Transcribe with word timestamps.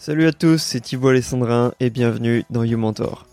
Salut 0.00 0.28
à 0.28 0.32
tous, 0.32 0.58
c'est 0.58 0.78
Thibaut 0.78 1.08
Alessandrin 1.08 1.72
et 1.80 1.90
bienvenue 1.90 2.44
dans 2.50 2.62
YouMentor. 2.62 3.26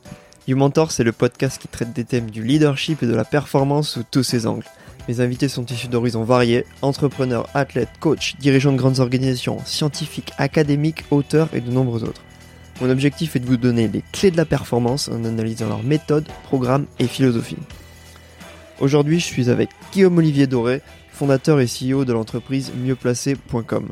YouMentor, 0.47 0.91
c'est 0.91 1.03
le 1.03 1.11
podcast 1.11 1.61
qui 1.61 1.67
traite 1.67 1.93
des 1.93 2.05
thèmes 2.05 2.31
du 2.31 2.43
leadership 2.43 3.03
et 3.03 3.05
de 3.05 3.13
la 3.13 3.23
performance 3.23 3.87
sous 3.91 4.03
tous 4.03 4.23
ses 4.23 4.47
angles. 4.47 4.65
Mes 5.07 5.19
invités 5.19 5.47
sont 5.47 5.63
issus 5.67 5.89
d'horizons 5.89 6.23
variés, 6.23 6.65
entrepreneurs, 6.81 7.47
athlètes, 7.53 7.91
coachs, 7.99 8.33
dirigeants 8.39 8.71
de 8.71 8.77
grandes 8.77 8.99
organisations, 8.99 9.59
scientifiques, 9.63 10.33
académiques, 10.39 11.05
auteurs 11.11 11.49
et 11.53 11.61
de 11.61 11.69
nombreux 11.69 12.03
autres. 12.03 12.23
Mon 12.81 12.89
objectif 12.89 13.35
est 13.35 13.41
de 13.41 13.45
vous 13.45 13.57
donner 13.57 13.87
les 13.87 14.03
clés 14.11 14.31
de 14.31 14.37
la 14.37 14.45
performance 14.45 15.07
en 15.07 15.23
analysant 15.23 15.69
leurs 15.69 15.83
méthodes, 15.83 16.27
programmes 16.45 16.87
et 16.97 17.05
philosophie. 17.05 17.57
Aujourd'hui, 18.79 19.19
je 19.19 19.25
suis 19.25 19.51
avec 19.51 19.69
Guillaume 19.93 20.17
Olivier 20.17 20.47
Doré, 20.47 20.81
fondateur 21.11 21.59
et 21.59 21.67
CEO 21.67 22.05
de 22.05 22.13
l'entreprise 22.13 22.71
mieuxplacé.com. 22.75 23.89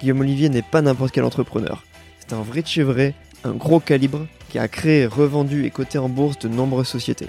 Guillaume 0.00 0.20
Olivier 0.20 0.48
n'est 0.50 0.62
pas 0.62 0.82
n'importe 0.82 1.10
quel 1.10 1.24
entrepreneur. 1.24 1.82
C'est 2.28 2.34
un 2.34 2.42
vrai 2.42 2.62
de 2.62 3.12
un 3.44 3.52
gros 3.52 3.78
calibre, 3.78 4.26
qui 4.48 4.58
a 4.58 4.66
créé, 4.66 5.06
revendu 5.06 5.64
et 5.64 5.70
coté 5.70 5.98
en 5.98 6.08
bourse 6.08 6.38
de 6.40 6.48
nombreuses 6.48 6.88
sociétés. 6.88 7.28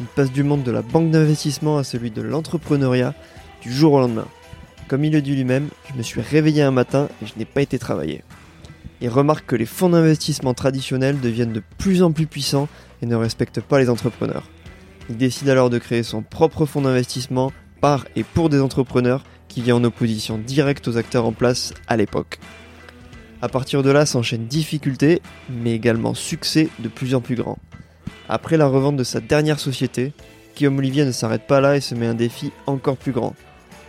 Il 0.00 0.06
passe 0.06 0.32
du 0.32 0.42
monde 0.42 0.62
de 0.62 0.70
la 0.70 0.80
banque 0.80 1.10
d'investissement 1.10 1.76
à 1.76 1.84
celui 1.84 2.10
de 2.10 2.22
l'entrepreneuriat 2.22 3.14
du 3.60 3.70
jour 3.70 3.92
au 3.92 4.00
lendemain. 4.00 4.26
Comme 4.88 5.04
il 5.04 5.12
le 5.12 5.20
dit 5.20 5.34
lui-même, 5.34 5.68
je 5.90 5.98
me 5.98 6.02
suis 6.02 6.22
réveillé 6.22 6.62
un 6.62 6.70
matin 6.70 7.08
et 7.22 7.26
je 7.26 7.32
n'ai 7.38 7.44
pas 7.44 7.60
été 7.60 7.78
travailler. 7.78 8.22
Il 9.02 9.10
remarque 9.10 9.44
que 9.44 9.56
les 9.56 9.66
fonds 9.66 9.90
d'investissement 9.90 10.54
traditionnels 10.54 11.20
deviennent 11.20 11.52
de 11.52 11.62
plus 11.76 12.02
en 12.02 12.12
plus 12.12 12.26
puissants 12.26 12.68
et 13.02 13.06
ne 13.06 13.16
respectent 13.16 13.60
pas 13.60 13.78
les 13.78 13.90
entrepreneurs. 13.90 14.48
Il 15.10 15.18
décide 15.18 15.50
alors 15.50 15.68
de 15.68 15.78
créer 15.78 16.02
son 16.02 16.22
propre 16.22 16.64
fonds 16.64 16.80
d'investissement 16.80 17.52
par 17.82 18.06
et 18.16 18.24
pour 18.24 18.48
des 18.48 18.62
entrepreneurs 18.62 19.24
qui 19.48 19.60
vient 19.60 19.76
en 19.76 19.84
opposition 19.84 20.38
directe 20.38 20.88
aux 20.88 20.96
acteurs 20.96 21.26
en 21.26 21.32
place 21.32 21.74
à 21.86 21.98
l'époque. 21.98 22.38
À 23.46 23.48
partir 23.48 23.84
de 23.84 23.90
là 23.90 24.06
s'enchaînent 24.06 24.48
difficultés, 24.48 25.22
mais 25.48 25.70
également 25.70 26.14
succès 26.14 26.68
de 26.80 26.88
plus 26.88 27.14
en 27.14 27.20
plus 27.20 27.36
grands. 27.36 27.60
Après 28.28 28.56
la 28.56 28.66
revente 28.66 28.96
de 28.96 29.04
sa 29.04 29.20
dernière 29.20 29.60
société, 29.60 30.12
Guillaume 30.56 30.78
Olivier 30.78 31.04
ne 31.04 31.12
s'arrête 31.12 31.46
pas 31.46 31.60
là 31.60 31.76
et 31.76 31.80
se 31.80 31.94
met 31.94 32.08
un 32.08 32.14
défi 32.14 32.50
encore 32.66 32.96
plus 32.96 33.12
grand. 33.12 33.36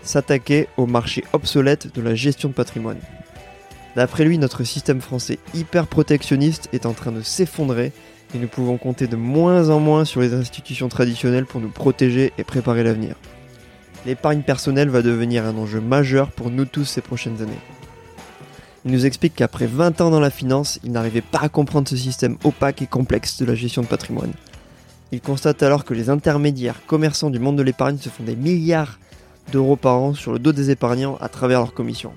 S'attaquer 0.04 0.68
au 0.78 0.86
marché 0.86 1.24
obsolète 1.34 1.96
de 1.96 2.04
la 2.04 2.14
gestion 2.14 2.50
de 2.50 2.54
patrimoine. 2.54 3.00
D'après 3.96 4.26
lui, 4.26 4.38
notre 4.38 4.64
système 4.64 5.02
français 5.02 5.40
hyper 5.56 5.88
protectionniste 5.88 6.70
est 6.72 6.86
en 6.86 6.94
train 6.94 7.12
de 7.12 7.24
s'effondrer 7.24 7.94
et 8.36 8.38
nous 8.38 8.48
pouvons 8.48 8.78
compter 8.78 9.08
de 9.08 9.16
moins 9.16 9.72
en 9.72 9.80
moins 9.80 10.06
sur 10.06 10.22
les 10.22 10.36
institutions 10.36 10.88
traditionnelles 10.88 11.48
pour 11.48 11.62
nous 11.62 11.72
protéger 11.72 12.32
et 12.38 12.44
préparer 12.44 12.84
l'avenir. 12.84 13.16
L'épargne 14.06 14.44
personnelle 14.44 14.90
va 14.90 15.02
devenir 15.02 15.48
un 15.48 15.58
enjeu 15.58 15.82
majeur 15.82 16.30
pour 16.30 16.52
nous 16.52 16.66
tous 16.66 16.86
ces 16.86 17.02
prochaines 17.02 17.42
années. 17.42 17.58
Il 18.88 18.94
nous 18.94 19.06
explique 19.06 19.36
qu'après 19.36 19.68
20 19.68 20.00
ans 20.00 20.12
dans 20.12 20.22
la 20.22 20.30
finance, 20.30 20.80
il 20.82 20.94
n'arrivait 20.94 21.20
pas 21.20 21.42
à 21.42 21.50
comprendre 21.50 21.90
ce 21.90 21.98
système 21.98 22.38
opaque 22.46 22.82
et 22.82 22.88
complexe 22.88 23.38
de 23.38 23.44
la 23.44 23.54
gestion 23.54 23.82
de 23.82 23.88
patrimoine. 23.88 24.32
Il 25.12 25.20
constate 25.20 25.62
alors 25.62 25.84
que 25.84 25.94
les 25.94 26.10
intermédiaires 26.10 26.86
commerçants 26.86 27.30
du 27.30 27.38
monde 27.38 27.58
de 27.58 27.64
l'épargne 27.64 27.98
se 27.98 28.08
font 28.08 28.24
des 28.24 28.38
milliards 28.38 28.98
d'euros 29.52 29.76
par 29.76 30.00
an 30.00 30.14
sur 30.14 30.32
le 30.32 30.40
dos 30.40 30.54
des 30.54 30.72
épargnants 30.72 31.18
à 31.20 31.28
travers 31.28 31.60
leurs 31.60 31.74
commissions. 31.74 32.14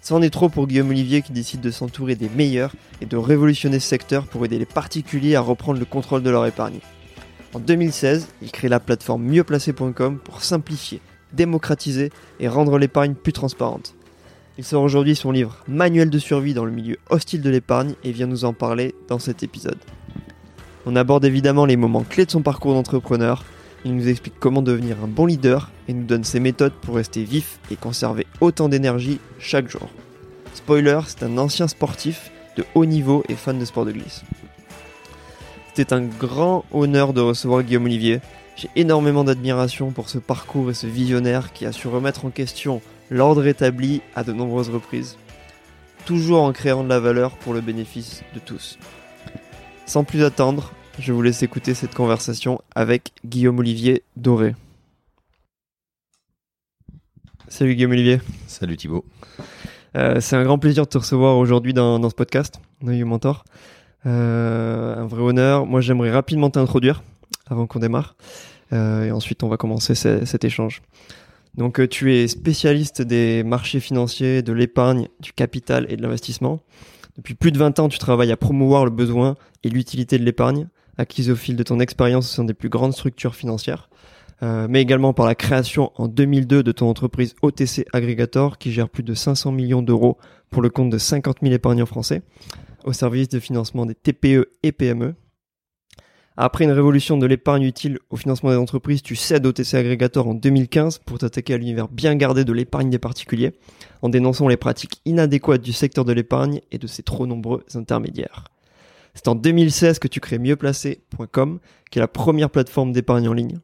C'en 0.00 0.22
est 0.22 0.30
trop 0.30 0.48
pour 0.48 0.68
Guillaume 0.68 0.90
Olivier 0.90 1.20
qui 1.20 1.32
décide 1.32 1.62
de 1.62 1.72
s'entourer 1.72 2.14
des 2.14 2.28
meilleurs 2.28 2.76
et 3.00 3.06
de 3.06 3.16
révolutionner 3.16 3.80
ce 3.80 3.88
secteur 3.88 4.28
pour 4.28 4.44
aider 4.44 4.60
les 4.60 4.66
particuliers 4.66 5.34
à 5.34 5.40
reprendre 5.40 5.80
le 5.80 5.84
contrôle 5.84 6.22
de 6.22 6.30
leur 6.30 6.46
épargne. 6.46 6.78
En 7.54 7.58
2016, 7.58 8.28
il 8.40 8.52
crée 8.52 8.68
la 8.68 8.78
plateforme 8.78 9.24
mieuxplacé.com 9.24 10.20
pour 10.20 10.44
simplifier, 10.44 11.00
démocratiser 11.32 12.12
et 12.38 12.46
rendre 12.46 12.78
l'épargne 12.78 13.14
plus 13.14 13.32
transparente. 13.32 13.96
Il 14.58 14.64
sort 14.64 14.82
aujourd'hui 14.82 15.14
son 15.14 15.30
livre 15.30 15.56
Manuel 15.68 16.10
de 16.10 16.18
survie 16.18 16.52
dans 16.52 16.64
le 16.64 16.72
milieu 16.72 16.96
hostile 17.10 17.42
de 17.42 17.48
l'épargne 17.48 17.94
et 18.02 18.10
vient 18.10 18.26
nous 18.26 18.44
en 18.44 18.52
parler 18.52 18.92
dans 19.06 19.20
cet 19.20 19.44
épisode. 19.44 19.78
On 20.84 20.96
aborde 20.96 21.24
évidemment 21.24 21.64
les 21.64 21.76
moments 21.76 22.02
clés 22.02 22.26
de 22.26 22.30
son 22.32 22.42
parcours 22.42 22.74
d'entrepreneur, 22.74 23.44
il 23.84 23.94
nous 23.94 24.08
explique 24.08 24.34
comment 24.40 24.60
devenir 24.60 24.96
un 25.04 25.06
bon 25.06 25.26
leader 25.26 25.70
et 25.86 25.92
nous 25.92 26.04
donne 26.04 26.24
ses 26.24 26.40
méthodes 26.40 26.72
pour 26.72 26.96
rester 26.96 27.22
vif 27.22 27.60
et 27.70 27.76
conserver 27.76 28.26
autant 28.40 28.68
d'énergie 28.68 29.20
chaque 29.38 29.70
jour. 29.70 29.88
Spoiler, 30.54 30.98
c'est 31.06 31.22
un 31.22 31.38
ancien 31.38 31.68
sportif 31.68 32.32
de 32.56 32.64
haut 32.74 32.84
niveau 32.84 33.22
et 33.28 33.36
fan 33.36 33.60
de 33.60 33.64
sport 33.64 33.84
de 33.84 33.92
glisse. 33.92 34.24
C'était 35.68 35.92
un 35.92 36.02
grand 36.02 36.64
honneur 36.72 37.12
de 37.12 37.20
recevoir 37.20 37.62
Guillaume 37.62 37.84
Olivier. 37.84 38.20
J'ai 38.56 38.70
énormément 38.74 39.22
d'admiration 39.22 39.92
pour 39.92 40.08
ce 40.08 40.18
parcours 40.18 40.70
et 40.70 40.74
ce 40.74 40.88
visionnaire 40.88 41.52
qui 41.52 41.64
a 41.64 41.70
su 41.70 41.86
remettre 41.86 42.24
en 42.24 42.30
question 42.30 42.82
l'ordre 43.10 43.46
établi 43.46 44.02
à 44.14 44.24
de 44.24 44.32
nombreuses 44.32 44.70
reprises, 44.70 45.16
toujours 46.04 46.42
en 46.42 46.52
créant 46.52 46.84
de 46.84 46.88
la 46.88 47.00
valeur 47.00 47.36
pour 47.38 47.54
le 47.54 47.60
bénéfice 47.60 48.22
de 48.34 48.40
tous. 48.40 48.78
Sans 49.86 50.04
plus 50.04 50.22
attendre, 50.22 50.72
je 50.98 51.12
vous 51.12 51.22
laisse 51.22 51.42
écouter 51.42 51.74
cette 51.74 51.94
conversation 51.94 52.60
avec 52.74 53.12
Guillaume 53.24 53.58
Olivier 53.58 54.02
Doré. 54.16 54.54
Salut 57.48 57.74
Guillaume 57.74 57.92
Olivier. 57.92 58.20
Salut 58.46 58.76
Thibaut. 58.76 59.04
Euh, 59.96 60.20
c'est 60.20 60.36
un 60.36 60.44
grand 60.44 60.58
plaisir 60.58 60.84
de 60.84 60.88
te 60.88 60.98
recevoir 60.98 61.38
aujourd'hui 61.38 61.72
dans, 61.72 61.98
dans, 61.98 62.10
ce 62.10 62.14
podcast, 62.14 62.60
dans 62.82 62.92
You 62.92 63.06
Mentor. 63.06 63.44
Euh, 64.06 64.96
un 64.96 65.06
vrai 65.06 65.22
honneur. 65.22 65.66
Moi, 65.66 65.80
j'aimerais 65.80 66.10
rapidement 66.10 66.50
t'introduire 66.50 67.02
avant 67.48 67.66
qu'on 67.66 67.78
démarre. 67.78 68.16
Euh, 68.72 69.04
et 69.04 69.12
ensuite, 69.12 69.42
on 69.42 69.48
va 69.48 69.56
commencer 69.56 69.94
cet 69.94 70.44
échange. 70.44 70.82
Donc, 71.54 71.80
euh, 71.80 71.88
tu 71.88 72.14
es 72.14 72.28
spécialiste 72.28 73.02
des 73.02 73.42
marchés 73.42 73.80
financiers, 73.80 74.42
de 74.42 74.52
l'épargne, 74.52 75.08
du 75.20 75.32
capital 75.32 75.86
et 75.88 75.96
de 75.96 76.02
l'investissement. 76.02 76.60
Depuis 77.16 77.34
plus 77.34 77.50
de 77.50 77.58
20 77.58 77.80
ans, 77.80 77.88
tu 77.88 77.98
travailles 77.98 78.30
à 78.30 78.36
promouvoir 78.36 78.84
le 78.84 78.90
besoin 78.90 79.36
et 79.64 79.68
l'utilité 79.68 80.18
de 80.18 80.24
l'épargne, 80.24 80.68
acquise 80.98 81.30
au 81.30 81.36
fil 81.36 81.56
de 81.56 81.62
ton 81.62 81.80
expérience 81.80 82.26
au 82.26 82.34
sein 82.34 82.44
des 82.44 82.54
plus 82.54 82.68
grandes 82.68 82.92
structures 82.92 83.34
financières, 83.34 83.88
euh, 84.42 84.66
mais 84.70 84.80
également 84.80 85.12
par 85.12 85.26
la 85.26 85.34
création 85.34 85.90
en 85.96 86.06
2002 86.06 86.62
de 86.62 86.72
ton 86.72 86.88
entreprise 86.88 87.34
OTC 87.42 87.86
Aggregator, 87.92 88.58
qui 88.58 88.72
gère 88.72 88.88
plus 88.88 89.02
de 89.02 89.14
500 89.14 89.50
millions 89.50 89.82
d'euros 89.82 90.16
pour 90.50 90.62
le 90.62 90.70
compte 90.70 90.90
de 90.90 90.98
50 90.98 91.38
000 91.42 91.54
épargnants 91.54 91.86
français, 91.86 92.22
au 92.84 92.92
service 92.92 93.28
de 93.28 93.40
financement 93.40 93.84
des 93.84 93.94
TPE 93.94 94.46
et 94.62 94.72
PME. 94.72 95.14
Après 96.40 96.62
une 96.62 96.70
révolution 96.70 97.16
de 97.16 97.26
l'épargne 97.26 97.64
utile 97.64 97.98
au 98.10 98.16
financement 98.16 98.50
des 98.50 98.56
entreprises, 98.56 99.02
tu 99.02 99.16
cèdes 99.16 99.44
au 99.44 99.50
TC 99.50 99.74
Aggregator 99.74 100.28
en 100.28 100.34
2015 100.34 100.98
pour 100.98 101.18
t'attaquer 101.18 101.54
à 101.54 101.58
l'univers 101.58 101.88
bien 101.88 102.14
gardé 102.14 102.44
de 102.44 102.52
l'épargne 102.52 102.90
des 102.90 103.00
particuliers, 103.00 103.54
en 104.02 104.08
dénonçant 104.08 104.46
les 104.46 104.56
pratiques 104.56 105.00
inadéquates 105.04 105.62
du 105.62 105.72
secteur 105.72 106.04
de 106.04 106.12
l'épargne 106.12 106.60
et 106.70 106.78
de 106.78 106.86
ses 106.86 107.02
trop 107.02 107.26
nombreux 107.26 107.64
intermédiaires. 107.74 108.44
C'est 109.14 109.26
en 109.26 109.34
2016 109.34 109.98
que 109.98 110.06
tu 110.06 110.20
crées 110.20 110.38
mieuxplacé.com, 110.38 111.58
qui 111.90 111.98
est 111.98 112.02
la 112.02 112.06
première 112.06 112.50
plateforme 112.50 112.92
d'épargne 112.92 113.26
en 113.28 113.32
ligne. 113.32 113.58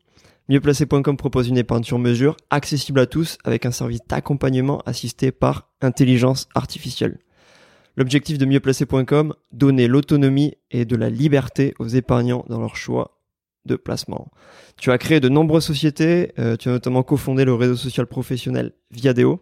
Mieuxplacé.com 0.48 1.16
propose 1.16 1.46
une 1.46 1.58
épargne 1.58 1.84
sur 1.84 2.00
mesure, 2.00 2.36
accessible 2.50 2.98
à 2.98 3.06
tous, 3.06 3.38
avec 3.44 3.66
un 3.66 3.70
service 3.70 4.00
d'accompagnement 4.08 4.82
assisté 4.84 5.30
par 5.30 5.70
intelligence 5.80 6.48
artificielle. 6.56 7.20
L'objectif 7.96 8.38
de 8.38 8.46
mieuxplacé.com, 8.46 9.34
donner 9.52 9.86
l'autonomie 9.86 10.54
et 10.70 10.84
de 10.84 10.96
la 10.96 11.10
liberté 11.10 11.74
aux 11.78 11.86
épargnants 11.86 12.44
dans 12.48 12.58
leur 12.58 12.76
choix 12.76 13.20
de 13.66 13.76
placement. 13.76 14.30
Tu 14.76 14.90
as 14.90 14.98
créé 14.98 15.20
de 15.20 15.28
nombreuses 15.28 15.64
sociétés, 15.64 16.32
euh, 16.38 16.56
tu 16.56 16.68
as 16.68 16.72
notamment 16.72 17.02
cofondé 17.02 17.44
le 17.44 17.54
réseau 17.54 17.76
social 17.76 18.06
professionnel 18.06 18.72
Viadeo. 18.90 19.40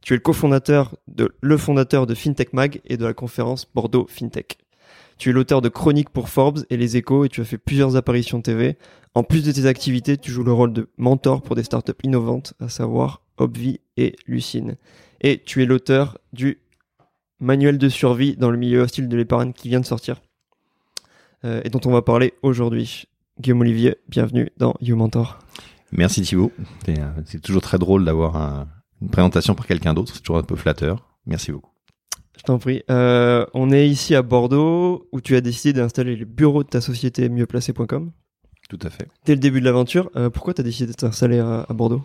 Tu 0.00 0.14
es 0.14 0.16
le 0.16 0.22
cofondateur 0.22 0.96
de 1.06 1.32
le 1.40 1.56
fondateur 1.56 2.06
de 2.06 2.14
FinTech 2.14 2.52
Mag 2.54 2.80
et 2.86 2.96
de 2.96 3.04
la 3.04 3.12
conférence 3.12 3.66
Bordeaux 3.72 4.06
FinTech. 4.08 4.58
Tu 5.18 5.30
es 5.30 5.32
l'auteur 5.32 5.60
de 5.60 5.68
chroniques 5.68 6.10
pour 6.10 6.28
Forbes 6.28 6.64
et 6.70 6.76
Les 6.76 6.96
Échos 6.96 7.24
et 7.24 7.28
tu 7.28 7.40
as 7.40 7.44
fait 7.44 7.58
plusieurs 7.58 7.94
apparitions 7.94 8.40
TV. 8.40 8.76
En 9.14 9.22
plus 9.22 9.44
de 9.44 9.52
tes 9.52 9.66
activités, 9.66 10.16
tu 10.16 10.32
joues 10.32 10.42
le 10.42 10.52
rôle 10.52 10.72
de 10.72 10.88
mentor 10.96 11.42
pour 11.42 11.54
des 11.54 11.62
startups 11.62 11.92
innovantes, 12.02 12.54
à 12.58 12.68
savoir 12.68 13.22
Obvi 13.36 13.80
et 13.96 14.16
Lucine. 14.26 14.76
Et 15.20 15.40
tu 15.44 15.62
es 15.62 15.66
l'auteur 15.66 16.18
du 16.32 16.61
manuel 17.42 17.76
de 17.76 17.88
survie 17.88 18.36
dans 18.36 18.50
le 18.50 18.56
milieu 18.56 18.80
hostile 18.80 19.08
de 19.08 19.16
l'épargne 19.16 19.52
qui 19.52 19.68
vient 19.68 19.80
de 19.80 19.86
sortir 19.86 20.22
euh, 21.44 21.60
et 21.64 21.70
dont 21.70 21.80
on 21.84 21.90
va 21.90 22.00
parler 22.00 22.34
aujourd'hui. 22.42 23.04
Guillaume 23.40 23.60
Olivier, 23.62 23.96
bienvenue 24.08 24.50
dans 24.56 24.74
You 24.80 24.96
Mentor. 24.96 25.38
Merci 25.90 26.22
Thibaut. 26.22 26.52
C'est 26.86 26.98
euh, 27.00 27.38
toujours 27.42 27.62
très 27.62 27.78
drôle 27.78 28.04
d'avoir 28.04 28.36
un, 28.36 28.68
une 29.00 29.10
présentation 29.10 29.54
par 29.54 29.66
quelqu'un 29.66 29.92
d'autre. 29.92 30.14
C'est 30.14 30.20
toujours 30.20 30.38
un 30.38 30.44
peu 30.44 30.56
flatteur. 30.56 31.08
Merci 31.26 31.52
beaucoup. 31.52 31.70
Je 32.38 32.42
t'en 32.44 32.58
prie. 32.58 32.82
Euh, 32.90 33.44
on 33.54 33.72
est 33.72 33.88
ici 33.88 34.14
à 34.14 34.22
Bordeaux 34.22 35.08
où 35.12 35.20
tu 35.20 35.34
as 35.36 35.40
décidé 35.40 35.80
d'installer 35.80 36.16
le 36.16 36.24
bureau 36.24 36.62
de 36.62 36.68
ta 36.68 36.80
société 36.80 37.28
mieuxplacé.com. 37.28 38.12
Tout 38.72 38.86
à 38.86 38.88
fait. 38.88 39.06
Dès 39.26 39.34
le 39.34 39.38
début 39.38 39.60
de 39.60 39.66
l'aventure, 39.66 40.10
euh, 40.16 40.30
pourquoi 40.30 40.54
tu 40.54 40.62
as 40.62 40.64
décidé 40.64 40.90
de 40.90 40.96
t'installer 40.96 41.38
à, 41.38 41.66
à 41.68 41.72
Bordeaux? 41.74 42.00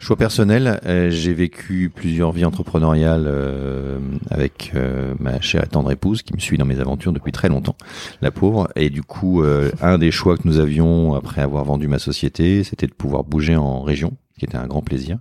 Choix 0.00 0.16
personnel, 0.16 0.80
euh, 0.84 1.08
j'ai 1.08 1.32
vécu 1.32 1.88
plusieurs 1.94 2.32
vies 2.32 2.44
entrepreneuriales 2.44 3.26
euh, 3.28 4.00
avec 4.28 4.72
ma 5.20 5.40
chère 5.40 5.62
et 5.62 5.68
tendre 5.68 5.88
épouse 5.92 6.22
qui 6.22 6.34
me 6.34 6.40
suit 6.40 6.58
dans 6.58 6.64
mes 6.64 6.80
aventures 6.80 7.12
depuis 7.12 7.30
très 7.30 7.48
longtemps, 7.48 7.76
la 8.22 8.32
pauvre. 8.32 8.68
Et 8.74 8.90
du 8.90 9.04
coup, 9.04 9.44
un 9.80 9.98
des 9.98 10.10
choix 10.10 10.36
que 10.36 10.48
nous 10.48 10.58
avions 10.58 11.14
après 11.14 11.42
avoir 11.42 11.64
vendu 11.64 11.86
ma 11.86 12.00
société, 12.00 12.64
c'était 12.64 12.88
de 12.88 12.94
pouvoir 12.94 13.22
bouger 13.22 13.54
en 13.54 13.82
région, 13.82 14.16
qui 14.36 14.46
était 14.46 14.56
un 14.56 14.66
grand 14.66 14.82
plaisir. 14.82 15.18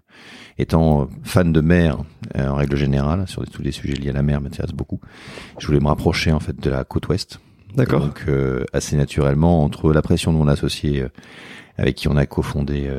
Étant 0.57 1.07
fan 1.21 1.53
de 1.53 1.61
mer 1.61 1.99
en 2.35 2.55
règle 2.55 2.77
générale, 2.77 3.27
sur 3.27 3.47
tous 3.47 3.61
les 3.61 3.71
sujets 3.71 3.93
liés 3.93 4.09
à 4.09 4.13
la 4.13 4.23
mer 4.23 4.41
m'intéressent 4.41 4.75
beaucoup. 4.75 4.99
Je 5.59 5.67
voulais 5.67 5.81
me 5.81 5.87
rapprocher 5.87 6.31
en 6.31 6.39
fait 6.39 6.59
de 6.59 6.69
la 6.71 6.83
côte 6.83 7.09
ouest. 7.09 7.39
D'accord. 7.75 8.01
Donc 8.01 8.25
assez 8.73 8.95
naturellement 8.95 9.63
entre 9.63 9.93
la 9.93 10.01
pression 10.01 10.33
de 10.33 10.37
mon 10.37 10.47
associé 10.47 11.05
avec 11.77 11.95
qui 11.95 12.07
on 12.07 12.17
a 12.17 12.25
cofondé 12.25 12.89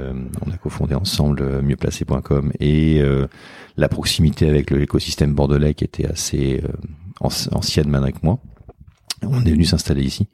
on 0.47 0.51
a 0.51 0.57
cofondé 0.57 0.95
ensemble 0.95 1.61
mieuxplacé.com 1.63 2.53
et 2.61 3.03
la 3.77 3.89
proximité 3.89 4.49
avec 4.49 4.71
l'écosystème 4.71 5.35
bordelais 5.35 5.75
qui 5.75 5.85
était 5.85 6.07
assez 6.07 6.63
ancienne 7.21 7.95
avec 7.95 8.23
moi. 8.23 8.39
On 9.23 9.45
est 9.45 9.51
venu 9.51 9.65
s'installer 9.65 10.03
ici. 10.03 10.29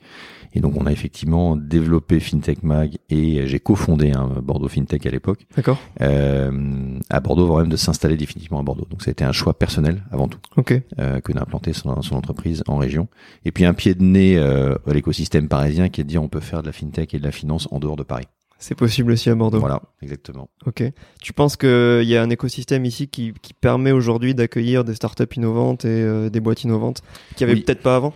Et 0.57 0.61
donc 0.61 0.73
on 0.81 0.87
a 0.87 0.91
effectivement 0.93 1.55
développé 1.55 2.19
FinTech 2.19 2.63
Mag 2.63 2.97
et 3.11 3.47
j'ai 3.47 3.61
cofondé 3.61 4.13
un 4.13 4.41
Bordeaux 4.43 4.69
FinTech 4.69 5.05
à 5.05 5.11
l'époque. 5.11 5.47
D'accord. 5.55 5.79
Euh, 6.01 6.99
à 7.11 7.21
Bordeaux 7.21 7.45
avant 7.45 7.59
même 7.59 7.69
de 7.69 7.77
s'installer 7.77 8.17
définitivement 8.17 8.59
à 8.61 8.63
Bordeaux. 8.63 8.87
Donc 8.91 9.03
ça 9.03 9.11
a 9.11 9.13
été 9.13 9.23
un 9.23 9.33
choix 9.33 9.53
personnel 9.59 10.03
avant 10.11 10.29
tout. 10.29 10.39
Ok. 10.57 10.73
Euh, 10.99 11.21
que 11.21 11.33
d'implanter 11.33 11.75
son, 11.75 12.01
son 12.01 12.17
entreprise 12.17 12.63
en 12.69 12.79
région. 12.79 13.07
Et 13.45 13.53
puis 13.53 13.67
un 13.67 13.75
pied 13.75 13.95
de 13.95 14.03
nez 14.03 14.39
euh, 14.39 14.75
à 14.87 14.95
l'écosystème 14.95 15.49
parisien 15.49 15.91
qui 15.91 16.01
est 16.01 16.05
de 16.05 16.09
dire 16.09 16.23
on 16.23 16.29
peut 16.29 16.41
faire 16.41 16.63
de 16.63 16.67
la 16.69 16.73
FinTech 16.73 17.13
et 17.13 17.19
de 17.19 17.25
la 17.25 17.33
finance 17.33 17.69
en 17.71 17.79
dehors 17.79 17.97
de 17.97 18.03
Paris. 18.03 18.25
C'est 18.59 18.75
possible 18.75 19.13
aussi 19.13 19.29
à 19.29 19.35
Bordeaux. 19.35 19.61
Voilà, 19.61 19.83
exactement. 20.01 20.49
Ok. 20.65 20.83
Tu 21.21 21.35
penses 21.35 21.59
qu'il 21.59 22.05
y 22.05 22.17
a 22.17 22.23
un 22.23 22.31
écosystème 22.31 22.87
ici 22.87 23.07
qui, 23.09 23.35
qui 23.43 23.53
permet 23.53 23.93
aujourd'hui 23.93 24.35
d'accueillir 24.35 24.83
des 24.83 24.95
startups 24.95 25.25
innovantes 25.37 25.85
et 25.85 25.89
euh, 25.91 26.31
des 26.31 26.41
boîtes 26.41 26.65
innovantes 26.65 27.03
qui 27.37 27.45
avait 27.45 27.53
Oui. 27.53 27.61
peut-être 27.61 27.83
pas 27.83 27.97
avant? 27.97 28.15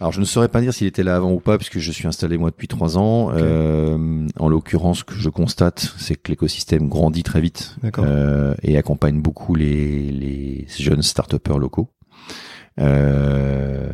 Alors 0.00 0.12
je 0.12 0.20
ne 0.20 0.24
saurais 0.24 0.48
pas 0.48 0.62
dire 0.62 0.72
s'il 0.72 0.86
était 0.86 1.02
là 1.02 1.16
avant 1.16 1.30
ou 1.30 1.40
pas, 1.40 1.58
puisque 1.58 1.78
je 1.78 1.92
suis 1.92 2.08
installé 2.08 2.38
moi 2.38 2.50
depuis 2.50 2.68
trois 2.68 2.96
ans. 2.96 3.30
Euh, 3.34 4.26
en 4.38 4.48
l'occurrence, 4.48 5.00
ce 5.00 5.04
que 5.04 5.14
je 5.14 5.28
constate, 5.28 5.94
c'est 5.98 6.16
que 6.16 6.30
l'écosystème 6.30 6.88
grandit 6.88 7.22
très 7.22 7.42
vite 7.42 7.76
euh, 7.98 8.54
et 8.62 8.78
accompagne 8.78 9.20
beaucoup 9.20 9.54
les, 9.54 10.10
les 10.10 10.66
jeunes 10.78 11.02
start 11.02 11.34
locaux. 11.48 11.90
Euh, 12.78 13.90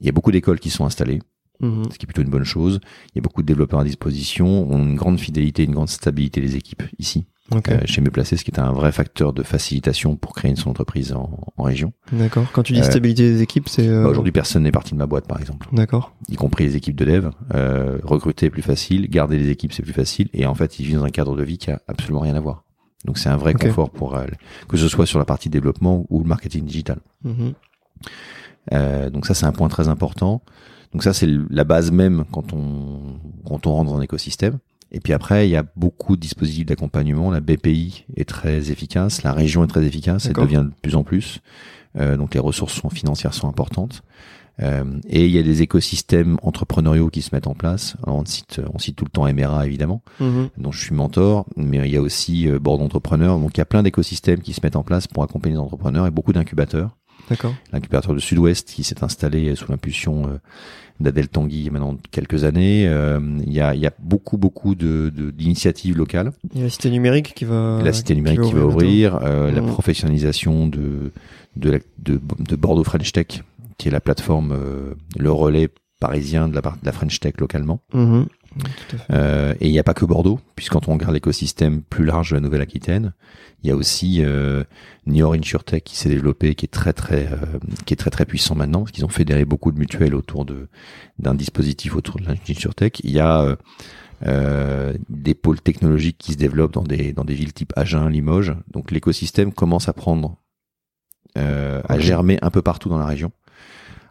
Il 0.00 0.06
y 0.06 0.10
a 0.10 0.12
beaucoup 0.12 0.30
d'écoles 0.30 0.60
qui 0.60 0.70
sont 0.70 0.84
installées, 0.84 1.20
Mhm. 1.60 1.84
ce 1.90 1.98
qui 1.98 2.04
est 2.04 2.06
plutôt 2.06 2.22
une 2.22 2.30
bonne 2.30 2.44
chose. 2.44 2.80
Il 3.14 3.16
y 3.16 3.18
a 3.18 3.22
beaucoup 3.22 3.40
de 3.42 3.46
développeurs 3.46 3.80
à 3.80 3.84
disposition. 3.84 4.66
On 4.70 4.76
a 4.80 4.82
une 4.82 4.96
grande 4.96 5.18
fidélité, 5.18 5.64
une 5.64 5.72
grande 5.72 5.88
stabilité 5.88 6.40
des 6.40 6.56
équipes 6.56 6.82
ici, 6.98 7.26
Ok. 7.52 7.68
euh, 7.68 7.80
chez 7.84 8.00
Mieux 8.00 8.10
Placé, 8.10 8.36
ce 8.38 8.44
qui 8.44 8.50
est 8.50 8.58
un 8.58 8.72
vrai 8.72 8.90
facteur 8.90 9.32
de 9.34 9.42
facilitation 9.42 10.16
pour 10.16 10.34
créer 10.34 10.50
une 10.50 10.56
son 10.56 10.70
entreprise 10.70 11.12
en, 11.12 11.38
en 11.56 11.62
région. 11.62 11.92
D'accord. 12.12 12.46
Quand 12.52 12.62
tu 12.62 12.72
dis 12.72 12.80
Euh, 12.80 12.84
stabilité 12.84 13.30
des 13.30 13.42
équipes, 13.42 13.68
c'est. 13.68 13.86
euh, 13.86 14.02
Bah, 14.04 14.08
Aujourd'hui, 14.08 14.32
personne 14.32 14.62
n'est 14.62 14.72
parti 14.72 14.92
de 14.92 14.98
ma 14.98 15.06
boîte, 15.06 15.26
par 15.28 15.38
exemple. 15.40 15.68
D'accord. 15.72 16.14
y 16.30 16.36
compris 16.36 16.64
les 16.64 16.76
équipes 16.76 16.96
de 16.96 17.04
dev. 17.04 17.30
Euh, 17.54 17.98
recruter 18.02 18.46
est 18.46 18.50
plus 18.50 18.62
facile, 18.62 19.08
garder 19.10 19.36
les 19.38 19.50
équipes 19.50 19.72
c'est 19.74 19.82
plus 19.82 19.92
facile, 19.92 20.28
et 20.32 20.46
en 20.46 20.54
fait 20.54 20.78
ils 20.78 20.86
vivent 20.86 20.98
dans 20.98 21.04
un 21.04 21.10
cadre 21.10 21.36
de 21.36 21.42
vie 21.42 21.58
qui 21.58 21.70
a 21.70 21.80
absolument 21.86 22.20
rien 22.20 22.34
à 22.34 22.40
voir. 22.40 22.64
Donc 23.04 23.18
c'est 23.18 23.28
un 23.28 23.36
vrai 23.36 23.52
confort 23.52 23.90
pour 23.90 24.16
euh, 24.16 24.24
que 24.68 24.78
ce 24.78 24.88
soit 24.88 25.04
sur 25.04 25.18
la 25.18 25.26
partie 25.26 25.50
développement 25.50 26.06
ou 26.08 26.20
le 26.20 26.26
marketing 26.26 26.64
digital. 26.64 27.00
Mhm. 27.24 27.52
Euh, 28.72 29.10
donc 29.10 29.26
ça 29.26 29.34
c'est 29.34 29.44
un 29.46 29.52
point 29.52 29.68
très 29.68 29.88
important. 29.88 30.42
Donc 30.92 31.02
ça 31.02 31.12
c'est 31.12 31.28
la 31.50 31.64
base 31.64 31.90
même 31.90 32.24
quand 32.32 32.52
on 32.54 33.18
quand 33.46 33.66
on 33.66 33.72
rentre 33.74 33.90
dans 33.90 33.98
un 33.98 34.02
écosystème. 34.02 34.58
Et 34.94 35.00
puis 35.00 35.12
après 35.12 35.48
il 35.48 35.50
y 35.50 35.56
a 35.56 35.64
beaucoup 35.76 36.16
de 36.16 36.20
dispositifs 36.20 36.66
d'accompagnement. 36.66 37.30
La 37.30 37.40
BPI 37.40 38.04
est 38.16 38.28
très 38.28 38.70
efficace, 38.70 39.22
la 39.24 39.32
région 39.32 39.64
est 39.64 39.66
très 39.66 39.84
efficace, 39.84 40.26
elle 40.26 40.34
devient 40.44 40.64
de 40.68 40.72
plus 40.82 40.94
en 40.94 41.02
plus. 41.02 41.40
Euh, 41.98 42.16
donc 42.16 42.34
les 42.34 42.40
ressources 42.40 42.74
sont 42.74 42.90
financières 42.90 43.34
sont 43.34 43.48
importantes. 43.48 44.02
Euh, 44.62 44.84
et 45.08 45.24
il 45.26 45.32
y 45.32 45.38
a 45.38 45.42
des 45.42 45.62
écosystèmes 45.62 46.38
entrepreneuriaux 46.42 47.08
qui 47.10 47.22
se 47.22 47.34
mettent 47.34 47.48
en 47.48 47.54
place. 47.54 47.96
Alors, 48.04 48.18
on 48.20 48.24
cite, 48.24 48.60
on 48.72 48.78
cite 48.78 48.94
tout 48.94 49.04
le 49.04 49.10
temps 49.10 49.26
Emera 49.26 49.66
évidemment, 49.66 50.00
Mhm. 50.20 50.48
dont 50.58 50.70
je 50.70 50.78
suis 50.80 50.94
mentor, 50.94 51.44
mais 51.56 51.78
il 51.78 51.92
y 51.92 51.96
a 51.96 52.00
aussi 52.00 52.48
euh, 52.48 52.60
Bordeaux 52.60 52.84
Entrepreneur. 52.84 53.36
Donc 53.40 53.56
il 53.56 53.58
y 53.58 53.62
a 53.62 53.64
plein 53.64 53.82
d'écosystèmes 53.82 54.40
qui 54.40 54.52
se 54.52 54.60
mettent 54.62 54.76
en 54.76 54.84
place 54.84 55.08
pour 55.08 55.24
accompagner 55.24 55.56
les 55.56 55.60
entrepreneurs 55.60 56.06
et 56.06 56.12
beaucoup 56.12 56.32
d'incubateurs. 56.32 56.96
D'accord. 57.30 57.54
L'incubateur 57.72 58.14
de 58.14 58.18
Sud-Ouest 58.20 58.68
qui 58.68 58.84
s'est 58.84 59.02
installé 59.02 59.54
sous 59.56 59.70
l'impulsion 59.70 60.26
euh, 60.28 60.38
d'Adèle 61.00 61.28
Tanguy 61.28 61.58
il 61.60 61.64
y 61.64 61.68
a 61.68 61.72
maintenant 61.72 61.96
quelques 62.10 62.44
années. 62.44 62.86
Euh, 62.86 63.18
il, 63.46 63.52
y 63.52 63.60
a, 63.60 63.74
il 63.74 63.80
y 63.80 63.86
a 63.86 63.92
beaucoup 63.98 64.36
beaucoup 64.38 64.74
de 64.74 65.10
d'initiatives 65.34 65.96
locales. 65.96 66.32
Il 66.52 66.58
y 66.58 66.60
a 66.62 66.64
la 66.64 66.70
cité 66.70 66.90
numérique 66.90 67.32
qui 67.34 67.44
va. 67.44 67.80
la 67.82 67.92
cité 67.92 68.14
numérique 68.14 68.42
qui 68.42 68.52
va 68.52 68.64
ouvrir, 68.66 69.18
euh, 69.22 69.50
la 69.50 69.60
Mhm. 69.60 69.68
professionnalisation 69.68 70.66
de 70.66 71.10
de, 71.56 71.70
la- 71.70 71.78
de 71.98 72.20
de 72.38 72.56
Bordeaux 72.56 72.84
French 72.84 73.12
Tech, 73.12 73.42
qui 73.78 73.88
est 73.88 73.90
la 73.92 74.00
plateforme, 74.00 74.52
euh, 74.52 74.94
le 75.16 75.30
relais 75.30 75.68
parisien 76.00 76.48
de 76.48 76.54
la 76.54 76.60
de 76.60 76.84
la 76.84 76.92
French 76.92 77.18
Tech 77.20 77.34
localement. 77.38 77.80
Mhm. 77.94 78.26
Euh, 79.10 79.54
et 79.60 79.66
il 79.66 79.72
n'y 79.72 79.78
a 79.78 79.84
pas 79.84 79.94
que 79.94 80.04
Bordeaux, 80.04 80.40
puisque 80.56 80.72
quand 80.72 80.88
on 80.88 80.92
regarde 80.92 81.14
l'écosystème 81.14 81.82
plus 81.82 82.04
large 82.04 82.30
de 82.30 82.36
la 82.36 82.40
Nouvelle-Aquitaine, 82.40 83.12
il 83.62 83.68
y 83.68 83.70
a 83.70 83.76
aussi 83.76 84.22
euh, 84.22 84.62
Niort 85.06 85.34
InsurTech 85.34 85.82
qui 85.84 85.96
s'est 85.96 86.08
développé, 86.08 86.54
qui 86.54 86.66
est 86.66 86.68
très 86.68 86.92
très 86.92 87.26
euh, 87.32 87.58
qui 87.86 87.94
est 87.94 87.96
très 87.96 88.10
très 88.10 88.26
puissant 88.26 88.54
maintenant, 88.54 88.80
parce 88.80 88.92
qu'ils 88.92 89.04
ont 89.04 89.08
fédéré 89.08 89.44
beaucoup 89.44 89.72
de 89.72 89.78
mutuelles 89.78 90.14
autour 90.14 90.44
de 90.44 90.68
d'un 91.18 91.34
dispositif 91.34 91.96
autour 91.96 92.20
de 92.20 92.26
l'InsurTech. 92.26 93.00
Il 93.04 93.10
y 93.10 93.20
a 93.20 93.42
euh, 93.42 93.56
euh, 94.26 94.94
des 95.08 95.34
pôles 95.34 95.60
technologiques 95.60 96.18
qui 96.18 96.32
se 96.32 96.38
développent 96.38 96.74
dans 96.74 96.82
des 96.84 97.12
dans 97.12 97.24
des 97.24 97.34
villes 97.34 97.52
type 97.52 97.72
Agen, 97.76 98.08
Limoges. 98.08 98.54
Donc 98.70 98.90
l'écosystème 98.90 99.52
commence 99.52 99.88
à 99.88 99.92
prendre 99.92 100.36
euh, 101.36 101.82
à 101.88 101.98
germer 101.98 102.38
un 102.42 102.50
peu 102.50 102.62
partout 102.62 102.88
dans 102.88 102.98
la 102.98 103.06
région. 103.06 103.32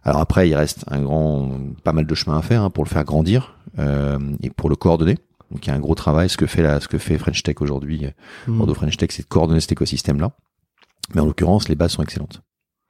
Alors 0.03 0.19
après, 0.19 0.49
il 0.49 0.55
reste 0.55 0.83
un 0.87 1.01
grand, 1.01 1.49
pas 1.83 1.93
mal 1.93 2.05
de 2.05 2.15
chemin 2.15 2.37
à 2.37 2.41
faire 2.41 2.61
hein, 2.63 2.69
pour 2.69 2.83
le 2.83 2.89
faire 2.89 3.03
grandir 3.05 3.55
euh, 3.79 4.19
et 4.41 4.49
pour 4.49 4.69
le 4.69 4.75
coordonner. 4.75 5.17
Donc 5.51 5.65
il 5.65 5.69
y 5.69 5.71
a 5.71 5.75
un 5.75 5.79
gros 5.79 5.95
travail. 5.95 6.29
Ce 6.29 6.37
que 6.37 6.45
fait 6.45 6.61
la, 6.61 6.79
ce 6.79 6.87
que 6.87 6.97
fait 6.97 7.17
French 7.17 7.41
Tech 7.43 7.55
aujourd'hui, 7.61 8.05
Mhm. 8.47 8.57
Bordeaux 8.57 8.73
French 8.73 8.97
Tech, 8.97 9.09
c'est 9.11 9.23
de 9.23 9.27
coordonner 9.27 9.59
cet 9.61 9.71
écosystème-là. 9.71 10.31
Mais 11.15 11.21
en 11.21 11.25
l'occurrence, 11.25 11.69
les 11.69 11.75
bases 11.75 11.91
sont 11.91 12.03
excellentes. 12.03 12.41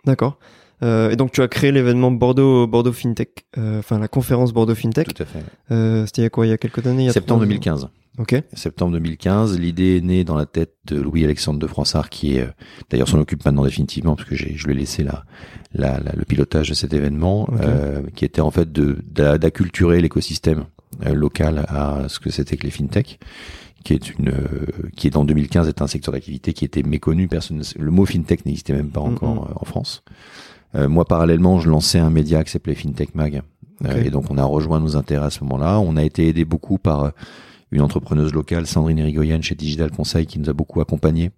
D'accord. 0.05 0.37
Euh, 0.81 1.11
et 1.11 1.15
donc 1.15 1.31
tu 1.31 1.41
as 1.41 1.47
créé 1.47 1.71
l'événement 1.71 2.11
Bordeaux 2.11 2.67
Bordeaux 2.67 2.91
FinTech, 2.91 3.45
euh, 3.57 3.79
enfin 3.79 3.99
la 3.99 4.07
conférence 4.07 4.51
Bordeaux 4.53 4.75
FinTech. 4.75 5.13
Tout 5.13 5.23
à 5.23 5.25
fait. 5.25 5.39
Euh, 5.71 6.05
C'était 6.07 6.21
il 6.21 6.25
y 6.25 6.27
a 6.27 6.29
quoi? 6.29 6.45
Il 6.45 6.49
y 6.49 6.53
a 6.53 6.57
quelques 6.57 6.85
années? 6.87 7.03
Il 7.03 7.05
y 7.05 7.09
a 7.09 7.13
Septembre 7.13 7.39
trois- 7.41 7.47
2015. 7.47 7.89
Ok. 8.19 8.35
Septembre 8.53 8.91
2015, 8.93 9.57
l'idée 9.59 9.97
est 9.97 10.01
née 10.01 10.23
dans 10.23 10.35
la 10.35 10.45
tête 10.45 10.75
de 10.85 11.01
Louis-Alexandre 11.01 11.57
de 11.59 11.65
Froissart, 11.65 12.09
qui 12.09 12.35
est 12.37 12.41
euh, 12.41 12.47
d'ailleurs 12.91 13.07
s'en 13.07 13.19
occupe 13.19 13.43
maintenant 13.43 13.63
définitivement, 13.65 14.15
parce 14.15 14.29
que 14.29 14.35
je 14.35 14.45
lui 14.67 14.73
ai 14.73 14.77
laissé 14.77 15.03
la, 15.03 15.25
la, 15.73 15.99
la- 15.99 16.11
le 16.15 16.23
pilotage 16.23 16.69
de 16.69 16.75
cet 16.75 16.93
événement, 16.93 17.49
euh, 17.61 18.03
qui 18.15 18.23
était 18.25 18.41
en 18.41 18.51
fait 18.51 18.71
d'acculturer 18.71 19.99
l'écosystème 20.01 20.65
euh, 21.05 21.13
local 21.13 21.65
à 21.67 22.05
ce 22.07 22.19
que 22.19 22.29
c'était 22.29 22.55
que 22.55 22.63
les 22.63 22.71
fintech, 22.71 23.19
qui 23.83 23.93
est 23.93 24.09
une, 24.17 24.29
euh, 24.29 24.67
qui 24.95 25.07
est 25.07 25.17
en 25.17 25.25
2015 25.25 25.67
est 25.67 25.81
un 25.81 25.87
secteur 25.87 26.13
d'activité 26.13 26.53
qui 26.53 26.65
était 26.65 26.83
méconnu. 26.83 27.27
Personne, 27.27 27.57
ne- 27.57 27.83
le 27.83 27.91
mot 27.91 28.05
fintech 28.05 28.45
n'existait 28.45 28.73
même 28.73 28.91
pas 28.91 29.01
encore 29.01 29.47
euh, 29.49 29.53
en 29.59 29.65
France. 29.65 30.03
Euh, 30.75 30.87
moi, 30.87 31.05
parallèlement, 31.05 31.59
je 31.59 31.69
lançais 31.69 31.99
un 31.99 32.09
média 32.11 32.43
qui 32.43 32.51
s'appelait 32.51 32.75
FinTech 32.75 33.15
Mag. 33.15 33.41
Euh, 33.85 33.99
Ok. 33.99 34.05
et 34.05 34.09
donc, 34.11 34.29
on 34.29 34.37
a 34.37 34.43
rejoint 34.43 34.79
nos 34.79 34.95
intérêts 34.95 35.25
à 35.25 35.29
ce 35.31 35.43
moment-là. 35.43 35.79
On 35.79 35.97
a 35.97 36.03
été 36.03 36.27
aidé 36.27 36.45
beaucoup 36.45 36.77
par 36.77 37.03
euh, 37.05 37.09
une 37.73 37.81
entrepreneuse 37.81 38.33
locale, 38.33 38.67
Sandrine 38.67 38.99
Erigoyen, 38.99 39.41
chez 39.41 39.55
Digital 39.55 39.91
Conseil, 39.91 40.25
qui 40.25 40.39
nous 40.39 40.49
a 40.49 40.53
beaucoup 40.53 40.79
accompagnés 40.79 41.31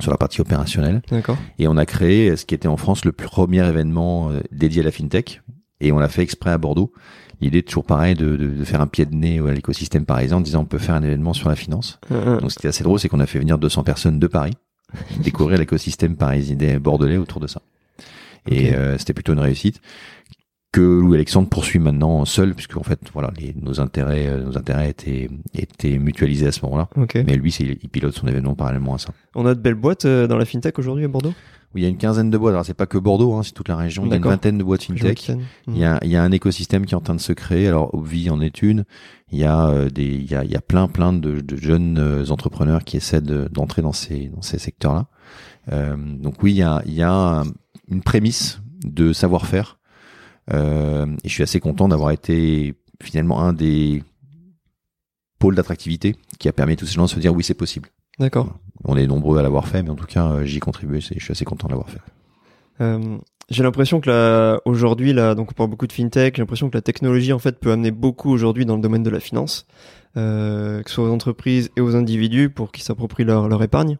sur 0.00 0.10
la 0.10 0.18
partie 0.18 0.40
opérationnelle. 0.40 1.02
D'accord. 1.10 1.38
Et 1.58 1.66
on 1.68 1.76
a 1.76 1.86
créé 1.86 2.36
ce 2.36 2.44
qui 2.44 2.54
était 2.54 2.68
en 2.68 2.76
France 2.76 3.04
le 3.04 3.12
premier 3.12 3.66
événement 3.66 4.30
euh, 4.30 4.40
dédié 4.52 4.82
à 4.82 4.84
la 4.84 4.90
FinTech. 4.90 5.40
Et 5.80 5.92
on 5.92 5.98
l'a 5.98 6.08
fait 6.08 6.22
exprès 6.22 6.50
à 6.50 6.58
Bordeaux. 6.58 6.92
L'idée 7.40 7.58
est 7.58 7.68
toujours 7.68 7.84
pareil 7.84 8.14
de, 8.14 8.36
de, 8.36 8.48
de 8.48 8.64
faire 8.64 8.80
un 8.80 8.86
pied 8.86 9.04
de 9.04 9.14
nez 9.14 9.38
à 9.40 9.52
l'écosystème 9.52 10.06
parisien 10.06 10.38
en 10.38 10.40
disant 10.40 10.62
on 10.62 10.64
peut 10.64 10.78
faire 10.78 10.94
un 10.94 11.02
événement 11.02 11.34
sur 11.34 11.48
la 11.48 11.56
finance. 11.56 11.98
Euh, 12.10 12.36
euh, 12.36 12.40
Donc, 12.40 12.52
ce 12.52 12.58
qui 12.58 12.66
est 12.66 12.70
assez 12.70 12.84
drôle, 12.84 12.98
c'est 12.98 13.08
qu'on 13.08 13.20
a 13.20 13.26
fait 13.26 13.38
venir 13.38 13.58
200 13.58 13.82
personnes 13.84 14.18
de 14.18 14.26
Paris 14.26 14.54
découvrir 15.22 15.58
l'écosystème 15.58 16.16
parisien 16.16 16.56
des 16.56 16.78
bordelais 16.78 17.16
autour 17.16 17.40
de 17.40 17.46
ça. 17.46 17.62
Et 18.48 18.74
euh, 18.74 18.96
c'était 18.96 19.12
plutôt 19.12 19.32
une 19.32 19.40
réussite 19.40 19.80
que 20.72 20.80
Louis 20.80 21.14
Alexandre 21.16 21.48
poursuit 21.48 21.78
maintenant 21.78 22.24
seul, 22.26 22.54
puisque 22.54 22.76
en 22.76 22.82
fait, 22.82 23.00
voilà, 23.14 23.30
les, 23.38 23.54
nos 23.62 23.80
intérêts, 23.80 24.26
euh, 24.26 24.44
nos 24.44 24.58
intérêts 24.58 24.90
étaient, 24.90 25.30
étaient 25.54 25.98
mutualisés 25.98 26.46
à 26.48 26.52
ce 26.52 26.60
moment-là. 26.66 26.88
ok. 26.96 27.14
Mais 27.26 27.36
lui, 27.36 27.50
c'est, 27.50 27.64
il 27.82 27.88
pilote 27.88 28.14
son 28.14 28.26
événement 28.26 28.54
parallèlement 28.54 28.94
à 28.94 28.98
ça. 28.98 29.10
On 29.34 29.46
a 29.46 29.54
de 29.54 29.60
belles 29.60 29.74
boîtes 29.74 30.04
euh, 30.04 30.26
dans 30.26 30.36
la 30.36 30.44
FinTech 30.44 30.78
aujourd'hui 30.78 31.04
à 31.04 31.08
Bordeaux? 31.08 31.32
Oui, 31.74 31.80
il 31.80 31.84
y 31.84 31.86
a 31.86 31.88
une 31.90 31.96
quinzaine 31.96 32.30
de 32.30 32.36
boîtes. 32.38 32.52
Alors, 32.52 32.64
c'est 32.66 32.74
pas 32.74 32.86
que 32.86 32.98
Bordeaux, 32.98 33.34
hein, 33.34 33.42
c'est 33.42 33.52
toute 33.52 33.68
la 33.68 33.76
région. 33.76 34.04
Il 34.04 34.10
y 34.10 34.12
a 34.12 34.16
une 34.16 34.22
vingtaine 34.22 34.58
de 34.58 34.62
boîtes 34.64 34.82
fintech. 34.84 35.30
Il 35.68 35.76
y 35.78 35.84
a, 35.84 35.98
il 36.02 36.10
y 36.10 36.16
a 36.16 36.22
un 36.22 36.30
écosystème 36.32 36.84
qui 36.86 36.94
est 36.94 36.96
en 36.96 37.00
train 37.00 37.14
de 37.14 37.20
se 37.20 37.32
créer. 37.32 37.68
Alors, 37.68 37.94
Obvi 37.94 38.28
en 38.30 38.40
est 38.40 38.62
une. 38.62 38.84
Il 39.32 39.38
y 39.38 39.44
a 39.44 39.68
euh, 39.68 39.88
des, 39.90 40.04
il 40.06 40.30
y 40.30 40.34
a, 40.34 40.44
il 40.44 40.50
y 40.50 40.56
a 40.56 40.60
plein, 40.60 40.88
plein 40.88 41.12
de, 41.12 41.40
de 41.40 41.56
jeunes 41.56 42.24
entrepreneurs 42.30 42.84
qui 42.84 42.96
essaient 42.96 43.20
de- 43.20 43.48
d'entrer 43.50 43.82
dans 43.82 43.92
ces, 43.92 44.28
dans 44.28 44.42
ces 44.42 44.58
secteurs-là. 44.58 45.06
Euh, 45.72 45.96
donc 45.96 46.42
oui, 46.42 46.52
il 46.52 46.58
y 46.58 46.62
a, 46.62 46.82
il 46.86 46.94
y 46.94 47.02
a 47.02 47.12
un- 47.12 47.44
une 47.88 48.02
prémisse 48.02 48.60
de 48.84 49.12
savoir-faire. 49.12 49.78
Euh, 50.52 51.06
et 51.24 51.28
je 51.28 51.32
suis 51.32 51.42
assez 51.42 51.60
content 51.60 51.88
d'avoir 51.88 52.10
été 52.12 52.74
finalement 53.02 53.40
un 53.42 53.52
des 53.52 54.02
pôles 55.38 55.54
d'attractivité 55.54 56.16
qui 56.38 56.48
a 56.48 56.52
permis 56.52 56.74
à 56.74 56.76
tous 56.76 56.86
ces 56.86 56.94
gens 56.94 57.04
de 57.04 57.08
se 57.10 57.18
dire 57.20 57.34
oui, 57.34 57.42
c'est 57.44 57.54
possible. 57.54 57.88
D'accord. 58.18 58.56
On 58.84 58.96
est 58.96 59.06
nombreux 59.06 59.38
à 59.38 59.42
l'avoir 59.42 59.68
fait, 59.68 59.82
mais 59.82 59.90
en 59.90 59.94
tout 59.96 60.06
cas, 60.06 60.26
euh, 60.30 60.44
j'y 60.44 60.56
ai 60.58 60.60
contribué. 60.60 61.00
c'est- 61.00 61.18
Je 61.18 61.24
suis 61.24 61.32
assez 61.32 61.44
content 61.44 61.66
de 61.66 61.72
l'avoir 61.72 61.90
fait. 61.90 62.00
Euh, 62.80 63.18
j'ai 63.50 63.62
l'impression 63.62 64.00
que 64.00 64.08
là, 64.10 64.60
aujourd'hui, 64.64 65.12
là, 65.12 65.34
donc 65.34 65.50
on 65.50 65.54
parle 65.54 65.70
beaucoup 65.70 65.86
de 65.86 65.92
fintech, 65.92 66.36
j'ai 66.36 66.42
l'impression 66.42 66.68
que 66.70 66.76
la 66.76 66.82
technologie, 66.82 67.32
en 67.32 67.38
fait, 67.38 67.58
peut 67.58 67.72
amener 67.72 67.90
beaucoup 67.90 68.30
aujourd'hui 68.30 68.64
dans 68.66 68.76
le 68.76 68.82
domaine 68.82 69.02
de 69.02 69.10
la 69.10 69.20
finance, 69.20 69.66
euh, 70.16 70.82
que 70.82 70.88
ce 70.90 70.96
soit 70.96 71.08
aux 71.08 71.12
entreprises 71.12 71.70
et 71.76 71.80
aux 71.80 71.96
individus 71.96 72.48
pour 72.50 72.72
qu'ils 72.72 72.84
s'approprient 72.84 73.24
leur, 73.24 73.48
leur 73.48 73.62
épargne. 73.62 73.98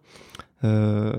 Euh, 0.64 1.12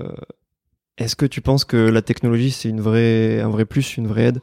Est-ce 0.98 1.14
que 1.14 1.26
tu 1.26 1.40
penses 1.40 1.64
que 1.64 1.76
la 1.76 2.02
technologie, 2.02 2.50
c'est 2.50 2.68
une 2.68 2.80
vraie, 2.80 3.40
un 3.40 3.48
vrai 3.50 3.64
plus, 3.64 3.96
une 3.96 4.08
vraie 4.08 4.24
aide? 4.24 4.40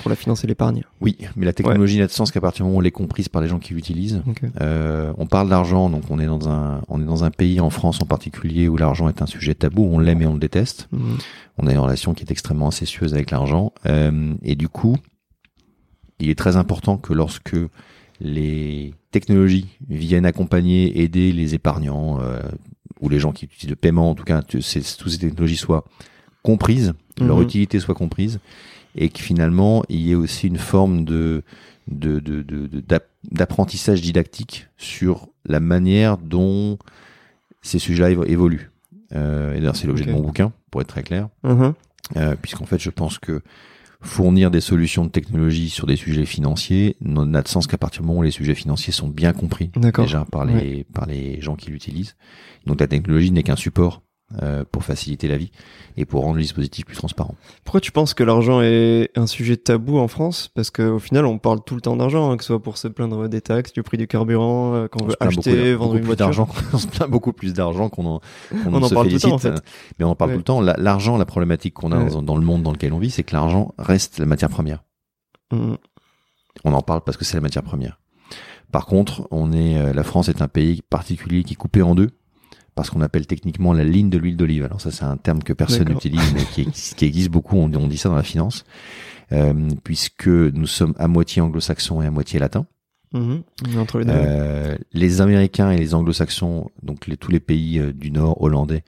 Pour 0.00 0.08
la 0.08 0.16
finance 0.16 0.42
et 0.42 0.46
l'épargne 0.46 0.84
Oui, 1.00 1.16
mais 1.36 1.44
la 1.44 1.52
technologie 1.52 1.98
n'a 1.98 2.06
de 2.06 2.12
sens 2.12 2.30
qu'à 2.32 2.40
partir 2.40 2.64
du 2.64 2.68
moment 2.68 2.78
où 2.78 2.80
elle 2.80 2.86
est 2.86 2.90
comprise 2.90 3.28
par 3.28 3.42
les 3.42 3.48
gens 3.48 3.58
qui 3.58 3.74
l'utilisent. 3.74 4.22
Euh, 4.60 5.12
on 5.18 5.26
parle 5.26 5.48
d'argent, 5.50 5.90
donc 5.90 6.04
on 6.10 6.18
est 6.18 6.26
dans 6.26 6.48
un, 6.48 6.82
on 6.88 7.00
est 7.00 7.04
dans 7.04 7.24
un 7.24 7.30
pays 7.30 7.60
en 7.60 7.70
France 7.70 8.00
en 8.02 8.06
particulier 8.06 8.68
où 8.68 8.76
l'argent 8.76 9.08
est 9.08 9.20
un 9.22 9.26
sujet 9.26 9.54
tabou, 9.54 9.84
on 9.84 9.98
l'aime 9.98 10.22
et 10.22 10.26
on 10.26 10.32
le 10.34 10.40
déteste. 10.40 10.88
Mhm. 10.92 11.18
On 11.58 11.66
a 11.66 11.72
une 11.72 11.78
relation 11.78 12.14
qui 12.14 12.24
est 12.24 12.30
extrêmement 12.30 12.68
incestueuse 12.68 13.12
avec 13.14 13.30
l'argent, 13.30 13.72
Euh, 13.86 14.34
et 14.42 14.54
du 14.54 14.68
coup, 14.68 14.96
il 16.20 16.30
est 16.30 16.38
très 16.38 16.56
important 16.56 16.96
que 16.96 17.12
lorsque 17.12 17.56
les 18.20 18.94
technologies 19.10 19.66
viennent 19.88 20.26
accompagner, 20.26 21.02
aider 21.02 21.32
les 21.32 21.54
épargnants 21.54 22.20
euh, 22.20 22.40
ou 23.00 23.08
les 23.08 23.18
gens 23.18 23.32
qui 23.32 23.44
utilisent 23.46 23.70
le 23.70 23.76
paiement, 23.76 24.10
en 24.10 24.14
tout 24.14 24.24
cas, 24.24 24.42
toutes 24.42 24.62
ces 24.62 24.80
technologies 25.18 25.56
soient 25.56 25.84
comprises, 26.42 26.94
leur 27.20 27.36
Mhm. 27.38 27.42
utilité 27.42 27.80
soit 27.80 27.94
comprise, 27.94 28.40
et 28.96 29.08
que 29.08 29.20
finalement 29.20 29.82
il 29.88 30.00
y 30.00 30.12
ait 30.12 30.16
aussi 30.16 30.46
une 30.48 30.58
forme 30.58 31.04
de 31.04 31.42
de- 31.88 32.20
de- 32.20 32.42
de- 32.42 32.66
de- 32.68 32.82
d'apprentissage 33.30 34.00
didactique 34.02 34.68
sur 34.76 35.28
la 35.44 35.58
manière 35.60 36.16
dont 36.18 36.78
ces 37.60 37.78
sujets-là 37.80 38.10
évo- 38.10 38.24
évoluent. 38.26 38.70
Euh, 39.14 39.52
et 39.54 39.58
d'ailleurs, 39.58 39.76
c'est 39.76 39.86
l'objet 39.88 40.04
de 40.04 40.12
mon 40.12 40.20
bouquin, 40.20 40.52
pour 40.70 40.80
être 40.80 40.86
très 40.88 41.02
clair, 41.02 41.28
Mhm. 41.42 41.74
euh, 42.16 42.36
puisqu'en 42.40 42.64
fait, 42.66 42.78
je 42.80 42.90
pense 42.90 43.18
que 43.18 43.42
fournir 44.00 44.50
des 44.50 44.60
solutions 44.60 45.04
de 45.04 45.10
technologie 45.10 45.68
sur 45.70 45.86
des 45.86 45.96
sujets 45.96 46.24
financiers 46.24 46.96
n'a 47.00 47.42
de 47.42 47.48
sens 47.48 47.66
qu'à 47.66 47.78
partir 47.78 48.02
du 48.02 48.08
moment 48.08 48.20
où 48.20 48.22
les 48.24 48.30
sujets 48.32 48.54
financiers 48.54 48.92
sont 48.92 49.08
bien 49.08 49.32
compris 49.32 49.70
déjà 50.04 50.24
par 50.24 50.44
les 50.44 50.84
par 50.92 51.06
les 51.06 51.40
gens 51.40 51.54
qui 51.56 51.70
l'utilisent. 51.70 52.16
Donc 52.66 52.80
la 52.80 52.86
technologie 52.88 53.30
n'est 53.30 53.42
qu'un 53.44 53.54
support 53.56 54.02
euh, 54.40 54.64
pour 54.70 54.84
faciliter 54.84 55.28
la 55.28 55.36
vie 55.36 55.50
et 55.96 56.04
pour 56.06 56.22
rendre 56.22 56.36
le 56.36 56.42
dispositif 56.42 56.84
plus 56.86 56.96
transparent. 56.96 57.34
Pourquoi 57.64 57.80
tu 57.80 57.92
penses 57.92 58.14
que 58.14 58.22
l'argent 58.24 58.60
est 58.62 59.10
un 59.16 59.26
sujet 59.26 59.56
tabou 59.56 59.98
en 59.98 60.08
France? 60.08 60.50
Parce 60.54 60.70
qu'au 60.70 60.98
final, 60.98 61.26
on 61.26 61.38
parle 61.38 61.62
tout 61.64 61.74
le 61.74 61.80
temps 61.80 61.96
d'argent, 61.96 62.30
hein, 62.30 62.36
que 62.36 62.44
ce 62.44 62.48
soit 62.48 62.62
pour 62.62 62.78
se 62.78 62.88
plaindre 62.88 63.28
des 63.28 63.40
taxes, 63.40 63.72
du 63.72 63.82
prix 63.82 63.98
du 63.98 64.06
carburant, 64.06 64.74
euh, 64.74 64.88
quand 64.88 65.02
on 65.02 65.04
On 65.04 65.08
veut 65.08 65.16
acheter, 65.20 65.74
vendre 65.74 65.96
une 65.96 66.04
voiture. 66.04 66.26
d'argent. 66.26 66.48
on 66.72 66.78
se 66.78 66.86
plaint 66.86 67.10
beaucoup 67.10 67.32
plus 67.32 67.52
d'argent 67.52 67.88
qu'on 67.90 68.06
en, 68.06 68.20
qu'on 68.64 68.72
On 68.74 68.82
en 68.82 68.88
se 68.88 68.94
parle 68.94 69.08
tout 69.08 69.14
le 69.14 69.20
temps, 69.20 69.32
en 69.34 69.38
fait. 69.38 69.62
Mais 69.98 70.04
on 70.04 70.10
en 70.10 70.14
parle 70.14 70.30
Ouais. 70.30 70.36
tout 70.36 70.40
le 70.40 70.44
temps. 70.44 70.60
La- 70.60 70.76
L'argent, 70.78 71.16
la 71.18 71.24
problématique 71.26 71.74
qu'on 71.74 71.92
a 71.92 71.98
Ouais. 72.02 72.10
dans, 72.10 72.22
dans 72.22 72.36
le 72.36 72.44
monde 72.44 72.62
dans 72.62 72.72
lequel 72.72 72.92
on 72.92 72.98
vit, 72.98 73.10
c'est 73.10 73.24
que 73.24 73.34
l'argent 73.34 73.74
reste 73.78 74.18
la 74.18 74.26
matière 74.26 74.48
première. 74.48 74.82
Mhm. 75.52 75.76
On 76.64 76.72
en 76.72 76.82
parle 76.82 77.02
parce 77.02 77.16
que 77.16 77.24
c'est 77.24 77.36
la 77.36 77.40
matière 77.40 77.62
première. 77.62 77.98
Par 78.70 78.86
contre, 78.86 79.28
on 79.30 79.52
est, 79.52 79.76
euh, 79.78 79.92
la 79.92 80.02
France 80.02 80.28
est 80.30 80.40
un 80.40 80.48
pays 80.48 80.80
particulier 80.88 81.44
qui 81.44 81.52
est 81.52 81.56
coupé 81.56 81.82
en 81.82 81.94
deux 81.94 82.10
parce 82.74 82.90
qu'on 82.90 83.00
appelle 83.02 83.26
techniquement 83.26 83.72
la 83.72 83.84
ligne 83.84 84.08
de 84.10 84.18
l'huile 84.18 84.36
d'olive. 84.36 84.64
Alors 84.64 84.80
ça, 84.80 84.90
c'est 84.90 85.04
un 85.04 85.16
terme 85.16 85.42
que 85.42 85.52
personne 85.52 85.88
n'utilise, 85.94 86.32
mais 86.34 86.44
qui, 86.44 86.62
existe- 86.62 86.94
qui 86.96 87.04
existe 87.04 87.30
beaucoup. 87.30 87.56
On, 87.56 87.72
on 87.74 87.86
dit 87.88 87.98
ça 87.98 88.08
dans 88.08 88.16
la 88.16 88.22
finance, 88.22 88.64
euh, 89.32 89.68
puisque 89.84 90.26
nous 90.28 90.66
sommes 90.66 90.94
à 90.98 91.08
moitié 91.08 91.42
anglo-saxons 91.42 92.02
et 92.02 92.06
à 92.06 92.10
moitié 92.10 92.38
latins. 92.38 92.66
Mhm. 93.14 93.42
Entre 93.78 93.98
les 93.98 94.04
deux. 94.06 94.10
Euh, 94.14 94.76
les 94.92 95.20
Américains 95.20 95.70
et 95.70 95.76
les 95.76 95.94
Anglo-Saxons, 95.94 96.70
donc 96.82 97.06
les- 97.06 97.18
tous 97.18 97.30
les 97.30 97.40
pays 97.40 97.78
euh, 97.78 97.92
du 97.92 98.10
Nord 98.10 98.40
hollandais, 98.42 98.84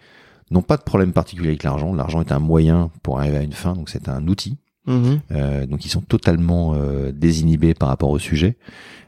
n'ont 0.50 0.62
pas 0.62 0.76
de 0.78 0.82
problème 0.82 1.12
particulier 1.12 1.48
avec 1.48 1.62
l'argent. 1.62 1.92
L'argent 1.94 2.20
est 2.22 2.32
un 2.32 2.38
moyen 2.38 2.90
pour 3.02 3.18
arriver 3.20 3.36
à 3.36 3.42
une 3.42 3.52
fin, 3.52 3.74
donc 3.74 3.90
c'est 3.90 4.08
un 4.08 4.26
outil. 4.28 4.56
Mhm. 4.86 5.20
Euh, 5.32 5.66
donc 5.66 5.84
ils 5.84 5.88
sont 5.88 6.02
totalement 6.02 6.74
euh, 6.74 7.10
désinhibés 7.12 7.74
par 7.74 7.88
rapport 7.88 8.10
au 8.10 8.18
sujet. 8.18 8.56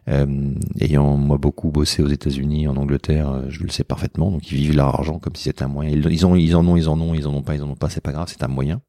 Euh, 0.09 0.53
ayant 0.81 1.17
moi 1.17 1.37
beaucoup 1.37 1.71
bossé 1.73 2.01
aux 2.03 2.07
États-Unis, 2.09 2.69
en 2.69 2.77
Angleterre, 2.77 3.29
euh, 3.31 3.43
je 3.49 3.63
le 3.65 3.69
sais 3.71 3.83
parfaitement. 3.85 4.31
Donc 4.31 4.51
ils 4.53 4.57
vivent 4.57 4.77
leur 4.77 4.87
argent 4.95 5.19
comme 5.19 5.35
si 5.35 5.45
c'était 5.45 5.65
un 5.65 5.69
moyen. 5.69 5.91
Ils, 5.91 6.07
ils, 6.13 6.25
ont, 6.25 6.37
ils 6.37 6.55
en 6.55 6.67
ont, 6.67 6.77
ils 6.77 6.89
en 6.89 7.01
ont, 7.01 7.13
ils 7.15 7.27
en 7.27 7.35
ont 7.35 7.43
pas, 7.43 7.57
ils 7.57 7.63
en 7.63 7.69
ont 7.71 7.75
pas. 7.75 7.91
C'est 7.91 8.01
pas 8.01 8.13
grave, 8.13 8.29
c'est 8.29 8.43
un 8.45 8.49
moyen. 8.49 8.81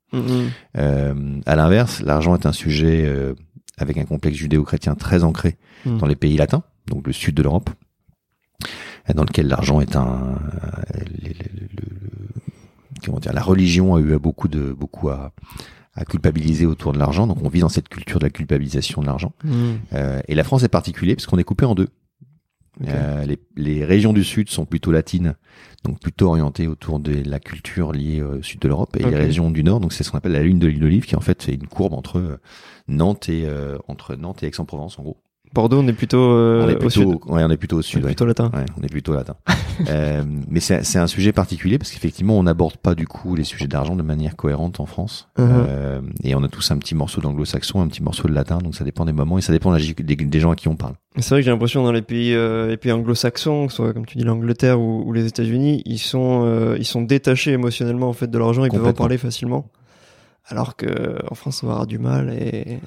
Euh, 0.78 1.40
à 1.46 1.56
l'inverse, 1.56 2.02
l'argent 2.02 2.36
est 2.36 2.46
un 2.46 2.52
sujet 2.54 3.04
euh, 3.06 3.34
avec 3.78 3.98
un 3.98 4.06
complexe 4.06 4.38
judéo-chrétien 4.38 4.96
très 4.96 5.24
ancré 5.24 5.58
Mhm. 5.86 5.98
dans 6.00 6.08
les 6.08 6.16
pays 6.16 6.38
latins, 6.38 6.64
donc 6.88 7.06
le 7.06 7.14
sud 7.14 7.36
de 7.36 7.44
l'Europe, 7.44 7.70
dans 9.14 9.24
lequel 9.24 9.48
l'argent 9.48 9.80
est 9.82 9.96
un, 9.96 10.36
le- 10.96 11.30
le- 11.30 11.30
le- 11.54 11.68
le- 11.78 12.42
comment 13.06 13.20
dire, 13.20 13.34
la 13.34 13.44
religion 13.44 13.96
a 13.96 14.00
eu 14.00 14.18
beaucoup 14.18 14.48
de 14.48 14.72
beaucoup 14.74 15.10
à, 15.10 15.32
à 15.98 16.06
culpabiliser 16.06 16.66
autour 16.66 16.94
de 16.94 17.00
l'argent. 17.00 17.28
Donc 17.28 17.40
on 17.44 17.50
vit 17.50 17.60
dans 17.60 17.70
cette 17.70 17.90
culture 17.90 18.20
de 18.20 18.26
la 18.26 18.30
culpabilisation 18.30 19.02
de 19.02 19.08
l'argent. 19.08 19.34
Mhm. 19.44 19.80
Euh, 19.94 20.22
et 20.28 20.36
la 20.36 20.44
France 20.44 20.64
est 20.64 20.70
particulière 20.70 21.16
parce 21.16 21.26
qu'on 21.26 21.38
est 21.38 21.44
coupé 21.44 21.66
en 21.66 21.76
deux. 21.76 21.90
Euh, 22.88 23.26
les, 23.26 23.40
les 23.56 23.86
régions 23.86 24.14
du 24.14 24.24
sud 24.24 24.50
sont 24.50 24.66
plutôt 24.66 24.92
latines, 24.92 25.34
donc 25.84 26.00
plutôt 26.00 26.28
orientées 26.28 26.68
autour 26.68 27.00
de 27.00 27.24
la 27.28 27.40
culture 27.40 27.92
liée 27.92 28.22
au 28.22 28.44
sud 28.44 28.60
de 28.60 28.68
l'Europe, 28.68 28.96
et 29.00 29.04
les 29.04 29.16
régions 29.16 29.50
du 29.50 29.64
nord, 29.64 29.80
donc 29.80 29.94
c'est 29.94 30.04
ce 30.04 30.12
qu'on 30.12 30.18
appelle 30.18 30.34
la 30.34 30.44
lune 30.44 30.60
de 30.60 30.68
l'île 30.68 30.80
d'Olive, 30.80 31.06
qui 31.06 31.16
en 31.16 31.22
fait 31.22 31.42
c'est 31.42 31.54
une 31.54 31.68
courbe 31.68 31.94
entre 31.94 32.20
euh, 32.20 32.38
Nantes 32.88 33.30
et 33.30 33.46
euh, 33.46 33.78
entre 33.88 34.16
Nantes 34.16 34.44
et 34.44 34.48
Aix-en-Provence 34.48 35.00
en 35.00 35.04
gros. 35.04 35.18
Bordeaux, 35.54 35.80
on 35.80 35.88
est 35.88 35.94
plutôt, 35.94 36.18
euh, 36.20 36.66
on 36.66 36.70
est 36.70 36.84
au 36.84 36.90
sud. 36.90 37.08
plutôt, 37.10 37.32
ouais, 37.34 37.44
on 37.44 37.50
est 37.50 37.58
plutôt 37.58 37.78
au 37.78 37.80
On 37.80 37.82
sud. 37.82 38.00
est 38.00 38.04
ouais. 38.04 38.08
plutôt 38.10 38.26
latin. 38.26 38.52
Ouais, 38.54 38.66
on 38.80 38.84
est 38.84 38.90
plutôt 38.90 39.14
latin. 39.14 39.36
euh, 39.90 40.24
mais 40.50 40.60
c'est 40.60 40.98
un 40.98 41.08
sujet 41.08 41.32
particulier 41.32 41.78
parce 41.78 41.92
qu'effectivement, 41.92 42.38
on 42.38 42.44
n'aborde 42.44 42.78
pas 42.78 42.96
du 42.96 43.08
coup 43.08 43.36
les 43.36 43.44
sujets 43.44 43.68
d'argent 43.68 43.96
de 43.96 44.04
manière 44.04 44.36
cohérente 44.36 44.80
en 44.80 44.86
France. 44.86 45.30
Mhm. 45.38 45.48
Euh, 45.50 46.02
et 46.24 46.36
on 46.36 46.44
a 46.44 46.48
tous 46.48 46.70
un 46.72 46.78
petit 46.78 46.96
morceau 46.96 47.22
d'anglo-saxon, 47.22 47.82
un 47.82 47.88
petit 47.88 48.04
morceau 48.04 48.28
de 48.28 48.34
latin, 48.34 48.60
donc 48.60 48.76
ça 48.76 48.84
dépend 48.84 49.06
des 49.06 49.14
moments 49.14 49.38
et 49.38 49.42
ça 49.42 49.52
dépend 49.54 49.76
des, 49.76 49.94
des 50.16 50.40
gens 50.40 50.52
à 50.52 50.56
qui 50.56 50.68
on 50.68 50.76
parle. 50.76 50.94
C'est 51.20 51.30
vrai 51.32 51.40
que 51.40 51.46
j'ai 51.46 51.52
l'impression 51.52 51.84
dans 51.84 51.92
les 51.92 52.04
pays, 52.04 52.36
euh, 52.36 52.68
les 52.68 52.78
pays 52.78 52.92
anglo-saxons, 52.92 53.66
que 53.66 53.72
ce 53.72 53.78
soit 53.78 53.94
comme 53.94 54.06
tu 54.06 54.18
dis 54.18 54.24
l'Angleterre 54.24 54.80
ou, 54.80 55.04
ou 55.04 55.14
les 55.14 55.26
États-Unis, 55.26 55.82
ils 55.86 55.98
sont, 55.98 56.44
euh, 56.46 56.76
ils 56.78 56.86
sont 56.86 57.02
détachés 57.02 57.54
émotionnellement 57.54 58.10
en 58.10 58.14
fait 58.14 58.30
de 58.30 58.38
l'argent, 58.38 58.64
ils 58.66 58.72
peuvent 58.72 58.86
en 58.86 58.94
parler 58.94 59.18
facilement. 59.18 59.70
Alors 60.50 60.78
que 60.78 61.18
en 61.30 61.36
France, 61.36 61.62
on 61.62 61.68
va 61.68 61.74
avoir 61.74 61.88
du 61.88 62.00
mal 62.00 62.30
et 62.30 62.80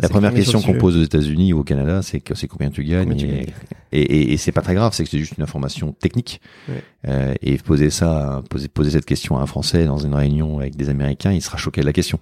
La 0.00 0.08
première 0.08 0.34
question 0.34 0.60
qu'on 0.60 0.74
pose 0.74 0.96
aux 0.96 1.02
États-Unis 1.02 1.52
ou 1.52 1.60
au 1.60 1.62
Canada, 1.64 2.02
c'est 2.02 2.20
que 2.20 2.34
c'est 2.34 2.48
combien 2.48 2.70
tu 2.70 2.82
gagnes. 2.82 3.04
Combien 3.10 3.16
tu 3.16 3.26
et, 3.32 3.38
gagnes. 3.38 3.52
et, 3.92 4.00
et- 4.02 4.32
et 4.32 4.36
c'est 4.36 4.50
pas 4.50 4.62
très 4.62 4.74
grave, 4.74 4.92
c'est 4.94 5.04
que 5.04 5.10
c'est 5.10 5.18
juste 5.20 5.36
une 5.38 5.44
information 5.44 5.92
technique. 5.92 6.40
Ouais. 6.68 6.82
Euh, 7.06 7.34
et 7.40 7.56
poser 7.58 7.90
ça, 7.90 8.42
poser, 8.50 8.66
poser 8.66 8.90
cette 8.90 9.04
question 9.06 9.38
à 9.38 9.42
un 9.42 9.46
Français 9.46 9.84
dans 9.84 9.98
une 9.98 10.12
réunion 10.14 10.58
avec 10.58 10.74
des 10.74 10.88
Américains, 10.88 11.30
il 11.32 11.40
sera 11.40 11.56
choqué 11.56 11.82
de 11.82 11.86
la 11.86 11.92
question. 11.92 12.18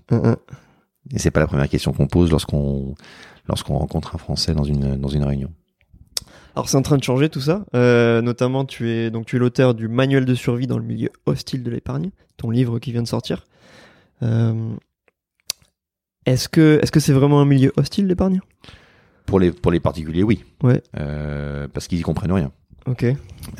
Et 1.10 1.18
c'est 1.18 1.30
pas 1.30 1.40
la 1.40 1.46
première 1.46 1.68
question 1.70 1.92
qu'on 1.92 2.06
pose 2.06 2.30
lorsqu'on 2.30 2.94
lorsqu'on 3.48 3.78
rencontre 3.78 4.14
un 4.14 4.18
Français 4.18 4.52
dans 4.54 4.64
une 4.64 4.96
dans 4.96 5.08
une 5.08 5.24
réunion. 5.24 5.50
Alors 6.54 6.68
c'est 6.68 6.76
en 6.76 6.82
train 6.82 6.98
de 6.98 7.02
changer 7.02 7.30
tout 7.30 7.40
ça. 7.40 7.64
Euh, 7.74 8.20
notamment, 8.20 8.66
tu 8.66 8.90
es 8.90 9.10
donc 9.10 9.24
tu 9.24 9.36
es 9.36 9.38
l'auteur 9.38 9.74
du 9.74 9.88
Manuel 9.88 10.26
de 10.26 10.34
survie 10.34 10.66
dans 10.66 10.76
le 10.78 10.84
milieu 10.84 11.08
hostile 11.24 11.62
de 11.62 11.70
l'épargne, 11.70 12.10
ton 12.36 12.50
livre 12.50 12.78
qui 12.78 12.92
vient 12.92 13.02
de 13.02 13.08
sortir. 13.08 13.46
Euh, 14.22 14.74
est-ce 16.26 16.48
que 16.48 16.78
est-ce 16.82 16.92
que 16.92 17.00
c'est 17.00 17.12
vraiment 17.12 17.40
un 17.40 17.44
milieu 17.44 17.72
hostile 17.76 18.06
l'épargne? 18.06 18.40
Pour 19.26 19.40
les 19.40 19.50
pour 19.52 19.72
les 19.72 19.80
particuliers, 19.80 20.22
oui. 20.22 20.44
Ouais. 20.62 20.82
Euh, 20.98 21.66
parce 21.72 21.88
qu'ils 21.88 21.98
y 21.98 22.02
comprennent 22.02 22.32
rien. 22.32 22.52
Ok. 22.86 23.04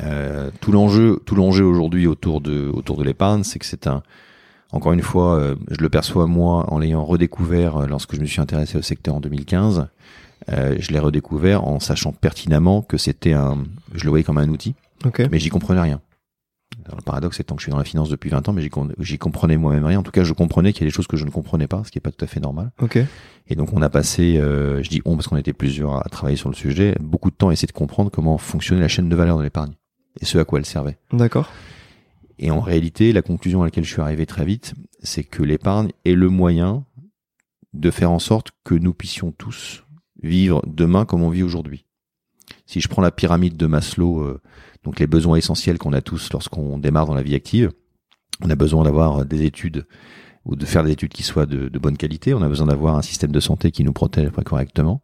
Euh, 0.01 0.51
tout 0.61 0.71
l'enjeu, 0.71 1.21
tout 1.25 1.35
l'enjeu 1.35 1.63
aujourd'hui 1.65 2.07
autour 2.07 2.41
de 2.41 2.69
autour 2.73 2.97
de 2.97 3.03
l'épargne, 3.03 3.43
c'est 3.43 3.59
que 3.59 3.65
c'est 3.65 3.87
un, 3.87 4.03
encore 4.71 4.91
une 4.93 5.01
fois, 5.01 5.35
euh, 5.35 5.55
je 5.71 5.81
le 5.81 5.89
perçois 5.89 6.27
moi 6.27 6.65
en 6.73 6.79
l'ayant 6.79 7.05
redécouvert 7.05 7.77
euh, 7.77 7.87
lorsque 7.87 8.15
je 8.15 8.21
me 8.21 8.25
suis 8.25 8.41
intéressé 8.41 8.77
au 8.77 8.81
secteur 8.81 9.15
en 9.15 9.19
2015. 9.21 9.87
Euh, 10.51 10.75
je 10.77 10.91
l'ai 10.91 10.99
redécouvert 10.99 11.65
en 11.65 11.79
sachant 11.79 12.11
pertinemment 12.11 12.81
que 12.81 12.97
c'était 12.97 13.31
un, 13.31 13.63
je 13.93 14.03
le 14.03 14.09
voyais 14.09 14.25
comme 14.25 14.37
un 14.37 14.49
outil, 14.49 14.75
Ok. 15.05 15.21
mais 15.31 15.39
j'y 15.39 15.47
comprenais 15.47 15.79
rien. 15.79 16.01
Alors, 16.85 16.97
le 16.97 17.03
paradoxe 17.03 17.39
étant 17.39 17.55
que 17.55 17.61
je 17.61 17.65
suis 17.65 17.71
dans 17.71 17.77
la 17.77 17.83
finance 17.83 18.09
depuis 18.09 18.29
20 18.29 18.49
ans, 18.49 18.53
mais 18.53 18.61
j'y 18.99 19.17
comprenais 19.17 19.57
moi-même 19.57 19.85
rien. 19.85 19.99
En 19.99 20.03
tout 20.03 20.11
cas, 20.11 20.23
je 20.23 20.33
comprenais 20.33 20.73
qu'il 20.73 20.83
y 20.83 20.85
a 20.85 20.89
des 20.89 20.93
choses 20.93 21.07
que 21.07 21.17
je 21.17 21.25
ne 21.25 21.29
comprenais 21.29 21.67
pas, 21.67 21.83
ce 21.85 21.91
qui 21.91 21.97
est 21.97 22.01
pas 22.01 22.11
tout 22.11 22.23
à 22.23 22.27
fait 22.27 22.39
normal. 22.39 22.71
Et 23.47 23.55
donc 23.55 23.73
on 23.73 23.81
a 23.81 23.89
passé, 23.89 24.37
euh, 24.37 24.81
je 24.83 24.89
dis 24.89 25.01
on 25.05 25.15
parce 25.15 25.27
qu'on 25.27 25.37
était 25.37 25.53
plusieurs 25.53 26.05
à 26.05 26.09
travailler 26.09 26.37
sur 26.37 26.49
le 26.49 26.55
sujet, 26.55 26.95
beaucoup 26.99 27.29
de 27.29 27.35
temps 27.35 27.49
à 27.49 27.53
essayer 27.53 27.67
de 27.67 27.73
comprendre 27.73 28.09
comment 28.09 28.37
fonctionnait 28.37 28.81
la 28.81 28.87
chaîne 28.87 29.09
de 29.09 29.15
valeur 29.15 29.37
de 29.37 29.43
l'épargne 29.43 29.73
et 30.21 30.25
ce 30.25 30.37
à 30.37 30.45
quoi 30.45 30.59
elle 30.59 30.65
servait. 30.65 30.97
D'accord. 31.11 31.49
Et 32.39 32.51
en 32.51 32.61
réalité, 32.61 33.13
la 33.13 33.21
conclusion 33.21 33.61
à 33.61 33.65
laquelle 33.65 33.83
je 33.83 33.91
suis 33.91 34.01
arrivé 34.01 34.25
très 34.25 34.45
vite, 34.45 34.73
c'est 35.01 35.23
que 35.23 35.43
l'épargne 35.43 35.89
est 36.05 36.13
le 36.13 36.29
moyen 36.29 36.85
de 37.73 37.91
faire 37.91 38.11
en 38.11 38.19
sorte 38.19 38.51
que 38.63 38.75
nous 38.75 38.93
puissions 38.93 39.31
tous 39.31 39.83
vivre 40.21 40.61
demain 40.65 41.05
comme 41.05 41.23
on 41.23 41.29
vit 41.29 41.43
aujourd'hui. 41.43 41.85
Si 42.73 42.81
je 42.81 42.87
prends 42.87 43.03
la 43.03 43.11
pyramide 43.11 43.55
de 43.55 43.67
Maslow, 43.67 44.21
euh, 44.21 44.41
donc 44.83 44.99
les 44.99 45.05
besoins 45.05 45.37
essentiels 45.37 45.77
qu'on 45.77 45.93
a 45.93 46.01
tous 46.01 46.31
lorsqu'on 46.33 46.79
démarre 46.79 47.05
dans 47.05 47.13
la 47.13 47.21
vie 47.21 47.35
active, 47.35 47.71
on 48.41 48.49
a 48.49 48.55
besoin 48.55 48.83
d'avoir 48.83 49.25
des 49.25 49.43
études 49.43 49.85
ou 50.45 50.55
de 50.55 50.65
faire 50.65 50.83
des 50.83 50.91
études 50.91 51.13
qui 51.13 51.21
soient 51.21 51.45
de, 51.45 51.69
de 51.69 51.79
bonne 51.79 51.97
qualité. 51.97 52.33
On 52.33 52.41
a 52.41 52.49
besoin 52.49 52.65
d'avoir 52.65 52.95
un 52.95 53.03
système 53.03 53.31
de 53.31 53.39
santé 53.39 53.69
qui 53.69 53.83
nous 53.83 53.93
protège 53.93 54.31
correctement. 54.43 55.03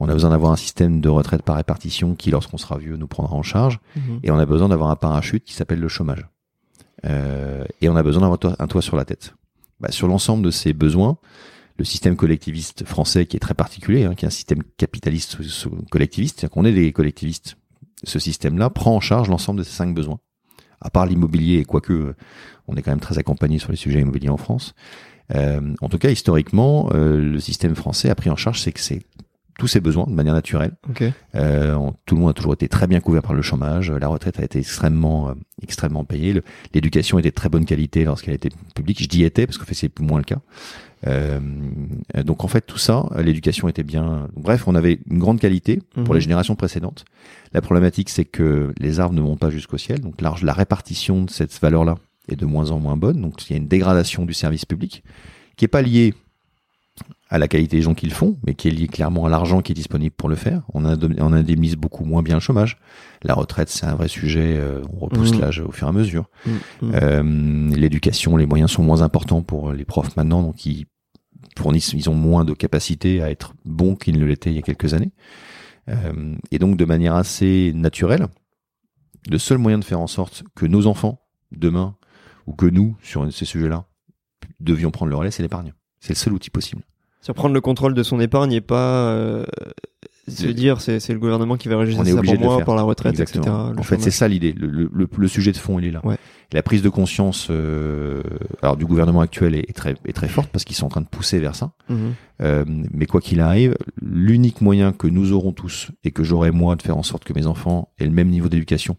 On 0.00 0.08
a 0.08 0.14
besoin 0.14 0.30
d'avoir 0.30 0.52
un 0.52 0.56
système 0.56 1.02
de 1.02 1.10
retraite 1.10 1.42
par 1.42 1.56
répartition 1.56 2.14
qui, 2.14 2.30
lorsqu'on 2.30 2.56
sera 2.56 2.78
vieux, 2.78 2.96
nous 2.96 3.06
prendra 3.08 3.36
en 3.36 3.42
charge. 3.42 3.78
Mhm. 3.94 4.20
Et 4.22 4.30
on 4.30 4.38
a 4.38 4.46
besoin 4.46 4.70
d'avoir 4.70 4.88
un 4.88 4.96
parachute 4.96 5.44
qui 5.44 5.52
s'appelle 5.52 5.80
le 5.80 5.88
chômage. 5.88 6.26
Euh, 7.04 7.64
et 7.82 7.88
on 7.90 7.96
a 7.96 8.02
besoin 8.02 8.22
d'avoir 8.22 8.36
un 8.36 8.38
toit- 8.38 8.56
un 8.58 8.66
toit 8.68 8.82
sur 8.82 8.96
la 8.96 9.04
tête. 9.04 9.34
bah, 9.80 9.90
sur 9.90 10.06
l'ensemble 10.08 10.44
de 10.44 10.50
ces 10.52 10.72
besoins, 10.72 11.18
le 11.82 11.84
système 11.84 12.14
collectiviste 12.14 12.84
français 12.84 13.26
qui 13.26 13.36
est 13.36 13.40
très 13.40 13.54
particulier, 13.54 14.04
hein, 14.04 14.14
qui 14.14 14.24
est 14.24 14.28
un 14.28 14.30
système 14.30 14.62
capitaliste 14.76 15.36
collectiviste, 15.90 16.38
c'est-à-dire 16.38 16.54
qu'on 16.54 16.64
est 16.64 16.72
des 16.72 16.92
collectivistes. 16.92 17.56
Ce 18.04 18.20
système-là 18.20 18.70
prend 18.70 18.94
en 18.94 19.00
charge 19.00 19.28
l'ensemble 19.28 19.58
de 19.58 19.64
ces 19.64 19.72
cinq 19.72 19.92
besoins. 19.92 20.20
À 20.80 20.90
part 20.90 21.06
l'immobilier, 21.06 21.64
quoique 21.64 22.14
on 22.68 22.76
est 22.76 22.82
quand 22.82 22.92
même 22.92 23.00
très 23.00 23.18
accompagné 23.18 23.58
sur 23.58 23.72
les 23.72 23.76
sujets 23.76 24.00
immobiliers 24.00 24.28
en 24.28 24.36
France. 24.36 24.74
Euh, 25.34 25.74
en 25.80 25.88
tout 25.88 25.98
cas, 25.98 26.10
historiquement, 26.10 26.88
euh, 26.94 27.20
le 27.20 27.40
système 27.40 27.74
français 27.74 28.10
a 28.10 28.14
pris 28.14 28.30
en 28.30 28.36
charge 28.36 28.60
c'est 28.60 28.70
que 28.70 28.80
c'est 28.80 29.02
tous 29.58 29.66
ses 29.66 29.80
besoins 29.80 30.06
de 30.06 30.12
manière 30.12 30.34
naturelle. 30.34 30.72
Euh, 31.34 31.90
tout 32.06 32.14
le 32.14 32.20
monde 32.20 32.30
a 32.30 32.32
toujours 32.32 32.54
été 32.54 32.68
très 32.68 32.86
bien 32.86 33.00
couvert 33.00 33.22
par 33.22 33.34
le 33.34 33.42
chômage. 33.42 33.90
La 33.90 34.08
retraite 34.08 34.38
a 34.40 34.44
été 34.44 34.58
extrêmement, 34.58 35.30
euh, 35.30 35.34
extrêmement 35.62 36.04
payée. 36.04 36.40
L'éducation 36.74 37.18
était 37.18 37.30
de 37.30 37.34
très 37.34 37.48
bonne 37.48 37.64
qualité 37.64 38.04
lorsqu'elle 38.04 38.34
était 38.34 38.50
publique. 38.74 39.02
Je 39.02 39.08
dis 39.08 39.24
était 39.24 39.46
parce 39.46 39.58
que 39.58 39.74
c'est 39.74 39.98
moins 40.00 40.18
le 40.18 40.24
cas. 40.24 40.40
Euh, 41.06 41.40
donc 42.24 42.44
en 42.44 42.48
fait 42.48 42.60
tout 42.62 42.78
ça, 42.78 43.08
l'éducation 43.18 43.68
était 43.68 43.82
bien. 43.82 44.28
Bref, 44.36 44.68
on 44.68 44.74
avait 44.74 45.00
une 45.10 45.18
grande 45.18 45.40
qualité 45.40 45.80
pour 45.94 46.08
mhm. 46.08 46.14
les 46.14 46.20
générations 46.20 46.54
précédentes. 46.54 47.04
La 47.52 47.60
problématique, 47.60 48.08
c'est 48.08 48.24
que 48.24 48.72
les 48.78 49.00
arbres 49.00 49.14
ne 49.14 49.20
montent 49.20 49.40
pas 49.40 49.50
jusqu'au 49.50 49.78
ciel. 49.78 50.00
Donc 50.00 50.20
la 50.20 50.52
répartition 50.52 51.24
de 51.24 51.30
cette 51.30 51.58
valeur-là 51.60 51.96
est 52.28 52.36
de 52.36 52.46
moins 52.46 52.70
en 52.70 52.78
moins 52.78 52.96
bonne. 52.96 53.20
Donc 53.20 53.48
il 53.48 53.52
y 53.52 53.54
a 53.54 53.58
une 53.58 53.68
dégradation 53.68 54.24
du 54.24 54.34
service 54.34 54.64
public 54.64 55.02
qui 55.56 55.64
est 55.64 55.68
pas 55.68 55.82
liée 55.82 56.14
à 57.32 57.38
la 57.38 57.48
qualité 57.48 57.78
des 57.78 57.82
gens 57.82 57.94
qui 57.94 58.04
le 58.04 58.12
font, 58.12 58.38
mais 58.46 58.52
qui 58.52 58.68
est 58.68 58.70
lié 58.70 58.88
clairement 58.88 59.24
à 59.24 59.30
l'argent 59.30 59.62
qui 59.62 59.72
est 59.72 59.74
disponible 59.74 60.14
pour 60.14 60.28
le 60.28 60.34
faire. 60.34 60.64
On, 60.74 60.84
a, 60.84 60.98
on 61.18 61.32
indemnise 61.32 61.76
beaucoup 61.76 62.04
moins 62.04 62.22
bien 62.22 62.34
le 62.34 62.40
chômage. 62.40 62.76
La 63.22 63.32
retraite, 63.32 63.70
c'est 63.70 63.86
un 63.86 63.94
vrai 63.94 64.06
sujet. 64.06 64.58
Euh, 64.58 64.82
on 64.92 64.98
repousse 64.98 65.32
mmh. 65.32 65.40
l'âge 65.40 65.60
au 65.60 65.72
fur 65.72 65.86
et 65.86 65.90
à 65.90 65.92
mesure. 65.94 66.28
Mmh. 66.44 66.50
Mmh. 66.50 66.92
Euh, 66.94 67.70
l'éducation, 67.74 68.36
les 68.36 68.44
moyens 68.44 68.70
sont 68.70 68.82
moins 68.82 69.00
importants 69.00 69.40
pour 69.40 69.72
les 69.72 69.86
profs 69.86 70.14
maintenant, 70.14 70.42
donc 70.42 70.66
ils 70.66 70.84
fournissent, 71.56 71.94
ils 71.94 72.10
ont 72.10 72.14
moins 72.14 72.44
de 72.44 72.52
capacité 72.52 73.22
à 73.22 73.30
être 73.30 73.54
bons 73.64 73.96
qu'ils 73.96 74.18
ne 74.18 74.26
l'étaient 74.26 74.50
il 74.50 74.56
y 74.56 74.58
a 74.58 74.62
quelques 74.62 74.92
années. 74.92 75.12
Euh, 75.88 76.36
et 76.50 76.58
donc, 76.58 76.76
de 76.76 76.84
manière 76.84 77.14
assez 77.14 77.72
naturelle, 77.74 78.26
le 79.30 79.38
seul 79.38 79.56
moyen 79.56 79.78
de 79.78 79.84
faire 79.84 80.00
en 80.00 80.06
sorte 80.06 80.44
que 80.54 80.66
nos 80.66 80.86
enfants, 80.86 81.22
demain, 81.50 81.96
ou 82.46 82.52
que 82.52 82.66
nous, 82.66 82.94
sur 83.00 83.32
ces 83.32 83.46
sujets-là, 83.46 83.86
devions 84.60 84.90
prendre 84.90 85.08
le 85.08 85.16
relais, 85.16 85.30
c'est 85.30 85.42
l'épargne. 85.42 85.72
C'est 85.98 86.12
le 86.12 86.18
seul 86.18 86.34
outil 86.34 86.50
possible. 86.50 86.82
Sur 87.22 87.34
prendre 87.34 87.54
le 87.54 87.60
contrôle 87.60 87.94
de 87.94 88.02
son 88.02 88.20
épargne 88.20 88.52
et 88.52 88.60
pas 88.60 89.08
euh, 89.08 89.44
se 90.28 90.46
dire 90.46 90.80
c'est, 90.80 91.00
c'est 91.00 91.12
le 91.12 91.18
gouvernement 91.18 91.56
qui 91.56 91.68
va 91.68 91.78
régir 91.78 92.04
ça 92.04 92.22
pour 92.22 92.38
moi, 92.38 92.60
pour 92.60 92.74
la 92.74 92.82
retraite, 92.82 93.18
etc. 93.18 93.40
En 93.48 93.82
fait, 93.82 94.00
c'est 94.00 94.10
ça 94.10 94.28
l'idée. 94.28 94.52
Le, 94.52 94.66
le, 94.66 95.08
le, 95.16 95.28
sujet 95.28 95.52
de 95.52 95.56
fond, 95.56 95.78
il 95.78 95.86
est 95.86 95.90
là. 95.90 96.00
Ouais. 96.04 96.16
la 96.52 96.62
prise 96.62 96.82
de 96.82 96.88
conscience, 96.88 97.48
euh, 97.50 98.22
alors 98.60 98.76
du 98.76 98.86
gouvernement 98.86 99.20
actuel 99.20 99.54
est, 99.54 99.72
très 99.74 99.94
est 100.04 100.12
très 100.12 100.28
forte 100.28 100.50
parce 100.50 100.64
qu'ils 100.64 100.76
sont 100.76 100.86
en 100.86 100.90
train 100.90 101.00
de 101.00 101.06
pousser 101.06 101.38
vers 101.38 101.54
ça. 101.54 101.72
Mhm. 101.88 102.14
Euh, 102.42 102.64
mais 102.66 103.06
quoi 103.06 103.20
qu'il 103.20 103.40
arrive, 103.40 103.76
l'unique 104.00 104.60
moyen 104.60 104.92
que 104.92 105.06
nous 105.06 105.32
aurons 105.32 105.52
tous 105.52 105.90
et 106.04 106.10
que 106.10 106.24
j'aurai 106.24 106.50
moi 106.50 106.76
de 106.76 106.82
faire 106.82 106.96
en 106.96 107.02
sorte 107.02 107.24
que 107.24 107.32
mes 107.32 107.46
enfants 107.46 107.92
aient 107.98 108.06
le 108.06 108.12
même 108.12 108.28
niveau 108.28 108.48
d'éducation 108.48 108.96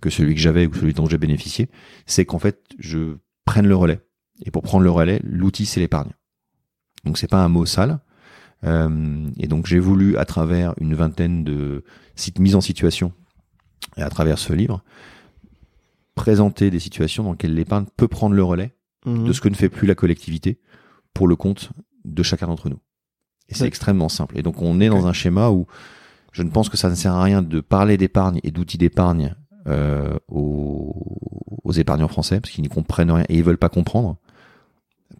que 0.00 0.10
celui 0.10 0.34
que 0.34 0.40
j'avais 0.40 0.66
ou 0.66 0.74
celui 0.74 0.92
dont 0.92 1.06
j'ai 1.06 1.18
bénéficié, 1.18 1.68
c'est 2.06 2.24
qu'en 2.24 2.38
fait 2.38 2.60
je 2.78 3.16
prenne 3.44 3.66
le 3.66 3.76
relais. 3.76 4.00
Et 4.44 4.50
pour 4.50 4.62
prendre 4.62 4.84
le 4.84 4.90
relais, 4.90 5.20
l'outil 5.24 5.66
c'est 5.66 5.80
l'épargne. 5.80 6.10
Donc 7.06 7.16
c'est 7.18 7.30
pas 7.30 7.42
un 7.42 7.48
mot 7.48 7.64
sale. 7.64 8.00
Euh, 8.64 9.30
et 9.38 9.46
donc 9.46 9.66
j'ai 9.66 9.78
voulu, 9.78 10.16
à 10.16 10.24
travers 10.24 10.74
une 10.80 10.94
vingtaine 10.94 11.44
de 11.44 11.84
sites 12.16 12.38
mis 12.38 12.54
en 12.54 12.60
situation, 12.60 13.12
et 13.96 14.02
à 14.02 14.10
travers 14.10 14.38
ce 14.38 14.52
livre, 14.52 14.82
présenter 16.14 16.70
des 16.70 16.80
situations 16.80 17.22
dans 17.22 17.32
lesquelles 17.32 17.54
l'épargne 17.54 17.86
peut 17.96 18.08
prendre 18.08 18.34
le 18.34 18.42
relais 18.42 18.74
mhm. 19.06 19.24
de 19.24 19.32
ce 19.32 19.40
que 19.40 19.48
ne 19.48 19.54
fait 19.54 19.68
plus 19.68 19.86
la 19.86 19.94
collectivité 19.94 20.60
pour 21.14 21.28
le 21.28 21.36
compte 21.36 21.70
de 22.04 22.22
chacun 22.22 22.46
d'entre 22.46 22.68
nous. 22.68 22.80
Et 23.48 23.54
c'est 23.54 23.66
extrêmement 23.66 24.08
simple. 24.08 24.36
Et 24.38 24.42
donc 24.42 24.60
on 24.60 24.80
est 24.80 24.88
dans 24.88 25.06
un 25.06 25.12
schéma 25.12 25.50
où 25.50 25.66
je 26.32 26.42
ne 26.42 26.50
pense 26.50 26.68
que 26.68 26.76
ça 26.76 26.90
ne 26.90 26.96
sert 26.96 27.12
à 27.12 27.22
rien 27.22 27.42
de 27.42 27.60
parler 27.60 27.96
d'épargne 27.96 28.40
et 28.42 28.50
d'outils 28.50 28.78
d'épargne 28.78 29.36
euh, 29.68 30.16
aux, 30.28 31.18
aux, 31.62 31.72
épargnants 31.72 32.08
français 32.08 32.40
parce 32.40 32.52
qu'ils 32.52 32.62
n'y 32.62 32.68
comprennent 32.68 33.10
rien 33.10 33.24
et 33.28 33.36
ils 33.36 33.44
veulent 33.44 33.56
pas 33.56 33.68
comprendre. 33.68 34.16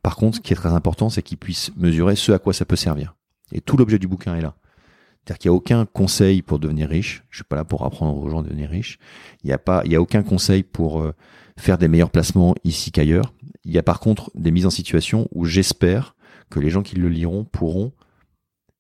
Par 0.02 0.16
contre, 0.16 0.36
ce 0.36 0.40
qui 0.40 0.52
est 0.52 0.56
très 0.56 0.72
important, 0.72 1.10
c'est 1.10 1.22
qu'ils 1.22 1.38
puissent 1.38 1.70
mesurer 1.76 2.16
ce 2.16 2.32
à 2.32 2.38
quoi 2.38 2.52
ça 2.52 2.64
peut 2.64 2.76
servir. 2.76 3.14
Et 3.52 3.60
tout 3.60 3.76
l'objet 3.76 3.98
du 3.98 4.08
bouquin 4.08 4.34
est 4.34 4.40
là. 4.40 4.54
C'est-à-dire 5.26 5.38
qu'il 5.38 5.50
n'y 5.50 5.54
a 5.54 5.56
aucun 5.56 5.86
conseil 5.86 6.42
pour 6.42 6.58
devenir 6.58 6.88
riche. 6.88 7.24
Je 7.30 7.38
suis 7.38 7.44
pas 7.44 7.56
là 7.56 7.64
pour 7.64 7.84
apprendre 7.84 8.16
aux 8.16 8.28
gens 8.28 8.40
à 8.40 8.42
devenir 8.42 8.70
riches. 8.70 8.98
Il 9.42 9.48
n'y 9.48 9.52
a 9.52 9.58
pas, 9.58 9.82
il 9.84 9.92
y 9.92 9.96
a 9.96 10.00
aucun 10.00 10.22
conseil 10.22 10.62
pour 10.62 11.00
euh, 11.00 11.14
faire 11.56 11.78
des 11.78 11.88
meilleurs 11.88 12.10
placements 12.10 12.54
ici 12.62 12.92
qu'ailleurs. 12.92 13.32
Il 13.64 13.72
y 13.72 13.78
a 13.78 13.82
par 13.82 13.98
contre 13.98 14.30
des 14.34 14.52
mises 14.52 14.66
en 14.66 14.70
situation 14.70 15.28
où 15.32 15.44
j'espère 15.44 16.14
que 16.48 16.60
les 16.60 16.70
gens 16.70 16.82
qui 16.82 16.94
le 16.94 17.08
liront 17.08 17.44
pourront 17.44 17.92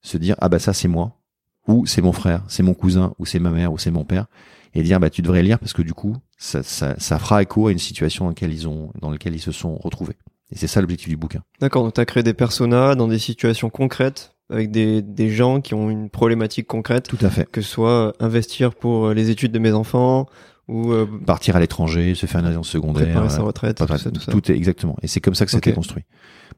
se 0.02 0.16
dire 0.18 0.36
ah 0.38 0.48
bah 0.48 0.60
ça 0.60 0.72
c'est 0.72 0.86
moi 0.86 1.18
ou 1.66 1.84
c'est 1.84 2.02
mon 2.02 2.12
frère, 2.12 2.44
c'est 2.46 2.62
mon 2.62 2.74
cousin 2.74 3.12
ou 3.18 3.26
c'est 3.26 3.40
ma 3.40 3.50
mère 3.50 3.72
ou 3.72 3.78
c'est 3.78 3.90
mon 3.90 4.04
père 4.04 4.26
et 4.72 4.84
dire 4.84 5.00
bah 5.00 5.10
tu 5.10 5.22
devrais 5.22 5.42
lire 5.42 5.58
parce 5.58 5.72
que 5.72 5.82
du 5.82 5.94
coup 5.94 6.16
ça 6.38 6.62
fera 6.62 7.42
écho 7.42 7.66
à 7.66 7.72
une 7.72 7.78
situation 7.78 8.26
dans 8.26 8.30
laquelle 8.30 8.52
ils 8.52 8.68
ont 8.68 8.92
dans 9.00 9.10
laquelle 9.10 9.34
ils 9.34 9.40
se 9.40 9.52
sont 9.52 9.76
retrouvés. 9.76 10.16
Et 10.52 10.56
c'est 10.56 10.68
ça 10.68 10.80
l'objectif 10.80 11.08
du 11.08 11.16
bouquin. 11.16 11.42
D'accord, 11.60 11.82
donc 11.82 11.94
tu 11.94 12.00
as 12.00 12.04
créé 12.04 12.22
des 12.22 12.34
personas 12.34 12.94
dans 12.94 13.08
des 13.08 13.18
situations 13.18 13.68
concrètes 13.70 14.36
avec 14.48 14.70
des, 14.70 15.02
des 15.02 15.30
gens 15.30 15.60
qui 15.60 15.74
ont 15.74 15.90
une 15.90 16.08
problématique 16.08 16.66
concrète. 16.66 17.08
Tout 17.08 17.18
à 17.20 17.30
fait. 17.30 17.50
Que 17.50 17.60
ce 17.60 17.68
soit 17.68 18.12
investir 18.20 18.74
pour 18.74 19.06
euh, 19.06 19.14
les 19.14 19.30
études 19.30 19.52
de 19.52 19.58
mes 19.58 19.72
enfants 19.72 20.26
ou 20.68 20.92
euh, 20.92 21.06
partir 21.26 21.56
à 21.56 21.60
l'étranger, 21.60 22.14
se 22.14 22.26
faire 22.26 22.40
une 22.40 22.46
alliance 22.46 22.68
secondaire, 22.68 23.04
préparer 23.04 23.30
sa 23.30 23.42
retraite, 23.42 23.78
tout, 23.78 23.86
ça, 23.86 24.10
tout, 24.10 24.20
ça. 24.20 24.32
tout 24.32 24.50
est 24.50 24.54
exactement. 24.54 24.96
Et 25.02 25.08
c'est 25.08 25.20
comme 25.20 25.34
ça 25.34 25.44
que 25.44 25.50
c'était 25.50 25.72
construit. 25.72 26.04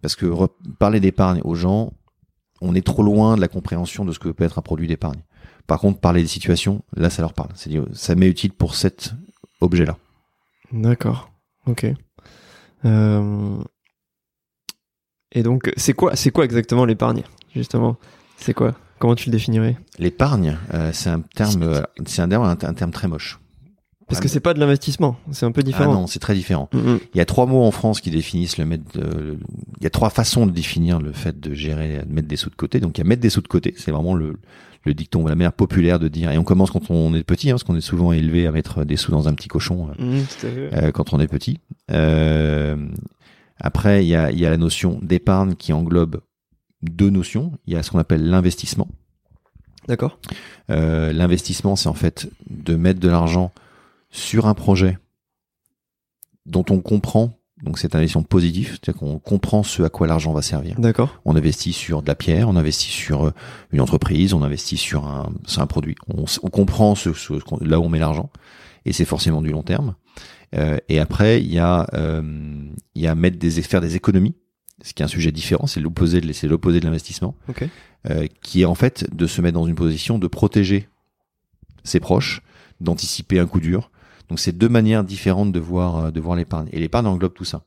Parce 0.02 0.16
que 0.16 0.26
parler 0.78 1.00
d'épargne 1.00 1.40
aux 1.44 1.54
gens, 1.54 1.92
on 2.60 2.74
est 2.74 2.86
trop 2.86 3.02
loin 3.02 3.36
de 3.36 3.40
la 3.40 3.48
compréhension 3.48 4.04
de 4.04 4.12
ce 4.12 4.18
que 4.18 4.28
peut 4.28 4.44
être 4.44 4.58
un 4.58 4.62
produit 4.62 4.86
d'épargne. 4.86 5.20
Par 5.66 5.78
contre, 5.80 6.00
parler 6.00 6.22
des 6.22 6.28
situations, 6.28 6.82
là, 6.96 7.10
ça 7.10 7.20
leur 7.20 7.34
parle. 7.34 7.50
C'est 7.54 7.70
ça 7.92 8.14
m'est 8.14 8.28
utile 8.28 8.52
pour 8.52 8.74
cet 8.74 9.12
objet-là. 9.60 9.96
D'accord. 10.72 11.30
Ok. 11.66 11.86
Euh... 12.84 13.58
Et 15.32 15.42
donc, 15.42 15.70
c'est 15.76 15.92
quoi, 15.92 16.16
c'est 16.16 16.30
quoi 16.30 16.44
exactement 16.44 16.84
l'épargne, 16.84 17.22
justement? 17.54 17.96
C'est 18.38 18.54
quoi? 18.54 18.74
Comment 18.98 19.14
tu 19.14 19.28
le 19.28 19.32
définirais? 19.32 19.76
L'épargne, 19.98 20.58
euh, 20.74 20.90
c'est 20.92 21.10
un 21.10 21.20
terme, 21.20 21.62
euh, 21.62 21.82
c'est 22.06 22.22
un 22.22 22.28
terme, 22.28 22.44
un, 22.44 22.56
terme 22.56 22.90
très 22.90 23.08
moche. 23.08 23.38
Parce 24.08 24.20
que 24.20 24.28
c'est 24.28 24.40
pas 24.40 24.54
de 24.54 24.58
l'investissement, 24.58 25.18
c'est 25.32 25.44
un 25.44 25.52
peu 25.52 25.62
différent. 25.62 25.92
Ah 25.92 25.94
non, 25.94 26.06
c'est 26.06 26.18
très 26.18 26.34
différent. 26.34 26.70
Mm-hmm. 26.72 26.98
Il 27.14 27.18
y 27.18 27.20
a 27.20 27.26
trois 27.26 27.44
mots 27.44 27.62
en 27.62 27.70
France 27.70 28.00
qui 28.00 28.10
définissent 28.10 28.56
le 28.56 28.64
mettre. 28.64 28.98
De, 28.98 29.38
il 29.76 29.84
y 29.84 29.86
a 29.86 29.90
trois 29.90 30.08
façons 30.08 30.46
de 30.46 30.50
définir 30.50 30.98
le 30.98 31.12
fait 31.12 31.38
de 31.38 31.52
gérer, 31.52 32.02
de 32.06 32.12
mettre 32.12 32.26
des 32.26 32.36
sous 32.36 32.48
de 32.48 32.54
côté. 32.54 32.80
Donc 32.80 32.96
il 32.96 33.02
y 33.02 33.04
a 33.04 33.06
mettre 33.06 33.20
des 33.20 33.28
sous 33.28 33.42
de 33.42 33.48
côté, 33.48 33.74
c'est 33.76 33.90
vraiment 33.90 34.14
le, 34.14 34.38
le 34.84 34.94
dicton, 34.94 35.26
la 35.26 35.34
manière 35.34 35.52
populaire 35.52 35.98
de 35.98 36.08
dire. 36.08 36.30
Et 36.32 36.38
on 36.38 36.44
commence 36.44 36.70
quand 36.70 36.90
on 36.90 37.14
est 37.14 37.22
petit, 37.22 37.50
hein, 37.50 37.54
parce 37.54 37.64
qu'on 37.64 37.76
est 37.76 37.80
souvent 37.80 38.12
élevé 38.12 38.46
à 38.46 38.52
mettre 38.52 38.84
des 38.84 38.96
sous 38.96 39.12
dans 39.12 39.28
un 39.28 39.34
petit 39.34 39.48
cochon 39.48 39.90
euh, 40.00 40.88
mm, 40.88 40.92
quand 40.92 41.12
on 41.12 41.20
est 41.20 41.28
petit. 41.28 41.60
Euh, 41.90 42.76
après, 43.60 44.04
il 44.04 44.08
y 44.08 44.14
a, 44.14 44.30
y 44.30 44.46
a 44.46 44.50
la 44.50 44.56
notion 44.56 44.98
d'épargne 45.02 45.54
qui 45.54 45.72
englobe 45.72 46.20
deux 46.82 47.10
notions. 47.10 47.52
Il 47.66 47.74
y 47.74 47.76
a 47.76 47.82
ce 47.82 47.90
qu'on 47.90 47.98
appelle 47.98 48.28
l'investissement. 48.28 48.88
D'accord. 49.88 50.18
Euh, 50.70 51.12
l'investissement, 51.12 51.74
c'est 51.76 51.88
en 51.88 51.94
fait 51.94 52.30
de 52.48 52.76
mettre 52.76 53.00
de 53.00 53.08
l'argent 53.08 53.52
sur 54.10 54.46
un 54.46 54.54
projet 54.54 54.98
dont 56.46 56.64
on 56.70 56.80
comprend, 56.80 57.38
donc 57.62 57.78
c'est 57.78 57.94
un 57.94 57.98
investissement 57.98 58.22
positif, 58.22 58.72
c'est-à-dire 58.72 59.00
qu'on 59.00 59.18
comprend 59.18 59.62
ce 59.62 59.82
à 59.82 59.88
quoi 59.88 60.06
l'argent 60.06 60.32
va 60.32 60.42
servir. 60.42 60.78
D'accord. 60.78 61.20
On 61.24 61.36
investit 61.36 61.72
sur 61.72 62.02
de 62.02 62.06
la 62.06 62.14
pierre, 62.14 62.48
on 62.48 62.56
investit 62.56 62.90
sur 62.90 63.26
euh, 63.26 63.30
une 63.72 63.80
entreprise, 63.80 64.34
on 64.34 64.42
investit 64.42 64.76
sur 64.76 65.06
un, 65.06 65.32
sur 65.46 65.62
un 65.62 65.66
produit. 65.66 65.96
On, 66.06 66.24
on 66.42 66.50
comprend 66.50 66.94
ce, 66.94 67.12
ce, 67.12 67.32
là 67.62 67.80
où 67.80 67.84
on 67.84 67.88
met 67.88 67.98
l'argent, 67.98 68.30
et 68.84 68.92
c'est 68.92 69.04
forcément 69.04 69.42
du 69.42 69.50
long 69.50 69.62
terme. 69.62 69.94
Euh, 70.54 70.78
et 70.88 70.98
après, 70.98 71.42
il 71.42 71.52
y 71.52 71.58
a, 71.58 71.86
euh, 71.94 72.22
il 72.94 73.02
y 73.02 73.06
a 73.06 73.14
mettre 73.14 73.38
des, 73.38 73.50
faire 73.62 73.80
des 73.80 73.96
économies, 73.96 74.34
ce 74.82 74.94
qui 74.94 75.02
est 75.02 75.04
un 75.04 75.08
sujet 75.08 75.32
différent, 75.32 75.66
c'est 75.66 75.80
l'opposé 75.80 76.20
de, 76.20 76.48
l'opposé 76.48 76.80
de 76.80 76.84
l'investissement, 76.84 77.34
euh, 78.08 78.26
qui 78.42 78.62
est 78.62 78.64
en 78.64 78.74
fait 78.74 79.06
de 79.14 79.26
se 79.26 79.42
mettre 79.42 79.54
dans 79.54 79.66
une 79.66 79.74
position 79.74 80.18
de 80.18 80.26
protéger 80.26 80.88
ses 81.84 82.00
proches, 82.00 82.42
d'anticiper 82.80 83.38
un 83.38 83.46
coup 83.46 83.60
dur. 83.60 83.90
Donc 84.28 84.38
c'est 84.38 84.56
deux 84.56 84.68
manières 84.68 85.04
différentes 85.04 85.52
de 85.52 85.60
voir, 85.60 86.12
de 86.12 86.20
voir 86.20 86.36
l'épargne. 86.36 86.68
Et 86.72 86.78
l'épargne 86.78 87.06
englobe 87.06 87.34
tout 87.34 87.46
ça. 87.46 87.64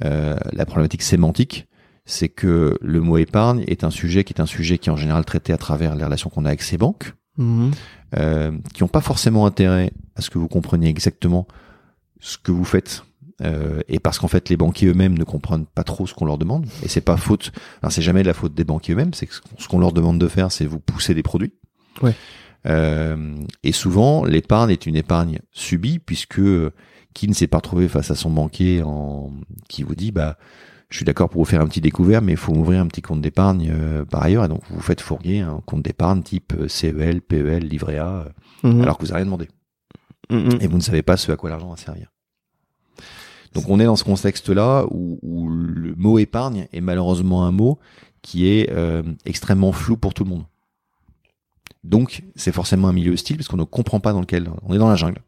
la 0.00 0.64
problématique 0.64 1.02
sémantique, 1.02 1.66
c'est 2.06 2.28
que 2.28 2.78
le 2.80 3.00
mot 3.00 3.18
épargne 3.18 3.64
est 3.66 3.84
un 3.84 3.90
sujet 3.90 4.24
qui 4.24 4.32
est 4.32 4.40
un 4.40 4.46
sujet 4.46 4.78
qui 4.78 4.88
est 4.88 4.92
en 4.92 4.96
général 4.96 5.24
traité 5.24 5.52
à 5.52 5.58
travers 5.58 5.96
les 5.96 6.04
relations 6.04 6.30
qu'on 6.30 6.44
a 6.44 6.48
avec 6.48 6.62
ses 6.62 6.78
banques, 6.78 7.14
mmh. 7.36 7.70
qui 8.72 8.82
n'ont 8.82 8.88
pas 8.88 9.00
forcément 9.00 9.44
intérêt 9.44 9.92
à 10.14 10.22
ce 10.22 10.30
que 10.30 10.38
vous 10.38 10.48
compreniez 10.48 10.88
exactement 10.88 11.48
ce 12.20 12.38
que 12.38 12.52
vous 12.52 12.64
faites. 12.64 13.04
Euh, 13.40 13.80
et 13.88 14.00
parce 14.00 14.18
qu'en 14.18 14.26
fait 14.26 14.48
les 14.48 14.56
banquiers 14.56 14.88
eux-mêmes 14.88 15.16
ne 15.16 15.22
comprennent 15.22 15.66
pas 15.66 15.84
trop 15.84 16.08
ce 16.08 16.12
qu'on 16.14 16.24
leur 16.24 16.38
demande 16.38 16.66
et 16.82 16.88
c'est 16.88 17.00
pas 17.00 17.16
faute 17.16 17.52
alors 17.80 17.92
c'est 17.92 18.02
jamais 18.02 18.24
la 18.24 18.34
faute 18.34 18.52
des 18.52 18.64
banquiers 18.64 18.94
eux-mêmes 18.94 19.14
c'est 19.14 19.26
que 19.28 19.34
ce 19.58 19.68
qu'on 19.68 19.78
leur 19.78 19.92
demande 19.92 20.18
de 20.18 20.26
faire 20.26 20.50
c'est 20.50 20.66
vous 20.66 20.80
pousser 20.80 21.14
des 21.14 21.22
produits 21.22 21.52
ouais. 22.02 22.16
euh, 22.66 23.36
et 23.62 23.70
souvent 23.70 24.24
l'épargne 24.24 24.70
est 24.70 24.86
une 24.86 24.96
épargne 24.96 25.38
subie 25.52 26.00
puisque 26.00 26.40
qui 27.14 27.28
ne 27.28 27.32
s'est 27.32 27.46
pas 27.46 27.58
retrouvé 27.58 27.86
face 27.86 28.10
à 28.10 28.16
son 28.16 28.30
banquier 28.30 28.82
en 28.82 29.30
qui 29.68 29.84
vous 29.84 29.94
dit 29.94 30.10
bah 30.10 30.36
je 30.90 30.96
suis 30.96 31.04
d'accord 31.04 31.28
pour 31.28 31.42
vous 31.42 31.48
faire 31.48 31.60
un 31.60 31.66
petit 31.66 31.82
découvert, 31.82 32.22
mais 32.22 32.32
il 32.32 32.38
faut 32.38 32.54
ouvrir 32.54 32.80
un 32.80 32.86
petit 32.86 33.02
compte 33.02 33.20
d'épargne 33.20 33.70
euh, 33.70 34.06
par 34.06 34.22
ailleurs. 34.22 34.46
Et 34.46 34.48
donc, 34.48 34.62
vous 34.70 34.80
faites 34.80 35.02
fourguer 35.02 35.40
un 35.40 35.60
compte 35.66 35.82
d'épargne 35.82 36.22
type 36.22 36.54
euh, 36.58 36.66
CEL, 36.66 37.20
PEL, 37.20 37.68
livret 37.68 37.98
A, 37.98 38.08
euh, 38.08 38.24
Mhm. 38.70 38.80
alors 38.80 38.96
que 38.96 39.02
vous 39.02 39.08
n'avez 39.08 39.18
rien 39.18 39.26
demandé. 39.26 39.48
Et 40.30 40.66
vous 40.66 40.76
ne 40.76 40.82
savez 40.82 41.02
pas 41.02 41.16
ce 41.16 41.32
à 41.32 41.36
quoi 41.36 41.50
l'argent 41.50 41.70
va 41.70 41.76
servir. 41.76 42.08
Donc, 43.54 43.68
on 43.68 43.80
est 43.80 43.84
dans 43.84 43.96
ce 43.96 44.04
contexte-là 44.04 44.86
où, 44.90 45.18
où 45.22 45.48
le 45.48 45.94
mot 45.96 46.18
épargne 46.18 46.68
est 46.72 46.80
malheureusement 46.80 47.44
un 47.44 47.52
mot 47.52 47.78
qui 48.22 48.46
est 48.46 48.70
euh, 48.70 49.02
extrêmement 49.24 49.72
flou 49.72 49.96
pour 49.96 50.12
tout 50.12 50.24
le 50.24 50.30
monde. 50.30 50.44
Donc, 51.84 52.22
c'est 52.36 52.52
forcément 52.52 52.88
un 52.88 52.92
milieu 52.92 53.12
hostile 53.12 53.36
parce 53.36 53.48
qu'on 53.48 53.56
ne 53.56 53.64
comprend 53.64 54.00
pas 54.00 54.12
dans 54.12 54.20
lequel 54.20 54.50
on 54.62 54.74
est 54.74 54.78
dans 54.78 54.88
la 54.88 54.96
jungle. 54.96 55.22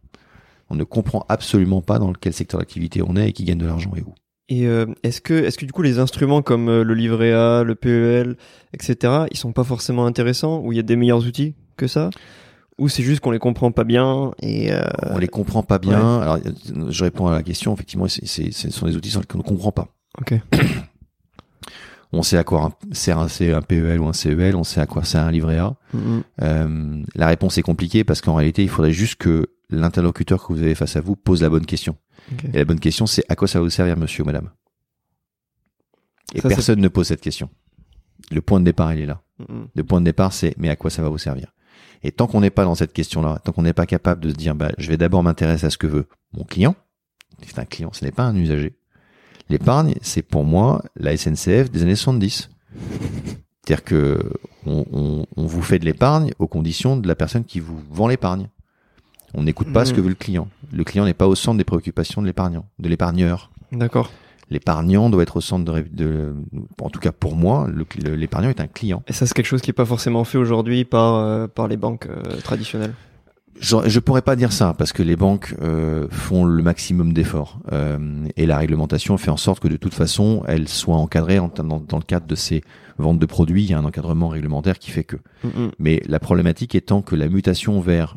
On 0.69 0.75
ne 0.75 0.85
comprend 0.85 1.25
absolument 1.29 1.81
pas 1.81 1.99
dans 1.99 2.13
quel 2.13 2.33
secteur 2.33 2.61
d'activité 2.61 3.03
on 3.03 3.17
est 3.17 3.31
et 3.31 3.33
qui 3.33 3.45
gagne 3.45 3.59
de 3.59 3.67
l'argent 3.67 3.93
et 3.97 4.03
où. 4.03 4.15
Et 4.49 4.67
euh, 4.67 4.87
est-ce 5.05 5.21
que, 5.21 5.35
est-ce 5.35 5.57
que 5.59 5.65
du 5.65 5.73
coup 5.73 5.83
les 5.83 6.01
instruments 6.01 6.43
comme 6.43 6.69
euh, 6.69 6.83
le 6.83 6.95
livret 6.95 7.33
A, 7.33 7.63
le 7.63 7.77
PEL, 7.77 8.37
etc., 8.73 9.27
ils 9.31 9.37
sont 9.37 9.53
pas 9.53 9.63
forcément 9.63 10.07
intéressants 10.07 10.61
ou 10.61 10.73
il 10.73 10.77
y 10.77 10.81
a 10.81 10.83
des 10.83 10.97
meilleurs 10.97 11.25
outils 11.25 11.55
que 11.77 11.87
ça? 11.87 12.11
Ou 12.81 12.89
c'est 12.89 13.03
juste 13.03 13.21
qu'on 13.21 13.31
les 13.31 13.39
comprend 13.39 13.71
pas 13.73 13.85
bien 13.85 14.33
et 14.41 14.73
euh, 14.73 14.83
on 15.11 15.19
les 15.19 15.29
comprend 15.29 15.63
pas 15.63 15.79
bien. 15.79 16.21
Alors, 16.21 16.39
je 16.89 17.05
réponds 17.05 17.27
à 17.27 17.33
la 17.33 17.43
question. 17.43 17.75
Effectivement, 17.75 18.09
c'est, 18.09 18.27
c'est, 18.27 18.53
ce 18.53 18.71
sont 18.71 18.87
des 18.87 18.97
outils 18.97 19.11
sur 19.11 19.21
lesquels 19.21 19.37
on 19.37 19.45
ne 19.45 19.49
comprend 19.49 19.71
pas. 19.71 19.89
Ok. 20.19 20.35
On 22.13 22.25
sait 22.25 22.39
à 22.39 22.43
quoi 22.43 22.77
sert 22.91 23.19
un, 23.19 23.27
un 23.27 23.63
PEL 23.63 24.01
ou 24.01 24.09
un 24.09 24.13
CEL. 24.13 24.57
On 24.57 24.65
sait 24.65 24.81
à 24.81 24.87
quoi 24.87 25.05
sert 25.05 25.23
un 25.23 25.31
livret 25.31 25.59
A. 25.59 25.77
Mhm. 25.95 26.23
Euh, 26.43 27.03
la 27.15 27.29
réponse 27.29 27.57
est 27.57 27.63
compliquée 27.63 28.03
parce 28.03 28.21
qu'en 28.21 28.35
réalité, 28.35 28.65
il 28.65 28.69
faudrait 28.69 28.91
juste 28.91 29.15
que 29.15 29.51
l'interlocuteur 29.69 30.45
que 30.45 30.53
vous 30.53 30.61
avez 30.61 30.75
face 30.75 30.97
à 30.97 31.01
vous 31.01 31.15
pose 31.15 31.43
la 31.43 31.49
bonne 31.51 31.67
question. 31.67 31.97
Et 32.53 32.59
la 32.59 32.65
bonne 32.65 32.81
question, 32.81 33.07
c'est 33.07 33.23
à 33.29 33.37
quoi 33.37 33.47
ça 33.47 33.61
va 33.61 33.63
vous 33.63 33.71
servir, 33.71 33.97
monsieur 33.97 34.25
ou 34.25 34.27
madame? 34.27 34.51
Et 36.35 36.41
Ça, 36.41 36.49
personne 36.49 36.81
ne 36.81 36.89
pose 36.89 37.07
cette 37.07 37.21
question. 37.21 37.49
Le 38.33 38.41
point 38.41 38.59
de 38.59 38.65
départ, 38.65 38.93
il 38.93 39.03
est 39.03 39.07
là. 39.07 39.23
Mhm. 39.49 39.69
Le 39.73 39.85
point 39.85 40.01
de 40.01 40.07
départ, 40.07 40.33
c'est 40.33 40.55
mais 40.59 40.69
à 40.69 40.75
quoi 40.75 40.91
ça 40.91 41.03
va 41.03 41.11
vous 41.11 41.19
servir? 41.19 41.53
Et 42.03 42.13
tant 42.13 42.27
qu'on 42.27 42.41
n'est 42.41 42.51
pas 42.51 42.65
dans 42.65 42.75
cette 42.75 42.93
question-là, 42.93 43.41
tant 43.45 43.53
qu'on 43.53 43.63
n'est 43.63 43.73
pas 43.75 43.87
capable 43.87 44.23
de 44.23 44.31
se 44.31 44.35
dire, 44.35 44.55
bah, 44.55 44.73
je 44.79 44.89
vais 44.89 44.97
d'abord 44.97 45.23
m'intéresser 45.23 45.67
à 45.67 45.71
ce 45.71 45.77
que 45.79 45.87
veut 45.87 46.07
mon 46.33 46.45
client. 46.45 46.75
C'est 47.47 47.59
un 47.59 47.65
client, 47.65 47.91
ce 47.93 48.05
n'est 48.05 48.11
pas 48.13 48.25
un 48.25 48.35
usager. 48.37 48.75
L'épargne, 49.49 49.95
c'est 50.01 50.23
pour 50.23 50.45
moi 50.45 50.83
la 50.97 51.17
SNCF 51.17 51.71
des 51.71 51.83
années 51.83 51.97
70. 51.97 52.51
C'est-à-dire 53.65 53.85
que 53.85 54.19
on, 54.67 54.85
on- 54.93 55.27
on 55.37 55.47
vous 55.47 55.63
fait 55.63 55.79
de 55.79 55.85
l'épargne 55.85 56.33
aux 56.39 56.47
conditions 56.49 56.97
de 56.97 57.07
la 57.09 57.15
personne 57.15 57.45
qui 57.45 57.61
vous 57.61 57.81
vend 57.91 58.09
l'épargne. 58.09 58.49
On 59.35 59.43
n'écoute 59.43 59.73
pas 59.73 59.85
ce 59.85 59.93
que 59.93 59.99
Mhm. 59.99 60.03
veut 60.05 60.09
le 60.11 60.15
client. 60.17 60.49
Le 60.73 60.85
client 60.85 61.05
n'est 61.05 61.15
pas 61.15 61.29
au 61.29 61.35
centre 61.35 61.59
des 61.59 61.65
préoccupations 61.65 62.21
de 62.23 62.27
l'épargnant, 62.27 62.67
de 62.79 62.89
l'épargneur. 62.89 63.51
D'accord. 63.73 64.11
L'épargnant 64.51 65.11
doit 65.11 65.23
être 65.23 65.37
au 65.37 65.41
centre 65.41 65.65
de, 65.73 65.85
de- 65.93 66.35
en 66.83 66.91
tout 66.91 66.99
cas 67.01 67.13
pour 67.13 67.37
moi, 67.37 67.69
l'épargnant 68.05 68.49
est 68.51 68.61
un 68.61 68.67
client. 68.67 69.03
Et 69.07 69.13
ça 69.13 69.27
c'est 69.27 69.35
quelque 69.35 69.47
chose 69.47 69.63
qui 69.63 69.71
est 69.71 69.75
pas 69.75 69.85
forcément 69.85 70.25
fait 70.25 70.39
aujourd'hui 70.39 70.85
par 70.85 71.15
euh, 71.15 71.47
par 71.47 71.69
les 71.69 71.77
banques 71.77 72.07
euh, 72.07 72.41
traditionnelles. 72.43 72.95
Je, 73.61 73.77
je 73.87 73.99
pourrais 74.01 74.23
pas 74.23 74.37
dire 74.37 74.53
ça 74.53 74.75
parce 74.79 74.93
que 74.93 75.03
les 75.03 75.17
banques 75.17 75.55
euh, 75.61 76.09
font 76.11 76.45
le 76.47 76.63
maximum 76.63 77.13
d'efforts 77.13 77.61
euh, 77.73 77.99
et 78.37 78.47
la 78.47 78.57
réglementation 78.57 79.19
fait 79.19 79.31
en 79.31 79.37
sorte 79.37 79.61
que 79.61 79.69
de 79.69 79.77
toute 79.77 79.93
façon 79.95 80.43
elles 80.49 80.69
soient 80.69 80.97
encadrées 80.97 81.39
en- 81.39 81.49
dans, 81.49 81.79
dans 81.81 81.99
le 81.99 82.05
cadre 82.05 82.27
de 82.27 82.35
ces 82.37 82.63
ventes 82.97 83.19
de 83.19 83.27
produits. 83.27 83.63
Il 83.65 83.71
y 83.71 83.75
a 83.75 83.79
un 83.79 83.85
encadrement 83.85 84.29
réglementaire 84.29 84.79
qui 84.79 84.91
fait 84.91 85.05
que. 85.05 85.17
Mais 85.79 86.03
la 86.09 86.19
problématique 86.21 86.75
étant 86.75 87.03
que 87.03 87.15
la 87.17 87.29
mutation 87.29 87.81
vers 87.81 88.17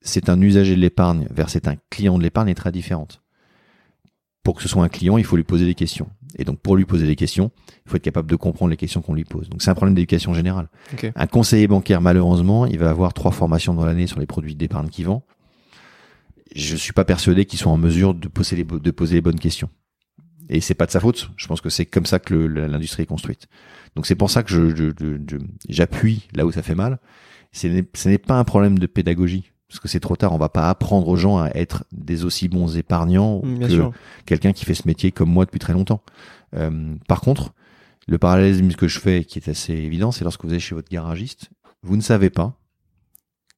c'est 0.00 0.28
un 0.28 0.40
usager 0.40 0.74
de 0.74 0.80
l'épargne 0.80 1.28
vers 1.30 1.48
c'est 1.50 1.68
un 1.68 1.76
client 1.90 2.18
de 2.18 2.22
l'épargne 2.24 2.48
est 2.48 2.54
très 2.54 2.72
différente. 2.72 3.21
Pour 4.42 4.56
que 4.56 4.62
ce 4.62 4.68
soit 4.68 4.82
un 4.82 4.88
client, 4.88 5.18
il 5.18 5.24
faut 5.24 5.36
lui 5.36 5.44
poser 5.44 5.64
des 5.66 5.74
questions. 5.74 6.08
Et 6.38 6.44
donc 6.44 6.58
pour 6.60 6.76
lui 6.76 6.84
poser 6.84 7.06
des 7.06 7.14
questions, 7.16 7.50
il 7.86 7.90
faut 7.90 7.96
être 7.96 8.02
capable 8.02 8.28
de 8.30 8.36
comprendre 8.36 8.70
les 8.70 8.76
questions 8.76 9.00
qu'on 9.02 9.14
lui 9.14 9.24
pose. 9.24 9.48
Donc 9.48 9.62
c'est 9.62 9.70
un 9.70 9.74
problème 9.74 9.94
d'éducation 9.94 10.34
générale. 10.34 10.68
Un 11.14 11.26
conseiller 11.26 11.68
bancaire, 11.68 12.00
malheureusement, 12.00 12.66
il 12.66 12.78
va 12.78 12.90
avoir 12.90 13.12
trois 13.12 13.30
formations 13.32 13.74
dans 13.74 13.84
l'année 13.84 14.06
sur 14.06 14.18
les 14.18 14.26
produits 14.26 14.54
d'épargne 14.56 14.88
qu'il 14.88 15.06
vend. 15.06 15.24
Je 16.54 16.76
suis 16.76 16.92
pas 16.92 17.04
persuadé 17.04 17.44
qu'ils 17.44 17.58
soient 17.58 17.72
en 17.72 17.76
mesure 17.78 18.14
de 18.14 18.28
poser 18.28 18.56
les, 18.56 18.64
bo- 18.64 18.78
de 18.78 18.90
poser 18.90 19.14
les 19.16 19.20
bonnes 19.22 19.38
questions. 19.38 19.70
Et 20.48 20.60
c'est 20.60 20.74
pas 20.74 20.86
de 20.86 20.90
sa 20.90 21.00
faute. 21.00 21.30
Je 21.36 21.46
pense 21.46 21.60
que 21.60 21.70
c'est 21.70 21.86
comme 21.86 22.04
ça 22.04 22.18
que 22.18 22.34
l'industrie 22.34 23.04
est 23.04 23.06
construite. 23.06 23.46
Donc 23.94 24.06
c'est 24.06 24.16
pour 24.16 24.30
ça 24.30 24.42
que 24.42 24.50
je, 24.50 24.74
je- 24.74 24.90
je- 24.98 25.16
je- 25.30 25.36
j'appuie 25.68 26.28
là 26.34 26.44
où 26.44 26.52
ça 26.52 26.62
fait 26.62 26.74
mal. 26.74 26.98
Ce 27.52 27.68
n'est 28.08 28.18
pas 28.18 28.38
un 28.38 28.44
problème 28.44 28.78
de 28.78 28.86
pédagogie. 28.86 29.51
Parce 29.72 29.80
que 29.80 29.88
c'est 29.88 30.00
trop 30.00 30.16
tard. 30.16 30.34
On 30.34 30.38
va 30.38 30.50
pas 30.50 30.68
apprendre 30.68 31.08
aux 31.08 31.16
gens 31.16 31.38
à 31.38 31.48
être 31.54 31.84
des 31.92 32.26
aussi 32.26 32.48
bons 32.48 32.76
épargnants 32.76 33.38
Bien 33.38 33.68
que 33.68 33.96
quelqu'un 34.26 34.52
qui 34.52 34.66
fait 34.66 34.74
ce 34.74 34.86
métier 34.86 35.12
comme 35.12 35.30
moi 35.30 35.46
depuis 35.46 35.58
très 35.60 35.72
longtemps. 35.72 36.02
Euh, 36.54 36.94
par 37.08 37.22
contre, 37.22 37.54
le 38.06 38.18
parallélisme 38.18 38.70
que 38.74 38.86
je 38.86 39.00
fais, 39.00 39.24
qui 39.24 39.38
est 39.38 39.48
assez 39.48 39.72
évident, 39.72 40.12
c'est 40.12 40.24
lorsque 40.24 40.44
vous 40.44 40.50
allez 40.50 40.60
chez 40.60 40.74
votre 40.74 40.90
garagiste, 40.90 41.48
vous 41.82 41.96
ne 41.96 42.02
savez 42.02 42.28
pas 42.28 42.54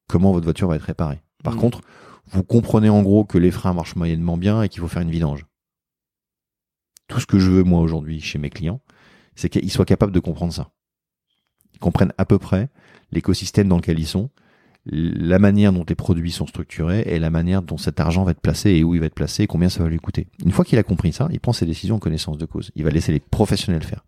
comment 0.07 0.31
votre 0.31 0.45
voiture 0.45 0.69
va 0.69 0.77
être 0.77 0.83
réparée. 0.83 1.21
Par 1.43 1.55
Mhm. 1.55 1.59
contre, 1.59 1.81
vous 2.27 2.43
comprenez 2.43 2.87
en 2.87 3.01
gros 3.03 3.25
que 3.25 3.37
les 3.37 3.51
freins 3.51 3.73
marchent 3.73 3.97
moyennement 3.97 4.37
bien 4.37 4.61
et 4.63 4.69
qu'il 4.69 4.79
faut 4.79 4.87
faire 4.87 5.01
une 5.01 5.11
vidange. 5.11 5.45
Tout 7.09 7.19
ce 7.19 7.25
que 7.25 7.39
je 7.39 7.51
veux 7.51 7.63
moi 7.63 7.81
aujourd'hui 7.81 8.21
chez 8.21 8.39
mes 8.39 8.49
clients, 8.49 8.79
c'est 9.35 9.49
qu'ils 9.49 9.69
soient 9.69 9.83
capables 9.83 10.13
de 10.13 10.21
comprendre 10.21 10.53
ça. 10.53 10.71
Ils 11.73 11.79
comprennent 11.79 12.13
à 12.17 12.23
peu 12.23 12.39
près 12.39 12.69
l'écosystème 13.11 13.67
dans 13.67 13.75
lequel 13.75 13.99
ils 13.99 14.07
sont, 14.07 14.29
la 14.87 15.39
manière 15.39 15.73
dont 15.73 15.83
les 15.87 15.95
produits 15.95 16.31
sont 16.31 16.45
structurés 16.45 17.03
et 17.07 17.17
la 17.17 17.31
manière 17.31 17.61
dont 17.61 17.77
cet 17.77 17.99
argent 17.99 18.23
va 18.23 18.31
être 18.31 18.39
placé 18.39 18.71
et 18.71 18.83
où 18.83 18.93
il 18.93 18.99
va 18.99 19.07
être 19.07 19.15
placé 19.15 19.43
et 19.43 19.47
combien 19.47 19.69
ça 19.69 19.81
va 19.83 19.89
lui 19.89 19.97
coûter. 19.97 20.27
Une 20.43 20.51
fois 20.51 20.63
qu'il 20.63 20.77
a 20.77 20.83
compris 20.83 21.11
ça, 21.11 21.27
il 21.31 21.39
prend 21.39 21.53
ses 21.53 21.65
décisions 21.65 21.95
en 21.95 21.99
connaissance 21.99 22.37
de 22.37 22.45
cause. 22.45 22.71
Il 22.75 22.83
va 22.83 22.91
laisser 22.91 23.11
les 23.11 23.19
professionnels 23.19 23.83
faire. 23.83 24.05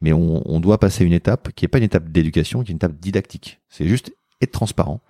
Mais 0.00 0.12
on, 0.12 0.42
on 0.50 0.60
doit 0.60 0.78
passer 0.78 1.04
une 1.04 1.12
étape 1.12 1.52
qui 1.52 1.64
n'est 1.64 1.68
pas 1.68 1.78
une 1.78 1.84
étape 1.84 2.08
d'éducation, 2.08 2.62
qui 2.62 2.70
est 2.70 2.72
une 2.72 2.76
étape 2.76 2.98
didactique. 2.98 3.60
C'est 3.68 3.86
juste 3.86 4.12
être 4.40 4.52
transparent, 4.52 5.00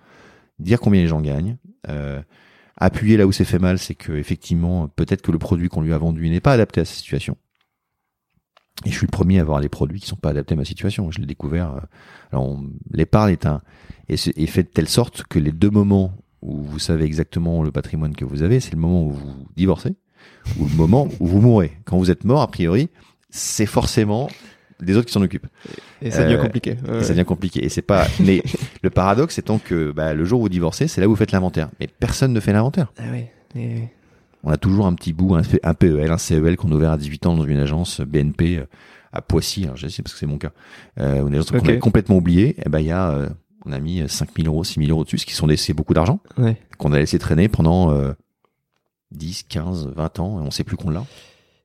dire 0.59 0.79
combien 0.79 1.01
les 1.01 1.07
gens 1.07 1.21
gagnent, 1.21 1.57
euh, 1.89 2.21
appuyer 2.77 3.17
là 3.17 3.25
où 3.25 3.31
c'est 3.31 3.45
fait 3.45 3.59
mal, 3.59 3.79
c'est 3.79 3.95
que 3.95 4.11
effectivement 4.13 4.87
peut-être 4.87 5.21
que 5.21 5.31
le 5.31 5.39
produit 5.39 5.69
qu'on 5.69 5.81
lui 5.81 5.93
a 5.93 5.97
vendu 5.97 6.29
n'est 6.29 6.41
pas 6.41 6.53
adapté 6.53 6.81
à 6.81 6.85
sa 6.85 6.93
situation. 6.93 7.37
Et 8.85 8.89
je 8.89 8.95
suis 8.97 9.05
le 9.05 9.11
premier 9.11 9.37
à 9.37 9.41
avoir 9.41 9.59
les 9.59 9.69
produits 9.69 9.99
qui 9.99 10.07
sont 10.07 10.15
pas 10.15 10.29
adaptés 10.29 10.53
à 10.53 10.57
ma 10.57 10.65
situation. 10.65 11.11
Je 11.11 11.19
l'ai 11.19 11.27
découvert. 11.27 11.71
euh, 11.75 11.79
Alors 12.31 12.45
on- 12.49 12.69
l'épargne 12.91 13.31
est 13.33 13.45
un 13.45 13.61
est, 14.09 14.27
est 14.37 14.45
fait 14.47 14.63
de 14.63 14.69
telle 14.69 14.87
sorte 14.89 15.23
que 15.29 15.37
les 15.39 15.51
deux 15.51 15.69
moments 15.69 16.13
où 16.41 16.63
vous 16.63 16.79
savez 16.79 17.05
exactement 17.05 17.61
le 17.61 17.71
patrimoine 17.71 18.15
que 18.15 18.25
vous 18.25 18.41
avez, 18.41 18.59
c'est 18.59 18.73
le 18.73 18.79
moment 18.79 19.03
où 19.05 19.11
vous 19.11 19.45
divorcez 19.55 19.93
ou 20.59 20.65
le 20.67 20.75
moment 20.75 21.07
où 21.19 21.27
vous 21.27 21.39
mourrez. 21.39 21.73
Quand 21.85 21.97
vous 21.97 22.09
êtes 22.09 22.23
mort, 22.25 22.41
a 22.41 22.49
priori, 22.49 22.89
c'est 23.29 23.67
forcément 23.67 24.27
des 24.81 24.97
autres 24.97 25.05
qui 25.05 25.13
s'en 25.13 25.21
occupent. 25.21 25.45
Et 26.01 26.09
ça 26.09 26.23
devient 26.23 26.35
Euh, 26.39 26.41
compliqué. 26.41 26.71
Et 26.71 27.03
ça 27.03 27.09
devient 27.13 27.25
compliqué. 27.25 27.63
Et 27.63 27.69
c'est 27.69 27.83
pas. 27.83 28.07
Mais 28.19 28.41
le 28.81 28.89
paradoxe 28.89 29.37
étant 29.37 29.59
que 29.59 29.91
bah, 29.91 30.15
le 30.15 30.25
jour 30.25 30.39
où 30.39 30.43
vous 30.43 30.49
divorcez, 30.49 30.87
c'est 30.87 30.99
là 30.99 31.07
où 31.07 31.11
vous 31.11 31.15
faites 31.15 31.31
l'inventaire. 31.31 31.69
Mais 31.79 31.85
personne 31.87 32.33
ne 32.33 32.39
fait 32.39 32.51
l'inventaire. 32.53 32.91
Ah. 32.97 33.03
Et- 33.55 33.89
On 34.43 34.51
a 34.51 34.57
toujours 34.57 34.87
un 34.87 34.93
petit 34.93 35.13
bout, 35.13 35.35
un, 35.35 35.41
un 35.63 35.73
PEL, 35.73 36.11
un 36.11 36.17
CEL 36.17 36.55
qu'on 36.57 36.71
a 36.71 36.75
ouvert 36.75 36.91
à 36.91 36.97
18 36.97 37.25
ans 37.27 37.35
dans 37.35 37.45
une 37.45 37.59
agence 37.59 38.01
BNP 38.01 38.57
euh, 38.59 38.65
à 39.13 39.21
Poissy. 39.21 39.63
Alors 39.65 39.77
je 39.77 39.87
sais 39.87 40.01
parce 40.01 40.13
que 40.13 40.19
c'est 40.19 40.25
mon 40.25 40.37
cas. 40.37 40.51
Euh, 40.99 41.27
une 41.27 41.33
agence 41.35 41.51
qu'on 41.51 41.59
avait 41.59 41.79
complètement 41.79 42.17
oublié. 42.17 42.55
Et 42.65 42.69
ben 42.69 42.79
il 42.79 42.87
y 42.87 42.91
a, 42.91 43.11
euh, 43.11 43.29
on 43.65 43.71
a 43.71 43.79
mis 43.79 44.01
5000 44.07 44.47
euros, 44.47 44.63
6000 44.63 44.89
euros 44.89 45.03
dessus, 45.03 45.19
ce 45.19 45.25
qui 45.25 45.33
sont 45.33 45.47
c'est 45.57 45.73
beaucoup 45.73 45.93
d'argent 45.93 46.19
Ouais. 46.37 46.57
qu'on 46.77 46.91
a 46.93 46.97
laissé 46.99 47.19
traîner 47.19 47.47
pendant 47.49 47.91
euh, 47.91 48.13
10, 49.11 49.43
15, 49.43 49.91
20 49.95 50.19
ans. 50.19 50.39
Et 50.41 50.43
on 50.47 50.51
sait 50.51 50.63
plus 50.63 50.77
qu'on 50.77 50.89
l'a. 50.89 51.03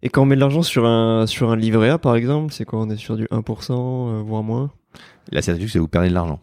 Et 0.02 0.08
quand 0.10 0.22
on 0.22 0.26
met 0.26 0.34
de 0.34 0.40
l'argent 0.40 0.62
sur 0.62 0.84
un 0.84 1.26
sur 1.26 1.50
un 1.50 1.56
livret 1.56 1.88
A 1.88 1.98
par 1.98 2.14
exemple, 2.16 2.52
c'est 2.52 2.64
quoi 2.66 2.80
On 2.80 2.90
est 2.90 2.96
sur 2.96 3.16
du 3.16 3.24
1%, 3.30 3.72
euh, 3.72 4.22
voire 4.22 4.42
moins? 4.42 4.70
La 5.32 5.40
certitude, 5.42 5.70
c'est 5.70 5.78
que 5.78 5.82
vous 5.82 5.88
perdez 5.88 6.08
de 6.10 6.14
l'argent. 6.14 6.40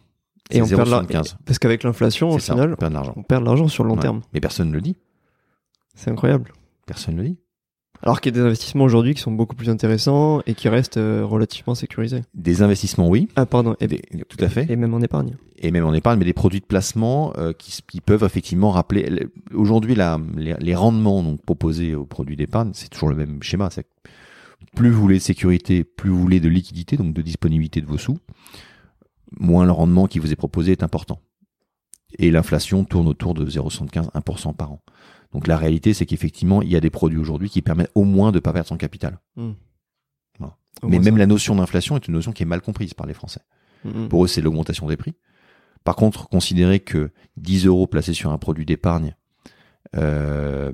Et 0.51 0.61
on 0.61 0.67
perd 0.67 0.81
de 0.85 0.91
0,75. 1.07 1.35
Parce 1.45 1.59
qu'avec 1.59 1.83
l'inflation, 1.83 2.29
au 2.31 2.39
ça, 2.39 2.53
final, 2.53 2.73
on 2.73 2.75
perd 2.75 2.91
de 2.91 2.95
l'argent. 2.95 3.13
on 3.15 3.23
perd 3.23 3.41
de 3.43 3.45
l'argent 3.47 3.67
sur 3.67 3.83
le 3.83 3.89
long 3.89 3.95
Ouais. 3.95 4.01
terme. 4.01 4.21
Mais 4.33 4.39
personne 4.41 4.69
ne 4.69 4.73
le 4.73 4.81
dit. 4.81 4.97
C'est 5.95 6.09
incroyable. 6.11 6.51
Personne 6.85 7.15
ne 7.15 7.21
le 7.21 7.29
dit. 7.29 7.37
Alors 8.01 8.19
qu'il 8.19 8.35
y 8.35 8.37
a 8.37 8.41
des 8.41 8.45
investissements 8.45 8.83
aujourd'hui 8.83 9.13
qui 9.13 9.21
sont 9.21 9.31
beaucoup 9.31 9.55
plus 9.55 9.69
intéressants 9.69 10.41
et 10.45 10.55
qui 10.55 10.67
restent 10.67 10.97
euh, 10.97 11.23
relativement 11.25 11.73
sécurisés. 11.73 12.21
Des 12.33 12.61
investissements, 12.61 13.07
oui. 13.07 13.29
Ah 13.37 13.45
pardon. 13.45 13.77
Et, 13.79 13.87
Des- 13.87 14.01
tout 14.27 14.43
à 14.43 14.49
fait. 14.49 14.69
et 14.69 14.75
même 14.75 14.93
en 14.93 14.99
épargne. 14.99 15.37
et 15.57 15.71
même 15.71 15.85
en 15.85 15.93
épargne, 15.93 16.19
mais 16.19 16.25
des 16.25 16.33
produits 16.33 16.59
de 16.59 16.65
placement 16.65 17.31
euh, 17.37 17.53
qui, 17.53 18.01
peuvent 18.01 18.23
effectivement 18.23 18.71
rappeler. 18.71 19.09
le- 19.09 19.31
Aujourd'hui, 19.57 19.95
les, 19.95 20.55
les 20.59 20.75
rendements 20.75 21.23
donc 21.23 21.41
proposés 21.45 21.95
aux 21.95 22.05
produits 22.05 22.35
d'épargne, 22.35 22.71
c'est 22.73 22.89
toujours 22.89 23.07
le 23.07 23.15
même 23.15 23.41
schéma. 23.41 23.69
Plus 24.75 24.89
vous 24.89 24.99
voulez 25.01 25.15
de 25.19 25.23
sécurité, 25.23 25.85
plus 25.85 26.09
vous 26.09 26.19
voulez 26.19 26.41
de 26.41 26.49
liquidité, 26.49 26.97
donc 26.97 27.13
de 27.13 27.21
disponibilité 27.21 27.79
de 27.79 27.85
vos 27.85 27.97
sous, 27.97 28.17
moins 29.39 29.65
le 29.65 29.71
rendement 29.71 30.07
qui 30.07 30.19
vous 30.19 30.31
est 30.33 30.35
proposé 30.37 30.73
est 30.73 30.83
important. 30.83 31.21
Et 32.19 32.31
l'inflation 32.31 32.83
tourne 32.83 33.07
autour 33.07 33.33
de 33.33 33.45
0,75-1% 33.49 34.53
par 34.55 34.73
an. 34.73 34.81
Donc 35.33 35.47
la 35.47 35.57
réalité, 35.57 35.93
c'est 35.93 36.05
qu'effectivement, 36.05 36.61
il 36.61 36.69
y 36.69 36.75
a 36.75 36.79
des 36.79 36.89
produits 36.89 37.17
aujourd'hui 37.17 37.49
qui 37.49 37.61
permettent 37.61 37.91
au 37.95 38.03
moins 38.03 38.31
de 38.31 38.37
ne 38.37 38.39
pas 38.39 38.53
perdre 38.53 38.67
son 38.67 38.77
capital. 38.77 39.19
Voilà. 40.39 40.57
Au 40.81 40.87
Mais 40.87 40.99
même 40.99 41.15
ça. 41.15 41.19
la 41.19 41.25
notion 41.25 41.55
d'inflation 41.55 41.95
est 41.95 42.07
une 42.07 42.13
notion 42.13 42.31
qui 42.31 42.43
est 42.43 42.47
mal 42.47 42.61
comprise 42.61 42.93
par 42.93 43.07
les 43.07 43.13
Français. 43.13 43.41
Mhm. 43.83 44.09
Pour 44.09 44.23
eux, 44.23 44.27
c'est 44.27 44.41
l'augmentation 44.41 44.87
des 44.87 44.97
prix. 44.97 45.15
Par 45.83 45.95
contre, 45.95 46.29
considérer 46.29 46.79
que 46.79 47.11
10 47.37 47.65
euros 47.65 47.87
placés 47.87 48.13
sur 48.13 48.31
un 48.31 48.37
produit 48.37 48.65
d'épargne 48.65 49.15
euh, 49.95 50.71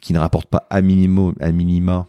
qui 0.00 0.12
ne 0.12 0.18
rapporte 0.18 0.48
pas 0.48 0.66
à, 0.70 0.80
minimo, 0.80 1.34
à 1.40 1.50
minima 1.50 2.06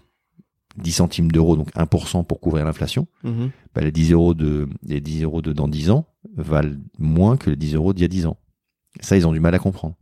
10 0.77 0.91
centimes 0.91 1.31
d'euros, 1.31 1.55
donc 1.55 1.73
1% 1.73 2.25
pour 2.25 2.39
couvrir 2.39 2.65
l'inflation, 2.65 3.08
bah, 3.23 3.81
les 3.81 3.91
10 3.91 4.12
euros 4.12 4.34
de, 4.34 4.67
les 4.84 5.01
10 5.01 5.23
euros 5.23 5.41
de 5.41 5.53
dans 5.53 5.67
10 5.67 5.89
ans 5.89 6.05
valent 6.36 6.75
moins 6.99 7.38
que 7.38 7.49
les 7.49 7.55
10 7.55 7.75
euros 7.75 7.93
d'il 7.93 8.01
y 8.01 8.05
a 8.05 8.10
10 8.10 8.25
ans. 8.27 8.38
Ça, 8.99 9.17
ils 9.17 9.25
ont 9.25 9.31
du 9.31 9.39
mal 9.39 9.55
à 9.55 9.60
comprendre. 9.60 9.95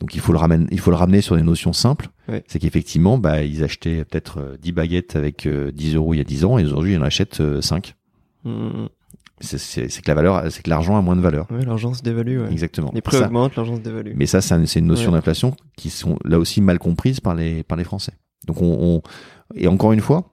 Donc 0.00 0.14
il 0.14 0.20
faut 0.20 0.32
le 0.32 0.38
ramener, 0.38 0.66
il 0.70 0.78
faut 0.78 0.90
le 0.90 0.96
ramener 0.96 1.20
sur 1.20 1.34
des 1.36 1.42
notions 1.42 1.72
simples. 1.72 2.08
Ouais. 2.28 2.44
C'est 2.46 2.58
qu'effectivement, 2.60 3.18
bah, 3.18 3.42
ils 3.42 3.64
achetaient 3.64 4.04
peut-être 4.04 4.38
euh, 4.38 4.56
10 4.60 4.72
baguettes 4.72 5.16
avec 5.16 5.46
euh, 5.46 5.72
10 5.72 5.96
euros 5.96 6.14
il 6.14 6.18
y 6.18 6.20
a 6.20 6.24
10 6.24 6.44
ans 6.44 6.56
et 6.58 6.64
aujourd'hui 6.64 6.92
ils 6.92 6.98
en 6.98 7.02
achètent 7.02 7.40
euh, 7.40 7.60
5. 7.60 7.94
Mhm. 8.44 8.88
C'est- 9.40 9.58
C'est 9.58 10.02
que 10.02 10.08
la 10.08 10.14
valeur, 10.14 10.50
c'est 10.50 10.62
que 10.62 10.70
l'argent 10.70 10.96
a 10.96 11.00
moins 11.02 11.14
de 11.16 11.20
valeur. 11.20 11.46
Ouais, 11.50 11.64
l'argent 11.64 11.94
se 11.94 12.02
dévalue. 12.02 12.40
Ouais. 12.40 12.50
Exactement. 12.50 12.90
Les 12.94 13.00
prix 13.00 13.16
Ça- 13.18 13.26
augmentent, 13.26 13.54
l'argent 13.56 13.76
se 13.76 13.80
dévalue. 13.80 14.12
mais 14.16 14.26
ça, 14.26 14.40
c'est 14.40 14.54
un- 14.54 14.66
c'est 14.66 14.80
une 14.80 14.86
notion 14.86 15.12
d'inflation 15.12 15.54
qui 15.76 15.90
sont 15.90 16.18
là 16.24 16.38
aussi 16.38 16.60
mal 16.60 16.78
comprises 16.78 17.20
par 17.20 17.34
les 17.34 17.62
par 17.62 17.78
les 17.78 17.84
Français. 17.84 18.12
Donc 18.46 18.62
on, 18.62 18.66
on- 18.80 19.02
et 19.54 19.68
encore 19.68 19.92
une 19.92 20.00
fois, 20.00 20.30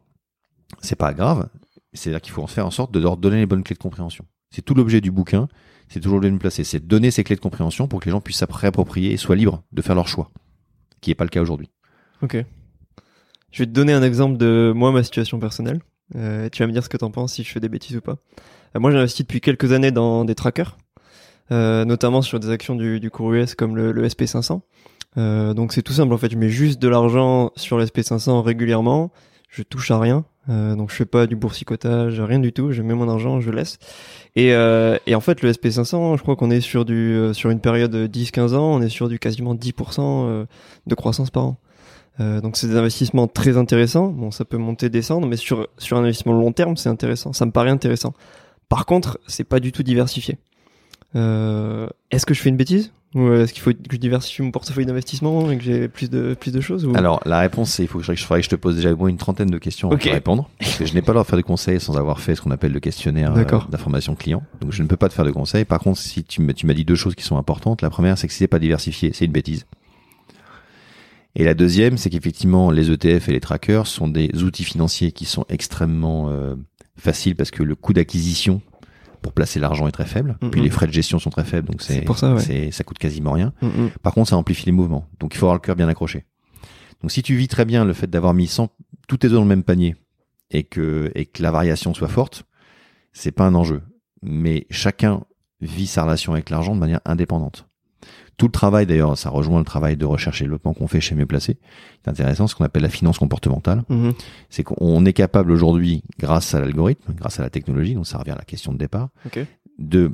c'est 0.81 0.95
pas 0.95 1.13
grave. 1.13 1.49
C'est-à-dire 1.93 2.21
qu'il 2.21 2.33
faut 2.33 2.41
en 2.43 2.47
faire 2.47 2.65
en 2.65 2.71
sorte 2.71 2.91
de 2.91 2.99
leur 2.99 3.15
donner 3.17 3.37
les 3.37 3.45
bonnes 3.45 3.63
clés 3.63 3.75
de 3.75 3.79
compréhension. 3.79 4.25
C'est 4.51 4.61
tout 4.63 4.73
l'objet 4.73 5.01
du 5.01 5.11
bouquin. 5.11 5.47
C'est 5.95 6.01
toujours 6.01 6.19
le 6.19 6.29
même 6.29 6.39
placer. 6.39 6.65
C'est 6.65 6.81
de 6.81 6.85
donner 6.87 7.09
ces 7.09 7.23
clés 7.23 7.37
de 7.37 7.39
compréhension 7.39 7.87
pour 7.87 8.01
que 8.01 8.05
les 8.07 8.11
gens 8.11 8.19
puissent 8.19 8.39
se 8.39 8.45
réapproprier 8.49 9.13
et 9.13 9.17
soient 9.17 9.37
libres 9.37 9.63
de 9.71 9.81
faire 9.81 9.95
leur 9.95 10.09
choix, 10.09 10.29
qui 10.99 11.09
n'est 11.09 11.15
pas 11.15 11.23
le 11.23 11.29
cas 11.29 11.41
aujourd'hui. 11.41 11.69
Ok. 12.21 12.35
Je 13.49 13.59
vais 13.59 13.65
te 13.65 13.71
donner 13.71 13.93
un 13.93 14.03
exemple 14.03 14.35
de 14.35 14.73
moi, 14.75 14.91
ma 14.91 15.03
situation 15.03 15.39
personnelle. 15.39 15.79
Euh, 16.15 16.49
tu 16.51 16.61
vas 16.61 16.67
me 16.67 16.73
dire 16.73 16.83
ce 16.83 16.89
que 16.89 16.97
t'en 16.97 17.11
penses, 17.11 17.35
si 17.35 17.43
je 17.43 17.49
fais 17.49 17.61
des 17.61 17.69
bêtises 17.69 17.95
ou 17.95 18.01
pas. 18.01 18.17
Euh, 18.75 18.81
moi, 18.81 18.91
j'ai 18.91 18.97
investi 18.97 19.23
depuis 19.23 19.39
quelques 19.39 19.71
années 19.71 19.91
dans 19.91 20.25
des 20.25 20.35
trackers, 20.35 20.75
euh, 21.53 21.85
notamment 21.85 22.21
sur 22.21 22.41
des 22.41 22.49
actions 22.49 22.75
du, 22.75 23.09
cours 23.09 23.33
US 23.33 23.55
comme 23.55 23.77
le, 23.77 23.93
le 23.93 24.05
SP500. 24.05 24.59
Euh, 25.17 25.53
donc 25.53 25.71
c'est 25.71 25.81
tout 25.81 25.93
simple 25.93 26.13
en 26.13 26.17
fait, 26.17 26.29
je 26.29 26.37
mets 26.37 26.49
juste 26.49 26.81
de 26.81 26.89
l'argent 26.89 27.53
sur 27.55 27.77
le 27.77 27.85
SP500 27.85 28.41
régulièrement, 28.41 29.13
je 29.55 29.63
touche 29.63 29.89
à 29.91 29.99
rien, 29.99 30.25
euh, 30.49 30.75
donc 30.75 30.91
je 30.91 30.95
fais 30.95 31.05
pas 31.05 31.27
du 31.27 31.37
boursicotage, 31.37 32.19
rien 32.19 32.39
du 32.39 32.51
tout, 32.51 32.73
je 32.73 32.81
mets 32.81 32.93
mon 32.93 33.07
argent, 33.07 33.39
je 33.39 33.49
laisse. 33.51 33.79
Et, 34.35 34.53
euh, 34.53 34.97
et 35.07 35.15
en 35.15 35.21
fait 35.21 35.41
le 35.41 35.51
SP500, 35.51 36.17
je 36.17 36.21
crois 36.21 36.35
qu'on 36.35 36.51
est 36.51 36.59
sur 36.59 36.83
du 36.83 37.15
euh, 37.15 37.31
sur 37.31 37.49
une 37.51 37.61
période 37.61 37.91
de 37.91 38.05
10-15 38.05 38.53
ans, 38.53 38.75
on 38.75 38.81
est 38.81 38.89
sur 38.89 39.07
du 39.07 39.17
quasiment 39.17 39.55
10% 39.55 39.99
euh, 39.99 40.45
de 40.87 40.95
croissance 40.95 41.29
par 41.31 41.45
an. 41.45 41.57
Euh, 42.19 42.41
donc 42.41 42.57
c'est 42.57 42.67
des 42.67 42.75
investissements 42.75 43.27
très 43.27 43.55
intéressants. 43.55 44.07
Bon, 44.07 44.31
ça 44.31 44.43
peut 44.43 44.57
monter, 44.57 44.89
descendre, 44.89 45.25
mais 45.25 45.37
sur 45.37 45.69
sur 45.77 45.97
un 45.97 46.01
investissement 46.01 46.33
long 46.33 46.51
terme, 46.51 46.75
c'est 46.75 46.89
intéressant. 46.89 47.31
Ça 47.31 47.45
me 47.45 47.51
paraît 47.51 47.69
intéressant. 47.69 48.13
Par 48.67 48.85
contre, 48.85 49.19
c'est 49.27 49.43
pas 49.45 49.61
du 49.61 49.71
tout 49.71 49.83
diversifié. 49.83 50.37
Euh, 51.15 51.87
est-ce 52.11 52.25
que 52.25 52.33
je 52.33 52.41
fais 52.41 52.49
une 52.49 52.57
bêtise? 52.57 52.91
Ou 53.15 53.31
est-ce 53.33 53.53
qu'il 53.53 53.63
faut 53.63 53.71
que 53.71 53.77
je 53.93 53.97
diversifie 53.97 54.41
mon 54.41 54.51
portefeuille 54.51 54.85
d'investissement 54.85 55.49
et 55.49 55.57
que 55.57 55.63
j'ai 55.63 55.87
plus 55.87 56.09
de 56.09 56.35
plus 56.37 56.51
de 56.51 56.59
choses 56.59 56.85
ou... 56.85 56.95
Alors 56.95 57.21
la 57.25 57.39
réponse, 57.39 57.71
c'est 57.71 57.83
il 57.83 57.87
faut 57.87 57.99
que 57.99 58.05
je, 58.05 58.11
que 58.11 58.41
je 58.41 58.49
te 58.49 58.55
pose 58.55 58.75
déjà 58.75 58.91
au 58.91 58.97
moins 58.97 59.07
une 59.07 59.17
trentaine 59.17 59.49
de 59.49 59.57
questions 59.57 59.89
Ok. 59.89 60.01
pour 60.03 60.11
répondre, 60.11 60.49
parce 60.59 60.77
que 60.77 60.85
je 60.85 60.93
n'ai 60.93 61.01
pas 61.01 61.13
le 61.13 61.15
droit 61.15 61.23
de 61.23 61.29
faire 61.29 61.37
de 61.37 61.43
conseils 61.43 61.79
sans 61.79 61.95
avoir 61.97 62.19
fait 62.19 62.35
ce 62.35 62.41
qu'on 62.41 62.51
appelle 62.51 62.73
le 62.73 62.81
questionnaire 62.81 63.33
euh, 63.35 63.45
d'information 63.69 64.15
client. 64.15 64.43
Donc 64.59 64.73
je 64.73 64.83
ne 64.83 64.87
peux 64.87 64.97
pas 64.97 65.07
te 65.07 65.13
faire 65.13 65.25
de 65.25 65.31
conseils. 65.31 65.63
Par 65.63 65.79
contre, 65.79 65.99
si 65.99 66.25
tu 66.25 66.41
m'as 66.41 66.53
tu 66.53 66.67
m'as 66.67 66.73
dit 66.73 66.83
deux 66.83 66.95
choses 66.95 67.15
qui 67.15 67.23
sont 67.23 67.37
importantes, 67.37 67.81
la 67.81 67.89
première, 67.89 68.17
c'est 68.17 68.27
que 68.27 68.33
si 68.33 68.39
c'est 68.39 68.47
pas 68.47 68.59
diversifié, 68.59 69.11
c'est 69.13 69.25
une 69.25 69.31
bêtise. 69.31 69.65
Et 71.37 71.43
la 71.43 71.53
deuxième, 71.53 71.97
c'est 71.97 72.09
qu'effectivement, 72.09 72.71
les 72.71 72.91
ETF 72.91 73.29
et 73.29 73.31
les 73.33 73.41
trackers 73.41 73.87
sont 73.87 74.07
des 74.07 74.43
outils 74.43 74.63
financiers 74.63 75.11
qui 75.11 75.25
sont 75.25 75.45
extrêmement 75.49 76.29
euh, 76.29 76.55
faciles 76.97 77.35
parce 77.35 77.51
que 77.51 77.63
le 77.63 77.75
coût 77.75 77.93
d'acquisition 77.93 78.61
pour 79.25 79.33
placer 79.33 79.59
l'argent 79.59 79.87
est 79.87 79.91
très 79.91 80.05
faible, 80.05 80.37
puis 80.51 80.61
les 80.61 80.69
frais 80.69 80.85
de 80.85 80.91
gestion 80.93 81.17
sont 81.17 81.31
très 81.31 81.43
faibles, 81.43 81.67
donc 81.67 81.81
c'est 81.81 81.95
C'est 81.95 82.01
pour 82.03 82.19
ça, 82.19 82.35
ouais. 82.35 82.39
c'est- 82.39 82.69
ça 82.69 82.83
coûte 82.83 82.99
quasiment 82.99 83.31
rien. 83.31 83.53
Mm. 83.63 83.87
Par 84.03 84.13
contre, 84.13 84.29
ça 84.29 84.37
amplifie 84.37 84.67
les 84.67 84.71
mouvements. 84.71 85.07
Donc, 85.19 85.33
il 85.33 85.37
faut 85.39 85.47
avoir 85.47 85.55
le 85.55 85.61
cœur 85.61 85.75
bien 85.75 85.87
accroché. 85.87 86.25
Donc, 87.01 87.09
si 87.11 87.23
tu 87.23 87.35
vis 87.35 87.47
très 87.47 87.65
bien 87.65 87.85
le 87.85 87.93
fait 87.93 88.05
d'avoir 88.07 88.35
mis 88.35 88.45
100, 88.45 88.69
tous 89.07 89.17
tes 89.17 89.27
œufs 89.29 89.33
dans 89.33 89.41
le 89.41 89.47
même 89.47 89.63
panier 89.63 89.95
et 90.51 90.63
que, 90.63 91.11
et 91.15 91.25
que 91.25 91.41
la 91.41 91.49
variation 91.49 91.95
soit 91.95 92.07
forte, 92.07 92.43
c'est 93.13 93.31
pas 93.31 93.45
un 93.45 93.55
enjeu. 93.55 93.81
Mais 94.21 94.67
chacun 94.69 95.23
vit 95.59 95.87
sa 95.87 96.03
relation 96.03 96.33
avec 96.33 96.51
l'argent 96.51 96.75
de 96.75 96.79
manière 96.79 97.01
indépendante. 97.05 97.67
Tout 98.37 98.47
le 98.47 98.51
travail, 98.51 98.85
d'ailleurs, 98.85 99.17
ça 99.17 99.29
rejoint 99.29 99.59
le 99.59 99.65
travail 99.65 99.95
de 99.95 100.05
recherche 100.05 100.41
et 100.41 100.43
développement 100.45 100.73
qu'on 100.73 100.87
fait 100.87 100.99
chez 100.99 101.15
Mieux 101.15 101.25
Placé. 101.25 101.57
C'est 102.03 102.09
intéressant, 102.11 102.47
ce 102.47 102.55
qu'on 102.55 102.65
appelle 102.65 102.83
la 102.83 102.89
finance 102.89 103.17
comportementale. 103.17 103.83
Mhm. 103.89 104.13
C'est 104.49 104.63
qu'on 104.63 105.05
est 105.05 105.13
capable 105.13 105.51
aujourd'hui, 105.51 106.03
grâce 106.19 106.53
à 106.53 106.59
l'algorithme, 106.59 107.13
grâce 107.13 107.39
à 107.39 107.43
la 107.43 107.49
technologie, 107.49 107.93
donc 107.93 108.07
ça 108.07 108.17
revient 108.17 108.31
à 108.31 108.35
la 108.35 108.43
question 108.43 108.73
de 108.73 108.77
départ, 108.77 109.09
de 109.79 110.11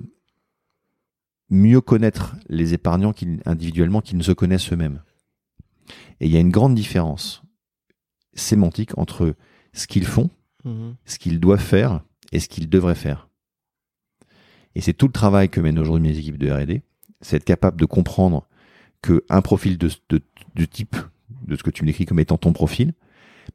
mieux 1.49 1.81
connaître 1.81 2.35
les 2.47 2.73
épargnants 2.73 3.13
individuellement 3.45 4.01
qu'ils 4.01 4.17
ne 4.17 4.23
se 4.23 4.31
connaissent 4.31 4.71
eux-mêmes. 4.71 5.01
Et 6.19 6.27
il 6.27 6.31
y 6.31 6.37
a 6.37 6.39
une 6.39 6.51
grande 6.51 6.75
différence 6.75 7.41
sémantique 8.33 8.97
entre 8.97 9.35
ce 9.73 9.87
qu'ils 9.87 10.05
font, 10.05 10.29
Mhm. 10.63 10.95
ce 11.05 11.17
qu'ils 11.17 11.39
doivent 11.39 11.59
faire 11.59 12.01
et 12.31 12.39
ce 12.39 12.47
qu'ils 12.47 12.69
devraient 12.69 12.93
faire. 12.95 13.27
Et 14.75 14.81
c'est 14.81 14.93
tout 14.93 15.07
le 15.07 15.11
travail 15.11 15.49
que 15.49 15.59
mènent 15.59 15.79
aujourd'hui 15.79 16.07
mes 16.09 16.17
équipes 16.17 16.37
de 16.37 16.49
R&D, 16.51 16.81
c'est 17.21 17.37
être 17.37 17.43
capable 17.45 17.79
de 17.79 17.85
comprendre 17.85 18.47
que 19.01 19.23
un 19.29 19.41
profil 19.41 19.77
de, 19.77 19.89
de, 20.09 20.21
du 20.55 20.67
type 20.67 20.95
de 21.47 21.55
ce 21.55 21.63
que 21.63 21.69
tu 21.71 21.83
me 21.83 21.87
décris 21.87 22.05
comme 22.05 22.19
étant 22.19 22.37
ton 22.37 22.53
profil, 22.53 22.93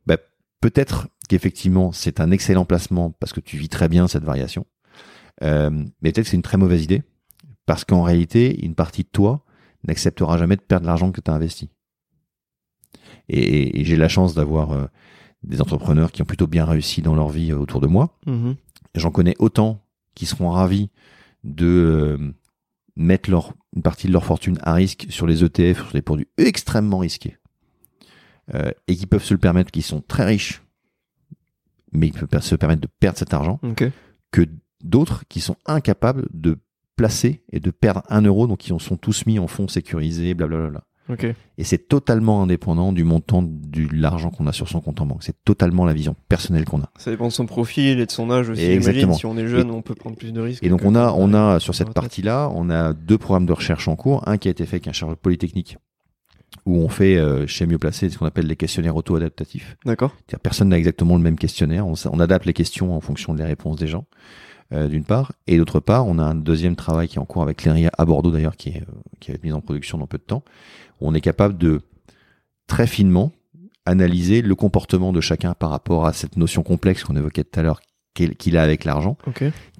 bah, 0.06 0.16
peut-être 0.60 1.08
qu'effectivement 1.28 1.92
c'est 1.92 2.20
un 2.20 2.30
excellent 2.30 2.64
placement 2.64 3.10
parce 3.12 3.32
que 3.32 3.40
tu 3.40 3.56
vis 3.56 3.68
très 3.68 3.88
bien 3.88 4.08
cette 4.08 4.24
variation, 4.24 4.66
euh, 5.42 5.70
mais 6.02 6.12
peut-être 6.12 6.24
que 6.24 6.30
c'est 6.30 6.36
une 6.36 6.42
très 6.42 6.56
mauvaise 6.58 6.82
idée 6.84 7.02
parce 7.66 7.84
qu'en 7.84 8.02
réalité 8.02 8.64
une 8.64 8.74
partie 8.74 9.02
de 9.02 9.08
toi 9.08 9.44
n'acceptera 9.86 10.36
jamais 10.38 10.56
de 10.56 10.62
perdre 10.62 10.86
l'argent 10.86 11.12
que 11.12 11.20
tu 11.20 11.30
as 11.30 11.34
investi. 11.34 11.68
Et, 13.28 13.38
et- 13.40 13.80
et 13.80 13.84
j'ai 13.84 13.96
la 13.96 14.08
chance 14.08 14.34
d'avoir 14.34 14.72
euh, 14.72 14.86
des 15.42 15.60
entrepreneurs 15.60 16.10
qui 16.12 16.22
ont 16.22 16.26
plutôt 16.26 16.46
bien 16.46 16.64
réussi 16.64 17.02
dans 17.02 17.14
leur 17.14 17.28
vie 17.28 17.52
euh, 17.52 17.58
autour 17.58 17.80
de 17.80 17.86
moi. 17.86 18.18
Mhm. 18.26 18.56
J'en 18.94 19.10
connais 19.10 19.34
autant 19.38 19.84
qui 20.14 20.26
seront 20.26 20.50
ravis 20.50 20.90
de 21.44 22.34
mettre 22.96 23.30
leur, 23.30 23.54
une 23.74 23.82
partie 23.82 24.06
de 24.06 24.12
leur 24.12 24.24
fortune 24.24 24.58
à 24.62 24.72
risque 24.72 25.06
sur 25.10 25.26
les 25.26 25.44
ETF, 25.44 25.84
sur 25.84 25.92
des 25.92 26.02
produits 26.02 26.28
extrêmement 26.38 26.98
risqués, 26.98 27.36
euh, 28.54 28.70
et 28.88 28.96
qui 28.96 29.06
peuvent 29.06 29.24
se 29.24 29.34
le 29.34 29.38
permettre, 29.38 29.70
qui 29.70 29.82
sont 29.82 30.00
très 30.00 30.24
riches, 30.24 30.62
mais 31.92 32.10
qui 32.10 32.18
peuvent 32.18 32.42
se 32.42 32.56
permettre 32.56 32.82
de 32.82 32.88
perdre 33.00 33.18
cet 33.18 33.34
argent, 33.34 33.60
que 34.30 34.46
d'autres 34.82 35.24
qui 35.28 35.40
sont 35.40 35.56
incapables 35.66 36.26
de 36.32 36.58
placer 36.96 37.42
et 37.52 37.60
de 37.60 37.70
perdre 37.70 38.02
un 38.08 38.22
euro, 38.22 38.46
donc 38.46 38.58
qui 38.58 38.72
en 38.72 38.78
sont 38.78 38.96
tous 38.96 39.26
mis 39.26 39.38
en 39.38 39.46
fonds 39.46 39.68
sécurisés, 39.68 40.34
blablabla. 40.34 40.84
Et 41.58 41.64
c'est 41.64 41.88
totalement 41.88 42.42
indépendant 42.42 42.92
du 42.92 43.04
montant 43.04 43.42
de 43.42 43.86
l'argent 43.92 44.30
qu'on 44.30 44.46
a 44.46 44.52
sur 44.52 44.68
son 44.68 44.80
compte 44.80 45.00
en 45.00 45.06
banque. 45.06 45.22
C'est 45.22 45.44
totalement 45.44 45.84
la 45.84 45.92
vision 45.92 46.16
personnelle 46.28 46.64
qu'on 46.64 46.80
a. 46.80 46.90
Ça 46.98 47.10
dépend 47.10 47.28
de 47.28 47.32
son 47.32 47.46
profil 47.46 48.00
et 48.00 48.06
de 48.06 48.10
son 48.10 48.30
âge 48.30 48.50
aussi. 48.50 48.64
Exactement. 48.64 49.14
Si 49.14 49.26
on 49.26 49.36
est 49.36 49.46
jeune, 49.46 49.70
on 49.70 49.82
peut 49.82 49.94
prendre 49.94 50.16
plus 50.16 50.32
de 50.32 50.40
risques. 50.40 50.64
Et 50.64 50.68
donc 50.68 50.84
on 50.84 50.94
a, 50.94 51.12
on 51.12 51.32
a 51.34 51.60
sur 51.60 51.74
cette 51.74 51.92
partie-là, 51.92 52.50
on 52.54 52.70
a 52.70 52.92
deux 52.92 53.18
programmes 53.18 53.46
de 53.46 53.52
recherche 53.52 53.88
en 53.88 53.96
cours. 53.96 54.26
Un 54.26 54.38
qui 54.38 54.48
a 54.48 54.50
été 54.50 54.66
fait 54.66 54.76
avec 54.76 54.88
un 54.88 54.92
chercheur 54.92 55.16
polytechnique, 55.16 55.78
où 56.64 56.78
on 56.78 56.88
fait 56.88 57.16
euh, 57.16 57.46
chez 57.46 57.66
Mieux 57.66 57.78
Placé 57.78 58.10
ce 58.10 58.18
qu'on 58.18 58.26
appelle 58.26 58.46
les 58.46 58.56
questionnaires 58.56 58.96
auto-adaptatifs. 58.96 59.76
D'accord. 59.84 60.12
C'est-à-dire 60.16 60.40
personne 60.40 60.68
n'a 60.70 60.78
exactement 60.78 61.16
le 61.16 61.22
même 61.22 61.36
questionnaire. 61.36 61.86
On, 61.86 62.20
adapte 62.20 62.46
les 62.46 62.52
questions 62.52 62.94
en 62.94 63.00
fonction 63.00 63.34
des 63.34 63.44
réponses 63.44 63.76
des 63.76 63.86
gens, 63.86 64.06
euh, 64.72 64.88
d'une 64.88 65.04
part. 65.04 65.32
Et 65.46 65.58
d'autre 65.58 65.80
part, 65.80 66.06
on 66.06 66.18
a 66.18 66.24
un 66.24 66.34
deuxième 66.34 66.74
travail 66.74 67.08
qui 67.08 67.16
est 67.16 67.20
en 67.20 67.24
cours 67.24 67.42
avec 67.42 67.64
l'ENRIA 67.64 67.90
à 67.96 68.04
Bordeaux 68.04 68.30
d'ailleurs, 68.32 68.56
qui, 68.56 68.70
est, 68.70 68.82
euh, 68.82 68.94
qui 69.20 69.30
va 69.30 69.36
être 69.36 69.44
mis 69.44 69.52
en 69.52 69.60
production 69.60 69.98
dans 69.98 70.06
peu 70.06 70.18
de 70.18 70.24
temps. 70.24 70.42
On 71.00 71.14
est 71.14 71.20
capable 71.20 71.58
de 71.58 71.80
très 72.66 72.86
finement 72.86 73.32
analyser 73.84 74.42
le 74.42 74.54
comportement 74.54 75.12
de 75.12 75.20
chacun 75.20 75.54
par 75.54 75.70
rapport 75.70 76.06
à 76.06 76.12
cette 76.12 76.36
notion 76.36 76.62
complexe 76.62 77.04
qu'on 77.04 77.16
évoquait 77.16 77.44
tout 77.44 77.60
à 77.60 77.62
l'heure 77.62 77.80
qu'il 78.14 78.56
a 78.56 78.62
avec 78.62 78.84
l'argent 78.84 79.18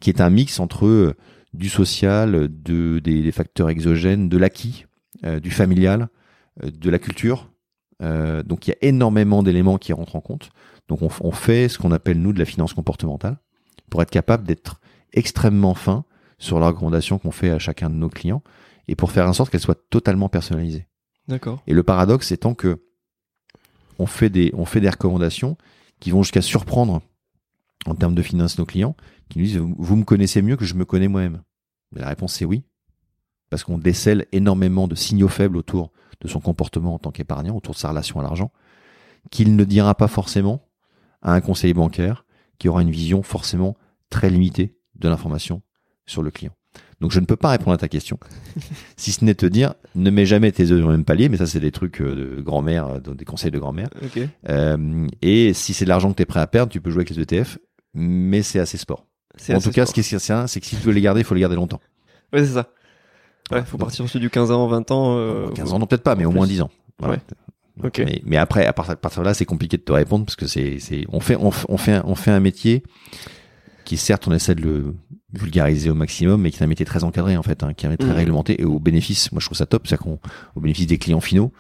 qui 0.00 0.11
est 0.11 0.20
un 0.20 0.31
mix 0.31 0.61
entre 0.61 0.87
euh, 0.87 1.14
du 1.55 1.68
social, 1.68 2.48
de, 2.50 2.98
des, 2.98 3.22
des 3.22 3.33
facteurs 3.33 3.70
exogènes, 3.70 4.29
de 4.29 4.37
l'acquis, 4.37 4.85
euh, 5.24 5.40
du 5.40 5.50
familial, 5.50 6.09
euh, 6.62 6.70
de 6.70 6.90
la 6.90 6.98
culture. 6.98 7.50
Euh, 8.02 8.42
donc 8.42 8.66
il 8.66 8.70
y 8.70 8.74
a 8.74 8.76
énormément 8.83 9.42
d'éléments 9.42 9.79
qui 9.79 9.92
rentrent 9.92 10.16
en 10.16 10.20
compte. 10.20 10.50
Donc 10.88 11.00
on 11.02 11.33
fait 11.33 11.68
ce 11.68 11.79
qu'on 11.79 11.90
appelle 11.92 12.20
nous 12.20 12.33
de 12.33 12.38
la 12.38 12.44
finance 12.44 12.74
comportementale 12.74 13.38
pour 13.90 14.02
être 14.02 14.11
capable 14.11 14.46
d'être 14.46 14.81
extrêmement 15.12 15.74
fin 15.74 16.05
sur 16.38 16.61
la 16.61 16.68
recommandation 16.68 17.18
qu'on 17.18 17.31
fait 17.31 17.50
à 17.50 17.59
chacun 17.59 17.88
de 17.88 17.94
nos 17.94 18.11
clients 18.11 18.42
et 18.87 18.94
pour 18.94 19.11
faire 19.11 19.26
en 19.26 19.33
sorte 19.33 19.50
qu'elle 19.50 19.61
soit 19.61 19.88
totalement 19.90 20.29
personnalisée. 20.29 20.87
Et 21.66 21.74
le 21.74 21.82
paradoxe 21.82 22.32
étant 22.32 22.54
que 22.54 22.82
on 23.98 24.06
fait 24.06 24.30
des, 24.30 24.52
on 24.54 24.64
fait 24.64 24.80
des 24.80 24.90
recommandations 24.90 25.56
qui 26.00 26.10
vont 26.10 26.22
jusqu'à 26.22 26.42
surprendre 26.42 27.00
en 27.86 27.94
termes 27.94 28.14
de 28.14 28.22
finances 28.22 28.58
nos 28.58 28.66
clients, 28.66 28.96
qui 29.28 29.38
nous 29.38 29.44
disent 29.44 29.56
vous 29.56 29.96
me 29.96 30.04
connaissez 30.04 30.42
mieux 30.42 30.56
que 30.56 30.64
je 30.64 30.74
me 30.74 30.84
connais 30.84 31.08
moi-même. 31.08 31.42
La 31.92 32.08
réponse 32.08 32.34
c'est 32.34 32.44
oui, 32.44 32.64
parce 33.50 33.64
qu'on 33.64 33.78
décèle 33.78 34.26
énormément 34.32 34.88
de 34.88 34.94
signaux 34.94 35.28
faibles 35.28 35.56
autour 35.56 35.92
de 36.20 36.28
son 36.28 36.40
comportement 36.40 36.94
en 36.94 36.98
tant 36.98 37.10
qu'épargnant, 37.10 37.56
autour 37.56 37.74
de 37.74 37.78
sa 37.78 37.90
relation 37.90 38.20
à 38.20 38.22
l'argent, 38.22 38.52
qu'il 39.30 39.56
ne 39.56 39.64
dira 39.64 39.94
pas 39.94 40.08
forcément 40.08 40.68
à 41.22 41.32
un 41.32 41.40
conseiller 41.40 41.74
bancaire 41.74 42.24
qui 42.58 42.68
aura 42.68 42.82
une 42.82 42.90
vision 42.90 43.22
forcément 43.22 43.76
très 44.10 44.30
limitée 44.30 44.78
de 44.94 45.08
l'information 45.08 45.62
sur 46.06 46.22
le 46.22 46.30
client. 46.30 46.52
Donc 47.00 47.11
je 47.12 47.20
ne 47.20 47.26
peux 47.26 47.37
pas 47.37 47.50
répondre 47.50 47.72
à 47.74 47.76
ta 47.76 47.88
question, 47.88 48.18
si 48.96 49.12
ce 49.12 49.24
n'est 49.24 49.35
te 49.35 49.44
dire 49.46 49.74
ne 49.94 50.09
mets 50.11 50.24
jamais 50.24 50.50
tes 50.52 50.70
œufs 50.70 50.80
dans 50.80 50.87
le 50.87 50.92
même 50.92 51.04
palier, 51.04 51.28
mais 51.28 51.37
ça 51.37 51.46
c'est 51.46 51.61
des 51.61 51.70
trucs 51.72 52.00
euh, 52.00 52.37
de 52.37 52.40
grand-mère, 52.40 52.87
euh, 52.87 53.00
des 53.14 53.24
conseils 53.26 53.50
de 53.50 53.59
grand-mère. 53.59 53.88
Euh, 54.48 55.06
et 55.20 55.52
si 55.52 55.74
c'est 55.74 55.85
de 55.85 55.90
l'argent 55.90 56.11
que 56.11 56.16
tu 56.16 56.22
es 56.22 56.26
prêt 56.26 56.40
à 56.40 56.46
perdre, 56.46 56.72
tu 56.72 56.80
peux 56.80 56.90
jouer 56.90 57.00
avec 57.06 57.11
les 57.11 57.20
ETF, 57.20 57.59
mais 57.94 58.42
c'est 58.42 58.59
assez 58.61 58.78
sport. 58.78 59.06
En 59.50 59.61
tout 59.61 59.70
cas, 59.70 59.85
sport. 59.85 59.88
ce 59.88 59.92
qui 59.92 60.00
est 60.00 60.18
certain, 60.18 60.46
c'est 60.46 60.61
que 60.61 60.66
si 60.66 60.76
tu 60.76 60.82
veux 60.87 60.92
les 60.92 61.02
garder, 61.02 61.20
il 61.20 61.24
faut 61.24 61.35
les 61.35 61.42
garder 61.42 61.56
longtemps. 61.56 61.80
Ouais, 62.32 62.40
c'est 62.44 62.54
ça. 62.54 62.70
Ouais, 63.52 63.62
faut 63.62 63.76
Donc, 63.76 63.88
partir 63.88 64.09
sur 64.09 64.18
du 64.18 64.30
15 64.30 64.50
ans, 64.50 64.66
20 64.66 64.90
ans. 64.90 65.16
euh, 65.18 65.48
15 65.50 65.72
ans, 65.74 65.78
non 65.78 65.87
peut-être 65.87 66.02
pas, 66.02 66.14
mais 66.14 66.24
au 66.24 66.30
plus. 66.30 66.37
moins 66.37 66.46
10 66.46 66.62
ans. 66.62 66.70
Ouais. 67.02 67.18
Mais, 67.98 68.22
mais 68.24 68.37
après, 68.38 68.64
à 68.64 68.72
partir, 68.72 68.96
de 68.96 69.26
là, 69.26 69.35
c'est 69.35 69.44
compliqué 69.44 69.76
de 69.76 69.82
te 69.82 69.92
répondre 69.92 70.24
parce 70.24 70.37
que 70.37 70.46
c'est, 70.46 70.78
on 71.11 71.20
fait, 71.20 71.37
on, 71.37 71.50
fait, 71.50 71.92
un, 71.92 72.02
on 72.06 72.14
fait 72.14 72.30
un 72.30 72.40
métier 72.40 72.82
qui 73.87 73.96
certes, 73.96 74.27
on 74.29 74.33
essaie 74.33 74.55
de 74.55 74.62
le 74.62 74.94
vulgariser 75.33 75.88
au 75.90 75.94
maximum, 75.94 76.42
mais 76.42 76.51
qui 76.51 76.59
est 76.59 76.62
un 76.62 76.66
métier 76.66 76.85
très 76.85 77.05
encadré 77.05 77.37
en 77.37 77.42
fait, 77.42 77.62
hein, 77.62 77.72
qui 77.72 77.87
est 77.87 77.96
très 77.96 78.09
Mhm. 78.11 78.16
réglementé 78.16 78.61
et 78.61 78.64
au 78.64 78.79
bénéfice, 78.79 79.33
moi 79.33 79.40
je 79.40 79.46
trouve 79.46 79.57
ça 79.57 79.64
top, 79.66 79.87
c'est 79.87 79.96
qu'on, 79.96 80.18
au 80.55 80.61
bénéfice 80.61 80.87
des 80.87 80.99
clients 80.99 81.20
finaux, 81.20 81.53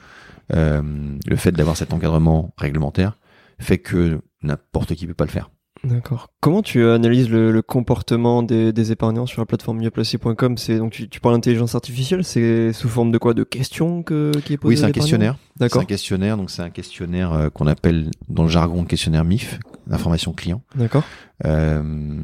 euh, 0.54 0.82
le 1.26 1.36
fait 1.36 1.52
d'avoir 1.52 1.76
cet 1.76 1.92
encadrement 1.92 2.52
réglementaire 2.58 3.18
fait 3.58 3.78
que 3.78 4.20
n'importe 4.42 4.94
qui 4.94 5.06
peut 5.06 5.14
pas 5.14 5.24
le 5.24 5.30
faire. 5.30 5.50
D'accord. 5.86 6.30
Comment 6.40 6.62
tu 6.62 6.84
analyses 6.86 7.30
le, 7.30 7.52
le 7.52 7.62
comportement 7.62 8.42
des, 8.42 8.72
des 8.72 8.92
épargnants 8.92 9.26
sur 9.26 9.40
la 9.40 9.46
plateforme 9.46 9.78
mieuxplacé.com 9.78 10.58
C'est 10.58 10.78
donc 10.78 10.92
tu, 10.92 11.08
tu 11.08 11.20
parles 11.20 11.36
d'intelligence 11.36 11.74
artificielle, 11.74 12.24
c'est 12.24 12.72
sous 12.72 12.88
forme 12.88 13.12
de 13.12 13.18
quoi? 13.18 13.34
De 13.34 13.44
questions 13.44 14.02
que, 14.02 14.32
qui 14.44 14.54
est 14.54 14.56
posée 14.56 14.74
Oui, 14.74 14.80
c'est 14.80 14.86
un 14.86 14.92
questionnaire. 14.92 15.36
C'est 15.54 15.60
D'accord. 15.60 15.82
un 15.82 15.86
questionnaire, 15.86 16.36
donc 16.36 16.50
c'est 16.50 16.62
un 16.62 16.70
questionnaire 16.70 17.32
euh, 17.32 17.48
qu'on 17.50 17.66
appelle 17.66 18.10
dans 18.28 18.42
le 18.42 18.48
jargon 18.48 18.84
questionnaire 18.84 19.24
MIF, 19.24 19.58
information 19.90 20.32
client. 20.32 20.62
D'accord. 20.74 21.04
Euh, 21.44 22.20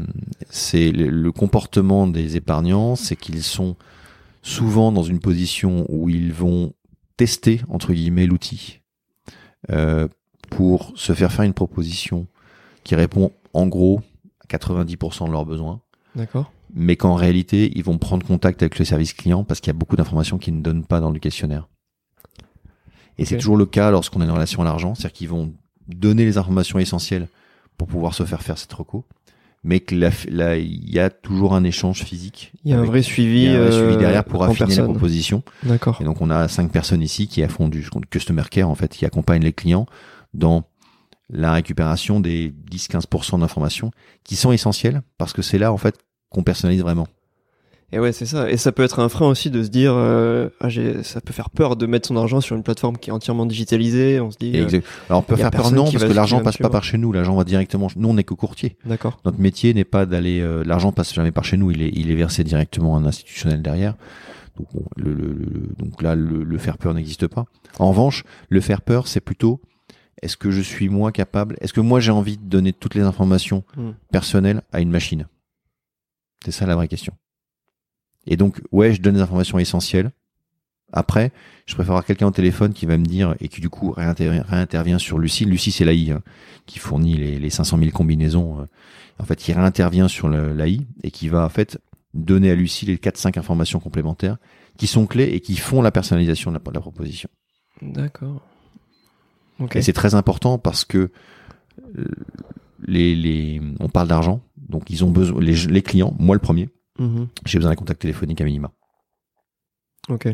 c'est 0.50 0.90
le, 0.90 1.08
le 1.08 1.32
comportement 1.32 2.06
des 2.06 2.36
épargnants, 2.36 2.96
c'est 2.96 3.16
qu'ils 3.16 3.42
sont 3.42 3.76
souvent 4.42 4.90
dans 4.92 5.04
une 5.04 5.20
position 5.20 5.86
où 5.88 6.08
ils 6.08 6.32
vont 6.32 6.74
tester 7.16 7.60
entre 7.68 7.92
guillemets 7.92 8.26
l'outil 8.26 8.80
euh, 9.70 10.08
pour 10.50 10.92
se 10.96 11.12
faire 11.12 11.30
faire 11.32 11.44
une 11.44 11.54
proposition 11.54 12.26
qui 12.84 12.96
répond 12.96 13.30
en 13.54 13.66
gros 13.66 14.00
à 14.40 14.56
90% 14.56 15.26
de 15.26 15.32
leurs 15.32 15.46
besoins, 15.46 15.80
D'accord. 16.14 16.52
mais 16.74 16.96
qu'en 16.96 17.14
réalité 17.14 17.72
ils 17.76 17.84
vont 17.84 17.98
prendre 17.98 18.26
contact 18.26 18.62
avec 18.62 18.78
le 18.78 18.84
service 18.84 19.12
client 19.12 19.44
parce 19.44 19.60
qu'il 19.60 19.68
y 19.68 19.76
a 19.76 19.78
beaucoup 19.78 19.96
d'informations 19.96 20.38
qu'ils 20.38 20.56
ne 20.56 20.62
donnent 20.62 20.84
pas 20.84 21.00
dans 21.00 21.10
le 21.10 21.18
questionnaire. 21.18 21.68
Et 23.18 23.24
c'est 23.24 23.36
toujours 23.36 23.56
le 23.56 23.66
cas 23.66 23.90
lorsqu'on 23.90 24.20
est 24.22 24.26
dans 24.26 24.34
relation 24.34 24.62
à 24.62 24.64
l'argent, 24.64 24.94
c'est-à-dire 24.94 25.12
qu'ils 25.12 25.28
vont 25.28 25.52
donner 25.86 26.24
les 26.24 26.38
informations 26.38 26.78
essentielles 26.78 27.28
pour 27.76 27.88
pouvoir 27.88 28.14
se 28.14 28.24
faire 28.24 28.42
faire 28.42 28.58
cette 28.58 28.72
reco, 28.72 29.04
mais 29.64 29.80
que 29.80 29.94
là, 29.94 30.56
il 30.56 30.90
y 30.90 30.98
a 30.98 31.10
toujours 31.10 31.54
un 31.54 31.62
échange 31.62 32.02
physique. 32.02 32.52
Il 32.64 32.72
y 32.72 32.74
a 32.74 32.80
un 32.80 32.84
vrai 32.84 33.02
suivi. 33.02 33.46
a 33.46 33.50
un 33.52 33.58
vrai 33.58 33.74
euh, 33.74 33.86
suivi 33.86 33.96
derrière 33.96 34.24
pour 34.24 34.42
affiner 34.42 34.60
la 34.60 34.66
personne. 34.66 34.84
proposition. 34.86 35.42
D'accord. 35.62 35.98
Et 36.00 36.04
donc 36.04 36.20
on 36.20 36.30
a 36.30 36.48
cinq 36.48 36.72
personnes 36.72 37.02
ici 37.02 37.28
qui 37.28 37.46
font 37.48 37.68
du 37.68 37.88
customer 38.10 38.42
care 38.50 38.68
en 38.68 38.74
fait, 38.74 38.92
qui 38.92 39.04
accompagnent 39.04 39.44
les 39.44 39.52
clients 39.52 39.86
dans 40.34 40.64
la 41.32 41.52
récupération 41.52 42.20
des 42.20 42.52
10-15% 42.70 43.40
d'informations 43.40 43.90
qui 44.24 44.36
sont 44.36 44.52
essentielles 44.52 45.02
parce 45.18 45.32
que 45.32 45.42
c'est 45.42 45.58
là 45.58 45.72
en 45.72 45.76
fait 45.78 45.96
qu'on 46.28 46.42
personnalise 46.42 46.82
vraiment. 46.82 47.06
Et 47.94 47.98
ouais, 47.98 48.12
c'est 48.12 48.24
ça. 48.24 48.50
Et 48.50 48.56
ça 48.56 48.72
peut 48.72 48.82
être 48.82 49.00
un 49.00 49.10
frein 49.10 49.26
aussi 49.28 49.50
de 49.50 49.62
se 49.62 49.68
dire, 49.68 49.92
euh, 49.94 50.48
ah, 50.62 50.68
ça 51.02 51.20
peut 51.20 51.34
faire 51.34 51.50
peur 51.50 51.76
de 51.76 51.84
mettre 51.84 52.08
son 52.08 52.16
argent 52.16 52.40
sur 52.40 52.56
une 52.56 52.62
plateforme 52.62 52.96
qui 52.96 53.10
est 53.10 53.12
entièrement 53.12 53.44
digitalisée. 53.44 54.18
On 54.18 54.30
se 54.30 54.38
dit, 54.38 54.52
euh. 54.56 54.80
Alors 55.10 55.20
on 55.20 55.22
peut 55.22 55.36
faire 55.36 55.50
peur 55.50 55.70
non 55.72 55.84
parce 55.90 56.02
que 56.04 56.12
l'argent 56.14 56.38
passe 56.38 56.44
pas 56.44 56.52
suivre. 56.52 56.70
par 56.70 56.84
chez 56.84 56.96
nous, 56.96 57.12
l'argent 57.12 57.34
va 57.36 57.44
directement. 57.44 57.88
Nous 57.96 58.08
on 58.08 58.14
n'est 58.14 58.24
que 58.24 58.32
courtier. 58.32 58.78
d'accord. 58.86 59.20
Notre 59.26 59.38
métier 59.40 59.74
n'est 59.74 59.84
pas 59.84 60.06
d'aller, 60.06 60.40
euh, 60.40 60.62
l'argent 60.64 60.90
passe 60.90 61.12
jamais 61.12 61.32
par 61.32 61.44
chez 61.44 61.58
nous, 61.58 61.70
il 61.70 61.82
est, 61.82 61.90
il 61.94 62.10
est 62.10 62.14
versé 62.14 62.44
directement 62.44 62.96
à 62.96 62.98
un 63.00 63.04
institutionnel 63.04 63.60
derrière. 63.60 63.94
Donc, 64.58 64.68
bon, 64.72 64.84
le, 64.96 65.12
le- 65.12 65.28
le- 65.34 65.68
donc 65.78 66.00
là, 66.02 66.14
le 66.14 66.58
faire 66.58 66.78
peur 66.78 66.94
n'existe 66.94 67.26
pas. 67.26 67.44
En 67.78 67.90
revanche, 67.90 68.24
le 68.48 68.60
faire 68.62 68.80
peur, 68.80 69.06
c'est 69.06 69.20
plutôt, 69.20 69.60
est-ce 70.22 70.36
que 70.36 70.50
je 70.50 70.60
suis 70.60 70.88
moi 70.88 71.12
capable, 71.12 71.56
est-ce 71.60 71.72
que 71.72 71.80
moi 71.80 72.00
j'ai 72.00 72.12
envie 72.12 72.36
de 72.38 72.44
donner 72.44 72.72
toutes 72.72 72.94
les 72.94 73.02
informations 73.02 73.64
Hmm. 73.76 73.90
personnelles 74.10 74.62
à 74.72 74.80
une 74.80 74.90
machine? 74.90 75.26
C'est 76.44 76.52
ça 76.52 76.66
la 76.66 76.74
vraie 76.76 76.88
question. 76.88 77.14
Et 78.26 78.36
donc, 78.36 78.60
ouais, 78.72 78.94
je 78.94 79.00
donne 79.02 79.14
des 79.14 79.20
informations 79.20 79.58
essentielles. 79.58 80.10
Après, 80.92 81.32
je 81.66 81.74
préfère 81.74 81.92
avoir 81.92 82.04
quelqu'un 82.04 82.26
au 82.26 82.30
téléphone 82.32 82.72
qui 82.74 82.84
va 82.86 82.98
me 82.98 83.04
dire 83.06 83.34
et 83.40 83.48
qui 83.48 83.60
du 83.60 83.70
coup 83.70 83.90
réintervient, 83.92 84.44
réintervient 84.46 84.98
sur 84.98 85.18
Lucie. 85.18 85.44
Lucie, 85.44 85.72
c'est 85.72 85.84
l'AI 85.84 86.10
hein, 86.12 86.22
qui 86.66 86.78
fournit 86.78 87.14
les, 87.16 87.38
les 87.38 87.50
500 87.50 87.78
000 87.78 87.90
combinaisons. 87.92 88.60
euh, 88.60 88.64
en 89.18 89.24
fait, 89.24 89.36
qui 89.36 89.52
réintervient 89.52 90.08
sur 90.08 90.28
l'AI 90.28 90.80
et 91.02 91.10
qui 91.10 91.28
va 91.28 91.44
en 91.44 91.48
fait 91.48 91.78
donner 92.14 92.50
à 92.50 92.54
Lucie 92.54 92.84
les 92.86 92.96
4-5 92.96 93.38
informations 93.38 93.80
complémentaires 93.80 94.36
qui 94.76 94.86
sont 94.86 95.06
clés 95.06 95.30
et 95.32 95.40
qui 95.40 95.56
font 95.56 95.80
la 95.80 95.90
personnalisation 95.90 96.50
de 96.50 96.58
la, 96.58 96.62
de 96.70 96.74
la 96.74 96.80
proposition. 96.80 97.28
D'accord. 97.80 98.42
Et 99.76 99.82
c'est 99.82 99.92
très 99.92 100.14
important 100.14 100.58
parce 100.58 100.84
que 100.84 101.10
euh, 101.98 102.04
les, 102.86 103.14
les, 103.14 103.60
on 103.80 103.88
parle 103.88 104.08
d'argent, 104.08 104.40
donc 104.68 104.90
ils 104.90 105.04
ont 105.04 105.10
besoin, 105.10 105.40
les, 105.40 105.54
les 105.54 105.82
clients, 105.82 106.14
moi 106.18 106.34
le 106.34 106.40
premier, 106.40 106.68
Mhm. 106.98 107.28
j'ai 107.46 107.58
besoin 107.58 107.70
d'un 107.72 107.76
contact 107.76 108.02
téléphonique 108.02 108.40
à 108.40 108.44
minima. 108.44 108.70
Ok. 110.08 110.28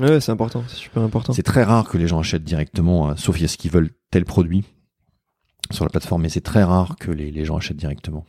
Ouais, 0.00 0.20
c'est 0.20 0.32
important, 0.32 0.64
c'est 0.68 0.76
super 0.76 1.02
important. 1.02 1.32
C'est 1.34 1.42
très 1.42 1.62
rare 1.62 1.88
que 1.88 1.98
les 1.98 2.08
gens 2.08 2.18
achètent 2.18 2.44
directement, 2.44 3.10
euh, 3.10 3.14
sauf 3.16 3.40
est-ce 3.40 3.58
qu'ils 3.58 3.70
veulent 3.70 3.90
tel 4.10 4.24
produit 4.24 4.64
sur 5.70 5.84
la 5.84 5.90
plateforme, 5.90 6.22
mais 6.22 6.28
c'est 6.30 6.40
très 6.40 6.64
rare 6.64 6.96
que 6.98 7.10
les, 7.10 7.30
les 7.30 7.44
gens 7.44 7.56
achètent 7.58 7.76
directement. 7.76 8.24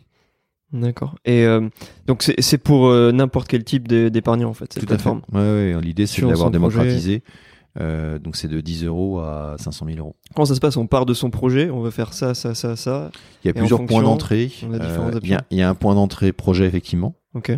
D'accord. 0.73 1.15
Et 1.25 1.45
euh, 1.45 1.69
donc 2.07 2.23
c'est 2.23 2.57
pour 2.57 2.87
euh, 2.87 3.11
n'importe 3.11 3.47
quel 3.47 3.63
type 3.63 3.87
d'é- 3.87 4.09
d'épargnant 4.09 4.49
en 4.49 4.53
fait 4.53 4.71
cette 4.73 4.81
Tout 4.81 4.87
plateforme. 4.87 5.21
Ouais, 5.31 5.73
ouais, 5.75 5.81
L'idée, 5.81 6.05
c'est 6.07 6.15
Sur 6.15 6.27
de 6.27 6.31
l'avoir 6.33 6.47
son 6.47 6.59
projet. 6.59 7.23
Euh, 7.79 8.19
donc 8.19 8.35
c'est 8.35 8.47
de 8.47 8.61
10 8.61 8.85
euros 8.85 9.19
à 9.19 9.55
500 9.57 9.85
000 9.87 9.97
euros. 9.97 10.15
Comment 10.35 10.45
ça 10.45 10.53
se 10.55 10.59
passe? 10.59 10.77
On 10.77 10.85
part 10.87 11.05
de 11.07 11.13
son 11.13 11.29
projet, 11.31 11.69
on 11.71 11.81
veut 11.81 11.89
faire 11.91 12.13
ça, 12.13 12.33
ça, 12.35 12.53
ça, 12.53 12.75
ça. 12.75 13.09
Il 13.43 13.47
y 13.47 13.49
a 13.49 13.53
plusieurs 13.53 13.79
fonction, 13.79 13.95
points 13.95 14.03
d'entrée. 14.03 14.51
Euh, 14.63 15.11
il, 15.23 15.29
y 15.29 15.33
a, 15.33 15.43
y 15.51 15.61
un 15.63 15.73
point 15.75 15.95
d'entrée 15.95 16.33
projet 16.33 16.65
effectivement. 16.65 17.15
Ok. 17.33 17.51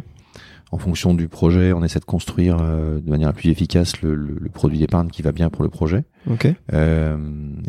En 0.71 0.77
fonction 0.77 1.13
du 1.13 1.27
projet, 1.27 1.73
on 1.73 1.83
essaie 1.83 1.99
de 1.99 2.05
construire 2.05 2.57
euh, 2.59 2.99
de 2.99 3.09
manière 3.09 3.27
la 3.27 3.33
plus 3.33 3.49
efficace 3.49 4.01
le, 4.01 4.15
le- 4.15 4.35
le 4.39 4.49
produit 4.49 4.79
d'épargne 4.79 5.09
qui 5.09 5.21
va 5.21 5.31
bien 5.31 5.49
pour 5.49 5.63
le 5.63 5.69
projet. 5.69 6.05
Ok. 6.29 6.47
Euh, 6.73 7.17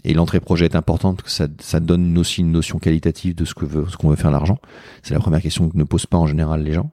et 0.04 0.14
l'entrée 0.14 0.40
projet 0.40 0.64
est 0.64 0.74
importante 0.76 1.16
parce 1.18 1.28
que 1.28 1.30
ça, 1.36 1.46
ça 1.60 1.78
donne 1.80 2.16
aussi 2.16 2.40
une 2.40 2.52
notion 2.52 2.78
qualitative 2.78 3.34
de 3.34 3.44
ce 3.44 3.54
que 3.54 3.64
veut, 3.66 3.84
ce 3.88 3.96
qu'on 3.96 4.08
veut 4.08 4.16
faire 4.16 4.30
l'argent. 4.30 4.58
C'est 5.02 5.14
la 5.14 5.20
première 5.20 5.42
question 5.42 5.68
que 5.68 5.76
ne 5.76 5.84
posent 5.84 6.06
pas 6.06 6.18
en 6.18 6.26
général 6.26 6.62
les 6.62 6.72
gens. 6.72 6.90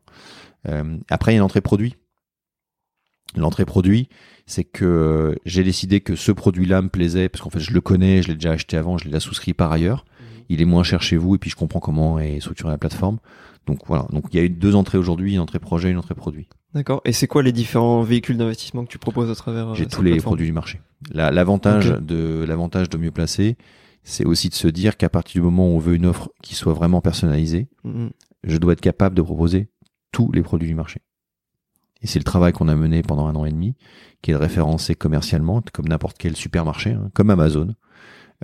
Euh, 0.67 0.97
après, 1.09 1.31
il 1.31 1.35
y 1.35 1.37
a 1.37 1.41
l'entrée 1.41 1.61
produit. 1.61 1.95
L'entrée 3.35 3.65
produit, 3.65 4.09
c'est 4.45 4.63
que 4.63 5.35
j'ai 5.45 5.63
décidé 5.63 6.01
que 6.01 6.15
ce 6.15 6.31
produit-là 6.31 6.81
me 6.81 6.89
plaisait 6.89 7.29
parce 7.29 7.41
qu'en 7.43 7.49
fait, 7.49 7.59
je 7.59 7.73
le 7.73 7.81
connais, 7.81 8.21
je 8.21 8.27
l'ai 8.29 8.33
déjà 8.35 8.51
acheté 8.51 8.77
avant, 8.77 8.97
je 8.97 9.05
l'ai 9.05 9.09
déjà 9.11 9.19
souscrit 9.19 9.53
par 9.53 9.71
ailleurs. 9.71 10.05
Il 10.49 10.61
est 10.61 10.65
moins 10.65 10.83
cher 10.83 11.01
chez 11.01 11.15
vous 11.17 11.35
et 11.35 11.37
puis 11.37 11.49
je 11.49 11.55
comprends 11.55 11.79
comment 11.79 12.19
est 12.19 12.39
structurée 12.41 12.69
la 12.71 12.77
plateforme. 12.77 13.17
Donc 13.65 13.79
voilà. 13.87 14.05
Donc 14.11 14.25
il 14.31 14.37
y 14.37 14.39
a 14.39 14.43
eu 14.43 14.49
deux 14.49 14.75
entrées 14.75 14.97
aujourd'hui, 14.97 15.33
une 15.33 15.39
entrée 15.39 15.59
projet, 15.59 15.89
une 15.89 15.97
entrée 15.97 16.15
produit. 16.15 16.47
D'accord. 16.73 17.01
Et 17.05 17.13
c'est 17.13 17.27
quoi 17.27 17.41
les 17.43 17.53
différents 17.53 18.01
véhicules 18.03 18.35
d'investissement 18.37 18.83
que 18.83 18.89
tu 18.91 18.97
proposes 18.97 19.29
à 19.31 19.35
travers 19.35 19.69
euh, 19.69 19.73
J'ai 19.75 19.85
tous 19.85 20.01
les 20.01 20.11
plateforme? 20.11 20.31
produits 20.31 20.47
du 20.47 20.51
marché. 20.53 20.81
La- 21.91 21.99
de 21.99 22.43
l'avantage 22.47 22.89
de 22.89 22.97
mieux 22.97 23.11
placer, 23.11 23.55
c'est 24.03 24.25
aussi 24.25 24.49
de 24.49 24.53
se 24.55 24.67
dire 24.67 24.97
qu'à 24.97 25.07
partir 25.09 25.41
du 25.41 25.45
moment 25.45 25.69
où 25.69 25.75
on 25.75 25.79
veut 25.79 25.95
une 25.95 26.05
offre 26.05 26.29
qui 26.41 26.55
soit 26.55 26.73
vraiment 26.73 26.99
personnalisée, 26.99 27.67
Mhm. 27.85 28.09
je 28.43 28.57
dois 28.57 28.73
être 28.73 28.81
capable 28.81 29.15
de 29.15 29.21
proposer 29.21 29.69
tous 30.11 30.29
les 30.33 30.41
produits 30.41 30.67
du 30.67 30.75
marché. 30.75 30.99
Et 32.03 32.07
c'est 32.07 32.19
le 32.19 32.23
travail 32.25 32.51
qu'on 32.53 32.67
a 32.67 32.75
mené 32.75 33.01
pendant 33.01 33.27
un 33.27 33.35
an 33.35 33.45
et 33.45 33.51
demi, 33.51 33.75
qui 34.21 34.31
est 34.31 34.33
de 34.33 34.39
référencer 34.39 34.93
commercialement, 34.93 35.63
comme 35.73 35.87
n'importe 35.87 36.17
quel 36.17 36.35
supermarché, 36.35 36.91
hein, 36.91 37.09
comme 37.13 37.29
Amazon, 37.29 37.73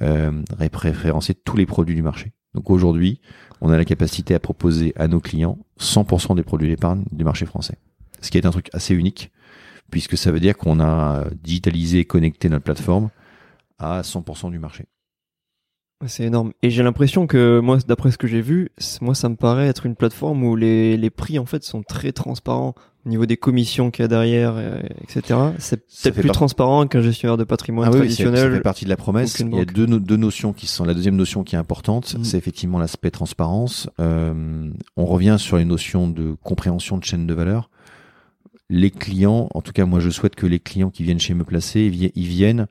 euh, 0.02 0.32
ré- 0.58 0.70
référencer 0.74 1.34
tous 1.36 1.58
les 1.58 1.66
produits 1.66 1.96
du 1.96 2.02
marché. 2.02 2.32
Donc 2.56 2.70
aujourd'hui, 2.72 3.20
on 3.62 3.70
a 3.70 3.78
la 3.78 3.86
capacité 3.86 4.34
à 4.34 4.40
proposer 4.40 4.94
à 4.96 5.08
nos 5.08 5.20
clients 5.20 5.60
100% 5.80 6.36
des 6.36 6.44
produits 6.44 6.70
d'épargne 6.70 7.04
du 7.12 7.24
marché 7.24 7.46
français. 7.46 7.78
Ce 8.22 8.32
qui 8.32 8.38
est 8.38 8.46
un 8.46 8.52
truc 8.52 8.70
assez 8.74 8.96
unique, 8.96 9.32
puisque 9.92 10.18
ça 10.18 10.32
veut 10.32 10.40
dire 10.40 10.58
qu'on 10.58 10.80
a 10.80 11.26
digitalisé 11.44 12.00
et 12.00 12.06
connecté 12.06 12.50
notre 12.50 12.64
plateforme 12.64 13.10
à 13.78 14.02
100% 14.02 14.52
du 14.52 14.60
marché. 14.60 14.86
C'est 16.08 16.24
énorme. 16.24 16.54
Et 16.64 16.70
j'ai 16.70 16.82
l'impression 16.82 17.28
que 17.28 17.60
moi, 17.60 17.78
d'après 17.86 18.12
ce 18.12 18.18
que 18.18 18.28
j'ai 18.28 18.42
vu, 18.42 18.70
moi, 19.02 19.14
ça 19.14 19.28
me 19.28 19.36
paraît 19.36 19.68
être 19.68 19.86
une 19.86 19.96
plateforme 19.96 20.44
où 20.46 20.56
les, 20.56 20.96
les 20.96 21.10
prix 21.10 21.38
en 21.40 21.46
fait 21.46 21.64
sont 21.64 21.84
très 21.84 22.14
transparents 22.14 22.74
au 23.10 23.12
niveau 23.12 23.26
des 23.26 23.38
commissions 23.38 23.90
qu'il 23.90 24.04
y 24.04 24.06
a 24.06 24.08
derrière, 24.08 24.54
euh, 24.56 24.80
etc. 25.02 25.40
C'est 25.58 25.78
peut-être 25.78 26.14
plus 26.14 26.28
par- 26.28 26.36
transparent 26.36 26.86
qu'un 26.86 27.02
gestionnaire 27.02 27.38
de 27.38 27.44
patrimoine 27.44 27.88
Ah 27.88 27.92
oui, 27.98 28.10
c'est- 28.12 28.18
ça 28.18 28.24
traditionnel. 28.26 28.54
fait 28.58 28.62
partie 28.62 28.86
de 28.86 28.90
la 28.90 28.98
promesse. 28.98 29.40
Il 29.40 29.56
y 29.56 29.60
a 29.60 29.66
deux, 29.66 29.88
no- 29.88 29.98
deux 30.00 30.16
notions 30.16 30.54
qui 30.54 30.68
sont. 30.68 30.86
La 30.86 30.94
deuxième 30.94 31.16
notion 31.16 31.44
qui 31.44 31.56
est 31.56 31.58
importante, 31.58 32.16
Mm. 32.20 32.24
c'est 32.24 32.38
effectivement 32.38 32.78
l'aspect 32.78 33.10
transparence. 33.10 33.90
Euh, 34.00 34.70
on 34.96 35.06
revient 35.06 35.38
sur 35.40 35.58
les 35.58 35.66
notions 35.66 36.08
de 36.08 36.36
compréhension 36.44 36.98
de 37.00 37.04
chaîne 37.04 37.26
de 37.26 37.34
valeur. 37.34 37.72
Les 38.70 38.92
clients, 38.92 39.50
en 39.56 39.62
tout 39.62 39.72
cas, 39.72 39.86
moi, 39.86 40.00
je 40.00 40.10
souhaite 40.12 40.36
que 40.36 40.46
les 40.46 40.60
clients 40.60 40.92
qui 40.92 41.02
viennent 41.04 41.20
chez 41.20 41.34
me 41.34 41.44
placer, 41.44 41.92
ils 42.16 42.28
viennent 42.28 42.68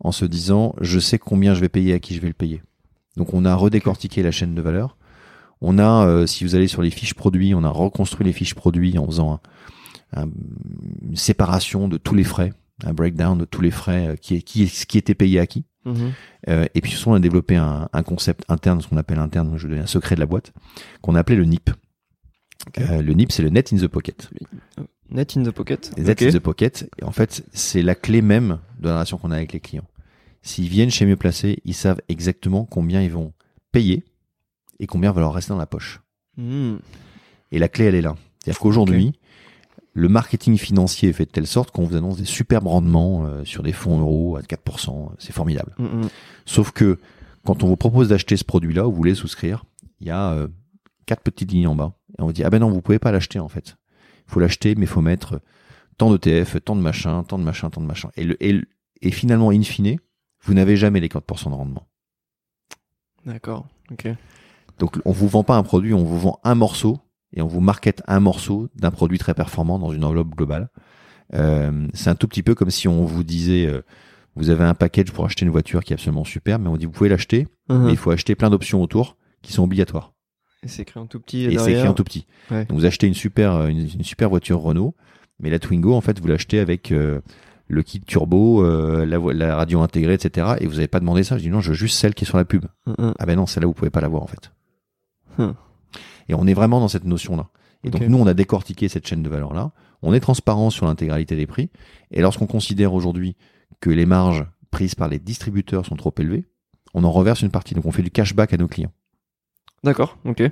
en 0.00 0.10
se 0.10 0.24
disant, 0.24 0.74
je 0.80 0.98
sais 0.98 1.18
combien 1.18 1.52
je 1.54 1.60
vais 1.60 1.68
payer, 1.68 1.92
à 1.92 1.98
qui 1.98 2.14
je 2.14 2.20
vais 2.20 2.28
le 2.28 2.32
payer. 2.34 2.62
Donc, 3.18 3.34
on 3.34 3.44
a 3.44 3.54
redécortiqué 3.54 4.22
la 4.22 4.30
chaîne 4.30 4.54
de 4.54 4.62
valeur. 4.62 4.96
On 5.60 5.78
a, 5.78 6.06
euh, 6.06 6.26
si 6.26 6.42
vous 6.44 6.54
allez 6.54 6.66
sur 6.66 6.82
les 6.82 6.90
fiches 6.90 7.14
produits, 7.14 7.54
on 7.54 7.62
a 7.62 7.68
reconstruit 7.68 8.24
les 8.26 8.32
fiches 8.32 8.54
produits 8.54 8.98
en 8.98 9.06
faisant 9.06 9.34
un- 9.34 9.40
un- 10.14 10.28
une 11.02 11.16
séparation 11.16 11.88
de 11.88 11.96
tous 11.98 12.14
les 12.14 12.24
frais, 12.24 12.52
un 12.84 12.92
breakdown 12.94 13.38
de 13.38 13.44
tous 13.44 13.60
les 13.60 13.70
frais, 13.70 14.08
euh, 14.08 14.16
qui, 14.16 14.42
qui, 14.42 14.66
qui 14.66 14.98
était 14.98 15.14
payé 15.14 15.38
à 15.38 15.46
qui. 15.46 15.64
Mhm. 15.84 16.12
Euh, 16.48 16.66
et 16.74 16.80
puis, 16.80 16.96
on 17.06 17.14
a 17.14 17.18
développé 17.20 17.56
un, 17.56 17.88
un 17.92 18.02
concept 18.02 18.44
interne, 18.48 18.80
ce 18.80 18.88
qu'on 18.88 18.96
appelle 18.96 19.18
interne, 19.18 19.56
je 19.56 19.64
vais 19.66 19.70
donner 19.70 19.82
un 19.82 19.86
secret 19.86 20.14
de 20.14 20.20
la 20.20 20.26
boîte, 20.26 20.52
qu'on 21.00 21.14
a 21.14 21.20
appelé 21.20 21.36
le 21.36 21.44
NIP. 21.44 21.70
Euh, 22.78 23.02
le 23.02 23.12
NIP, 23.14 23.32
c'est 23.32 23.42
le 23.42 23.48
Net 23.48 23.72
in 23.72 23.76
the 23.76 23.88
Pocket. 23.88 24.30
Net 25.10 25.36
in 25.36 25.42
the 25.42 25.50
pocket. 25.50 25.92
Net 25.98 26.22
in 26.22 26.30
the 26.30 26.38
Pocket, 26.38 26.88
et 27.00 27.04
en 27.04 27.10
fait, 27.12 27.44
c'est 27.52 27.82
la 27.82 27.94
clé 27.94 28.22
même 28.22 28.58
de 28.78 28.86
la 28.88 28.94
relation 28.94 29.18
qu'on 29.18 29.30
a 29.30 29.36
avec 29.36 29.52
les 29.52 29.60
clients. 29.60 29.84
S'ils 30.42 30.68
viennent 30.68 30.90
chez 30.90 31.04
Mieux 31.04 31.16
Placé, 31.16 31.58
ils 31.64 31.74
savent 31.74 32.00
exactement 32.08 32.64
combien 32.64 33.02
ils 33.02 33.10
vont 33.10 33.32
payer 33.72 34.04
et 34.78 34.86
combien 34.86 35.12
va 35.12 35.20
leur 35.20 35.34
rester 35.34 35.50
dans 35.50 35.58
la 35.58 35.66
poche. 35.66 36.00
Mhm. 36.36 36.78
Et 37.50 37.58
la 37.58 37.68
clé, 37.68 37.84
elle 37.86 37.94
est 37.94 38.00
là. 38.00 38.16
C'est-à-dire 38.42 38.58
qu'aujourd'hui, 38.60 39.12
le 39.94 40.08
marketing 40.08 40.56
financier 40.56 41.10
est 41.10 41.12
fait 41.12 41.26
de 41.26 41.30
telle 41.30 41.46
sorte 41.46 41.70
qu'on 41.70 41.84
vous 41.84 41.96
annonce 41.96 42.16
des 42.16 42.24
superbes 42.24 42.66
rendements 42.66 43.24
euh, 43.26 43.44
sur 43.44 43.62
des 43.62 43.72
fonds 43.72 44.00
euros 44.00 44.36
à 44.36 44.40
4%. 44.40 45.10
C'est 45.18 45.32
formidable. 45.32 45.74
Mhm. 45.78 46.08
Sauf 46.46 46.70
que 46.72 46.98
quand 47.44 47.62
on 47.62 47.66
vous 47.66 47.76
propose 47.76 48.08
d'acheter 48.08 48.36
ce 48.36 48.44
produit-là, 48.44 48.86
ou 48.86 48.90
vous 48.90 48.96
voulez 48.96 49.14
souscrire, 49.14 49.64
il 50.00 50.06
y 50.06 50.10
a 50.10 50.32
euh, 50.32 50.48
quatre 51.06 51.22
petites 51.22 51.52
lignes 51.52 51.66
en 51.66 51.74
bas. 51.74 51.92
Et 52.18 52.22
on 52.22 52.26
vous 52.26 52.32
dit, 52.32 52.42
ah 52.44 52.50
ben 52.50 52.58
non, 52.60 52.70
vous 52.70 52.80
pouvez 52.80 52.98
pas 52.98 53.12
l'acheter 53.12 53.38
en 53.38 53.48
fait. 53.48 53.76
Il 54.28 54.32
faut 54.32 54.40
l'acheter, 54.40 54.74
mais 54.76 54.82
il 54.82 54.88
faut 54.88 55.00
mettre 55.02 55.40
tant 55.98 56.10
d'ETF, 56.10 56.56
tant 56.64 56.74
de 56.76 56.80
machin, 56.80 57.22
tant 57.24 57.38
de 57.38 57.44
machin, 57.44 57.68
tant 57.68 57.80
de 57.80 57.86
machin. 57.86 58.10
Et, 58.16 58.24
le, 58.24 58.42
et, 58.42 58.52
le- 58.52 58.64
et 59.02 59.10
finalement, 59.10 59.50
in 59.50 59.62
fine, 59.62 59.96
vous 60.44 60.54
n'avez 60.54 60.76
jamais 60.76 61.00
les 61.00 61.08
4% 61.08 61.50
de 61.50 61.54
rendement. 61.54 61.86
D'accord. 63.26 63.66
Ok. 63.90 64.08
Donc 64.78 64.98
on 65.04 65.12
vous 65.12 65.28
vend 65.28 65.44
pas 65.44 65.56
un 65.56 65.62
produit, 65.62 65.92
on 65.94 66.02
vous 66.04 66.18
vend 66.18 66.40
un 66.44 66.54
morceau 66.54 66.98
et 67.34 67.42
on 67.42 67.46
vous 67.46 67.60
market 67.60 68.02
un 68.06 68.20
morceau 68.20 68.68
d'un 68.76 68.90
produit 68.90 69.18
très 69.18 69.34
performant 69.34 69.78
dans 69.78 69.92
une 69.92 70.04
enveloppe 70.04 70.34
globale. 70.34 70.68
Euh, 71.34 71.86
c'est 71.94 72.10
un 72.10 72.14
tout 72.14 72.28
petit 72.28 72.42
peu 72.42 72.54
comme 72.54 72.70
si 72.70 72.88
on 72.88 73.04
vous 73.04 73.24
disait 73.24 73.66
euh, 73.66 73.82
vous 74.36 74.50
avez 74.50 74.64
un 74.64 74.74
package 74.74 75.12
pour 75.12 75.24
acheter 75.24 75.44
une 75.44 75.50
voiture 75.50 75.82
qui 75.82 75.92
est 75.92 75.96
absolument 75.96 76.24
super, 76.24 76.58
mais 76.58 76.68
on 76.68 76.76
dit 76.76 76.84
vous 76.86 76.92
pouvez 76.92 77.08
l'acheter, 77.08 77.48
Mhm. 77.68 77.84
mais 77.86 77.90
il 77.92 77.96
faut 77.96 78.10
acheter 78.10 78.34
plein 78.34 78.50
d'options 78.50 78.82
autour 78.82 79.16
qui 79.40 79.52
sont 79.52 79.62
obligatoires. 79.64 80.12
Et 80.62 80.68
c'est 80.68 80.82
écrit 80.82 81.00
en 81.00 81.06
tout 81.06 81.18
petit. 81.20 81.44
Et 81.44 81.58
c'est 81.58 81.72
écrit 81.72 81.88
en 81.88 81.94
tout 81.94 82.04
petit. 82.04 82.26
Ouais. 82.50 82.64
Donc 82.66 82.78
vous 82.78 82.84
achetez 82.84 83.06
une 83.06 83.14
super 83.14 83.54
euh, 83.54 83.66
une, 83.68 83.80
une 83.80 84.04
super 84.04 84.28
voiture 84.28 84.60
Renault, 84.60 84.94
mais 85.40 85.50
la 85.50 85.58
Twingo 85.58 85.94
en 85.94 86.00
fait 86.00 86.20
vous 86.20 86.28
l'achetez 86.28 86.60
avec 86.60 86.92
euh, 86.92 87.20
le 87.68 87.82
kit 87.82 88.00
turbo, 88.00 88.62
la, 89.06 89.56
radio 89.56 89.80
intégrée, 89.80 90.12
etc. 90.14 90.56
Et 90.60 90.66
vous 90.66 90.74
n'avez 90.74 90.88
pas 90.88 91.00
demandé 91.00 91.22
ça. 91.22 91.38
Je 91.38 91.42
dis 91.44 91.48
non, 91.48 91.60
je 91.62 91.70
veux 91.70 91.74
juste 91.74 91.96
celle 91.98 92.12
qui 92.12 92.24
est 92.24 92.26
sur 92.26 92.36
la 92.36 92.44
pub. 92.44 92.66
Ah 92.98 93.24
ben 93.24 93.36
non, 93.36 93.46
celle-là 93.46 93.66
vous 93.66 93.72
pouvez 93.72 93.90
pas 93.90 94.02
l'avoir 94.02 94.22
en 94.22 94.26
fait. 94.26 94.52
Hmm. 95.38 95.52
Et 96.28 96.34
on 96.34 96.46
est 96.46 96.54
vraiment 96.54 96.80
dans 96.80 96.88
cette 96.88 97.04
notion-là. 97.04 97.48
Et 97.84 97.90
donc 97.90 98.02
nous, 98.02 98.18
on 98.18 98.26
a 98.26 98.34
décortiqué 98.34 98.88
cette 98.88 99.06
chaîne 99.06 99.22
de 99.22 99.28
valeur-là. 99.28 99.72
On 100.02 100.14
est 100.14 100.20
transparent 100.20 100.70
sur 100.70 100.86
l'intégralité 100.86 101.36
des 101.36 101.46
prix. 101.46 101.70
Et 102.10 102.20
lorsqu'on 102.20 102.46
considère 102.46 102.94
aujourd'hui 102.94 103.36
que 103.80 103.90
les 103.90 104.06
marges 104.06 104.44
prises 104.70 104.94
par 104.94 105.08
les 105.08 105.18
distributeurs 105.18 105.84
sont 105.86 105.96
trop 105.96 106.14
élevées, 106.18 106.44
on 106.94 107.04
en 107.04 107.10
reverse 107.10 107.42
une 107.42 107.50
partie. 107.50 107.74
Donc 107.74 107.86
on 107.86 107.92
fait 107.92 108.02
du 108.02 108.10
cashback 108.10 108.52
à 108.52 108.56
nos 108.56 108.68
clients. 108.68 108.92
D'accord. 109.84 110.16
Ok. 110.24 110.42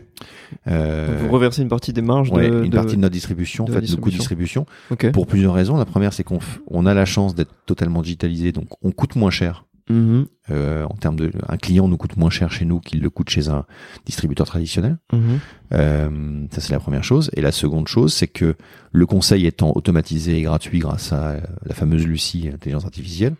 Euh, 0.67 1.19
vous 1.21 1.29
reversez 1.29 1.63
une 1.63 1.69
partie 1.69 1.93
des 1.93 2.03
marges 2.03 2.31
ouais, 2.31 2.51
de. 2.51 2.65
une 2.65 2.71
de- 2.71 2.77
partie 2.77 2.97
de 2.97 3.01
notre 3.01 3.13
distribution, 3.13 3.63
en 3.65 3.69
de 3.69 3.73
fait, 3.73 3.81
la 3.83 3.89
nos 3.89 3.97
coûts 3.99 4.11
de 4.11 4.17
distribution, 4.17 4.67
pour 5.13 5.29
plusieurs 5.29 5.55
raisons. 5.55 5.77
La 5.77 5.85
première, 5.85 6.13
c'est 6.13 6.25
qu'on 6.25 6.41
on 6.67 6.85
a 6.85 6.95
la 6.95 7.05
chance 7.05 7.37
d'être 7.37 7.55
totalement 7.65 8.03
digitalisé, 8.03 8.51
donc 8.51 8.67
on 8.83 8.91
coûte 8.91 9.15
moins 9.15 9.31
cher. 9.31 9.67
Mhm. 9.91 10.27
Euh, 10.51 10.85
en 10.85 10.95
termes 10.95 11.17
de, 11.17 11.33
un 11.49 11.57
client 11.57 11.89
nous 11.89 11.97
coûte 11.97 12.17
moins 12.17 12.31
cher 12.31 12.51
chez 12.53 12.65
nous 12.65 12.81
qu'il 12.81 13.01
le 13.01 13.11
coûte 13.11 13.29
chez 13.29 13.49
un 13.49 13.65
distributeur 14.07 14.47
traditionnel. 14.47 14.99
Mhm. 15.13 15.39
Euh, 15.73 16.47
ça 16.51 16.61
c'est 16.61 16.73
la 16.73 16.79
première 16.79 17.05
chose. 17.05 17.31
Et 17.35 17.41
la 17.41 17.53
seconde 17.53 17.89
chose, 17.89 18.15
c'est 18.15 18.29
que 18.29 18.57
le 18.93 19.07
conseil 19.07 19.47
étant 19.47 19.73
automatisé 19.75 20.39
et 20.39 20.43
gratuit 20.43 20.79
grâce 20.79 21.13
à 21.13 21.31
euh, 21.31 21.41
la 21.65 21.75
fameuse 21.75 22.07
Lucie, 22.07 22.49
intelligence 22.53 22.85
artificielle, 22.85 23.35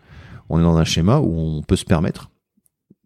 on 0.49 0.59
est 0.59 0.63
dans 0.63 0.77
un 0.77 0.83
schéma 0.83 1.19
où 1.19 1.33
on 1.39 1.61
peut 1.61 1.77
se 1.77 1.85
permettre 1.85 2.29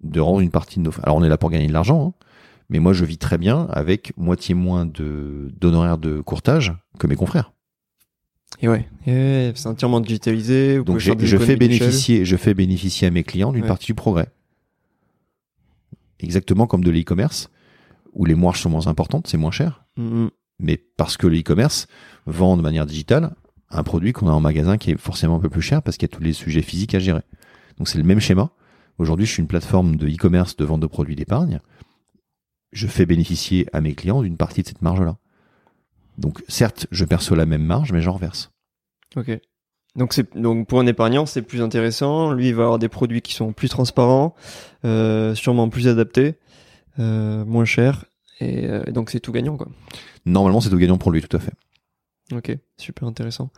de 0.03 0.19
rendre 0.19 0.41
une 0.41 0.51
partie 0.51 0.79
de 0.79 0.85
nos. 0.85 0.91
Alors 1.03 1.15
on 1.17 1.23
est 1.23 1.29
là 1.29 1.37
pour 1.37 1.51
gagner 1.51 1.67
de 1.67 1.73
l'argent, 1.73 2.07
hein, 2.07 2.25
mais 2.69 2.79
moi 2.79 2.93
je 2.93 3.05
vis 3.05 3.17
très 3.17 3.37
bien 3.37 3.67
avec 3.71 4.13
moitié 4.17 4.55
moins 4.55 4.85
de 4.85 5.51
d'honoraires 5.59 5.99
de 5.99 6.21
courtage 6.21 6.73
que 6.97 7.05
mes 7.05 7.15
confrères. 7.15 7.54
Et 8.61 8.67
ouais. 8.69 8.87
C'est 9.55 9.67
entièrement 9.67 9.99
digitalisé. 9.99 10.77
Vous 10.77 10.83
Donc 10.85 10.99
je 10.99 11.37
fais 11.37 11.55
bénéficier, 11.55 12.25
je 12.25 12.35
fais 12.35 12.53
bénéficier 12.53 13.07
à 13.07 13.11
mes 13.11 13.23
clients 13.23 13.51
d'une 13.51 13.63
Ouais. 13.63 13.67
partie 13.67 13.87
du 13.87 13.95
progrès. 13.95 14.27
Exactement 16.19 16.67
comme 16.67 16.83
de 16.83 16.91
l'e-commerce 16.91 17.49
où 18.13 18.23
les 18.25 18.35
marges 18.35 18.61
sont 18.61 18.69
moins 18.69 18.87
importantes, 18.87 19.27
c'est 19.27 19.37
moins 19.37 19.51
cher. 19.51 19.83
Mhm. 19.97 20.29
mais 20.59 20.77
parce 20.97 21.17
que 21.17 21.27
le 21.27 21.37
e-commerce 21.39 21.87
vend 22.25 22.55
de 22.57 22.61
manière 22.61 22.85
digitale 22.85 23.35
un 23.69 23.83
produit 23.83 24.13
qu'on 24.13 24.27
a 24.29 24.31
en 24.31 24.39
magasin 24.39 24.77
qui 24.77 24.91
est 24.91 24.97
forcément 24.97 25.35
un 25.35 25.39
peu 25.39 25.49
plus 25.49 25.61
cher 25.61 25.81
parce 25.81 25.97
qu'il 25.97 26.07
y 26.07 26.11
a 26.11 26.15
tous 26.15 26.23
les 26.23 26.31
sujets 26.33 26.61
physiques 26.61 26.95
à 26.95 26.99
gérer. 26.99 27.21
Donc 27.77 27.89
c'est 27.89 27.97
le 27.97 28.03
même 28.05 28.19
schéma. 28.21 28.51
Aujourd'hui, 28.97 29.25
je 29.25 29.31
suis 29.33 29.41
une 29.41 29.47
plateforme 29.49 29.97
de 29.97 30.07
e-commerce 30.07 30.55
de 30.55 30.63
vente 30.63 30.79
de 30.79 30.87
produits 30.87 31.15
d'épargne. 31.15 31.59
Je 32.71 32.87
fais 32.87 33.05
bénéficier 33.05 33.67
à 33.73 33.81
mes 33.81 33.93
clients 33.95 34.21
d'une 34.21 34.37
partie 34.37 34.61
de 34.61 34.67
cette 34.67 34.81
marge-là. 34.81 35.17
Donc 36.17 36.43
certes, 36.47 36.87
je 36.91 37.05
perçois 37.05 37.37
la 37.37 37.45
même 37.45 37.63
marge, 37.63 37.91
mais 37.91 38.01
j'en 38.01 38.13
reverse. 38.13 38.51
Ok. 39.15 39.39
Donc 39.95 40.13
donc 40.35 40.67
pour 40.67 40.79
un 40.79 40.87
épargnant 40.87 41.25
c'est 41.25 41.41
plus 41.41 41.61
intéressant. 41.61 42.33
Lui 42.33 42.49
il 42.49 42.55
va 42.55 42.63
avoir 42.63 42.79
des 42.79 42.89
produits 42.89 43.21
qui 43.21 43.33
sont 43.33 43.53
plus 43.53 43.69
transparents, 43.69 44.35
euh, 44.83 45.33
sûrement 45.35 45.69
plus 45.69 45.87
adaptés, 45.87 46.35
euh, 46.99 47.45
moins 47.45 47.65
chers 47.65 48.05
et, 48.41 48.67
euh, 48.67 48.83
donc 48.91 49.09
c'est 49.09 49.21
tout 49.21 49.31
gagnant 49.31 49.55
quoi. 49.55 49.67
Normalement, 50.25 50.59
c'est 50.59 50.69
tout 50.69 50.77
gagnant 50.77 50.97
pour 50.97 51.11
lui, 51.11 51.21
tout 51.21 51.37
à 51.37 51.39
fait. 51.39 51.53
Ok, 52.33 52.57
super 52.77 53.07
intéressant. 53.07 53.51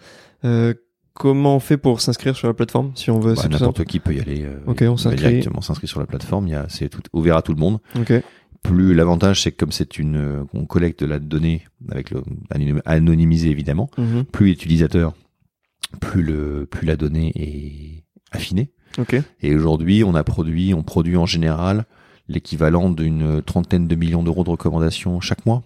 Comment 1.14 1.55
on 1.55 1.60
fait 1.60 1.78
pour 1.78 1.99
s'inscrire 1.99 2.36
sur 2.36 2.47
la 2.47 2.53
plateforme 2.53 2.91
si 2.93 3.10
on 3.10 3.20
veut 3.20 3.34
Bah, 3.34 3.47
N'importe 3.49 3.86
qui 3.86 3.99
peut 3.99 4.14
y 4.14 4.20
aller. 4.20 4.45
Ok, 4.68 4.84
on 4.88 4.97
s'inscrit. 4.97 5.30
directement 5.30 5.62
s'inscrit 5.62 5.88
sur 5.88 5.99
la 5.99 6.05
plateforme. 6.05 6.47
Il 6.47 6.51
y 6.51 6.55
a, 6.55 6.68
c'est 6.70 6.89
tout 6.89 7.01
ouvert 7.14 7.38
à 7.38 7.41
tout 7.41 7.53
le 7.53 7.60
monde. 7.60 7.80
Ok. 7.99 8.14
Plus 8.64 8.93
l'avantage, 8.93 9.41
c'est 9.43 9.51
que 9.51 9.58
comme 9.58 9.72
c'est 9.72 9.97
une, 9.97 10.16
euh, 10.18 10.43
on 10.53 10.66
collecte 10.66 11.01
de 11.01 11.05
la 11.05 11.20
donnée 11.20 11.64
avec 11.89 12.10
le 12.12 12.24
anonym- 12.53 12.82
anonymisé 12.86 13.49
évidemment. 13.49 13.89
Mhm. 13.97 14.26
plus 14.26 14.47
l'utilisateur, 14.47 15.14
plus 16.01 16.22
le 16.24 16.66
plus 16.66 16.86
la 16.86 16.95
donnée 16.97 17.32
est 17.36 18.03
affinée. 18.32 18.72
Ok. 18.97 19.16
Et 19.41 19.55
aujourd'hui, 19.55 20.03
on 20.03 20.16
a 20.16 20.24
produit, 20.24 20.74
on 20.74 20.84
produit 20.84 21.18
en 21.18 21.26
général 21.26 21.86
l'équivalent 22.28 22.89
d'une 22.89 23.41
trentaine 23.41 23.88
de 23.88 23.95
millions 23.95 24.24
d'euros 24.24 24.43
de 24.43 24.49
recommandations 24.49 25.20
chaque 25.22 25.45
mois. 25.45 25.64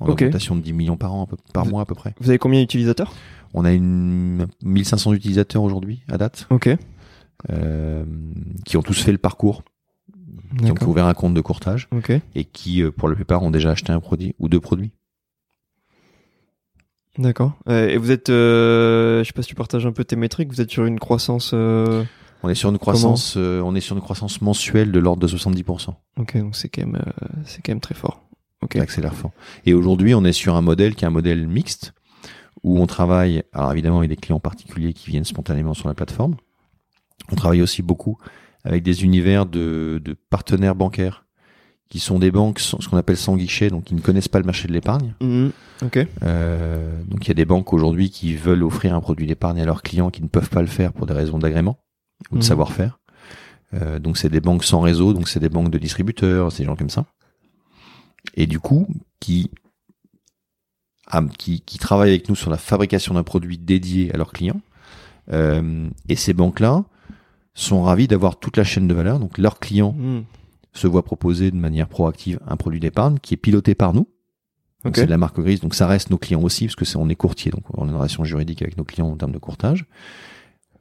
En 0.00 0.06
Ok. 0.06 0.22
augmentation 0.22 0.56
de 0.56 0.60
10 0.62 0.72
millions 0.72 0.96
par 0.96 1.14
an, 1.14 1.28
par 1.54 1.66
mois 1.66 1.82
à 1.82 1.84
peu 1.86 1.94
près. 1.94 2.14
Vous 2.20 2.30
avez 2.30 2.38
combien 2.38 2.60
d'utilisateurs? 2.60 3.12
On 3.54 3.64
a 3.64 3.72
une 3.72 4.46
1500 4.64 5.12
utilisateurs 5.12 5.62
aujourd'hui 5.62 6.02
à 6.10 6.16
date, 6.18 6.46
Ok. 6.50 6.68
euh, 7.50 8.04
qui 8.64 8.76
ont 8.76 8.82
tous 8.82 9.00
fait 9.02 9.12
le 9.12 9.18
parcours, 9.18 9.62
qui 10.58 10.70
ont 10.70 10.88
ouvert 10.88 11.06
un 11.06 11.14
compte 11.14 11.34
de 11.34 11.40
courtage 11.40 11.88
et 12.34 12.44
qui, 12.44 12.82
euh, 12.82 12.90
pour 12.90 13.08
la 13.08 13.14
plupart, 13.14 13.42
ont 13.42 13.50
déjà 13.50 13.70
acheté 13.70 13.92
un 13.92 14.00
produit 14.00 14.34
ou 14.38 14.48
deux 14.48 14.60
produits. 14.60 14.90
D'accord. 17.18 17.52
Euh, 17.68 17.88
et 17.88 17.98
vous 17.98 18.10
êtes, 18.10 18.30
euh, 18.30 19.22
je 19.22 19.24
sais 19.26 19.32
pas 19.34 19.42
si 19.42 19.48
tu 19.48 19.54
partages 19.54 19.84
un 19.84 19.92
peu 19.92 20.04
tes 20.04 20.16
métriques. 20.16 20.48
Vous 20.48 20.60
êtes 20.62 20.70
sur 20.70 20.86
une 20.86 20.98
croissance. 20.98 21.50
euh, 21.52 22.04
On 22.42 22.48
est 22.48 22.54
sur 22.54 22.70
une 22.70 22.78
croissance, 22.78 23.34
euh, 23.36 23.60
on 23.60 23.74
est 23.74 23.80
sur 23.80 23.94
une 23.94 24.02
croissance 24.02 24.40
mensuelle 24.40 24.90
de 24.92 24.98
l'ordre 24.98 25.20
de 25.20 25.28
70%. 25.28 25.94
Ok, 26.18 26.38
donc 26.38 26.56
c'est 26.56 26.68
quand 26.70 26.86
même, 26.86 27.02
c'est 27.44 27.60
quand 27.62 27.72
même 27.72 27.80
très 27.80 27.94
fort. 27.94 28.22
Ok. 28.62 28.76
Accélère 28.76 29.14
fort. 29.14 29.32
Et 29.66 29.74
aujourd'hui, 29.74 30.14
on 30.14 30.24
est 30.24 30.32
sur 30.32 30.54
un 30.56 30.62
modèle 30.62 30.94
qui 30.94 31.04
est 31.04 31.08
un 31.08 31.10
modèle 31.10 31.46
mixte, 31.46 31.92
où 32.62 32.78
on 32.80 32.86
travaille, 32.86 33.42
alors 33.52 33.72
évidemment, 33.72 33.98
avec 33.98 34.08
des 34.08 34.16
clients 34.16 34.40
particuliers 34.40 34.92
qui 34.94 35.10
viennent 35.10 35.24
spontanément 35.24 35.74
sur 35.74 35.88
la 35.88 35.94
plateforme. 35.94 36.36
On 37.30 37.34
travaille 37.36 37.60
aussi 37.60 37.82
beaucoup 37.82 38.18
avec 38.64 38.82
des 38.82 39.04
univers 39.04 39.46
de, 39.46 40.00
de 40.04 40.14
partenaires 40.30 40.74
bancaires, 40.74 41.24
qui 41.88 41.98
sont 41.98 42.18
des 42.18 42.30
banques, 42.30 42.58
sans- 42.58 42.80
ce 42.80 42.88
qu'on 42.88 42.96
appelle 42.96 43.16
sans 43.18 43.36
guichet, 43.36 43.68
donc 43.68 43.84
qui 43.84 43.94
ne 43.94 44.00
connaissent 44.00 44.28
pas 44.28 44.38
le 44.38 44.46
marché 44.46 44.66
de 44.68 44.72
l'épargne. 44.72 45.14
Mhm. 45.20 45.52
Ok. 45.82 46.06
Euh, 46.22 47.02
donc 47.08 47.24
il 47.26 47.28
y 47.28 47.30
a 47.32 47.34
des 47.34 47.44
banques 47.44 47.72
aujourd'hui 47.72 48.08
qui 48.10 48.34
veulent 48.34 48.62
offrir 48.62 48.94
un 48.94 49.00
produit 49.00 49.26
d'épargne 49.26 49.60
à 49.60 49.64
leurs 49.66 49.82
clients 49.82 50.10
qui 50.10 50.22
ne 50.22 50.28
peuvent 50.28 50.48
pas 50.48 50.60
le 50.62 50.68
faire 50.68 50.92
pour 50.92 51.06
des 51.06 51.12
raisons 51.12 51.38
d'agrément 51.38 51.78
ou 52.30 52.34
de 52.36 52.38
Mhm. 52.38 52.42
savoir-faire. 52.42 52.98
Euh, 53.74 53.98
donc 53.98 54.16
c'est 54.16 54.28
des 54.30 54.40
banques 54.40 54.64
sans 54.64 54.80
réseau, 54.80 55.12
donc 55.12 55.28
c'est 55.28 55.40
des 55.40 55.48
banques 55.48 55.70
de 55.70 55.78
distributeurs, 55.78 56.50
c'est 56.52 56.62
des 56.62 56.66
gens 56.66 56.76
comme 56.76 56.90
ça. 56.90 57.04
Et 58.36 58.46
du 58.46 58.60
coup, 58.60 58.86
qui, 59.20 59.50
ah, 61.08 61.22
qui, 61.38 61.60
qui 61.60 61.78
travaillent 61.78 62.10
avec 62.10 62.28
nous 62.28 62.36
sur 62.36 62.50
la 62.50 62.56
fabrication 62.58 63.14
d'un 63.14 63.22
produit 63.24 63.58
dédié 63.58 64.14
à 64.14 64.16
leurs 64.16 64.32
clients. 64.32 64.60
Euh, 65.32 65.88
et 66.08 66.16
ces 66.16 66.32
banques-là 66.32 66.84
sont 67.54 67.82
ravis 67.82 68.08
d'avoir 68.08 68.38
toute 68.38 68.56
la 68.56 68.64
chaîne 68.64 68.88
de 68.88 68.94
valeur. 68.94 69.18
Donc 69.18 69.38
leurs 69.38 69.58
clients 69.58 69.94
Mhm. 69.98 70.24
se 70.72 70.86
voient 70.86 71.04
proposer 71.04 71.50
de 71.50 71.56
manière 71.56 71.86
proactive 71.88 72.38
un 72.46 72.56
produit 72.56 72.80
d'épargne 72.80 73.18
qui 73.20 73.34
est 73.34 73.36
piloté 73.36 73.74
par 73.74 73.92
nous. 73.92 74.08
Donc 74.84 74.92
Ok. 74.92 74.96
c'est 74.96 75.04
de 75.06 75.10
la 75.10 75.18
marque 75.18 75.38
grise, 75.38 75.60
donc 75.60 75.74
ça 75.74 75.86
reste 75.86 76.10
nos 76.10 76.18
clients 76.18 76.42
aussi, 76.42 76.64
parce 76.66 76.74
que 76.76 76.84
c'est 76.84 76.96
on 76.96 77.08
est 77.08 77.14
courtier, 77.14 77.50
donc 77.52 77.62
on 77.76 77.88
est 77.88 77.92
en 77.92 77.98
relation 77.98 78.24
juridique 78.24 78.62
avec 78.62 78.76
nos 78.76 78.84
clients 78.84 79.08
en 79.08 79.16
termes 79.16 79.30
de 79.32 79.38
courtage. 79.38 79.84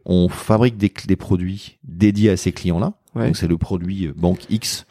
On 0.06 0.28
fabrique 0.30 0.78
des, 0.78 0.92
des 1.08 1.16
produits 1.16 1.78
dédiés 1.84 2.32
à 2.32 2.38
ces 2.38 2.52
clients-là. 2.52 2.94
Ouais. 3.14 3.28
Donc 3.28 3.38
c'est 3.38 3.48
le 3.48 3.58
produit 3.58 4.08
euh, 4.08 4.14
banque 4.16 4.50
X, 4.50 4.86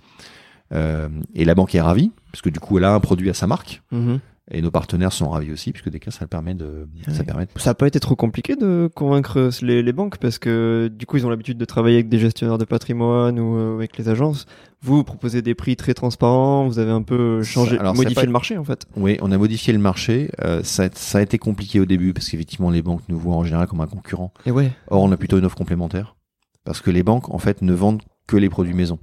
euh, 0.72 1.09
et 1.35 1.45
la 1.45 1.55
banque 1.57 1.74
est 1.74 1.81
ravie. 1.81 2.12
parce 2.31 2.43
que 2.43 2.51
du 2.51 2.61
coup, 2.61 2.78
elle 2.78 2.85
a 2.85 2.95
un 2.95 3.01
produit 3.01 3.28
à 3.31 3.35
sa 3.35 3.49
marque. 3.49 3.83
Mhm. 3.91 4.20
Et 4.53 4.62
nos 4.62 4.72
partenaires 4.72 5.12
sont 5.12 5.30
ravis 5.30 5.53
aussi, 5.53 5.70
puisque 5.70 5.91
des 5.91 6.01
cas, 6.01 6.11
ça 6.11 6.26
permet 6.26 6.55
de, 6.55 6.88
Ouais. 7.07 7.14
ça 7.14 7.22
permet 7.22 7.47
de 7.47 7.51
Ça 7.57 7.70
n'a 7.70 7.74
pas 7.74 7.86
été 7.86 8.01
trop 8.01 8.16
compliqué 8.16 8.57
de 8.57 8.91
convaincre 8.93 9.51
les, 9.62 9.80
les 9.82 9.93
banques 9.93 10.18
parce 10.18 10.38
que 10.41 10.91
du 10.93 11.07
coup 11.07 11.18
ils 11.18 11.24
ont 11.26 11.30
l'habitude 11.30 11.57
de 11.57 11.64
travailler 11.64 11.97
avec 11.97 12.09
des 12.09 12.18
gestionnaires 12.18 12.59
de 12.59 12.64
patrimoine 12.64 13.38
ou 13.38 13.57
euh, 13.57 13.74
avec 13.76 13.97
les 13.97 14.09
agences. 14.09 14.47
Vous, 14.82 14.97
vous 14.97 15.05
proposez 15.05 15.41
des 15.41 15.55
prix 15.55 15.76
très 15.76 15.95
transparents, 15.95 16.66
vous 16.66 16.80
avez 16.80 16.91
un 16.91 17.03
peu 17.03 17.45
changé, 17.45 17.76
ça 17.76 17.93
modifié 17.93 18.14
pas- 18.16 18.24
le 18.24 18.32
marché 18.32 18.57
en 18.59 18.64
fait. 18.64 18.86
Oui, 18.97 19.18
on 19.22 19.30
a 19.30 19.38
modifié 19.38 19.72
le 19.72 19.78
marché. 19.78 20.30
Euh, 20.43 20.64
ça, 20.64 20.84
a, 20.84 20.88
ça 20.95 21.18
a 21.18 21.22
été 21.22 21.38
compliqué 21.38 21.78
au 21.78 21.84
début 21.86 22.12
parce 22.12 22.28
qu'effectivement, 22.28 22.70
les 22.70 22.82
banques 22.82 23.03
nous 23.09 23.18
voient 23.20 23.36
en 23.36 23.45
général 23.45 23.68
comme 23.68 23.80
un 23.82 23.86
concurrent. 23.86 24.32
Et 24.47 24.51
ouais. 24.51 24.72
Or, 24.88 25.03
on 25.05 25.12
a 25.12 25.16
plutôt 25.16 25.38
une 25.38 25.45
offre 25.45 25.57
complémentaire 25.57 26.16
parce 26.64 26.80
que 26.80 26.91
les 26.91 27.05
banques, 27.05 27.32
en 27.32 27.38
fait, 27.38 27.62
ne 27.62 27.72
vendent 27.72 28.03
que 28.26 28.36
les 28.36 28.49
produits 28.49 28.74
maison. 28.74 28.99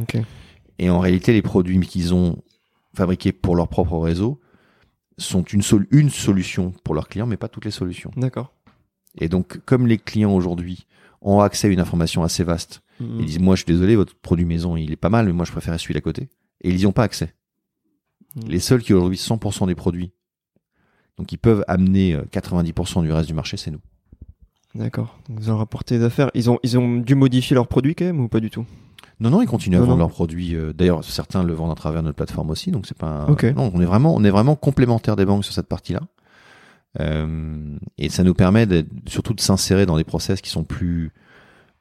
Ok. 0.00 0.18
Et 0.78 0.90
en 0.90 0.98
réalité, 1.00 1.32
les 1.32 1.42
produits 1.42 1.78
qu'ils 1.80 2.14
ont 2.14 2.36
fabriqués 2.94 3.32
pour 3.32 3.56
leur 3.56 3.68
propre 3.68 3.98
réseau 3.98 4.40
sont 5.18 5.42
une, 5.42 5.62
sol- 5.62 5.86
une 5.90 6.10
solution 6.10 6.72
pour 6.84 6.94
leurs 6.94 7.08
clients, 7.08 7.26
mais 7.26 7.36
pas 7.36 7.48
toutes 7.48 7.64
les 7.64 7.70
solutions. 7.70 8.10
D'accord. 8.16 8.52
Et 9.18 9.28
donc, 9.28 9.58
comme 9.64 9.86
les 9.86 9.98
clients 9.98 10.34
aujourd'hui 10.34 10.86
ont 11.22 11.40
accès 11.40 11.68
à 11.68 11.70
une 11.70 11.80
information 11.80 12.22
assez 12.24 12.44
vaste, 12.44 12.80
Mhm. 13.00 13.16
ils 13.20 13.26
disent, 13.26 13.38
moi, 13.40 13.56
je 13.56 13.62
suis 13.64 13.72
désolé, 13.72 13.96
votre 13.96 14.14
produit 14.14 14.44
maison, 14.44 14.76
il 14.76 14.92
est 14.92 14.96
pas 14.96 15.08
mal, 15.08 15.26
mais 15.26 15.32
moi, 15.32 15.44
je 15.44 15.50
préfère 15.52 15.78
celui 15.80 15.94
d'à 15.94 16.00
côté. 16.00 16.28
Et 16.62 16.70
ils 16.70 16.76
n'y 16.76 16.86
ont 16.86 16.92
pas 16.92 17.02
accès. 17.04 17.34
Mhm. 18.36 18.48
Les 18.48 18.60
seuls 18.60 18.82
qui 18.82 18.92
ont 18.94 18.98
aujourd'hui 18.98 19.18
100% 19.18 19.66
des 19.66 19.74
produits, 19.74 20.12
donc 21.16 21.30
ils 21.32 21.38
peuvent 21.38 21.64
amener 21.68 22.14
euh, 22.14 22.22
90% 22.30 23.02
du 23.02 23.10
reste 23.12 23.28
du 23.28 23.34
marché, 23.34 23.56
c'est 23.56 23.70
nous. 23.70 23.80
D'accord. 24.74 25.18
Vous 25.28 25.50
en 25.50 25.56
rapportez 25.56 25.98
des 25.98 26.04
affaires. 26.04 26.30
Ils 26.34 26.50
ont, 26.50 26.58
ils 26.64 26.76
ont 26.76 26.96
dû 26.98 27.14
modifier 27.14 27.54
leurs 27.54 27.68
produits 27.68 27.94
quand 27.94 28.04
même 28.04 28.18
ou 28.20 28.28
pas 28.28 28.40
du 28.40 28.50
tout? 28.50 28.66
Non, 29.24 29.30
non, 29.30 29.42
ils 29.42 29.48
continuent 29.48 29.76
à 29.76 29.80
Non, 29.80 29.86
vendre 29.86 29.96
non. 29.96 30.04
leurs 30.04 30.10
produits. 30.10 30.54
euh, 30.54 30.72
D'ailleurs, 30.72 31.02
certains 31.02 31.42
le 31.42 31.52
vendent 31.54 31.72
à 31.72 31.74
travers 31.74 32.02
notre 32.02 32.14
plateforme 32.16 32.50
aussi, 32.50 32.70
donc 32.70 32.86
c'est 32.86 32.96
pas. 32.96 33.08
un-. 33.26 33.52
Non, 33.56 33.72
on 33.74 33.80
est 33.80 33.84
vraiment, 33.86 34.14
on 34.14 34.22
est 34.22 34.30
vraiment 34.30 34.54
complémentaires 34.54 35.16
des 35.16 35.24
banques 35.24 35.44
sur 35.44 35.54
cette 35.54 35.66
partie-là. 35.68 36.00
Euh, 37.00 37.76
et 37.98 38.08
ça 38.08 38.22
nous 38.22 38.34
permet 38.34 38.66
surtout 39.06 39.34
de 39.34 39.40
s'insérer 39.40 39.84
dans 39.86 39.96
des 39.96 40.04
process 40.04 40.40
qui 40.40 40.50
sont 40.50 40.62
plus 40.62 41.10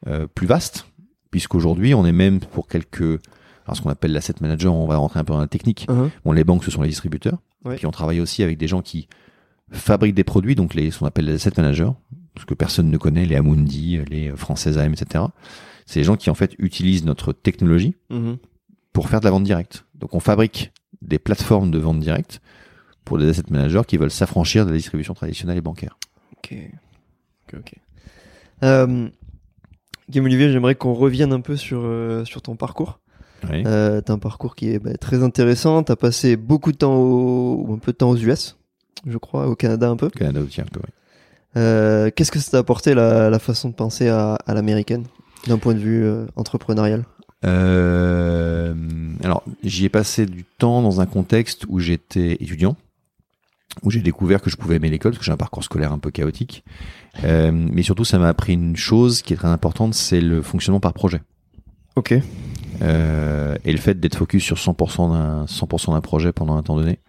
euh, 0.07 0.25
plus 0.33 0.47
vastes, 0.47 0.87
puisqu'aujourd'hui, 1.29 1.93
on 1.93 2.05
est 2.05 2.11
même 2.11 2.39
pour 2.39 2.67
quelques 2.67 3.19
alors 3.65 3.77
ce 3.77 3.81
qu'on 3.81 3.89
appelle 3.91 4.11
l'asset 4.11 4.33
manager, 4.41 4.73
on 4.73 4.87
va 4.87 4.97
rentrer 4.97 5.19
un 5.19 5.23
peu 5.23 5.33
dans 5.33 5.39
la 5.39 5.47
technique. 5.47 5.87
Mhm. 5.89 6.09
Bon, 6.25 6.31
les 6.33 6.43
banques, 6.43 6.63
ce 6.65 6.71
sont 6.71 6.81
les 6.81 6.89
distributeurs. 6.89 7.37
Ouais. 7.63 7.75
Puis 7.77 7.85
on 7.85 7.91
travaille 7.91 8.19
aussi 8.19 8.43
avec 8.43 8.57
des 8.57 8.67
gens 8.67 8.81
qui 8.81 9.07
fabriquent 9.71 10.15
des 10.15 10.25
produits, 10.25 10.55
donc 10.55 10.73
les, 10.73 10.91
ce 10.91 10.99
qu'on 10.99 11.05
appelle 11.05 11.25
les 11.25 11.35
asset 11.35 11.51
managers, 11.55 11.91
ce 12.37 12.45
que 12.45 12.53
personne 12.53 12.89
ne 12.89 12.97
connaît, 12.97 13.25
les 13.25 13.35
Amundi, 13.37 13.99
les 14.09 14.31
Françaises 14.35 14.77
AM, 14.77 14.91
etc. 14.93 15.23
C'est 15.85 15.99
les 15.99 16.03
gens 16.03 16.15
qui 16.15 16.29
en 16.29 16.35
fait 16.35 16.55
utilisent 16.59 17.05
notre 17.05 17.33
technologie 17.33 17.95
Mhm. 18.09 18.37
pour 18.93 19.09
faire 19.09 19.19
de 19.19 19.25
la 19.25 19.31
vente 19.31 19.43
directe. 19.43 19.85
Donc 19.95 20.13
on 20.15 20.19
fabrique 20.19 20.71
des 21.01 21.19
plateformes 21.19 21.71
de 21.71 21.79
vente 21.79 21.99
directe 21.99 22.41
pour 23.05 23.17
des 23.17 23.27
asset 23.29 23.43
managers 23.49 23.81
qui 23.87 23.97
veulent 23.97 24.11
s'affranchir 24.11 24.65
de 24.65 24.71
la 24.71 24.77
distribution 24.77 25.13
traditionnelle 25.13 25.57
et 25.57 25.61
bancaire. 25.61 25.97
Ok. 26.37 26.55
Ok, 27.47 27.59
ok. 27.59 27.73
Euh, 28.63 29.09
Guillaume 30.09 30.25
Olivier, 30.25 30.51
j'aimerais 30.51 30.75
qu'on 30.75 30.93
revienne 30.93 31.33
un 31.33 31.41
peu 31.41 31.55
sur, 31.57 31.81
euh, 31.83 32.23
sur 32.25 32.41
ton 32.41 32.55
parcours. 32.55 32.99
Oui. 33.51 33.63
Euh, 33.65 33.99
t'as 33.99 34.13
un 34.13 34.19
parcours 34.19 34.55
qui 34.55 34.69
est 34.69 34.79
bah, 34.79 34.95
très 34.97 35.21
intéressant. 35.23 35.83
T'as 35.83 35.97
passé 35.97 36.37
beaucoup 36.37 36.71
de 36.71 36.77
temps 36.77 36.95
au, 36.95 37.65
ou 37.67 37.73
un 37.73 37.77
peu 37.77 37.91
de 37.91 37.97
temps 37.97 38.09
aux 38.11 38.15
US, 38.17 38.57
je 39.05 39.17
crois, 39.17 39.47
au 39.47 39.55
Canada 39.55 39.89
un 39.89 39.97
peu. 39.97 40.05
Au 40.05 40.09
Canada 40.09 40.39
aussi 40.41 40.61
un 40.61 40.65
peu. 40.65 40.79
oui. 40.81 40.89
Euh, 41.57 42.09
Qu'est-ce 42.15 42.31
que 42.31 42.39
ça 42.39 42.51
t'a 42.51 42.57
apporté 42.59 42.93
la, 42.95 43.29
la 43.29 43.39
façon 43.39 43.69
de 43.69 43.73
penser 43.75 44.07
à, 44.07 44.35
à 44.35 44.53
l'américaine? 44.53 45.05
D'un 45.47 45.57
point 45.57 45.73
de 45.73 45.79
vue 45.79 46.03
euh, 46.03 46.25
entrepreneurial 46.35 47.05
Euh, 47.45 48.73
alors, 49.23 49.43
j'y 49.63 49.85
ai 49.85 49.89
passé 49.89 50.25
du 50.25 50.45
temps 50.45 50.81
dans 50.81 51.01
un 51.01 51.05
contexte 51.05 51.65
où 51.67 51.79
j'étais 51.79 52.33
étudiant, 52.33 52.77
où 53.83 53.91
j'ai 53.91 53.99
découvert 53.99 54.41
que 54.41 54.49
je 54.49 54.55
pouvais 54.55 54.77
aimer 54.77 54.89
l'école, 54.89 55.11
parce 55.11 55.19
que 55.19 55.25
j'ai 55.25 55.31
un 55.31 55.37
parcours 55.37 55.63
scolaire 55.63 55.91
un 55.91 55.99
peu 55.99 56.09
chaotique. 56.09 56.63
Euh, 57.25 57.51
mais 57.51 57.83
surtout, 57.83 58.05
ça 58.05 58.17
m'a 58.17 58.29
appris 58.29 58.53
une 58.53 58.77
chose 58.77 59.21
qui 59.21 59.33
est 59.33 59.37
très 59.37 59.49
importante, 59.49 59.93
c'est 59.93 60.21
le 60.21 60.41
fonctionnement 60.41 60.79
par 60.79 60.93
projet. 60.93 61.21
Ok. 61.95 62.15
Euh, 62.81 63.55
et 63.65 63.71
le 63.71 63.77
fait 63.77 63.99
d'être 63.99 64.15
focus 64.15 64.43
sur 64.43 64.57
100% 64.57 65.11
d'un 65.11 65.45
100% 65.45 65.91
d'un 65.91 66.01
projet 66.01 66.31
pendant 66.31 66.55
un 66.55 66.63
temps 66.63 66.75
donné. 66.75 66.99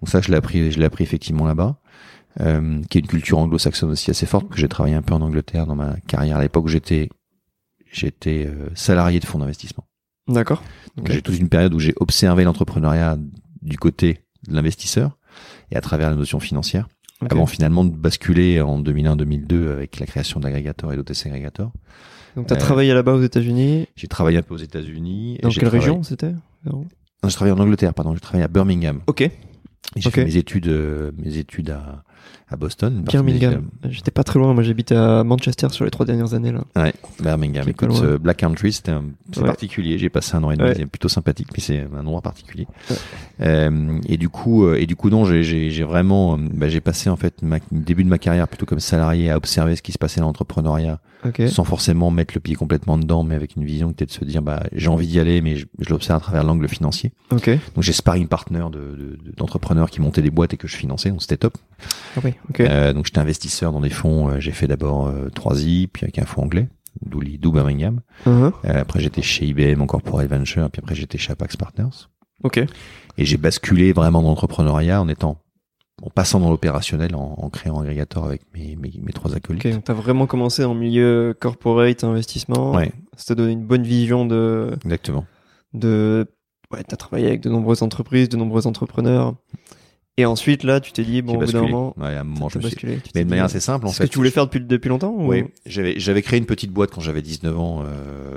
Donc 0.00 0.08
ça, 0.08 0.20
je 0.20 0.30
l'ai 0.30 0.36
appris, 0.36 0.72
je 0.72 0.78
l'ai 0.78 0.86
appris 0.86 1.04
effectivement 1.04 1.44
là-bas. 1.44 1.76
Euh, 2.40 2.82
qui 2.90 2.98
est 2.98 3.00
une 3.00 3.06
culture 3.06 3.38
anglo-saxonne 3.38 3.90
aussi 3.90 4.10
assez 4.10 4.26
forte, 4.26 4.48
que 4.48 4.58
j'ai 4.58 4.66
travaillé 4.66 4.96
un 4.96 5.02
peu 5.02 5.14
en 5.14 5.20
Angleterre 5.20 5.66
dans 5.66 5.76
ma 5.76 5.94
carrière 6.08 6.38
à 6.38 6.42
l'époque 6.42 6.64
où 6.64 6.68
j'étais 6.68 7.08
j'étais 7.94 8.46
euh, 8.46 8.68
salarié 8.74 9.20
de 9.20 9.24
fonds 9.26 9.38
d'investissement. 9.38 9.84
D'accord. 10.28 10.62
J'ai 11.06 11.22
toute 11.22 11.38
une 11.38 11.48
période 11.48 11.74
où 11.74 11.78
j'ai 11.80 11.94
observé 12.00 12.44
l'entrepreneuriat 12.44 13.18
du 13.62 13.76
côté 13.78 14.20
de 14.48 14.54
l'investisseur 14.54 15.18
et 15.70 15.76
à 15.76 15.80
travers 15.80 16.10
la 16.10 16.16
notion 16.16 16.40
financière, 16.40 16.88
avant 17.30 17.46
finalement 17.46 17.84
de 17.84 17.94
basculer 17.94 18.60
en 18.60 18.80
2001-2002 18.82 19.70
avec 19.70 19.98
la 20.00 20.06
création 20.06 20.40
de 20.40 20.44
l'agrégateur 20.44 20.92
et 20.92 20.96
d'OTC 20.96 21.26
Agrégateur. 21.26 21.72
Donc 22.36 22.46
t'as 22.46 22.56
Euh, 22.56 22.58
travaillé 22.58 22.92
là-bas 22.94 23.12
aux 23.14 23.22
États-Unis. 23.22 23.86
J'ai 23.96 24.08
travaillé 24.08 24.38
un 24.38 24.42
peu 24.42 24.54
aux 24.54 24.58
États-Unis. 24.58 25.38
Dans 25.42 25.48
quelle 25.50 25.60
travaillé- 25.68 25.80
région 25.80 26.02
c'était? 26.02 26.32
Non, 26.64 26.84
J'ai 27.24 27.30
travaillé 27.30 27.56
en 27.56 27.60
Angleterre, 27.62 27.94
pardon. 27.94 28.14
J'ai 28.14 28.20
travaillé 28.20 28.44
à 28.44 28.48
Birmingham. 28.48 29.00
Ok. 29.06 29.30
J'ai 29.96 30.10
fait 30.10 30.24
mes 30.24 30.36
études, 30.36 30.68
euh, 30.68 31.12
mes 31.18 31.36
études 31.36 31.70
à, 31.70 32.02
à 32.54 32.56
Boston. 32.56 33.02
Birmingham. 33.10 33.62
J'étais 33.90 34.10
pas 34.10 34.24
très 34.24 34.38
loin. 34.38 34.54
Moi, 34.54 34.62
j'habite 34.62 34.92
à 34.92 35.22
Manchester 35.24 35.68
sur 35.70 35.84
les 35.84 35.90
trois 35.90 36.06
dernières 36.06 36.32
années 36.34 36.52
là. 36.52 36.62
Ouais, 36.76 36.94
Birmingham. 37.20 37.68
Écoute, 37.68 37.90
euh, 38.02 38.16
Black 38.18 38.38
Country, 38.38 38.72
c'était 38.72 38.92
un- 38.92 39.04
c'est 39.32 39.40
Ouais. 39.40 39.46
particulier. 39.46 39.98
J'ai 39.98 40.08
passé 40.08 40.36
un 40.36 40.42
an 40.44 40.50
et 40.50 40.56
demi. 40.56 40.68
Ouais. 40.68 40.74
C'est 40.76 40.86
plutôt 40.86 41.08
sympathique, 41.08 41.48
mais 41.54 41.60
c'est 41.60 41.86
un 41.94 42.00
endroit 42.00 42.22
particulier. 42.22 42.66
Euh, 43.40 43.98
et 44.08 44.16
du 44.16 44.28
coup, 44.28 44.64
euh, 44.64 44.76
et 44.80 44.86
du 44.86 44.96
coup, 44.96 45.10
non, 45.10 45.24
j'ai- 45.24 45.82
vraiment, 45.84 46.38
bah, 46.38 46.68
j'ai 46.68 46.80
passé 46.80 47.10
en 47.10 47.16
fait 47.16 47.42
ma, 47.42 47.58
début 47.72 48.04
de 48.04 48.08
ma 48.08 48.18
carrière 48.18 48.48
plutôt 48.48 48.66
comme 48.66 48.80
salarié 48.80 49.30
à 49.30 49.36
observer 49.36 49.76
ce 49.76 49.82
qui 49.82 49.92
se 49.92 49.98
passait 49.98 50.20
dans 50.20 50.26
l'entrepreneuriat, 50.26 51.00
sans 51.48 51.64
forcément 51.64 52.10
mettre 52.10 52.34
le 52.34 52.40
pied 52.40 52.54
complètement 52.54 52.96
dedans, 52.98 53.24
mais 53.24 53.34
avec 53.34 53.56
une 53.56 53.64
vision 53.64 53.88
qui 53.88 53.94
était 53.94 54.06
de 54.06 54.10
se 54.12 54.24
dire, 54.24 54.42
bah, 54.42 54.62
j'ai 54.72 54.88
envie 54.88 55.06
d'y 55.06 55.18
aller, 55.18 55.40
mais 55.40 55.56
je, 55.56 55.66
je 55.80 55.90
l'observe 55.90 56.18
à 56.18 56.20
travers 56.20 56.44
l'angle 56.44 56.68
financier. 56.68 57.12
Donc 57.30 57.48
j'ai 57.78 57.92
sparring 57.92 58.28
partner 58.28 58.64
de- 58.72 58.78
de- 58.78 59.16
de- 59.24 59.32
d'entrepreneurs 59.36 59.90
qui 59.90 60.00
montaient 60.00 60.22
des 60.22 60.30
boîtes 60.30 60.54
et 60.54 60.56
que 60.56 60.68
je 60.68 60.76
finançais, 60.76 61.10
donc 61.10 61.22
c'était 61.22 61.36
top. 61.38 61.56
Ah 62.16 62.20
oui. 62.24 62.34
Euh, 62.60 62.92
donc 62.92 63.06
j'étais 63.06 63.18
investisseur 63.20 63.72
dans 63.72 63.80
des 63.80 63.90
fonds. 63.90 64.28
euh, 64.28 64.40
j'ai 64.40 64.52
fait 64.52 64.66
d'abord 64.66 65.06
euh, 65.06 65.28
3i, 65.28 65.86
puis 65.88 66.04
avec 66.04 66.18
un 66.18 66.24
fonds 66.26 66.42
anglais, 66.42 66.68
d'où 67.04 67.52
Birmingham. 67.52 68.00
Uh-huh. 68.26 68.52
Euh, 68.64 68.80
après 68.80 69.00
j'étais 69.00 69.22
chez 69.22 69.46
IBM 69.46 69.80
en 69.80 69.86
corporate 69.86 70.28
venture, 70.28 70.70
puis 70.70 70.80
après 70.82 70.94
j'étais 70.94 71.18
chez 71.18 71.32
Apax 71.32 71.56
Partners. 71.56 72.08
Ok. 72.42 72.58
Et 73.16 73.24
j'ai 73.24 73.36
basculé 73.36 73.92
vraiment 73.92 74.22
dans 74.22 74.28
l'entrepreneuriat 74.28 75.00
en 75.00 75.08
étant, 75.08 75.38
en 76.02 76.10
passant 76.10 76.40
dans 76.40 76.50
l'opérationnel, 76.50 77.14
en, 77.14 77.34
en 77.38 77.48
créant 77.48 77.80
Aggregator 77.80 78.26
avec 78.26 78.42
mes, 78.54 78.76
mes, 78.76 78.92
mes 79.02 79.12
trois 79.12 79.34
acolytes. 79.34 79.64
Ok. 79.64 79.72
Donc 79.72 79.84
t'as 79.84 79.94
vraiment 79.94 80.26
commencé 80.26 80.64
en 80.64 80.74
milieu 80.74 81.34
corporate 81.40 82.04
investissement. 82.04 82.72
Ouais, 82.74 82.92
Ça 83.16 83.26
t'a 83.28 83.34
donné 83.36 83.52
une 83.52 83.64
bonne 83.64 83.84
vision 83.84 84.26
de 84.26 84.76
exactement. 84.84 85.24
de 85.72 86.26
ouais. 86.72 86.82
T'as 86.86 86.96
travaillé 86.96 87.28
avec 87.28 87.40
de 87.40 87.48
nombreuses 87.48 87.82
entreprises, 87.82 88.28
de 88.28 88.36
nombreux 88.36 88.66
entrepreneurs. 88.66 89.34
Et 90.16 90.26
ensuite 90.26 90.62
là, 90.62 90.80
tu 90.80 90.92
t'es 90.92 91.02
dit 91.02 91.22
bon 91.22 91.34
au 91.34 91.38
bout 91.40 91.50
d'un 91.52 91.62
moment. 91.62 91.94
Ouais, 91.98 92.14
à 92.14 92.20
un 92.20 92.24
moment, 92.24 92.48
je 92.48 92.58
me 92.58 92.68
suis... 92.68 92.86
Mais 93.16 93.24
de 93.24 93.28
manière 93.30 93.46
assez 93.46 93.58
simple, 93.60 93.86
en 93.86 93.88
C'est 93.88 93.96
fait. 93.96 94.02
ce 94.04 94.08
que 94.08 94.12
tu 94.12 94.18
voulais 94.18 94.30
faire 94.30 94.46
depuis 94.46 94.60
depuis 94.60 94.88
longtemps 94.88 95.10
ou... 95.12 95.26
Oui, 95.28 95.44
j'avais 95.66 95.98
j'avais 95.98 96.22
créé 96.22 96.38
une 96.38 96.46
petite 96.46 96.70
boîte 96.70 96.90
quand 96.92 97.00
j'avais 97.00 97.20
19 97.22 97.58
ans, 97.58 97.82
euh, 97.84 98.36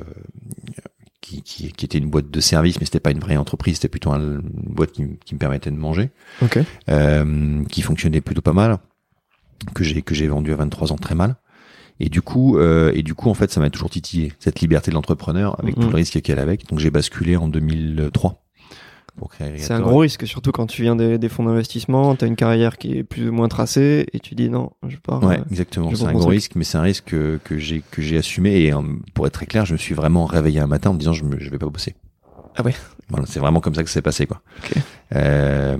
qui, 1.21 1.41
qui, 1.43 1.71
qui 1.71 1.86
était 1.86 1.97
une 1.97 2.09
boîte 2.09 2.32
de 2.32 2.39
service, 2.39 2.80
mais 2.80 2.86
c'était 2.86 2.99
pas 2.99 3.11
une 3.11 3.19
vraie 3.19 3.38
entreprise, 3.38 3.75
c'était 3.75 3.89
plutôt 3.89 4.11
un- 4.11 4.19
une 4.39 4.41
boîte 4.73 4.91
qui, 4.91 5.03
qui 5.25 5.36
me 5.36 5.39
permettait 5.39 5.69
de 5.71 5.75
manger, 5.75 6.09
Ok. 6.41 6.57
euh, 6.89 7.63
qui 7.65 7.82
fonctionnait 7.82 8.21
plutôt 8.21 8.41
pas 8.41 8.53
mal, 8.53 8.78
que 9.75 9.84
j'ai 9.84 10.01
que 10.01 10.15
j'ai 10.15 10.28
vendu 10.28 10.53
à 10.53 10.55
23 10.55 10.91
ans 10.93 10.97
très 10.97 11.15
mal. 11.15 11.36
Et 11.99 12.09
du 12.09 12.21
coup, 12.21 12.57
euh, 12.57 12.91
et 12.95 13.01
du 13.03 13.13
coup, 13.15 13.30
en 13.30 13.34
fait, 13.34 13.51
ça 13.51 13.59
m'a 13.59 13.69
toujours 13.71 13.89
titillé 13.89 14.32
cette 14.39 14.61
liberté 14.61 14.91
de 14.91 14.95
l'entrepreneur 14.95 15.59
avec 15.59 15.75
Mhm. 15.78 15.84
tout 15.84 15.89
le 15.89 15.95
risque 15.95 16.21
qu'elle 16.21 16.39
avait. 16.39 16.57
Donc, 16.69 16.78
j'ai 16.80 16.91
basculé 16.91 17.36
en 17.38 17.47
2003 17.47 18.43
pour 19.18 19.30
créer. 19.30 19.57
C'est 19.57 19.74
un 19.74 19.82
gros 19.82 19.97
risque, 19.99 20.26
surtout 20.28 20.51
quand 20.51 20.68
tu 20.68 20.82
viens 20.84 20.95
des, 20.95 21.18
des 21.18 21.30
fonds 21.30 21.43
d'investissement, 21.43 22.15
tu 22.15 22.24
as 22.24 22.28
une 22.28 22.36
carrière 22.36 22.78
qui 22.78 22.97
est 22.97 23.03
plus 23.03 23.30
ou 23.30 23.34
moins 23.34 23.47
tracée 23.47 24.05
et 24.13 24.20
tu 24.20 24.36
dis 24.36 24.49
non, 24.49 24.72
je 24.88 24.97
pars. 24.97 25.24
Ouais, 25.24 25.39
euh, 25.39 25.43
exactement. 25.51 25.93
C'est 25.93 26.05
un 26.05 26.13
gros 26.13 26.28
risque, 26.30 26.53
mais 26.55 26.63
c'est 26.63 26.78
un 26.78 26.82
risque 26.84 27.05
que, 27.05 27.39
que 27.43 27.57
j'ai 27.57 27.82
que 27.91 28.01
j'ai 28.01 28.18
assumé. 28.18 28.61
Et 28.61 28.74
euh, 28.74 28.82
pour 29.13 29.28
être 29.28 29.34
très 29.34 29.45
clair, 29.45 29.65
je 29.65 29.74
me 29.74 29.78
suis 29.78 29.95
vraiment 29.95 30.26
réveillé 30.26 30.59
un 30.59 30.68
matin 30.68 30.91
en 30.91 30.93
me 30.93 30.99
disant 30.99 31.13
je 31.13 31.24
me, 31.26 31.39
je 31.39 31.49
vais 31.49 31.57
pas 31.57 31.68
bosser. 31.68 31.95
Ah 32.59 32.63
ouais? 32.63 32.74
Voilà, 33.09 33.26
c'est 33.28 33.39
vraiment 33.39 33.59
comme 33.59 33.76
ça 33.76 33.84
que 33.84 33.89
ça 33.89 33.95
s'est 33.95 34.01
passé 34.01 34.26
quoi. 34.26 34.41
Ok. 34.63 34.78
Euh, 35.15 35.78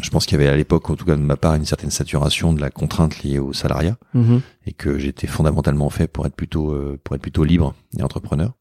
je 0.00 0.10
pense 0.10 0.26
qu'il 0.26 0.38
y 0.38 0.40
avait 0.42 0.50
à 0.50 0.56
l'époque, 0.56 0.88
en 0.90 0.94
tout 0.94 1.04
cas 1.04 1.16
de 1.16 1.20
ma 1.22 1.36
part, 1.36 1.54
une 1.54 1.64
certaine 1.64 1.90
saturation 1.90 2.52
de 2.52 2.60
la 2.60 2.70
contrainte 2.70 3.22
liée 3.22 3.38
au 3.38 3.52
salariat 3.52 3.96
Mhm. 4.14 4.40
et 4.66 4.72
que 4.72 4.98
j'étais 4.98 5.26
fondamentalement 5.26 5.88
fait 5.90 6.06
pour 6.06 6.26
être 6.26 6.34
plutôt 6.36 6.70
euh, 6.72 6.98
pour 7.02 7.16
être 7.16 7.22
plutôt 7.22 7.44
libre 7.44 7.74
et 7.98 8.02
entrepreneur. 8.02 8.52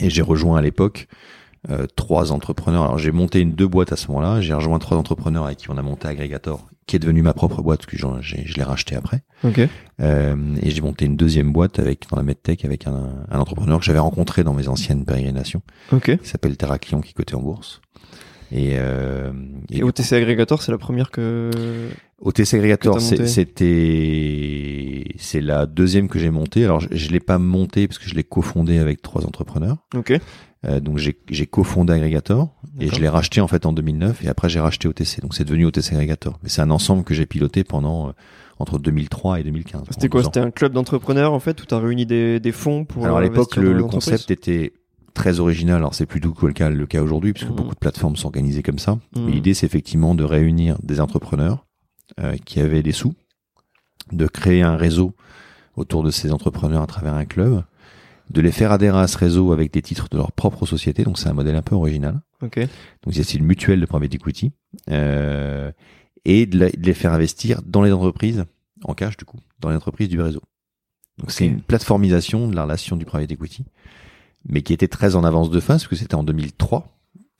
Et 0.00 0.10
j'ai 0.10 0.22
rejoint 0.22 0.58
à 0.58 0.62
l'époque 0.62 1.06
euh, 1.68 1.86
trois 1.94 2.32
entrepreneurs. 2.32 2.84
Alors 2.84 2.98
j'ai 2.98 3.12
monté 3.12 3.40
une 3.40 3.52
deux 3.52 3.68
boîtes 3.68 3.92
à 3.92 3.96
ce 3.96 4.08
moment-là. 4.08 4.40
J'ai 4.40 4.54
rejoint 4.54 4.78
trois 4.78 4.96
entrepreneurs 4.96 5.44
avec 5.44 5.58
qui 5.58 5.70
on 5.70 5.76
a 5.76 5.82
monté 5.82 6.08
Aggregator, 6.08 6.66
qui 6.86 6.96
est 6.96 6.98
devenu 6.98 7.20
ma 7.22 7.34
propre 7.34 7.60
boîte, 7.60 7.84
que 7.84 7.96
je 7.98 8.54
l'ai 8.56 8.62
racheté 8.62 8.96
après. 8.96 9.22
Ok. 9.44 9.60
Euh, 10.00 10.56
et 10.62 10.70
j'ai 10.70 10.80
monté 10.80 11.04
une 11.04 11.16
deuxième 11.16 11.52
boîte 11.52 11.78
avec 11.78 12.06
dans 12.10 12.16
la 12.16 12.22
medtech 12.22 12.64
avec 12.64 12.86
un, 12.86 13.24
un 13.30 13.38
entrepreneur 13.38 13.78
que 13.78 13.84
j'avais 13.84 13.98
rencontré 13.98 14.42
dans 14.44 14.54
mes 14.54 14.68
anciennes 14.68 15.04
pérégrinations, 15.04 15.60
Ok. 15.92 16.16
qui 16.18 16.28
s'appelle 16.28 16.56
Terra 16.56 16.78
Client, 16.78 17.02
qui 17.02 17.10
est 17.10 17.14
coté 17.14 17.34
en 17.34 17.42
bourse. 17.42 17.82
Et, 18.52 18.72
euh, 18.78 19.30
et, 19.70 19.78
et 19.78 19.82
OTC 19.84 20.14
Aggregator, 20.14 20.60
c'est 20.62 20.72
la 20.72 20.78
première 20.78 21.10
que. 21.12 21.50
OTC 22.20 22.54
Aggregator, 22.54 23.00
c'était 23.00 23.26
c'est 25.18 25.40
la 25.40 25.66
deuxième 25.66 26.08
que 26.08 26.18
j'ai 26.18 26.30
montée. 26.30 26.64
Alors 26.64 26.80
je, 26.80 26.88
je 26.90 27.10
l'ai 27.10 27.20
pas 27.20 27.38
montée 27.38 27.86
parce 27.86 27.98
que 27.98 28.08
je 28.08 28.14
l'ai 28.14 28.24
cofondé 28.24 28.78
avec 28.78 29.02
trois 29.02 29.26
entrepreneurs. 29.26 29.76
Ok. 29.94 30.18
Euh, 30.66 30.78
donc 30.78 30.98
j'ai 30.98 31.46
cofondé 31.46 31.94
Aggregator 31.94 32.54
et 32.78 32.88
je 32.88 33.00
l'ai 33.00 33.08
racheté 33.08 33.40
en 33.40 33.48
fait 33.48 33.64
en 33.64 33.72
2009 33.72 34.24
et 34.24 34.28
après 34.28 34.48
j'ai 34.48 34.60
racheté 34.60 34.88
OTC. 34.88 35.20
Donc 35.22 35.34
c'est 35.34 35.44
devenu 35.44 35.64
OTC 35.66 35.92
Aggregator. 35.92 36.38
Mais 36.42 36.50
c'est 36.50 36.60
un 36.60 36.70
ensemble 36.70 37.02
que 37.02 37.14
j'ai 37.14 37.24
piloté 37.24 37.64
pendant 37.64 38.08
euh, 38.08 38.12
entre 38.58 38.78
2003 38.78 39.40
et 39.40 39.42
2015. 39.44 39.82
C'était 39.90 40.08
quoi? 40.08 40.22
C'était 40.22 40.40
un 40.40 40.50
club 40.50 40.72
d'entrepreneurs 40.74 41.32
en 41.32 41.40
fait 41.40 41.62
où 41.62 41.66
tu 41.66 41.74
as 41.74 41.78
réuni 41.78 42.04
des, 42.04 42.40
des 42.40 42.52
fonds 42.52 42.84
pour 42.84 43.04
Alors 43.06 43.16
à 43.16 43.22
l'époque 43.22 43.56
le, 43.56 43.72
le 43.72 43.84
concept 43.84 44.30
était 44.30 44.74
très 45.14 45.40
original. 45.40 45.76
Alors 45.76 45.94
c'est 45.94 46.06
plus 46.06 46.20
du 46.20 46.30
tout 46.30 46.46
le 46.46 46.52
cas, 46.52 46.68
le 46.68 46.86
cas 46.86 47.00
aujourd'hui 47.00 47.32
puisque 47.32 47.50
mmh. 47.50 47.56
beaucoup 47.56 47.74
de 47.74 47.80
plateformes 47.80 48.16
s'organisaient 48.16 48.62
comme 48.62 48.78
ça. 48.78 48.96
Mmh. 48.96 49.24
Mais 49.24 49.32
l'idée 49.32 49.54
c'est 49.54 49.64
effectivement 49.64 50.14
de 50.14 50.24
réunir 50.24 50.76
des 50.82 51.00
entrepreneurs 51.00 51.64
euh, 52.20 52.36
qui 52.44 52.60
avaient 52.60 52.82
des 52.82 52.92
sous, 52.92 53.14
de 54.12 54.26
créer 54.26 54.60
un 54.60 54.76
réseau 54.76 55.14
autour 55.76 56.02
de 56.02 56.10
ces 56.10 56.32
entrepreneurs 56.32 56.82
à 56.82 56.86
travers 56.86 57.14
un 57.14 57.24
club 57.24 57.62
de 58.30 58.40
les 58.40 58.52
faire 58.52 58.72
adhérer 58.72 58.98
à 58.98 59.08
ce 59.08 59.18
réseau 59.18 59.52
avec 59.52 59.72
des 59.72 59.82
titres 59.82 60.08
de 60.08 60.16
leur 60.16 60.32
propre 60.32 60.64
société. 60.64 61.02
Donc 61.04 61.18
c'est 61.18 61.28
un 61.28 61.32
modèle 61.32 61.56
un 61.56 61.62
peu 61.62 61.74
original. 61.74 62.20
Okay. 62.42 62.68
Donc 63.02 63.14
c'est 63.14 63.34
une 63.34 63.44
mutuelle 63.44 63.80
de 63.80 63.86
private 63.86 64.14
equity 64.14 64.52
euh, 64.90 65.70
et 66.24 66.46
de, 66.46 66.70
les 66.78 66.94
faire 66.94 67.12
investir 67.12 67.60
dans 67.64 67.82
les 67.82 67.92
entreprises 67.92 68.44
en 68.84 68.94
cash 68.94 69.16
du 69.16 69.24
coup, 69.24 69.38
dans 69.58 69.68
les 69.68 69.76
entreprises 69.76 70.08
du 70.08 70.20
réseau. 70.20 70.42
Donc 71.18 71.28
okay. 71.28 71.32
c'est 71.32 71.46
une 71.46 71.60
plateformisation 71.60 72.48
de 72.48 72.54
la 72.54 72.62
relation 72.62 72.96
du 72.96 73.04
private 73.04 73.30
equity, 73.30 73.64
mais 74.48 74.62
qui 74.62 74.72
était 74.72 74.88
très 74.88 75.16
en 75.16 75.24
avance 75.24 75.50
de 75.50 75.60
phase 75.60 75.82
parce 75.82 75.88
que 75.88 75.96
c'était 75.96 76.14
en 76.14 76.24
2003. 76.24 76.86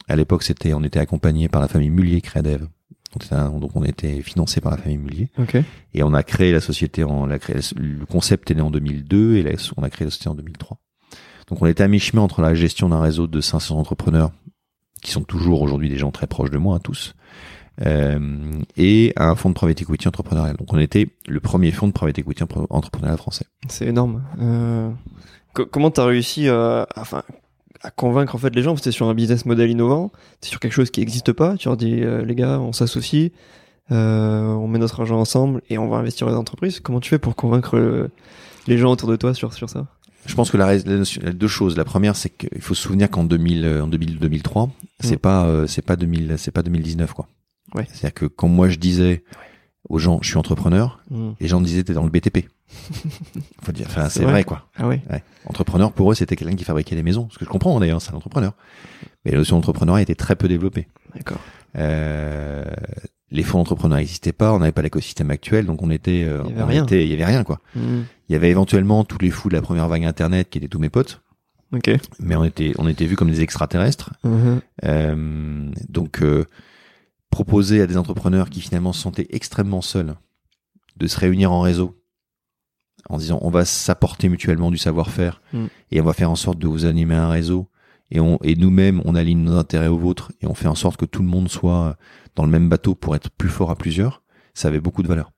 À 0.08 0.16
l'époque, 0.16 0.42
c'était 0.42 0.74
on 0.74 0.82
était 0.82 0.98
accompagné 0.98 1.48
par 1.48 1.60
la 1.60 1.68
famille 1.68 1.90
Mullier 1.90 2.20
Crédev. 2.20 2.66
Donc 3.18 3.74
on 3.74 3.82
était 3.82 4.22
financé 4.22 4.60
par 4.60 4.72
la 4.72 4.78
famille 4.78 4.98
Mullier. 4.98 5.28
Okay. 5.38 5.64
Et 5.94 6.02
on 6.02 6.14
a 6.14 6.22
créé 6.22 6.52
la 6.52 6.60
société 6.60 7.02
en 7.04 7.26
la 7.26 7.38
le 7.76 8.06
concept 8.06 8.50
est 8.50 8.54
né 8.54 8.60
en 8.60 8.70
2002 8.70 9.36
et 9.36 9.42
la, 9.42 9.52
on 9.76 9.82
a 9.82 9.90
créé 9.90 10.04
la 10.04 10.10
société 10.10 10.28
en 10.28 10.34
2003. 10.34 10.78
Donc 11.48 11.60
on 11.60 11.66
était 11.66 11.82
à 11.82 11.88
mi-chemin 11.88 12.22
entre 12.22 12.40
la 12.40 12.54
gestion 12.54 12.88
d'un 12.88 13.00
réseau 13.00 13.26
de 13.26 13.40
500 13.40 13.76
entrepreneurs 13.76 14.30
qui 15.02 15.10
sont 15.10 15.22
toujours 15.22 15.62
aujourd'hui 15.62 15.88
des 15.88 15.98
gens 15.98 16.10
très 16.10 16.26
proches 16.26 16.50
de 16.50 16.58
moi, 16.58 16.76
hein, 16.76 16.80
tous, 16.82 17.14
euh, 17.82 18.52
et 18.76 19.12
un 19.16 19.34
fonds 19.34 19.48
de 19.48 19.54
private 19.54 19.80
equity 19.82 20.06
entrepreneurial. 20.06 20.56
Donc 20.56 20.72
on 20.72 20.78
était 20.78 21.08
le 21.26 21.40
premier 21.40 21.72
fonds 21.72 21.88
de 21.88 21.92
private 21.92 22.18
equity 22.18 22.44
entrepreneurial 22.68 23.18
français. 23.18 23.46
C'est 23.68 23.86
énorme. 23.86 24.22
Euh, 24.40 24.90
comment 25.52 25.90
t'as 25.90 26.04
réussi 26.04 26.48
à, 26.48 26.86
enfin, 26.96 27.22
à 27.82 27.90
convaincre 27.90 28.34
en 28.34 28.38
fait 28.38 28.54
les 28.54 28.62
gens 28.62 28.76
C'était 28.76 28.92
sur 28.92 29.08
un 29.08 29.14
business 29.14 29.46
model 29.46 29.70
innovant, 29.70 30.12
c'est 30.40 30.50
sur 30.50 30.60
quelque 30.60 30.72
chose 30.72 30.90
qui 30.90 31.00
n'existe 31.00 31.32
pas. 31.32 31.56
Tu 31.56 31.68
leur 31.68 31.76
dis 31.76 32.02
euh, 32.02 32.24
les 32.24 32.34
gars, 32.34 32.60
on 32.60 32.72
s'associe, 32.72 33.30
euh, 33.90 34.46
on 34.46 34.68
met 34.68 34.78
notre 34.78 35.00
argent 35.00 35.18
ensemble 35.18 35.62
et 35.68 35.78
on 35.78 35.88
va 35.88 35.96
investir 35.96 36.26
dans 36.26 36.32
les 36.32 36.38
entreprises. 36.38 36.80
Comment 36.80 37.00
tu 37.00 37.10
fais 37.10 37.18
pour 37.18 37.36
convaincre 37.36 37.76
euh, 37.76 38.10
les 38.66 38.78
gens 38.78 38.90
autour 38.90 39.08
de 39.08 39.16
toi 39.16 39.34
sur 39.34 39.52
sur 39.52 39.68
ça? 39.68 39.86
Je 40.26 40.34
pense 40.34 40.50
que 40.50 40.56
la, 40.56 40.76
la, 40.76 41.32
deux 41.32 41.48
choses. 41.48 41.76
La 41.76 41.84
première, 41.84 42.14
c'est 42.14 42.28
qu'il 42.28 42.60
faut 42.60 42.74
se 42.74 42.82
souvenir 42.82 43.10
qu'en 43.10 43.24
2000, 43.24 43.80
en 43.82 43.88
2000, 43.88 44.18
2003, 44.18 44.66
mmh. 44.66 44.70
c'est 45.00 45.16
pas, 45.16 45.46
euh, 45.46 45.66
c'est 45.66 45.82
pas 45.82 45.96
2000, 45.96 46.34
c'est 46.36 46.50
pas 46.50 46.62
2019 46.62 47.12
quoi. 47.14 47.26
Ouais. 47.74 47.86
C'est-à-dire 47.88 48.14
que 48.14 48.26
quand 48.26 48.48
moi 48.48 48.68
je 48.68 48.76
disais 48.76 49.24
aux 49.88 49.98
gens, 49.98 50.18
je 50.22 50.28
suis 50.28 50.38
entrepreneur, 50.38 51.00
mmh. 51.10 51.30
les 51.40 51.48
gens 51.48 51.60
me 51.60 51.64
disaient 51.64 51.82
t'es 51.82 51.94
dans 51.94 52.04
le 52.04 52.10
BTP. 52.10 52.48
faut 53.62 53.72
dire, 53.72 53.86
enfin 53.88 54.08
c'est 54.08 54.22
vrai. 54.22 54.32
vrai. 54.32 54.44
quoi. 54.44 54.68
Ah 54.76 54.86
oui. 54.86 55.00
Ouais. 55.10 55.24
Entrepreneur 55.46 55.92
pour 55.92 56.12
eux 56.12 56.14
c'était 56.14 56.36
quelqu'un 56.36 56.56
qui 56.56 56.64
fabriquait 56.64 56.94
des 56.94 57.02
maisons. 57.02 57.28
Ce 57.30 57.38
que 57.38 57.44
je 57.44 57.50
comprends 57.50 57.78
d'ailleurs, 57.80 58.00
c'est 58.00 58.12
un 58.12 58.16
entrepreneur. 58.16 58.52
Mais 59.24 59.32
la 59.32 59.38
notion 59.38 59.56
d'entrepreneuriat 59.56 60.02
était 60.02 60.14
très 60.14 60.36
peu 60.36 60.48
développée. 60.48 60.86
D'accord. 61.14 61.40
Euh, 61.76 62.64
les 63.30 63.42
fonds 63.42 63.58
d'entrepreneurs 63.58 63.98
n'existaient 63.98 64.32
pas, 64.32 64.52
on 64.52 64.58
n'avait 64.58 64.72
pas 64.72 64.82
l'écosystème 64.82 65.30
actuel, 65.30 65.66
donc 65.66 65.82
on 65.82 65.90
était, 65.90 66.24
euh, 66.24 66.42
il 66.44 66.50
y 66.50 66.52
avait 66.54 66.62
on 66.62 66.66
rien. 66.66 66.84
Était, 66.84 67.04
il 67.04 67.10
y 67.10 67.14
avait 67.14 67.24
rien 67.24 67.44
quoi. 67.44 67.60
Mmh. 67.74 68.00
Il 68.28 68.32
y 68.32 68.36
avait 68.36 68.50
éventuellement 68.50 69.04
tous 69.04 69.18
les 69.18 69.30
fous 69.30 69.48
de 69.48 69.54
la 69.54 69.62
première 69.62 69.88
vague 69.88 70.04
internet 70.04 70.50
qui 70.50 70.58
étaient 70.58 70.68
tous 70.68 70.78
mes 70.78 70.90
potes. 70.90 71.22
Ok. 71.72 71.90
Mais 72.18 72.34
on 72.34 72.44
était, 72.44 72.72
on 72.78 72.88
était 72.88 73.06
vus 73.06 73.16
comme 73.16 73.30
des 73.30 73.42
extraterrestres. 73.42 74.12
Mmh. 74.24 74.58
Euh, 74.84 75.70
donc 75.88 76.22
euh, 76.22 76.44
proposer 77.30 77.80
à 77.80 77.86
des 77.86 77.96
entrepreneurs 77.96 78.50
qui 78.50 78.60
finalement 78.60 78.92
se 78.92 79.00
sentaient 79.00 79.28
extrêmement 79.30 79.82
seuls 79.82 80.16
de 80.96 81.06
se 81.06 81.18
réunir 81.18 81.52
en 81.52 81.60
réseau 81.60 81.96
en 83.08 83.18
disant 83.18 83.38
on 83.42 83.50
va 83.50 83.64
s'apporter 83.64 84.28
mutuellement 84.28 84.70
du 84.70 84.78
savoir-faire 84.78 85.40
mmh. 85.52 85.66
et 85.92 86.00
on 86.00 86.04
va 86.04 86.12
faire 86.12 86.30
en 86.30 86.36
sorte 86.36 86.58
de 86.58 86.66
vous 86.66 86.84
animer 86.84 87.14
un 87.14 87.28
réseau 87.28 87.68
et 88.10 88.20
on 88.20 88.38
et 88.42 88.56
nous-mêmes 88.56 89.00
on 89.04 89.14
aligne 89.14 89.42
nos 89.42 89.56
intérêts 89.56 89.88
aux 89.88 89.98
vôtres 89.98 90.32
et 90.40 90.46
on 90.46 90.54
fait 90.54 90.68
en 90.68 90.74
sorte 90.74 90.96
que 90.98 91.06
tout 91.06 91.22
le 91.22 91.28
monde 91.28 91.48
soit 91.48 91.96
dans 92.36 92.44
le 92.44 92.50
même 92.50 92.68
bateau 92.68 92.94
pour 92.94 93.14
être 93.14 93.30
plus 93.30 93.48
fort 93.48 93.70
à 93.70 93.76
plusieurs, 93.76 94.22
ça 94.54 94.68
avait 94.68 94.80
beaucoup 94.80 95.02
de 95.02 95.08
valeur. 95.08 95.32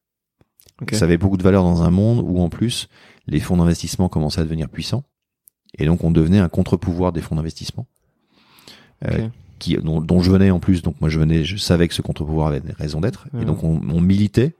Okay. 0.80 0.96
Ça 0.96 1.04
avait 1.04 1.16
beaucoup 1.16 1.36
de 1.36 1.42
valeur 1.42 1.62
dans 1.62 1.82
un 1.82 1.90
monde 1.90 2.24
où 2.24 2.40
en 2.40 2.48
plus 2.48 2.88
les 3.26 3.40
fonds 3.40 3.56
d'investissement 3.56 4.08
commençaient 4.08 4.40
à 4.40 4.44
devenir 4.44 4.68
puissants 4.68 5.04
et 5.78 5.86
donc 5.86 6.04
on 6.04 6.10
devenait 6.10 6.38
un 6.38 6.48
contre-pouvoir 6.48 7.12
des 7.12 7.20
fonds 7.20 7.36
d'investissement. 7.36 7.86
Okay. 9.04 9.22
Euh, 9.22 9.28
qui, 9.62 9.76
dont, 9.76 10.00
dont, 10.00 10.20
je 10.20 10.30
venais 10.30 10.50
en 10.50 10.58
plus, 10.58 10.82
donc 10.82 11.00
moi 11.00 11.08
je 11.08 11.20
venais, 11.20 11.44
je 11.44 11.56
savais 11.56 11.86
que 11.86 11.94
ce 11.94 12.02
contre-pouvoir 12.02 12.48
avait 12.48 12.60
des 12.60 12.72
raisons 12.72 13.00
d'être, 13.00 13.28
et 13.40 13.44
donc 13.44 13.62
on, 13.62 13.80
on, 13.88 14.00
militait 14.00 14.56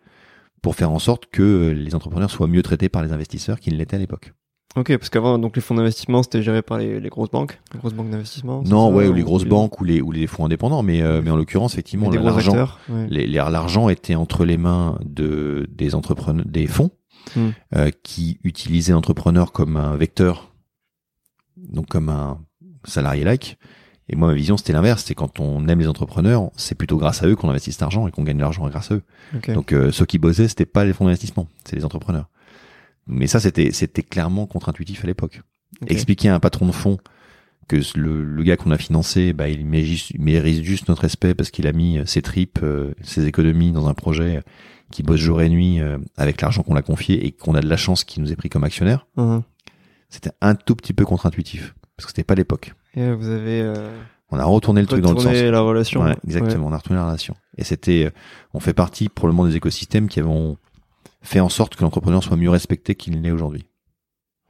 pour 0.63 0.77
faire 0.77 0.93
en 0.93 1.01
sorte 1.01 1.27
que 1.27 1.75
les 1.77 1.97
entrepreneurs 1.97 2.31
soient 2.31 2.47
mieux 2.47 2.63
traités 2.63 2.89
par 2.89 3.03
les 3.03 3.11
investisseurs 3.13 3.59
qu'ils 3.59 3.73
ne 3.73 3.79
l'étaient 3.79 3.97
à 3.97 3.99
l'époque. 3.99 4.33
Ok, 4.77 4.97
parce 4.97 5.11
qu'avant, 5.11 5.39
donc 5.39 5.57
les 5.57 5.61
fonds 5.61 5.75
d'investissement, 5.75 6.23
c'était 6.23 6.41
géré 6.41 6.63
par 6.63 6.79
les, 6.79 7.01
les, 7.01 7.09
grosses 7.11 7.31
banques, 7.31 7.61
les 7.75 7.81
grosses 7.81 7.95
banques 7.95 8.11
d'investissement. 8.11 8.63
Non, 8.65 8.91
ouais, 8.95 9.09
ou 9.09 9.13
les 9.13 9.25
grosses 9.25 9.45
banques 9.45 9.81
ou 9.81 9.85
les 9.85 10.01
ou 10.01 10.13
les 10.13 10.29
fonds 10.29 10.47
indépendants, 10.47 10.85
mais 10.85 11.03
euh, 11.03 11.21
mais 11.23 11.31
en 11.31 11.37
l'occurrence, 11.37 11.75
effectivement, 11.75 12.09
l'argent, 12.11 12.69
ouais. 12.89 13.27
l'argent 13.27 13.89
était 13.89 14.15
entre 14.15 14.45
les 14.45 14.57
mains 14.57 14.99
de 15.05 15.67
des 15.71 15.95
entrepreneurs, 15.95 16.47
des 16.47 16.67
fonds 16.67 16.91
mm. 17.37 17.49
euh, 17.75 17.91
qui 18.03 18.39
utilisaient 18.45 18.93
l'entrepreneur 18.93 19.51
comme 19.53 19.77
un 19.77 19.97
vecteur, 19.97 20.55
donc 21.57 21.89
comme 21.89 22.09
un 22.09 22.39
salarié 22.85 23.25
like. 23.25 23.59
Et 24.13 24.17
moi, 24.17 24.29
ma 24.29 24.35
vision, 24.35 24.59
c'était 24.59 24.75
l'inverse. 24.75 25.05
C'est 25.07 25.15
quand 25.15 25.41
on 25.41 25.67
aime 25.69 25.81
les 25.81 25.89
entrepreneurs, 25.89 26.51
c'est 26.55 26.75
plutôt 26.75 26.99
grâce 26.99 27.23
à 27.23 27.27
eux 27.27 27.35
qu'on 27.35 27.49
investit 27.49 27.73
cet 27.73 27.83
argent 27.83 28.07
et 28.07 28.11
qu'on 28.11 28.23
gagne 28.25 28.37
de 28.37 28.43
l'argent 28.43 28.69
grâce 28.69 28.93
à 28.93 28.97
eux. 28.97 29.03
Okay. 29.39 29.55
Donc, 29.55 29.73
euh, 29.73 29.91
ceux 29.91 30.05
qui 30.05 30.19
bossaient, 30.19 30.49
c'était 30.49 30.67
pas 30.67 30.85
les 30.85 30.93
fonds 30.93 31.07
d'investissement, 31.07 31.49
c'est 31.65 31.77
les 31.77 31.85
entrepreneurs. 31.87 32.29
Mais 33.07 33.27
ça, 33.27 33.41
c'était, 33.41 33.73
c'était 33.73 34.03
clairement 34.03 34.47
contre-intuitif 34.47 35.03
à 35.03 35.07
l'époque. 35.07 35.41
Okay. 35.81 35.95
Expliquer 35.95 36.29
à 36.29 36.35
un 36.35 36.41
patron 36.41 36.67
de 36.67 36.73
fonds 36.73 36.99
que 37.69 37.77
le, 37.97 38.23
le 38.23 38.43
gars 38.43 38.59
qu'on 38.59 38.71
a 38.71 38.77
financé, 38.77 39.33
bah, 39.33 39.49
il 39.49 39.65
mérite, 39.65 40.19
mérite 40.19 40.63
juste 40.63 40.89
notre 40.89 41.03
respect 41.03 41.35
parce 41.35 41.51
qu'il 41.51 41.67
a 41.67 41.73
mis 41.73 41.99
ses 42.05 42.21
tripes, 42.21 42.61
euh, 42.63 42.93
ses 43.03 43.25
économies 43.25 43.73
dans 43.73 43.89
un 43.89 43.95
projet 43.95 44.43
qui 44.91 45.03
bosse 45.03 45.21
jour 45.21 45.41
et 45.41 45.49
nuit 45.49 45.81
euh, 45.81 45.97
avec 46.19 46.43
l'argent 46.43 46.63
qu'on 46.63 46.75
l'a 46.75 46.83
confié 46.83 47.25
et 47.25 47.33
qu'on 47.33 47.55
a 47.55 47.63
de 47.63 47.69
la 47.69 47.79
chance 47.79 48.05
qu'il 48.05 48.23
nous 48.23 48.31
ait 48.31 48.37
pris 48.37 48.51
comme 48.51 48.65
actionnaire. 48.65 49.07
-huh. 49.17 49.43
C'était 50.11 50.33
un 50.43 50.55
tout 50.55 50.77
petit 50.77 50.93
peu 50.93 51.07
contre-intuitif 51.07 51.75
parce 51.97 52.05
que 52.05 52.11
c'était 52.11 52.25
pas 52.25 52.35
l'époque. 52.35 52.75
Et 52.95 53.12
vous 53.12 53.28
avez. 53.28 53.62
Euh... 53.62 53.90
On 54.30 54.38
a 54.38 54.45
retourné 54.45 54.80
le 54.80 54.86
truc 54.86 55.03
dans 55.03 55.12
le 55.12 55.20
sens. 55.20 55.32
la 55.34 55.61
relation. 55.61 56.03
Ouais, 56.03 56.16
exactement. 56.24 56.66
Ouais. 56.66 56.70
On 56.70 56.74
a 56.74 56.78
retourné 56.78 56.99
la 56.99 57.07
relation. 57.07 57.34
Et 57.59 57.64
c'était, 57.64 58.07
euh, 58.07 58.11
on 58.55 58.61
fait 58.61 58.72
partie 58.72 59.09
probablement 59.09 59.47
des 59.47 59.57
écosystèmes 59.57 60.09
qui 60.09 60.20
avons 60.20 60.57
fait 61.20 61.40
en 61.40 61.51
sorte 61.51 61.76
que 61.76 61.82
l'entrepreneur 61.82 62.22
soit 62.24 62.36
mieux 62.36 62.51
respecté 62.51 62.95
qu'il 62.95 63.20
l'est 63.20 63.30
aujourd'hui. 63.30 63.66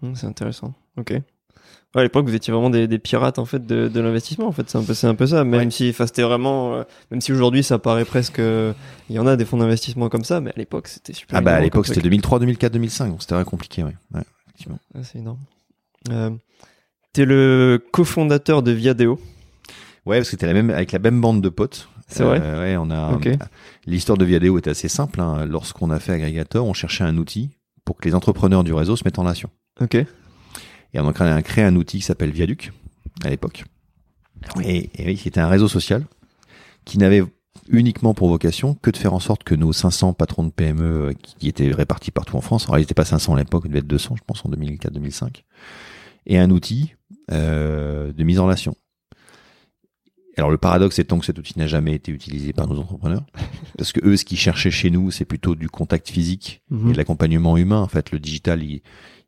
Mmh, 0.00 0.14
c'est 0.14 0.26
intéressant. 0.26 0.74
Ok. 0.96 1.10
Ouais, 1.10 2.00
à 2.00 2.02
l'époque, 2.04 2.26
vous 2.26 2.34
étiez 2.34 2.52
vraiment 2.52 2.70
des, 2.70 2.86
des, 2.86 2.98
pirates 2.98 3.38
en 3.38 3.44
fait 3.44 3.66
de, 3.66 3.88
de 3.88 4.00
l'investissement. 4.00 4.46
En 4.46 4.52
fait, 4.52 4.70
c'est 4.70 4.78
un 4.78 4.84
peu, 4.84 4.94
c'est 4.94 5.08
un 5.08 5.14
peu 5.14 5.26
ça. 5.26 5.44
Même 5.44 5.64
ouais. 5.64 5.70
si, 5.70 5.90
enfin, 5.90 6.06
c'était 6.06 6.22
vraiment, 6.22 6.74
euh, 6.74 6.84
même 7.10 7.20
si 7.20 7.32
aujourd'hui 7.32 7.62
ça 7.62 7.78
paraît 7.78 8.04
presque, 8.04 8.38
il 8.38 8.74
y 9.16 9.18
en 9.18 9.26
a 9.26 9.36
des 9.36 9.44
fonds 9.44 9.58
d'investissement 9.58 10.08
comme 10.08 10.24
ça, 10.24 10.40
mais 10.40 10.50
à 10.50 10.56
l'époque 10.56 10.88
c'était 10.88 11.12
super. 11.12 11.38
Ah 11.38 11.40
bah 11.42 11.54
à 11.54 11.60
l'époque 11.60 11.86
c'était 11.86 12.00
2003, 12.00 12.38
2004, 12.38 12.72
2005, 12.72 13.10
donc 13.10 13.22
c'était 13.22 13.34
très 13.34 13.44
compliqué, 13.44 13.82
ouais. 13.82 13.96
ouais 14.14 14.22
effectivement. 14.46 14.78
Ah, 14.94 15.02
c'est 15.02 15.18
énorme. 15.18 15.38
Euh, 16.10 16.30
T'es 17.12 17.24
le 17.24 17.84
cofondateur 17.92 18.62
de 18.62 18.72
Viadeo. 18.72 19.20
Ouais, 20.06 20.18
parce 20.18 20.30
que 20.30 20.36
t'es 20.36 20.46
la 20.46 20.54
même 20.54 20.70
avec 20.70 20.92
la 20.92 20.98
même 20.98 21.20
bande 21.20 21.42
de 21.42 21.48
potes. 21.48 21.88
C'est 22.08 22.24
vrai. 22.24 22.40
Euh, 22.42 22.60
ouais, 22.60 22.76
on 22.76 22.90
a. 22.90 23.12
Okay. 23.14 23.36
L'histoire 23.86 24.18
de 24.18 24.24
Viadeo 24.24 24.58
était 24.58 24.70
assez 24.70 24.88
simple. 24.88 25.20
Hein. 25.20 25.46
Lorsqu'on 25.46 25.90
a 25.90 25.98
fait 25.98 26.12
Aggregator, 26.12 26.66
on 26.66 26.74
cherchait 26.74 27.04
un 27.04 27.16
outil 27.16 27.50
pour 27.84 27.96
que 27.96 28.08
les 28.08 28.14
entrepreneurs 28.14 28.64
du 28.64 28.72
réseau 28.72 28.96
se 28.96 29.04
mettent 29.04 29.18
en 29.18 29.22
relation. 29.22 29.50
Ok. 29.80 29.94
Et 29.94 31.00
on 31.00 31.08
a 31.08 31.42
créé 31.42 31.64
un, 31.64 31.76
outil 31.76 31.98
qui 31.98 32.04
s'appelle 32.04 32.30
Viaduc 32.30 32.72
à 33.24 33.30
l'époque. 33.30 33.64
Et, 34.62 34.90
et 34.94 35.16
c'était 35.16 35.40
un 35.40 35.48
réseau 35.48 35.68
social 35.68 36.04
qui 36.84 36.98
n'avait 36.98 37.22
uniquement 37.68 38.14
pour 38.14 38.28
vocation 38.28 38.74
que 38.74 38.90
de 38.90 38.96
faire 38.96 39.14
en 39.14 39.20
sorte 39.20 39.44
que 39.44 39.54
nos 39.54 39.72
500 39.72 40.14
patrons 40.14 40.44
de 40.44 40.50
PME 40.50 41.14
qui, 41.22 41.34
qui 41.36 41.48
étaient 41.48 41.70
répartis 41.70 42.10
partout 42.10 42.36
en 42.36 42.40
France, 42.40 42.64
alors 42.64 42.78
ils 42.78 42.82
n'étaient 42.82 42.94
pas 42.94 43.04
500 43.04 43.34
à 43.34 43.38
l'époque, 43.38 43.62
ils 43.64 43.68
devaient 43.68 43.80
être 43.80 43.86
200 43.86 44.16
je 44.16 44.22
pense 44.26 44.44
en 44.44 44.50
2004-2005, 44.50 45.42
et 46.26 46.38
un 46.38 46.50
outil 46.50 46.94
euh, 46.94 47.01
de 47.30 48.22
mise 48.24 48.38
en 48.38 48.44
relation. 48.44 48.74
Alors 50.38 50.50
le 50.50 50.56
paradoxe 50.56 50.98
étant 50.98 51.18
que 51.18 51.26
cet 51.26 51.38
outil 51.38 51.58
n'a 51.58 51.66
jamais 51.66 51.94
été 51.94 52.10
utilisé 52.10 52.52
par 52.54 52.66
nos 52.66 52.78
entrepreneurs, 52.78 53.24
parce 53.78 53.92
que 53.92 54.00
eux, 54.06 54.16
ce 54.16 54.24
qu'ils 54.24 54.38
cherchaient 54.38 54.70
chez 54.70 54.88
nous, 54.90 55.10
c'est 55.10 55.26
plutôt 55.26 55.54
du 55.54 55.68
contact 55.68 56.08
physique 56.10 56.62
Mhm. 56.70 56.88
et 56.88 56.92
de 56.92 56.96
l'accompagnement 56.96 57.56
humain. 57.58 57.80
En 57.80 57.88
fait, 57.88 58.12
le 58.12 58.18
digital, 58.18 58.62
il, 58.62 58.80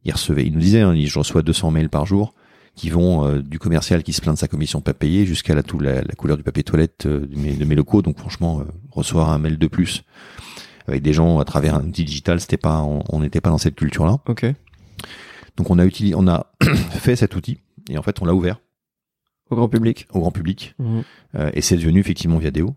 il 0.04 0.12
recevait, 0.12 0.46
il 0.46 0.52
nous 0.54 0.60
disait, 0.60 0.80
hein, 0.80 0.94
je 0.96 1.18
reçois 1.18 1.42
200 1.42 1.70
mails 1.70 1.90
par 1.90 2.06
jour. 2.06 2.34
qui 2.76 2.90
vont 2.90 3.24
euh, 3.24 3.40
du 3.40 3.60
commercial 3.60 4.02
qui 4.02 4.12
se 4.12 4.20
plaint 4.20 4.34
de 4.34 4.38
sa 4.40 4.48
commission 4.48 4.80
pas 4.80 4.94
payée 4.94 5.26
jusqu'à 5.26 5.54
la, 5.54 5.62
tout, 5.62 5.78
la, 5.78 6.02
la, 6.02 6.14
couleur 6.16 6.36
du 6.36 6.42
papier 6.42 6.64
toilette 6.64 7.06
euh, 7.06 7.20
de, 7.24 7.38
mes, 7.38 7.52
de 7.52 7.64
mes 7.64 7.76
locaux. 7.76 8.02
Donc 8.02 8.18
franchement, 8.18 8.58
euh, 8.60 8.64
recevoir 8.90 9.30
un 9.30 9.38
mail 9.38 9.58
de 9.58 9.66
plus 9.68 10.02
avec 10.88 11.00
des 11.00 11.12
gens 11.12 11.38
à 11.38 11.44
travers 11.44 11.76
un 11.76 11.84
outil 11.86 12.02
digital, 12.04 12.40
c'était 12.40 12.56
pas, 12.56 12.80
on 12.82 13.20
n'était 13.20 13.40
pas 13.40 13.50
dans 13.50 13.58
cette 13.58 13.76
culture-là. 13.76 14.18
Ok. 14.26 14.44
Donc 15.56 15.70
on 15.70 15.78
a 15.78 15.84
utilisé, 15.84 16.16
on 16.16 16.26
a 16.26 16.46
fait 16.98 17.14
cet 17.14 17.36
outil 17.36 17.58
et 17.90 17.98
en 17.98 18.02
fait 18.02 18.20
on 18.20 18.24
l'a 18.24 18.34
ouvert 18.34 18.60
au 19.50 19.56
grand 19.56 19.68
public. 19.68 20.06
Au 20.12 20.20
grand 20.20 20.30
public. 20.30 20.74
Mmh. 20.78 21.00
et 21.52 21.60
c'est 21.60 21.76
devenu 21.76 22.00
effectivement 22.00 22.38
Viadeo. 22.38 22.74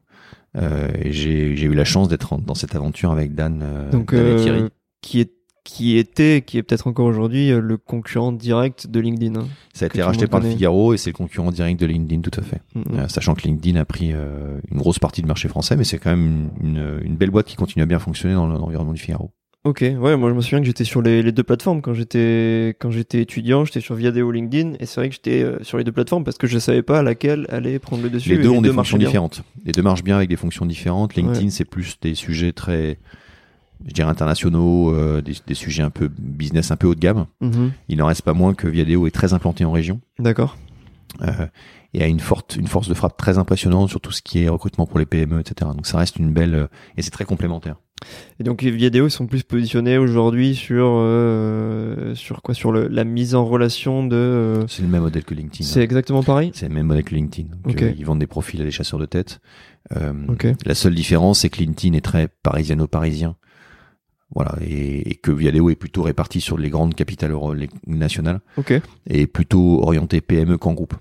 Euh, 0.57 0.89
j'ai 1.05 1.63
eu 1.63 1.73
la 1.73 1.85
chance 1.85 2.09
d'être 2.09 2.37
dans 2.39 2.55
cette 2.55 2.75
aventure 2.75 3.11
avec 3.11 3.35
Dan, 3.35 3.63
Donc, 3.89 4.13
Dan 4.13 4.37
et 4.37 4.41
Thierry. 4.41 4.63
Qui 5.01 5.21
est 5.21 5.31
qui 5.67 5.97
était, 5.97 6.43
qui 6.45 6.57
est 6.57 6.63
peut-être 6.63 6.87
encore 6.87 7.05
aujourd'hui 7.05 7.51
euh, 7.51 7.59
le 7.59 7.75
concurrent 7.75 8.31
direct 8.31 8.87
de 8.87 9.01
LinkedIn. 9.01 9.37
Hein, 9.37 9.47
ça 9.73 9.83
a 9.83 9.87
été 9.87 10.01
racheté 10.01 10.25
par 10.25 10.39
le 10.39 10.49
Figaro 10.51 10.93
et 10.93 10.97
c'est 10.97 11.09
le 11.09 11.15
concurrent 11.15 11.51
direct 11.51 11.77
de 11.77 11.85
LinkedIn, 11.85 12.21
tout 12.21 12.39
à 12.39 12.41
fait. 12.41 12.61
Mm-hmm. 12.73 12.99
Euh, 12.99 13.07
sachant 13.09 13.35
que 13.35 13.41
LinkedIn 13.41 13.77
a 13.77 13.83
pris 13.83 14.13
euh, 14.13 14.59
une 14.71 14.77
grosse 14.77 14.97
partie 14.97 15.21
du 15.21 15.27
marché 15.27 15.49
français, 15.49 15.75
mais 15.75 15.83
c'est 15.83 15.99
quand 15.99 16.11
même 16.11 16.51
une, 16.61 17.01
une, 17.03 17.17
belle 17.17 17.31
boîte 17.31 17.47
qui 17.47 17.57
continue 17.57 17.83
à 17.83 17.85
bien 17.85 17.99
fonctionner 17.99 18.33
dans 18.33 18.47
l'environnement 18.47 18.93
du 18.93 19.01
Figaro. 19.01 19.31
Ok, 19.63 19.81
ouais, 19.81 20.15
moi 20.15 20.29
je 20.29 20.35
me 20.35 20.41
souviens 20.41 20.59
que 20.59 20.65
j'étais 20.65 20.85
sur 20.85 21.01
les, 21.01 21.21
les, 21.21 21.33
deux 21.33 21.43
plateformes 21.43 21.81
quand 21.81 21.93
j'étais 21.93 22.75
quand 22.79 22.89
j'étais 22.89 23.21
étudiant, 23.21 23.65
j'étais 23.65 23.81
sur 23.81 23.95
Viadeo 23.95 24.31
LinkedIn 24.31 24.73
et 24.79 24.85
c'est 24.85 25.01
vrai 25.01 25.09
que 25.09 25.15
j'étais 25.15 25.45
sur 25.61 25.77
les 25.77 25.83
deux 25.83 25.91
plateformes 25.91 26.23
parce 26.23 26.37
que 26.37 26.47
je 26.47 26.57
savais 26.57 26.83
pas 26.83 27.01
laquelle 27.01 27.47
allait 27.49 27.77
prendre 27.79 28.01
le 28.01 28.09
dessus. 28.09 28.29
Les 28.29 28.37
deux 28.37 28.49
ont 28.49 28.61
des 28.61 28.71
fonctions 28.71 28.97
différentes. 28.97 29.41
Les 29.65 29.73
deux 29.73 29.81
marchent 29.81 30.03
bien 30.03 30.15
avec 30.15 30.29
des 30.29 30.37
fonctions 30.37 30.65
différentes. 30.65 31.15
LinkedIn 31.15 31.49
c'est 31.49 31.65
plus 31.65 31.99
des 32.01 32.15
sujets 32.15 32.53
très 32.53 32.97
je 33.85 33.93
dirais 33.93 34.09
internationaux, 34.09 34.93
euh, 34.93 35.21
des, 35.21 35.35
des, 35.45 35.53
sujets 35.53 35.83
un 35.83 35.89
peu 35.89 36.09
business, 36.17 36.71
un 36.71 36.77
peu 36.77 36.87
haut 36.87 36.95
de 36.95 36.99
gamme. 36.99 37.25
Mhm. 37.41 37.71
Il 37.89 37.97
n'en 37.97 38.07
reste 38.07 38.23
pas 38.23 38.33
moins 38.33 38.53
que 38.53 38.67
Viadeo 38.67 39.07
est 39.07 39.11
très 39.11 39.33
implanté 39.33 39.65
en 39.65 39.71
région. 39.71 40.01
D'accord. 40.19 40.57
Euh, 41.21 41.47
et 41.93 42.03
a 42.03 42.07
une 42.07 42.19
forte, 42.19 42.55
une 42.57 42.67
force 42.67 42.89
de 42.89 42.93
frappe 42.93 43.17
très 43.17 43.37
impressionnante 43.37 43.89
sur 43.89 44.01
tout 44.01 44.11
ce 44.11 44.21
qui 44.21 44.43
est 44.43 44.49
recrutement 44.49 44.85
pour 44.85 44.99
les 44.99 45.05
PME, 45.05 45.39
etc. 45.39 45.71
Donc 45.73 45.87
ça 45.87 45.97
reste 45.97 46.17
une 46.17 46.33
belle 46.33 46.55
euh, 46.55 46.67
et 46.97 47.01
c'est 47.01 47.11
très 47.11 47.25
complémentaire. 47.25 47.77
Et 48.39 48.43
donc 48.43 48.63
Viadeo 48.63 49.07
ils 49.07 49.11
sont 49.11 49.27
plus 49.27 49.43
positionnés 49.43 49.97
aujourd'hui 49.97 50.55
sur 50.55 50.85
euh, 50.85 52.13
sur 52.15 52.41
quoi? 52.41 52.53
Sur 52.53 52.71
le, 52.71 52.87
la 52.87 53.03
mise 53.03 53.35
en 53.35 53.45
relation 53.45 54.05
de. 54.05 54.15
Euh, 54.15 54.67
c'est 54.67 54.83
le 54.83 54.87
même 54.87 55.01
modèle 55.01 55.23
que 55.23 55.33
LinkedIn. 55.33 55.63
C'est 55.63 55.81
exactement 55.81 56.23
pareil? 56.23 56.51
C'est 56.53 56.67
le 56.67 56.75
même 56.75 56.87
modèle 56.87 57.03
que 57.03 57.15
LinkedIn. 57.15 57.49
Donc, 57.63 57.81
ils 57.81 58.05
vendent 58.05 58.19
des 58.19 58.27
profils 58.27 58.61
à 58.61 58.63
des 58.63 58.71
chasseurs 58.71 58.99
de 58.99 59.05
tête. 59.05 59.39
La 59.91 60.75
seule 60.75 60.95
différence 60.95 61.39
c'est 61.39 61.49
que 61.49 61.59
LinkedIn 61.59 61.95
est 61.95 62.01
très 62.01 62.27
parisiano-parisien. 62.43 63.35
Voilà, 64.35 64.55
et, 64.61 65.09
et, 65.09 65.15
que 65.15 65.31
Viadeo 65.31 65.69
est 65.69 65.75
plutôt 65.75 66.03
réparti 66.03 66.41
sur 66.41 66.57
les 66.57 66.69
grandes 66.69 66.95
capitales 66.95 67.33
nationales. 67.87 68.41
Et 69.09 69.25
plutôt 69.25 69.81
orienté 69.81 70.19
PME 70.19 70.57
qu'en 70.57 70.73
groupe. 70.73 70.95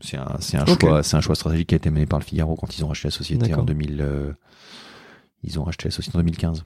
C'est 0.00 0.16
un, 0.16 0.36
c'est 0.40 0.56
un 0.56 0.64
choix, 0.64 1.02
c'est 1.02 1.16
un 1.16 1.20
choix 1.20 1.34
stratégique 1.34 1.68
qui 1.68 1.74
a 1.74 1.76
été 1.76 1.90
mené 1.90 2.06
par 2.06 2.18
le 2.18 2.24
Figaro 2.24 2.56
quand 2.56 2.76
ils 2.76 2.84
ont 2.84 2.88
racheté 2.88 3.08
la 3.08 3.12
société 3.12 3.54
en 3.54 3.62
2000. 3.62 4.34
Euh, 5.44 5.48
ils 5.48 5.58
ont 5.58 5.64
racheté 5.64 5.88
la 5.88 5.90
société 5.90 6.16
en 6.16 6.20
2015. 6.20 6.64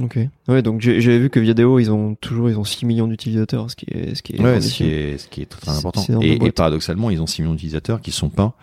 Ok. 0.00 0.18
Ouais, 0.46 0.62
donc 0.62 0.80
j'avais 0.80 1.18
vu 1.18 1.30
que 1.30 1.40
Viadeo, 1.40 1.78
ils 1.78 1.90
ont 1.90 2.14
toujours, 2.14 2.50
ils 2.50 2.58
ont 2.58 2.64
6 2.64 2.86
millions 2.86 3.08
d'utilisateurs, 3.08 3.70
ce 3.70 3.76
qui 3.76 3.86
est, 3.90 4.14
ce 4.14 4.22
qui 4.22 4.36
est, 4.36 4.40
ouais, 4.40 4.60
ce 4.60 4.74
qui 4.74 4.84
est, 4.84 5.18
ce 5.18 5.28
qui 5.28 5.42
est 5.42 5.46
très, 5.46 5.70
important. 5.70 6.20
Et, 6.20 6.34
et, 6.44 6.52
paradoxalement, 6.52 7.10
ils 7.10 7.20
ont 7.20 7.26
6 7.26 7.42
millions 7.42 7.54
d'utilisateurs 7.54 8.00
qui 8.00 8.12
sont 8.12 8.28
pas, 8.28 8.54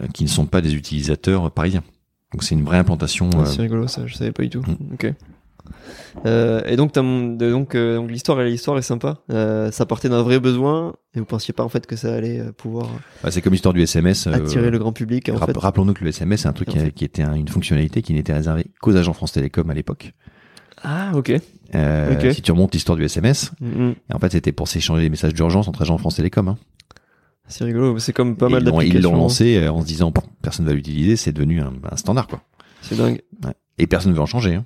euh, 0.00 0.06
qui 0.08 0.22
ne 0.22 0.28
sont 0.28 0.46
pas 0.46 0.60
des 0.60 0.74
utilisateurs 0.74 1.50
parisiens. 1.50 1.82
Donc 2.32 2.44
c'est 2.44 2.54
une 2.54 2.64
vraie 2.64 2.78
implantation. 2.78 3.30
Ah, 3.34 3.46
c'est 3.46 3.60
euh, 3.60 3.62
rigolo 3.62 3.88
ça, 3.88 4.06
je 4.06 4.14
savais 4.14 4.32
pas 4.32 4.42
du 4.42 4.50
tout. 4.50 4.60
Mm. 4.60 4.94
Ok. 4.94 5.14
Euh, 6.26 6.62
et 6.66 6.76
donc, 6.76 6.92
donc, 6.92 7.74
euh, 7.74 7.96
donc 7.96 8.10
l'histoire, 8.10 8.42
l'histoire 8.42 8.78
est 8.78 8.82
sympa. 8.82 9.18
Euh, 9.30 9.70
ça 9.70 9.86
partait 9.86 10.08
d'un 10.08 10.22
vrai 10.22 10.40
besoin, 10.40 10.94
et 11.14 11.18
vous 11.18 11.24
pensiez 11.24 11.54
pas 11.54 11.62
en 11.62 11.68
fait 11.68 11.86
que 11.86 11.96
ça 11.96 12.14
allait 12.14 12.42
pouvoir. 12.56 12.88
Bah, 13.22 13.30
c'est 13.30 13.40
comme 13.40 13.52
l'histoire 13.52 13.74
du 13.74 13.82
SMS. 13.82 14.26
Attirer 14.26 14.70
le 14.70 14.78
grand 14.78 14.92
public. 14.92 15.28
En 15.28 15.38
fait. 15.38 15.56
Rappelons-nous 15.56 15.94
que 15.94 16.04
le 16.04 16.10
SMS, 16.10 16.42
c'est 16.42 16.48
un 16.48 16.52
truc 16.52 16.68
qui, 16.68 16.92
qui, 16.92 17.04
était 17.04 17.22
une 17.22 17.48
fonctionnalité 17.48 18.02
qui 18.02 18.12
n'était 18.12 18.32
réservée 18.32 18.66
qu'aux 18.80 18.96
agents 18.96 19.12
France 19.12 19.32
Télécom 19.32 19.68
à 19.70 19.74
l'époque. 19.74 20.12
Ah, 20.82 21.12
ok. 21.14 21.32
Si 22.32 22.42
tu 22.42 22.52
remontes 22.52 22.74
l'histoire 22.74 22.96
du 22.96 23.04
SMS, 23.04 23.52
mm-hmm. 23.62 23.94
et 24.10 24.14
en 24.14 24.18
fait, 24.18 24.32
c'était 24.32 24.52
pour 24.52 24.68
s'échanger 24.68 25.02
des 25.02 25.10
messages 25.10 25.34
d'urgence 25.34 25.68
entre 25.68 25.82
agents 25.82 25.98
France 25.98 26.16
Télécom. 26.16 26.48
Hein. 26.48 26.58
C'est 27.46 27.64
rigolo, 27.64 27.98
c'est 27.98 28.12
comme 28.12 28.36
pas 28.36 28.48
mal 28.48 28.62
d'applications. 28.62 28.98
Ils 28.98 29.02
l'ont 29.02 29.16
lancé 29.16 29.68
en 29.68 29.80
se 29.80 29.86
disant 29.86 30.12
personne 30.40 30.66
va 30.66 30.72
l'utiliser, 30.72 31.16
c'est 31.16 31.32
devenu 31.32 31.60
un, 31.60 31.72
standard 31.96 32.28
quoi. 32.28 32.42
C'est 32.80 32.96
dingue. 32.96 33.20
Et 33.76 33.86
personne 33.86 34.12
ne 34.12 34.16
veut 34.16 34.22
en 34.22 34.26
changer. 34.26 34.54
Hein. 34.54 34.64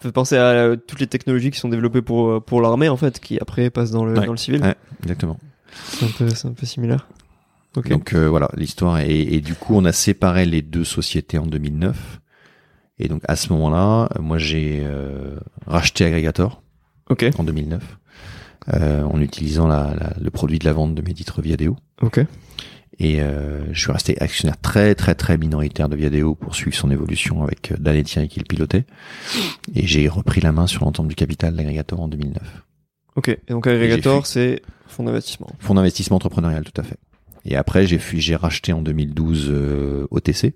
Ça 0.00 0.02
fait 0.02 0.12
penser 0.12 0.36
à 0.36 0.44
euh, 0.44 0.76
toutes 0.76 1.00
les 1.00 1.06
technologies 1.06 1.50
qui 1.50 1.58
sont 1.58 1.68
développées 1.68 2.02
pour 2.02 2.28
euh, 2.28 2.40
pour 2.40 2.60
l'armée 2.60 2.88
en 2.88 2.96
fait, 2.96 3.18
qui 3.18 3.38
après 3.40 3.70
passent 3.70 3.90
dans 3.90 4.04
le 4.04 4.14
dans 4.14 4.30
le 4.30 4.36
civil. 4.36 4.62
Ouais, 4.62 4.76
exactement. 5.02 5.38
C'est 5.72 6.06
un 6.06 6.10
peu 6.16 6.28
c'est 6.28 6.48
un 6.48 6.52
peu 6.52 6.66
similaire. 6.66 7.08
Okay. 7.76 7.90
Donc 7.90 8.14
voilà 8.14 8.48
l'histoire 8.56 8.98
et, 8.98 9.20
et, 9.20 9.40
du 9.40 9.54
coup 9.54 9.74
on 9.76 9.84
a 9.84 9.92
séparé 9.92 10.46
les 10.46 10.62
deux 10.62 10.84
sociétés 10.84 11.38
en 11.38 11.46
2009 11.46 12.18
et 12.98 13.08
donc 13.08 13.22
à 13.28 13.36
ce 13.36 13.52
moment-là 13.52 14.08
moi 14.18 14.38
j'ai 14.38 14.84
racheté 15.66 16.06
Aggregator 16.06 16.62
okay. 17.10 17.30
en 17.38 17.44
2009 17.44 17.98
euh, 18.74 19.02
en 19.02 19.20
utilisant 19.22 19.66
la, 19.66 19.94
la, 19.98 20.12
le 20.20 20.30
produit 20.30 20.58
de 20.58 20.66
la 20.66 20.74
vente 20.74 20.94
de 20.94 21.00
mes 21.00 21.14
titres 21.14 21.40
Viadeo. 21.40 21.76
Ok. 22.02 22.20
Et 23.00 23.20
euh, 23.20 23.62
je 23.72 23.80
suis 23.80 23.92
resté 23.92 24.20
actionnaire 24.20 24.58
très 24.60 24.94
très 24.94 25.14
très 25.14 25.38
minoritaire 25.38 25.88
de 25.88 25.94
Viadeo 25.94 26.34
pour 26.34 26.54
suivre 26.56 26.76
son 26.76 26.90
évolution 26.90 27.44
avec 27.44 27.70
euh, 27.70 27.76
Dan 27.78 27.94
et 27.94 28.02
Thierry 28.02 28.28
qui 28.28 28.40
le 28.40 28.44
pilotait. 28.44 28.84
Et 29.74 29.86
j'ai 29.86 30.08
repris 30.08 30.40
la 30.40 30.50
main 30.50 30.66
sur 30.66 30.84
l'ensemble 30.84 31.08
du 31.08 31.14
capital 31.14 31.54
d'Aggregator 31.54 32.00
en 32.00 32.08
2009. 32.08 32.42
Ok. 33.14 33.28
Et 33.28 33.38
donc 33.50 33.66
Aggregator, 33.66 34.26
c'est 34.26 34.62
fonds 34.88 35.04
d'investissement. 35.04 35.48
Fonds 35.60 35.74
d'investissement 35.74 36.16
entrepreneurial, 36.16 36.64
tout 36.64 36.80
à 36.80 36.84
fait. 36.84 36.98
Et 37.44 37.56
après, 37.56 37.86
j'ai 37.86 38.00
j'ai 38.14 38.36
racheté 38.36 38.72
en 38.72 38.82
2012 38.82 39.46
euh, 39.48 40.06
OTC. 40.10 40.54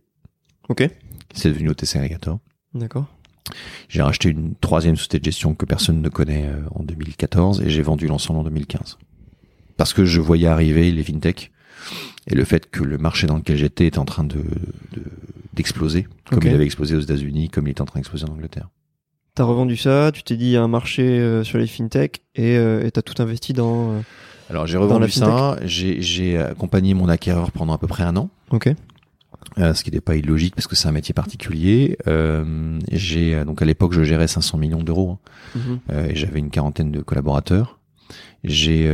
Ok. 0.68 0.88
C'est 1.34 1.50
devenu 1.50 1.70
OTC 1.70 1.96
Aggregator. 1.96 2.40
D'accord. 2.74 3.06
J'ai 3.88 4.02
racheté 4.02 4.30
une 4.30 4.54
troisième 4.54 4.96
société 4.96 5.18
de 5.18 5.24
gestion 5.24 5.54
que 5.54 5.66
personne 5.66 6.00
ne 6.00 6.08
connaît 6.08 6.46
euh, 6.46 6.60
en 6.74 6.82
2014 6.82 7.62
et 7.62 7.70
j'ai 7.70 7.82
vendu 7.82 8.06
l'ensemble 8.06 8.40
en 8.40 8.44
2015. 8.44 8.98
Parce 9.76 9.92
que 9.92 10.04
je 10.04 10.20
voyais 10.20 10.48
arriver 10.48 10.90
les 10.90 11.02
fintech 11.02 11.50
et 12.26 12.34
le 12.34 12.44
fait 12.44 12.70
que 12.70 12.82
le 12.82 12.98
marché 12.98 13.26
dans 13.26 13.36
lequel 13.36 13.56
j'étais 13.56 13.86
était 13.86 13.98
en 13.98 14.04
train 14.04 14.24
de 14.24 14.42
d'exploser, 15.52 16.06
comme 16.30 16.42
il 16.44 16.54
avait 16.54 16.64
explosé 16.64 16.96
aux 16.96 17.00
États-Unis, 17.00 17.50
comme 17.50 17.66
il 17.66 17.70
est 17.70 17.80
en 17.80 17.84
train 17.84 18.00
d'exploser 18.00 18.24
en 18.24 18.32
Angleterre. 18.32 18.70
T'as 19.34 19.44
revendu 19.44 19.76
ça, 19.76 20.10
tu 20.12 20.22
t'es 20.22 20.36
dit 20.36 20.46
il 20.46 20.50
y 20.50 20.56
a 20.56 20.62
un 20.62 20.68
marché 20.68 21.02
euh, 21.02 21.42
sur 21.42 21.58
les 21.58 21.66
fintech 21.66 22.22
et 22.34 22.56
euh, 22.56 22.88
t'as 22.90 23.02
tout 23.02 23.22
investi 23.22 23.52
dans. 23.52 23.92
Euh, 23.92 24.00
Alors 24.50 24.66
j'ai 24.66 24.76
revendu 24.76 25.10
ça, 25.10 25.56
j'ai 25.64 26.38
accompagné 26.38 26.94
mon 26.94 27.08
acquéreur 27.08 27.50
pendant 27.50 27.72
à 27.72 27.78
peu 27.78 27.86
près 27.86 28.04
un 28.04 28.16
an. 28.16 28.30
Ok. 28.50 28.70
Ce 29.58 29.82
qui 29.82 29.90
n'était 29.90 30.00
pas 30.00 30.16
illogique 30.16 30.54
parce 30.54 30.66
que 30.66 30.76
c'est 30.76 30.88
un 30.88 30.92
métier 30.92 31.14
particulier. 31.14 31.98
J'ai 32.90 33.44
donc 33.44 33.60
à 33.60 33.64
l'époque 33.64 33.92
je 33.92 34.02
gérais 34.02 34.28
500 34.28 34.56
millions 34.56 34.82
d'euros 34.82 35.18
hein. 35.56 35.58
mhm. 35.88 36.10
et 36.10 36.14
j'avais 36.14 36.38
une 36.38 36.50
quarantaine 36.50 36.90
de 36.90 37.00
collaborateurs. 37.00 37.78
J'ai 38.44 38.90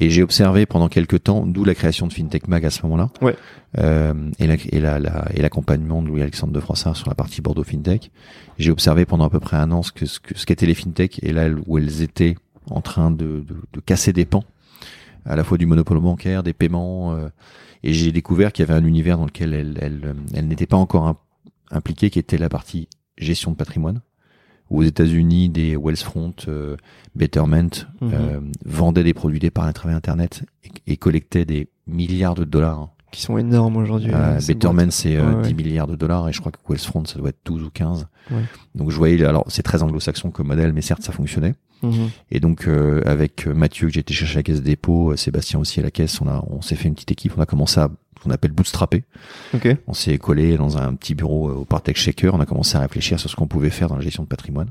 et 0.00 0.10
j'ai 0.10 0.22
observé 0.22 0.66
pendant 0.66 0.88
quelques 0.88 1.22
temps, 1.24 1.46
d'où 1.46 1.64
la 1.64 1.74
création 1.74 2.06
de 2.06 2.12
FinTech 2.12 2.48
Mag 2.48 2.64
à 2.66 2.70
ce 2.70 2.82
moment-là. 2.82 3.10
Ouais. 3.22 3.34
et 3.76 4.46
la, 4.46 4.56
et 4.70 4.80
la, 4.80 4.98
la 4.98 5.26
et 5.34 5.40
l'accompagnement 5.40 6.02
de 6.02 6.08
Louis 6.08 6.20
Alexandre 6.22 6.52
de 6.52 6.60
Froissart 6.60 6.96
sur 6.96 7.08
la 7.08 7.14
partie 7.14 7.40
Bordeaux 7.40 7.64
FinTech. 7.64 8.10
J'ai 8.58 8.70
observé 8.70 9.06
pendant 9.06 9.24
à 9.24 9.30
peu 9.30 9.40
près 9.40 9.56
un 9.56 9.70
an 9.72 9.82
ce 9.82 9.92
que 9.92 10.04
ce 10.04 10.20
que 10.20 10.38
ce 10.38 10.44
qu'étaient 10.44 10.66
les 10.66 10.74
FinTech 10.74 11.18
et 11.22 11.32
là 11.32 11.48
où 11.66 11.78
elles 11.78 12.02
étaient 12.02 12.36
en 12.70 12.82
train 12.82 13.10
de, 13.10 13.44
de, 13.46 13.56
de 13.72 13.80
casser 13.80 14.12
des 14.12 14.26
pans, 14.26 14.44
à 15.24 15.34
la 15.34 15.44
fois 15.44 15.56
du 15.56 15.64
monopole 15.64 16.00
bancaire, 16.00 16.42
des 16.42 16.52
paiements 16.52 17.18
et 17.82 17.92
j'ai 17.92 18.12
découvert 18.12 18.52
qu'il 18.52 18.66
y 18.66 18.70
avait 18.70 18.78
un 18.78 18.84
univers 18.84 19.18
dans 19.18 19.26
lequel 19.26 19.54
elle, 19.54 19.78
elle, 19.80 20.14
elle 20.34 20.48
n'était 20.48 20.66
pas 20.66 20.76
encore 20.76 21.14
impliquée, 21.70 22.10
qui 22.10 22.18
était 22.18 22.38
la 22.38 22.48
partie 22.48 22.88
gestion 23.16 23.50
de 23.52 23.56
patrimoine. 23.56 24.00
Aux 24.70 24.82
États-Unis, 24.82 25.48
des 25.48 25.76
Wellsfront, 25.76 26.34
euh, 26.48 26.76
Betterment 27.14 27.70
mhm. 28.00 28.10
euh, 28.12 28.40
vendaient 28.64 29.04
des 29.04 29.14
produits 29.14 29.38
d'épargne 29.38 29.70
à 29.70 29.72
travers 29.72 29.96
Internet 29.96 30.44
et, 30.86 30.96
collectaient 30.96 31.44
des 31.44 31.68
milliards 31.86 32.34
de 32.34 32.44
dollars. 32.44 32.78
Hein. 32.78 32.90
Qui 33.10 33.22
sont 33.22 33.38
énormes 33.38 33.78
aujourd'hui. 33.78 34.12
Euh, 34.12 34.36
hein, 34.36 34.38
Betterment, 34.46 34.90
c'est 34.90 35.16
10 35.42 35.54
milliards 35.54 35.86
de 35.86 35.96
dollars 35.96 36.28
et 36.28 36.32
je 36.32 36.40
crois 36.40 36.52
que 36.52 36.58
Wellsfront, 36.68 37.06
ça 37.06 37.18
doit 37.18 37.30
être 37.30 37.40
12 37.46 37.62
ou 37.62 37.70
15. 37.70 38.06
Donc 38.74 38.90
je 38.90 38.96
voyais, 38.96 39.24
alors 39.24 39.44
c'est 39.48 39.62
très 39.62 39.82
anglo-saxon 39.82 40.30
comme 40.30 40.48
modèle, 40.48 40.72
mais 40.72 40.82
certes 40.82 41.02
ça 41.02 41.12
fonctionnait. 41.12 41.54
Mhm. 41.82 42.10
Et 42.30 42.40
donc 42.40 42.66
euh, 42.66 43.02
avec 43.06 43.46
Mathieu 43.46 43.86
que 43.86 43.94
j'ai 43.94 44.00
été 44.00 44.12
chercher 44.12 44.36
à 44.36 44.38
la 44.38 44.42
caisse 44.42 44.62
des 44.62 44.70
dépôts, 44.70 45.12
euh, 45.12 45.16
Sébastien 45.16 45.60
aussi 45.60 45.80
à 45.80 45.82
la 45.82 45.90
caisse, 45.90 46.20
on 46.20 46.28
a 46.28 46.44
on 46.48 46.60
s'est 46.60 46.74
fait 46.74 46.88
une 46.88 46.94
petite 46.94 47.12
équipe, 47.12 47.32
on 47.36 47.40
a 47.40 47.46
commencé 47.46 47.78
à 47.80 47.88
qu'on 48.18 48.30
appelle 48.30 48.52
bootstrapper. 48.52 49.04
Okay. 49.54 49.76
On 49.86 49.92
s'est 49.94 50.18
collé 50.18 50.56
dans 50.56 50.78
un 50.78 50.94
petit 50.94 51.14
bureau 51.14 51.48
euh, 51.48 51.54
au 51.54 51.64
Partech 51.64 51.96
Shaker, 51.96 52.34
on 52.34 52.40
a 52.40 52.46
commencé 52.46 52.76
à 52.76 52.80
réfléchir 52.80 53.18
sur 53.20 53.28
ce 53.30 53.36
qu'on 53.36 53.46
pouvait 53.46 53.70
faire 53.70 53.88
dans 53.88 53.96
la 53.96 54.02
gestion 54.02 54.22
de 54.22 54.28
patrimoine. 54.28 54.70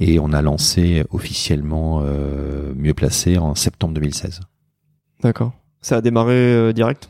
Et 0.00 0.18
on 0.18 0.32
a 0.32 0.42
lancé 0.42 1.04
officiellement 1.10 2.02
euh, 2.04 2.72
mieux 2.76 2.94
placé 2.94 3.38
en 3.38 3.54
septembre 3.54 3.94
2016. 3.94 4.40
D'accord. 5.22 5.52
Ça 5.80 5.96
a 5.96 6.00
démarré 6.00 6.72
direct? 6.72 7.08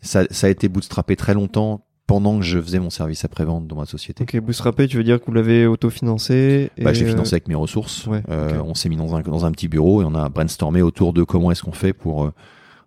Ça, 0.00 0.24
ça 0.30 0.46
a 0.46 0.50
été 0.50 0.68
bootstrappé 0.68 1.16
très 1.16 1.34
longtemps 1.34 1.82
pendant 2.06 2.38
que 2.38 2.44
je 2.44 2.60
faisais 2.60 2.78
mon 2.78 2.90
service 2.90 3.24
après-vente 3.24 3.66
dans 3.66 3.74
ma 3.76 3.84
société. 3.86 4.22
Ok, 4.22 4.38
Bootstrapé, 4.40 4.86
tu 4.86 4.96
veux 4.96 5.02
dire 5.02 5.18
que 5.20 5.26
vous 5.26 5.32
l'avez 5.32 5.66
autofinancé 5.66 6.70
et 6.76 6.84
Bah, 6.84 6.92
j'ai 6.92 7.04
euh, 7.04 7.10
financé 7.10 7.34
avec 7.34 7.48
mes 7.48 7.56
ressources. 7.56 8.06
ouais, 8.06 8.22
Euh. 8.30 8.62
On 8.64 8.74
s'est 8.74 8.88
mis 8.88 8.96
dans 8.96 9.16
un, 9.16 9.20
dans 9.22 9.44
un 9.44 9.50
petit 9.50 9.66
bureau 9.66 10.02
et 10.02 10.04
on 10.04 10.14
a 10.14 10.28
brainstormé 10.28 10.82
autour 10.82 11.12
de 11.12 11.24
comment 11.24 11.50
est-ce 11.50 11.64
qu'on 11.64 11.72
fait 11.72 11.92
pour 11.92 12.24
euh, 12.24 12.32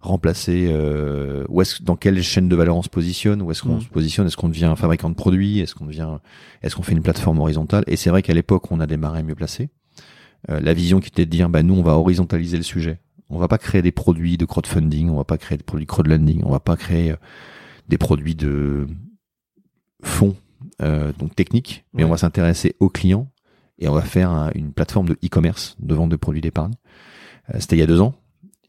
remplacer, 0.01 0.67
euh, 0.71 1.43
où 1.49 1.61
est-ce, 1.61 1.83
dans 1.83 1.95
quelle 1.97 2.21
chaîne 2.23 2.47
de 2.47 2.55
valeur 2.55 2.75
on 2.77 2.81
se 2.81 2.89
positionne, 2.89 3.41
où 3.41 3.51
est-ce 3.51 3.63
qu'on 3.63 3.75
Mhm. 3.75 3.81
se 3.81 3.87
positionne, 3.89 4.27
est-ce 4.27 4.37
qu'on 4.37 4.47
devient 4.49 4.65
un 4.65 4.75
fabricant 4.77 5.09
de 5.09 5.15
produits, 5.15 5.59
est-ce 5.59 5.75
qu'on 5.75 5.85
devient, 5.85 6.07
est-ce 6.63 6.75
qu'on 6.75 6.83
fait 6.83 6.93
une 6.93 7.01
plateforme 7.03 7.39
horizontale? 7.39 7.83
Et 7.87 7.95
c'est 7.97 8.09
vrai 8.09 8.21
qu'à 8.21 8.33
l'époque, 8.33 8.71
on 8.71 8.79
a 8.79 8.87
démarré 8.87 9.23
mieux 9.23 9.35
placé. 9.35 9.69
Euh, 10.49 10.59
la 10.61 10.73
vision 10.73 10.99
qui 11.01 11.09
était 11.09 11.25
de 11.25 11.29
dire, 11.31 11.49
bah, 11.49 11.63
nous, 11.63 11.73
on 11.75 11.83
va 11.83 11.97
horizontaliser 11.97 12.55
le 12.55 12.63
sujet. 12.63 12.99
On 13.29 13.37
va 13.37 13.47
pas 13.49 13.57
créer 13.57 13.81
des 13.81 13.91
produits 13.91 14.37
de 14.37 14.45
crowdfunding, 14.45 15.09
on 15.09 15.17
va 15.17 15.25
pas 15.25 15.37
créer 15.37 15.57
des 15.57 15.63
produits 15.65 15.85
de 15.85 15.89
crowdlending, 15.91 16.41
on 16.45 16.49
va 16.51 16.59
pas 16.61 16.77
créer 16.77 17.11
euh, 17.11 17.15
des 17.89 17.97
produits 17.97 18.35
de 18.35 18.87
fonds, 20.03 20.35
euh, 20.81 21.11
donc 21.19 21.35
techniques, 21.35 21.83
mais 21.93 22.03
on 22.03 22.09
va 22.09 22.17
s'intéresser 22.17 22.75
aux 22.79 22.89
clients 22.89 23.27
et 23.79 23.87
on 23.87 23.93
va 23.93 24.01
faire 24.01 24.29
un- 24.31 24.51
une 24.55 24.71
plateforme 24.71 25.09
de 25.09 25.17
e-commerce 25.23 25.75
de 25.79 25.93
vente 25.93 26.09
de 26.09 26.15
produits 26.15 26.41
d'épargne. 26.41 26.73
Euh, 27.53 27.57
c'était 27.59 27.75
il 27.75 27.79
y 27.79 27.83
a 27.83 27.87
deux 27.87 28.01
ans 28.01 28.13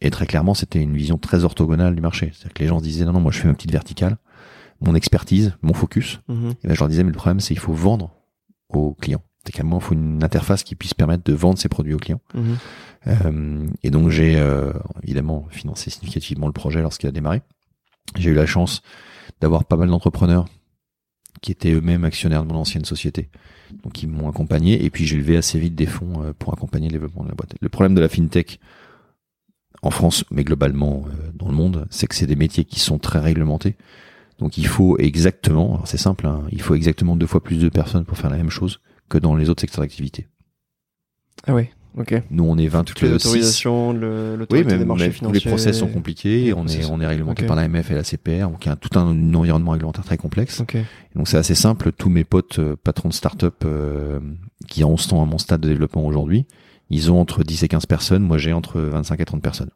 et 0.01 0.11
très 0.11 0.27
clairement 0.27 0.55
c'était 0.55 0.81
une 0.81 0.97
vision 0.97 1.19
très 1.19 1.45
orthogonale 1.45 1.95
du 1.95 2.01
marché. 2.01 2.31
C'est-à-dire 2.33 2.55
que 2.55 2.63
les 2.63 2.69
gens 2.69 2.79
se 2.79 2.85
disaient 2.85 3.05
non 3.05 3.13
non 3.13 3.21
moi 3.21 3.33
je 3.33 3.39
fais 3.39 3.49
ma 3.49 3.55
petite 3.55 3.73
verticale, 3.73 4.17
mon 4.81 4.95
expertise, 4.95 5.57
mon 5.63 5.75
focus. 5.75 6.21
Mhm. 6.29 6.51
Et 6.65 6.69
ben, 6.69 6.75
je 6.75 6.81
leur 6.81 6.89
disais 6.89 7.05
mais 7.05 7.11
le 7.11 7.17
problème 7.17 7.41
c'est 7.41 7.55
qu'il 7.55 7.63
faut 7.63 7.75
vendre 7.75 8.11
aux 8.69 8.95
clients. 8.95 9.23
C'est 9.45 9.53
qu'à 9.53 9.63
un 9.63 9.65
moment 9.65 9.79
il 9.79 9.85
faut 9.85 9.95
une 9.95 10.23
interface 10.23 10.63
qui 10.63 10.75
puisse 10.75 10.95
permettre 10.95 11.25
de 11.25 11.33
vendre 11.33 11.59
ses 11.59 11.69
produits 11.69 11.95
aux 11.95 11.99
clients. 11.99 12.21
Mhm. 12.35 12.57
Euh, 13.07 13.67
et 13.83 13.91
donc 13.91 14.11
j'ai 14.11 14.37
euh, 14.37 14.73
évidemment 15.03 15.47
financé 15.51 15.91
significativement 15.91 16.47
le 16.47 16.53
projet 16.53 16.83
lorsqu'il 16.83 17.09
a 17.09 17.13
démarré. 17.13 17.43
J'ai 18.17 18.31
eu 18.31 18.35
la 18.35 18.47
chance 18.47 18.83
d'avoir 19.41 19.65
pas 19.65 19.77
mal 19.77 19.89
d'entrepreneurs 19.89 20.47
qui 21.41 21.53
étaient 21.53 21.73
eux-mêmes 21.73 22.05
actionnaires 22.05 22.43
de 22.43 22.53
mon 22.53 22.59
ancienne 22.59 22.85
société, 22.85 23.31
donc 23.83 24.03
ils 24.03 24.09
m'ont 24.09 24.29
accompagné. 24.29 24.85
Et 24.85 24.91
puis 24.91 25.07
j'ai 25.07 25.17
levé 25.17 25.37
assez 25.37 25.59
vite 25.59 25.75
des 25.75 25.87
fonds 25.87 26.23
euh, 26.23 26.33
pour 26.39 26.53
accompagner 26.53 26.89
le 26.89 26.95
développement 26.95 27.23
de 27.23 27.29
la 27.29 27.35
boîte. 27.35 27.55
Le 27.61 27.69
problème 27.69 27.95
de 27.95 28.01
la 28.01 28.09
fintech 28.09 28.61
en 29.83 29.91
France, 29.91 30.25
mais 30.31 30.45
globalement 30.45 31.05
euh, 31.07 31.31
dans 31.35 31.49
le 31.49 31.55
monde, 31.55 31.87
c'est 31.91 32.07
que 32.07 32.15
c'est 32.15 32.27
des 32.27 32.37
métiers 32.37 32.65
qui 32.65 32.81
sont 32.81 32.99
très 32.99 33.19
réglementés. 33.19 33.77
Donc 34.39 34.57
il 34.59 34.67
faut 34.67 34.99
exactement, 34.99 35.81
c'est 35.85 35.97
simple, 35.99 36.27
hein, 36.27 36.43
il 36.51 36.63
faut 36.63 36.75
exactement 36.75 37.17
deux 37.17 37.27
fois 37.27 37.43
plus 37.43 37.59
de 37.59 37.69
personnes 37.69 38.05
pour 38.05 38.17
faire 38.19 38.31
la 38.31 38.37
même 38.39 38.51
chose 38.51 38.81
que 39.09 39.19
dans 39.19 39.35
les 39.37 39.49
autres 39.51 39.61
secteurs 39.61 39.83
d'activité. 39.83 40.29
Ah 41.47 41.55
ouais, 41.55 41.71
ok. 41.99 42.23
Nous 42.31 42.45
on 42.45 42.57
est 42.59 42.69
20 42.69 42.85
Toutes 42.85 43.01
les 43.03 43.13
autorisations, 43.13 43.93
le- 43.93 44.33
Oui, 44.33 44.39
l'autorité 44.39 44.73
mais, 44.73 44.79
des 44.79 44.85
marchés 44.85 45.07
mais 45.07 45.13
financiers. 45.13 45.41
les 45.45 45.51
process 45.51 45.79
sont 45.79 45.89
compliqués. 45.89 46.53
On 46.55 46.67
est, 46.67 46.85
on 46.91 47.01
est 47.01 47.07
réglementé 47.07 47.43
Ok. 47.43 47.49
par 47.49 47.57
l'AMF 47.57 47.91
et 47.91 47.95
la 47.95 48.05
CPR, 48.05 48.49
donc 48.51 48.65
il 48.65 48.69
y 48.69 48.73
a 48.73 48.77
tout 48.77 48.99
un 48.99 49.35
environnement 49.35 49.73
réglementaire 49.73 50.05
très 50.05 50.17
complexe. 50.19 50.61
Ok. 50.61 50.77
Donc 51.15 51.29
c'est 51.29 51.39
assez 51.39 51.55
simple. 51.55 51.93
Tous 51.93 52.09
mes 52.11 52.25
potes 52.25 52.59
euh, 52.59 52.77
patrons 52.83 53.09
de 53.09 53.15
start-up 53.15 53.63
euh, 53.65 54.21
qui 54.69 54.85
en 54.85 54.97
sont 54.97 55.23
à 55.23 55.27
mon 55.27 55.39
stade 55.39 55.61
de 55.61 55.69
développement 55.69 56.07
aujourd'hui, 56.07 56.47
ils 56.91 57.11
ont 57.11 57.21
entre 57.21 57.45
10 57.45 57.63
et 57.63 57.69
15 57.69 57.87
personnes. 57.87 58.23
Moi, 58.23 58.39
j'ai 58.39 58.53
entre 58.53 58.81
25 58.81 59.21
et 59.21 59.25
30 59.25 59.43
personnes. 59.43 59.71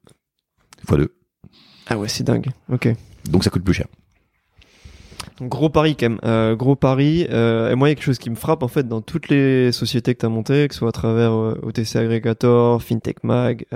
Fois 0.87 0.99
deux. 0.99 1.15
Ah 1.87 1.99
ouais, 1.99 2.09
c'est 2.09 2.25
dingue. 2.25 2.49
Ok. 2.71 2.89
Donc 3.31 3.45
ça 3.45 3.51
coûte 3.51 3.65
plus 3.65 3.75
cher. 3.75 3.87
Donc, 5.39 5.49
gros 5.49 5.69
pari 5.69 5.97
quand 5.97 6.11
même. 6.11 6.19
Euh, 6.25 6.55
gros 6.55 6.77
pari. 6.77 7.27
Euh, 7.31 7.71
et 7.71 7.75
moi, 7.75 7.89
il 7.89 7.91
y 7.91 7.93
a 7.93 7.95
quelque 7.95 8.05
chose 8.05 8.19
qui 8.19 8.31
me 8.31 8.35
frappe 8.35 8.63
en 8.63 8.69
fait 8.69 8.87
dans 8.87 9.01
toutes 9.01 9.29
les 9.29 9.73
sociétés 9.73 10.15
que 10.15 10.21
tu 10.21 10.27
as 10.27 10.29
montées, 10.29 10.69
que 10.69 10.75
ce 10.75 10.81
soit 10.81 10.89
à 10.89 10.93
travers 10.93 11.33
euh, 11.33 11.59
OTC 11.63 11.97
Aggregator, 11.97 12.83
FinTech 12.83 13.25
Mag, 13.25 13.67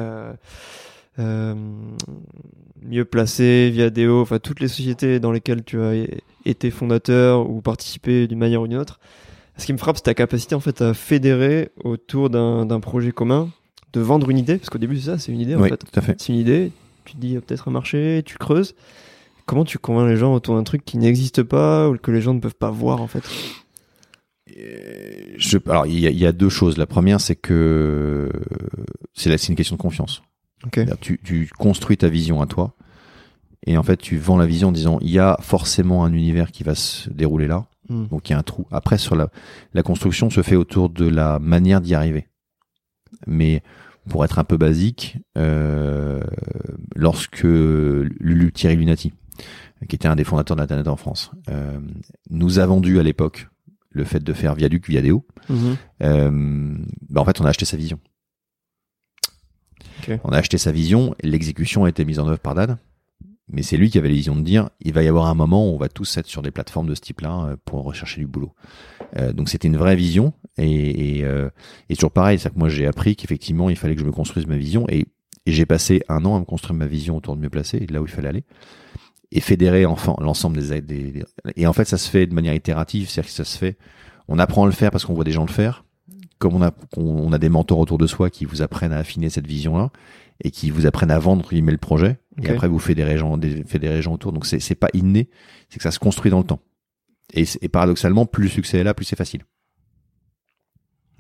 mieux 1.17 3.05
placé, 3.05 3.71
Viadeo, 3.71 4.21
enfin 4.21 4.39
toutes 4.39 4.61
les 4.61 4.69
sociétés 4.69 5.19
dans 5.19 5.33
lesquelles 5.33 5.65
tu 5.65 5.81
as 5.81 6.07
été 6.45 6.71
fondateur 6.71 7.51
ou 7.51 7.61
participé 7.61 8.29
d'une 8.29 8.39
manière 8.39 8.63
ou 8.63 8.69
d'une 8.69 8.79
autre. 8.79 9.01
Ce 9.59 9.67
qui 9.67 9.73
me 9.73 9.79
frappe, 9.79 9.97
c'est 9.97 10.05
ta 10.05 10.15
capacité 10.15 10.55
en 10.55 10.61
fait 10.61 10.81
à 10.81 10.95
fédérer 10.95 11.71
autour 11.85 12.31
d'un 12.31 12.81
projet 12.81 13.13
commun, 13.13 13.51
de 13.93 14.01
vendre 14.01 14.31
une 14.31 14.39
idée, 14.39 14.57
parce 14.57 14.71
qu'au 14.71 14.79
début 14.79 14.99
c'est 14.99 15.11
ça, 15.11 15.19
c'est 15.19 15.33
une 15.33 15.41
idée 15.41 15.57
en 15.57 15.61
oui, 15.61 15.69
fait. 15.69 15.85
C'est 16.19 16.33
une 16.33 16.39
idée, 16.39 16.73
tu 17.05 17.15
te 17.15 17.19
dis 17.19 17.29
il 17.29 17.33
y 17.35 17.37
a 17.37 17.41
peut-être 17.41 17.69
un 17.69 17.73
marché, 17.73 18.23
tu 18.25 18.39
creuses. 18.39 18.75
Comment 19.47 19.65
tu 19.65 19.79
convaincs 19.79 20.09
les 20.09 20.17
gens 20.17 20.35
autour 20.35 20.57
d'un 20.57 20.63
truc 20.63 20.85
qui 20.85 20.99
n'existe 20.99 21.43
pas 21.43 21.89
ou 21.89 21.97
que 21.97 22.11
les 22.11 22.21
gens 22.21 22.35
ne 22.35 22.41
peuvent 22.41 22.55
pas 22.55 22.71
voir 22.71 23.01
en 23.01 23.07
fait? 23.07 23.25
Euh, 24.57 25.35
Je, 25.37 25.59
alors 25.67 25.87
il 25.87 25.99
y, 25.99 26.07
a, 26.07 26.11
il 26.11 26.19
y 26.19 26.27
a 26.27 26.33
deux 26.33 26.49
choses. 26.51 26.77
La 26.77 26.87
première, 26.87 27.21
c'est 27.21 27.37
que 27.37 28.29
c'est 29.15 29.49
une 29.49 29.57
question 29.57 29.77
de 29.77 29.81
confiance. 29.81 30.23
Tu, 31.01 31.19
tu 31.23 31.49
construis 31.59 31.97
ta 31.97 32.09
vision 32.09 32.43
à 32.43 32.47
toi, 32.47 32.75
et 33.67 33.77
en 33.77 33.83
fait, 33.83 33.97
tu 33.97 34.19
vends 34.19 34.37
la 34.37 34.47
vision 34.47 34.69
en 34.69 34.73
disant 34.73 34.99
il 35.01 35.11
y 35.11 35.19
a 35.19 35.37
forcément 35.41 36.05
un 36.05 36.13
univers 36.13 36.53
qui 36.53 36.63
va 36.63 36.75
se 36.75 37.09
dérouler 37.11 37.47
là, 37.47 37.67
Hmm. 37.89 38.07
donc 38.07 38.29
il 38.29 38.33
y 38.33 38.35
a 38.35 38.39
un 38.39 38.43
trou. 38.43 38.67
Après, 38.71 38.99
sur 38.99 39.17
la, 39.17 39.31
la 39.75 39.83
construction 39.83 40.29
se 40.31 40.43
fait 40.43 40.57
autour 40.57 40.91
de 40.91 41.07
la 41.07 41.39
manière 41.39 41.81
d'y 41.81 41.95
arriver. 41.95 42.29
Mais 43.27 43.63
pour 44.09 44.25
être 44.25 44.39
un 44.39 44.45
peu 44.45 44.57
basique, 44.57 45.17
euh, 45.39 46.21
lorsque 46.95 47.43
Lulu 47.45 48.53
Thierry 48.53 48.77
Lunati, 48.77 49.13
qui 49.89 49.97
était 49.97 50.09
un 50.09 50.17
des 50.17 50.25
fondateurs 50.25 50.57
d'Internet 50.57 50.89
en 50.89 50.97
France, 50.97 51.31
euh, 51.49 51.79
nous 52.31 52.59
a 52.59 52.67
vendu 52.67 52.99
à 52.99 53.03
l'époque 53.03 53.49
le 53.91 54.05
fait 54.05 54.21
de 54.23 54.33
faire 54.35 54.55
Viaduc 54.55 54.87
Viadeo, 54.89 55.27
Mhm. 55.49 55.77
euh, 56.03 56.77
bah 57.09 57.21
en 57.23 57.25
fait, 57.25 57.41
on 57.41 57.45
a 57.45 57.49
acheté 57.49 57.65
sa 57.65 57.77
vision. 57.79 57.99
On 60.25 60.31
a 60.31 60.39
acheté 60.39 60.59
sa 60.59 60.73
vision, 60.73 61.15
l'exécution 61.23 61.85
a 61.85 61.89
été 61.89 62.05
mise 62.05 62.19
en 62.19 62.29
œuvre 62.29 62.39
par 62.39 62.55
Dan, 62.55 62.79
mais 63.51 63.63
c'est 63.63 63.77
lui 63.77 63.91
qui 63.91 63.99
avait 63.99 64.09
la 64.09 64.15
vision 64.15 64.37
de 64.37 64.43
dire 64.43 64.71
il 64.81 64.93
va 64.93 65.03
y 65.03 65.09
avoir 65.09 65.27
un 65.27 65.35
moment 65.35 65.69
où 65.71 65.75
on 65.75 65.79
va 65.79 65.89
tous 65.89 66.17
être 66.17 66.27
sur 66.27 66.43
des 66.43 66.51
plateformes 66.51 66.89
de 66.89 66.95
ce 66.95 67.01
type-là 67.01 67.47
euh, 67.47 67.57
pour 67.65 67.83
rechercher 67.85 68.21
du 68.21 68.27
boulot. 68.27 68.53
Euh, 69.17 69.33
donc 69.33 69.49
c'était 69.49 69.69
une 69.69 69.77
vraie 69.77 69.97
vision 69.97 70.33
et, 70.59 71.19
et, 71.19 71.25
euh, 71.25 71.49
et 71.89 71.95
toujours 71.95 72.11
pareil, 72.13 72.39
c'est 72.39 72.53
que 72.53 72.59
moi 72.59 72.69
j'ai 72.69 72.87
appris 72.87 73.17
qu'effectivement 73.17 73.71
il 73.71 73.77
fallait 73.77 73.95
que 73.95 74.01
je 74.01 74.07
me 74.07 74.13
construise 74.13 74.47
ma 74.47 74.57
vision 74.57 74.87
et, 74.89 75.07
et 75.47 75.53
j'ai 75.53 75.67
passé 75.67 76.03
un 76.09 76.25
an 76.25 76.37
à 76.37 76.41
me 76.41 76.45
construire 76.45 76.77
ma 76.77 76.87
vision 76.87 77.17
autour 77.17 77.37
de 77.37 77.41
mieux 77.41 77.51
placé, 77.51 77.87
là 77.91 78.01
où 78.03 78.05
il 78.07 78.11
fallait 78.13 78.29
aller 78.29 78.45
et 79.31 79.41
fédérer 79.41 79.85
enfin 79.87 80.15
l'ensemble 80.21 80.59
des, 80.59 80.81
des, 80.81 81.11
des- 81.13 81.25
et 81.57 81.67
en 81.67 81.73
fait 81.73 81.85
ça 81.85 81.99
se 81.99 82.09
fait 82.09 82.27
de 82.27 82.35
manière 82.35 82.55
itérative, 82.55 83.09
c'est-à-dire 83.11 83.31
que 83.31 83.37
ça 83.37 83.45
se 83.45 83.59
fait, 83.59 83.77
on 84.27 84.39
apprend 84.39 84.65
à 84.65 84.67
le 84.67 84.73
faire 84.73 84.91
parce 84.91 85.05
qu'on 85.05 85.15
voit 85.15 85.25
des 85.25 85.33
gens 85.33 85.45
le 85.47 85.53
faire, 85.53 85.85
comme 86.39 86.55
on 86.55 86.63
a 86.63 86.73
on 86.97 87.33
a 87.33 87.39
des 87.39 87.49
mentors 87.49 87.79
autour 87.79 87.99
de 87.99 88.07
soi 88.07 88.31
qui 88.31 88.45
vous 88.47 88.63
apprennent 88.63 88.93
à 88.93 88.99
affiner 88.99 89.29
cette 89.31 89.47
vision-là 89.47 89.91
et 90.45 90.51
qui 90.51 90.71
vous 90.71 90.87
apprennent 90.87 91.11
à 91.11 91.19
vendre 91.19 91.49
guillemets, 91.49 91.73
le 91.73 91.79
projet 91.79 92.19
Ok. 92.39 92.47
et 92.47 92.51
après 92.51 92.69
vous 92.69 92.79
fédérez 92.79 93.19
gens 93.19 93.37
des, 93.37 93.65
fédérez 93.65 94.03
gens 94.03 94.15
autour 94.15 94.33
donc 94.33 94.47
c'est 94.47 94.61
c'est 94.61 94.75
pas 94.77 94.89
inné 94.95 95.29
c'est 95.69 95.79
que 95.79 95.83
ça 95.83 95.91
se 95.91 95.99
construit 95.99 96.31
dans 96.31 96.39
le 96.39 96.45
temps 96.45 96.61
et, 97.35 97.45
et 97.61 97.69
paradoxalement 97.69 98.27
plus 98.27 98.45
le 98.45 98.49
succès 98.51 98.79
est 98.79 98.85
là 98.85 98.95
plus 98.95 99.05
c'est 99.05 99.17
facile 99.17 99.43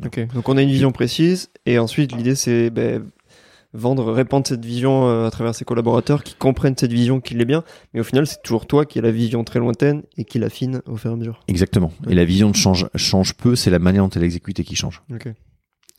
Ok. 0.04 0.32
Donc 0.32 0.48
on 0.48 0.56
a 0.56 0.62
une 0.62 0.68
vision 0.70 0.92
précise 0.92 1.50
et 1.66 1.78
ensuite 1.78 2.12
l'idée 2.14 2.36
c'est 2.36 2.70
ben, 2.70 3.04
vendre, 3.72 4.12
répandre 4.12 4.46
cette 4.46 4.64
vision 4.64 5.08
euh, 5.08 5.26
à 5.26 5.30
travers 5.32 5.54
ses 5.56 5.64
collaborateurs 5.64 6.22
qui 6.22 6.34
comprennent 6.34 6.76
cette 6.76 6.92
vision, 6.92 7.20
qui 7.20 7.34
l'est 7.34 7.44
bien. 7.44 7.64
Mais 7.92 8.00
au 8.00 8.04
final 8.04 8.24
c'est 8.26 8.40
toujours 8.42 8.66
toi 8.68 8.86
qui 8.86 9.00
as 9.00 9.02
la 9.02 9.10
vision 9.10 9.42
très 9.42 9.58
lointaine 9.58 10.02
et 10.16 10.24
qui 10.24 10.38
l'affine 10.38 10.82
au 10.86 10.96
fur 10.96 11.10
et 11.10 11.14
à 11.14 11.16
mesure. 11.16 11.40
exactement 11.48 11.92
et 12.08 12.14
la 12.14 12.24
vision 12.24 12.52
change 12.52 12.88
change 12.94 13.34
peu 13.34 13.56
c'est 13.56 13.70
la 13.70 13.80
manière 13.80 14.04
dont 14.04 14.10
elle 14.10 14.22
est 14.22 14.26
exécutée 14.26 14.62
qui 14.62 14.76
change 14.76 15.02
Ok. 15.12 15.28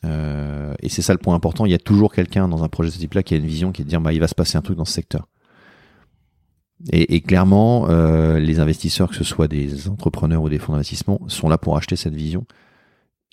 Euh, 0.05 0.73
et 0.81 0.89
c'est 0.89 1.01
ça 1.01 1.13
le 1.13 1.19
point 1.19 1.35
important. 1.35 1.65
Il 1.65 1.71
y 1.71 1.75
a 1.75 1.79
toujours 1.79 2.13
quelqu'un 2.13 2.47
dans 2.47 2.63
un 2.63 2.69
projet 2.69 2.89
de 2.89 2.93
ce 2.93 2.99
type 2.99 3.13
là 3.13 3.23
qui 3.23 3.33
a 3.33 3.37
une 3.37 3.45
vision 3.45 3.71
qui 3.71 3.81
est 3.81 3.85
de 3.85 3.89
dire 3.89 4.01
bah 4.01 4.13
il 4.13 4.19
va 4.19 4.27
se 4.27 4.35
passer 4.35 4.57
un 4.57 4.61
truc 4.61 4.77
dans 4.77 4.85
ce 4.85 4.93
secteur. 4.93 5.27
Et, 6.93 7.19
clairement 7.19 7.89
euh, 7.89 8.39
les 8.39 8.61
investisseurs 8.61 9.09
que 9.09 9.15
ce 9.15 9.25
soit 9.25 9.49
des 9.49 9.89
entrepreneurs 9.89 10.41
ou 10.41 10.47
des 10.47 10.59
fonds 10.59 10.71
d'investissement 10.71 11.19
sont 11.27 11.49
là 11.49 11.57
pour 11.57 11.75
acheter 11.75 11.97
cette 11.97 12.15
vision 12.15 12.45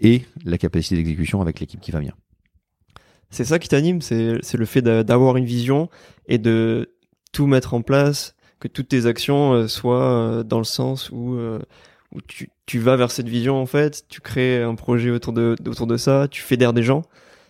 et 0.00 0.22
la 0.44 0.58
capacité 0.58 0.96
d'exécution 0.96 1.40
avec 1.40 1.60
l'équipe 1.60 1.80
qui 1.80 1.92
va 1.92 2.00
bien 2.00 2.14
C'est 3.30 3.44
ça 3.44 3.60
qui 3.60 3.68
t'anime, 3.68 4.02
c'est 4.02 4.40
le 4.54 4.66
fait 4.66 4.82
d'a- 4.82 5.04
d'avoir 5.04 5.36
une 5.36 5.44
vision 5.44 5.88
et 6.26 6.38
de 6.38 6.96
tout 7.32 7.46
mettre 7.46 7.74
en 7.74 7.82
place, 7.82 8.34
que 8.58 8.66
toutes 8.66 8.88
tes 8.88 9.06
actions 9.06 9.52
euh, 9.52 9.68
soient 9.68 10.42
dans 10.42 10.58
le 10.58 10.64
sens 10.64 11.10
où, 11.10 11.38
où 12.16 12.20
tu, 12.26 12.50
tu 12.64 12.78
vas 12.78 12.96
vers 12.96 13.10
cette 13.10 13.28
vision 13.28 13.56
en 13.56 13.66
fait, 13.66 14.04
tu 14.08 14.20
crées 14.20 14.62
un 14.62 14.74
projet 14.74 15.10
autour 15.10 15.32
de, 15.32 15.54
autour 15.66 15.86
de 15.86 15.96
ça, 15.96 16.26
tu 16.28 16.42
fédères 16.42 16.72
des 16.72 16.82
gens. 16.82 17.02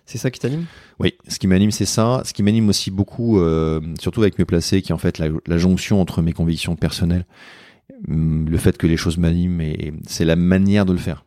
C'est 0.05 0.19
ça 0.19 0.31
qui 0.31 0.39
t'anime? 0.39 0.67
Oui, 1.01 1.14
ce 1.27 1.39
qui 1.39 1.47
m'anime, 1.47 1.73
c'est 1.73 1.85
ça. 1.85 2.23
Ce 2.25 2.33
qui 2.33 2.43
m'anime 2.45 2.69
aussi 2.69 2.91
beaucoup, 2.93 3.41
euh, 3.41 3.81
surtout 3.99 4.23
avec 4.23 4.39
Mieux 4.39 4.45
Placé, 4.45 4.83
qui 4.83 4.93
est 4.93 4.95
en 4.95 4.99
fait 4.99 5.19
la, 5.19 5.29
la 5.47 5.59
jonction 5.59 6.01
entre 6.01 6.23
mes 6.23 6.33
convictions 6.33 6.77
personnelles, 6.77 7.27
hum, 8.07 8.49
le 8.49 8.59
fait 8.59 8.77
que 8.79 8.87
les 8.87 8.97
choses 8.97 9.19
m'animent, 9.19 9.61
et 9.61 9.93
c'est 10.07 10.25
la 10.25 10.37
manière 10.37 10.85
de 10.85 10.93
le 10.93 10.99
faire. 10.99 11.25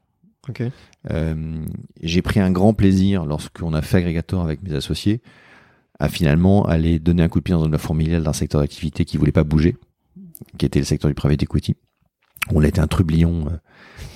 Ok. 0.47 0.63
Euh, 1.11 1.65
J'ai 2.01 2.21
pris 2.21 2.39
un 2.39 2.51
grand 2.51 2.73
plaisir 2.73 3.25
lorsqu'on 3.25 3.73
a 3.73 3.81
fait 3.81 3.97
Aggregator 3.97 4.41
avec 4.41 4.63
mes 4.63 4.73
associés 4.73 5.21
à 5.99 6.07
finalement 6.07 6.65
aller 6.65 6.99
donner 6.99 7.23
un 7.23 7.27
coup 7.27 7.39
de 7.39 7.43
pied 7.43 7.53
dans 7.53 7.65
une 7.65 7.77
fourmilière 7.77 8.21
d'un 8.21 8.33
secteur 8.33 8.61
d'activité 8.61 9.03
qui 9.03 9.17
voulait 9.17 9.33
pas 9.33 9.43
bouger, 9.43 9.75
qui 10.57 10.65
était 10.65 10.79
le 10.79 10.85
secteur 10.85 11.09
du 11.09 11.15
private 11.15 11.43
equity. 11.43 11.75
On 12.53 12.63
a 12.63 12.67
été 12.67 12.79
un 12.81 12.87
trublion 12.87 13.45
euh, 13.47 13.57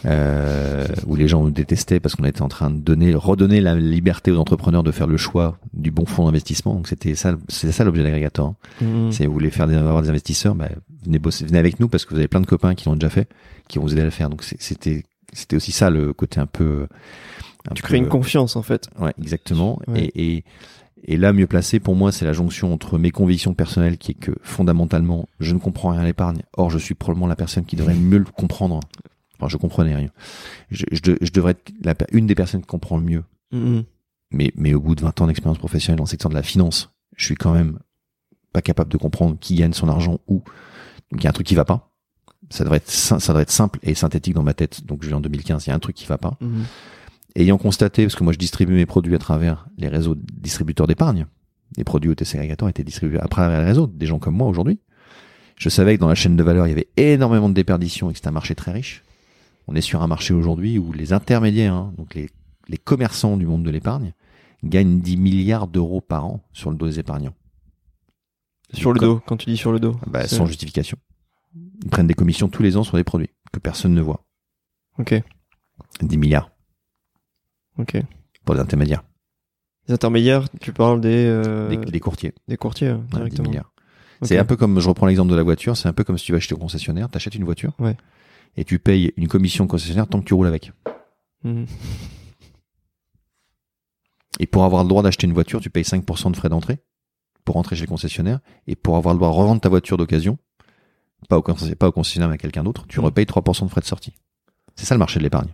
euh, 0.06 0.88
où 1.06 1.16
les 1.16 1.28
gens 1.28 1.44
nous 1.44 1.52
détestaient 1.52 2.00
parce 2.00 2.16
qu'on 2.16 2.26
était 2.26 2.42
en 2.42 2.50
train 2.50 2.70
de 2.70 2.80
donner, 2.80 3.14
redonner 3.14 3.62
la 3.62 3.76
liberté 3.76 4.32
aux 4.32 4.38
entrepreneurs 4.38 4.84
de 4.84 4.92
faire 4.92 5.08
le 5.08 5.18
choix 5.18 5.58
du 5.74 5.92
bon 5.92 6.06
fonds 6.06 6.26
d'investissement. 6.26 6.74
Donc 6.76 6.88
c'était 6.88 7.16
ça, 7.16 7.38
c'était 7.48 7.72
ça 7.74 7.84
l'objet 7.84 8.04
d'Aggregator. 8.04 8.48
hein. 8.48 8.56
Mhm. 8.86 9.12
C'est 9.12 9.26
vous 9.26 9.34
voulez 9.34 9.50
faire 9.52 9.68
des, 9.68 9.76
avoir 9.76 10.02
des 10.02 10.10
investisseurs, 10.10 10.56
bah, 10.56 10.70
venez 11.06 11.20
bosser, 11.20 11.46
venez 11.46 11.60
avec 11.60 11.80
nous 11.80 11.88
parce 11.88 12.06
que 12.06 12.12
vous 12.12 12.20
avez 12.20 12.28
plein 12.28 12.42
de 12.42 12.46
copains 12.48 12.76
qui 12.76 12.88
l'ont 12.90 12.96
déjà 12.96 13.10
fait, 13.10 13.30
qui 13.68 13.78
vont 13.78 13.86
vous 13.86 13.94
aider 13.94 14.02
à 14.02 14.06
le 14.06 14.12
faire. 14.12 14.30
Donc 14.30 14.44
c'était 14.44 15.04
c'était 15.32 15.56
aussi 15.56 15.72
ça 15.72 15.90
le 15.90 16.14
côté 16.14 16.40
un 16.40 16.46
peu. 16.48 16.88
Un 17.70 17.74
tu 17.74 17.82
crées 17.82 17.98
une 17.98 18.10
confiance 18.10 18.56
en 18.58 18.62
fait. 18.62 18.90
Ouais, 19.00 19.14
exactement. 19.22 19.80
Et, 19.96 20.36
et 20.36 20.44
et 21.06 21.18
là, 21.18 21.34
mieux 21.34 21.48
placé 21.48 21.80
pour 21.80 21.96
moi, 21.96 22.12
c'est 22.12 22.24
la 22.24 22.32
jonction 22.32 22.74
entre 22.74 22.98
mes 22.98 23.12
convictions 23.12 23.54
personnelles, 23.54 23.98
qui 23.98 24.12
est 24.12 24.16
que 24.16 24.32
fondamentalement, 24.42 25.28
je 25.40 25.54
ne 25.54 25.60
comprends 25.60 25.90
rien 25.90 26.02
à 26.02 26.06
l'épargne. 26.06 26.42
Or, 26.56 26.70
je 26.70 26.78
suis 26.78 26.96
probablement 26.96 27.28
la 27.28 27.36
personne 27.36 27.66
qui 27.66 27.76
devrait 27.76 27.96
mieux 27.96 28.20
le 28.20 28.26
comprendre. 28.26 28.80
Enfin, 29.38 29.50
je 29.50 29.58
comprenais 29.58 29.96
rien. 29.96 30.10
Je, 30.72 30.86
je, 30.92 31.32
devrais 31.32 31.52
être 31.52 31.74
la, 31.84 31.94
une 32.14 32.26
des 32.26 32.36
personnes 32.36 32.62
qui 32.62 32.68
comprend 32.68 32.98
le 32.98 33.04
mieux. 33.04 33.24
Mm-hmm. 33.52 33.84
Mais, 34.32 34.52
mais 34.56 34.74
au 34.74 34.80
bout 34.80 34.96
de 34.96 35.02
20 35.02 35.22
ans 35.22 35.28
d'expérience 35.28 35.58
professionnelle 35.58 35.98
dans 35.98 36.06
le 36.06 36.10
secteur 36.10 36.30
de 36.30 36.36
la 36.36 36.44
finance, 36.44 36.94
je 37.18 37.26
suis 37.26 37.36
quand 37.36 37.54
même 37.54 37.80
pas 38.54 38.62
capable 38.62 38.92
de 38.92 38.98
comprendre 38.98 39.38
qui 39.40 39.56
gagne 39.56 39.74
son 39.74 39.90
argent 39.90 40.20
où. 40.28 40.42
Donc 41.12 41.22
il 41.22 41.24
y 41.24 41.28
a 41.28 41.30
un 41.32 41.34
truc 41.34 41.48
qui 41.48 41.56
va 41.56 41.66
pas. 41.66 41.92
Ça 42.50 42.64
devrait 42.64 42.78
être 42.78 42.90
ça 42.90 43.18
devrait 43.18 43.44
être 43.44 43.52
simple 43.52 43.80
et 43.84 43.94
synthétique 43.94 44.36
dans 44.36 44.44
ma 44.44 44.54
tête. 44.54 44.86
Donc 44.86 45.04
je 45.04 45.10
vais 45.10 45.16
en 45.16 45.22
2015, 45.22 45.66
il 45.66 45.70
y 45.70 45.74
a 45.74 45.76
un 45.76 45.80
truc 45.80 45.96
qui 45.96 46.06
va 46.06 46.18
pas. 46.18 46.38
Mm-hmm 46.42 46.64
ayant 47.36 47.58
constaté, 47.58 48.04
parce 48.04 48.16
que 48.16 48.24
moi 48.24 48.34
je 48.34 48.38
distribue 48.38 48.74
mes 48.74 48.86
produits 48.86 49.16
à 49.16 49.20
travers 49.20 49.68
les 49.78 49.88
réseaux 49.88 50.16
distributeurs 50.16 50.88
d'épargne, 50.88 51.28
les 51.78 51.84
produits 51.84 52.12
OTC 52.12 52.36
agrégateurs 52.36 52.70
étaient 52.70 52.84
distribués 52.84 53.20
à 53.20 53.28
travers 53.28 53.60
les 53.60 53.66
réseaux, 53.66 53.88
des 53.88 54.06
gens 54.06 54.20
comme 54.20 54.36
moi 54.36 54.48
aujourd'hui. 54.48 54.80
Je 55.58 55.70
savais 55.70 55.96
que 55.96 56.02
dans 56.02 56.08
la 56.08 56.16
chaîne 56.16 56.36
de 56.36 56.44
valeur, 56.44 56.68
il 56.68 56.70
y 56.70 56.74
avait 56.74 56.90
énormément 56.98 57.50
de 57.50 57.54
déperditions 57.54 58.10
et 58.10 58.14
que 58.14 58.18
c'était 58.18 58.30
un 58.30 58.32
marché 58.32 58.56
très 58.56 58.72
riche. 58.72 59.04
On 59.68 59.76
est 59.76 59.82
sur 59.82 60.02
un 60.02 60.08
marché 60.08 60.34
aujourd'hui 60.34 60.78
où 60.78 60.92
les 60.92 61.14
intermédiaires, 61.14 61.74
hein, 61.74 61.94
donc 61.98 62.16
les, 62.16 62.30
les 62.68 62.78
commerçants 62.78 63.38
du 63.38 63.46
monde 63.46 63.64
de 63.64 63.70
l'épargne, 63.70 64.14
gagnent 64.64 65.00
10 65.00 65.18
milliards 65.18 65.68
d'euros 65.68 66.02
par 66.02 66.26
an 66.26 66.44
sur 66.54 66.72
le 66.72 66.78
dos 66.78 66.88
des 66.88 67.00
épargnants. 67.00 67.36
Sur 68.74 68.94
le 68.94 69.00
dos, 69.00 69.22
quand 69.26 69.38
tu 69.38 69.50
dis 69.50 69.58
sur 69.58 69.72
le 69.72 69.80
dos 69.80 69.96
bah, 70.08 70.28
Sans 70.28 70.46
justification. 70.46 70.98
Ils 71.84 71.90
prennent 71.90 72.08
des 72.08 72.14
commissions 72.14 72.50
tous 72.50 72.64
les 72.64 72.76
ans 72.78 72.84
sur 72.84 72.98
des 72.98 73.04
produits 73.04 73.30
que 73.52 73.60
personne 73.60 73.94
ne 73.94 74.02
voit. 74.02 74.26
Ok. 74.98 75.22
10 76.02 76.18
milliards. 76.18 76.50
Ok. 77.78 77.98
Pour 78.46 78.56
les 78.56 78.62
intermédiaires. 78.62 79.04
Les 79.88 79.94
intermédiaires, 79.94 80.48
tu 80.62 80.72
parles 80.72 81.02
des, 81.02 81.26
euh... 81.26 81.68
des, 81.76 82.00
courtiers. 82.00 82.34
Des 82.48 82.58
courtiers, 82.58 82.96
directement. 83.12 83.52
C'est 84.22 84.38
un 84.38 84.46
peu 84.46 84.56
comme, 84.56 84.80
je 84.80 84.88
reprends 84.88 85.08
l'exemple 85.08 85.32
de 85.32 85.36
la 85.36 85.44
voiture, 85.44 85.76
c'est 85.76 85.90
un 85.90 85.94
peu 85.94 86.04
comme 86.04 86.18
si 86.18 86.26
tu 86.26 86.32
vas 86.32 86.38
acheter 86.38 86.56
au 86.56 86.58
concessionnaire, 86.58 87.10
t'achètes 87.10 87.36
une 87.36 87.44
voiture. 87.44 87.74
Ouais. 87.80 87.98
Et 88.56 88.64
tu 88.64 88.80
payes 88.80 89.14
une 89.18 89.28
commission 89.28 89.68
concessionnaire 89.68 90.08
tant 90.08 90.20
que 90.20 90.26
tu 90.26 90.34
roules 90.34 90.48
avec. 90.48 90.72
Mhm. 91.44 91.66
Et 94.40 94.48
pour 94.48 94.64
avoir 94.64 94.84
le 94.84 94.90
droit 94.90 95.04
d'acheter 95.04 95.28
une 95.28 95.34
voiture, 95.34 95.60
tu 95.60 95.70
payes 95.70 95.84
5% 95.84 96.32
de 96.32 96.38
frais 96.38 96.50
d'entrée 96.50 96.80
pour 97.46 97.56
rentrer 97.56 97.76
chez 97.76 97.84
le 97.84 97.90
concessionnaire. 97.90 98.40
Et 98.68 98.76
pour 98.76 98.96
avoir 98.96 99.14
le 99.14 99.20
droit 99.20 99.30
de 99.30 99.36
revendre 99.36 99.62
ta 99.62 99.70
voiture 99.70 99.98
d'occasion, 99.98 100.38
pas 101.30 101.38
au, 101.38 101.42
pas 101.42 101.88
au 101.88 101.92
concessionnaire 101.92 102.30
mais 102.30 102.36
à 102.36 102.38
quelqu'un 102.38 102.64
d'autre, 102.64 102.86
tu 102.88 103.00
mhm. 103.00 103.06
repayes 103.06 103.26
3% 103.26 103.66
de 103.66 103.70
frais 103.70 103.82
de 103.82 103.86
sortie. 103.86 104.14
C'est 104.76 104.86
ça 104.86 104.96
le 104.96 105.00
marché 105.00 105.20
de 105.20 105.24
l'épargne. 105.24 105.50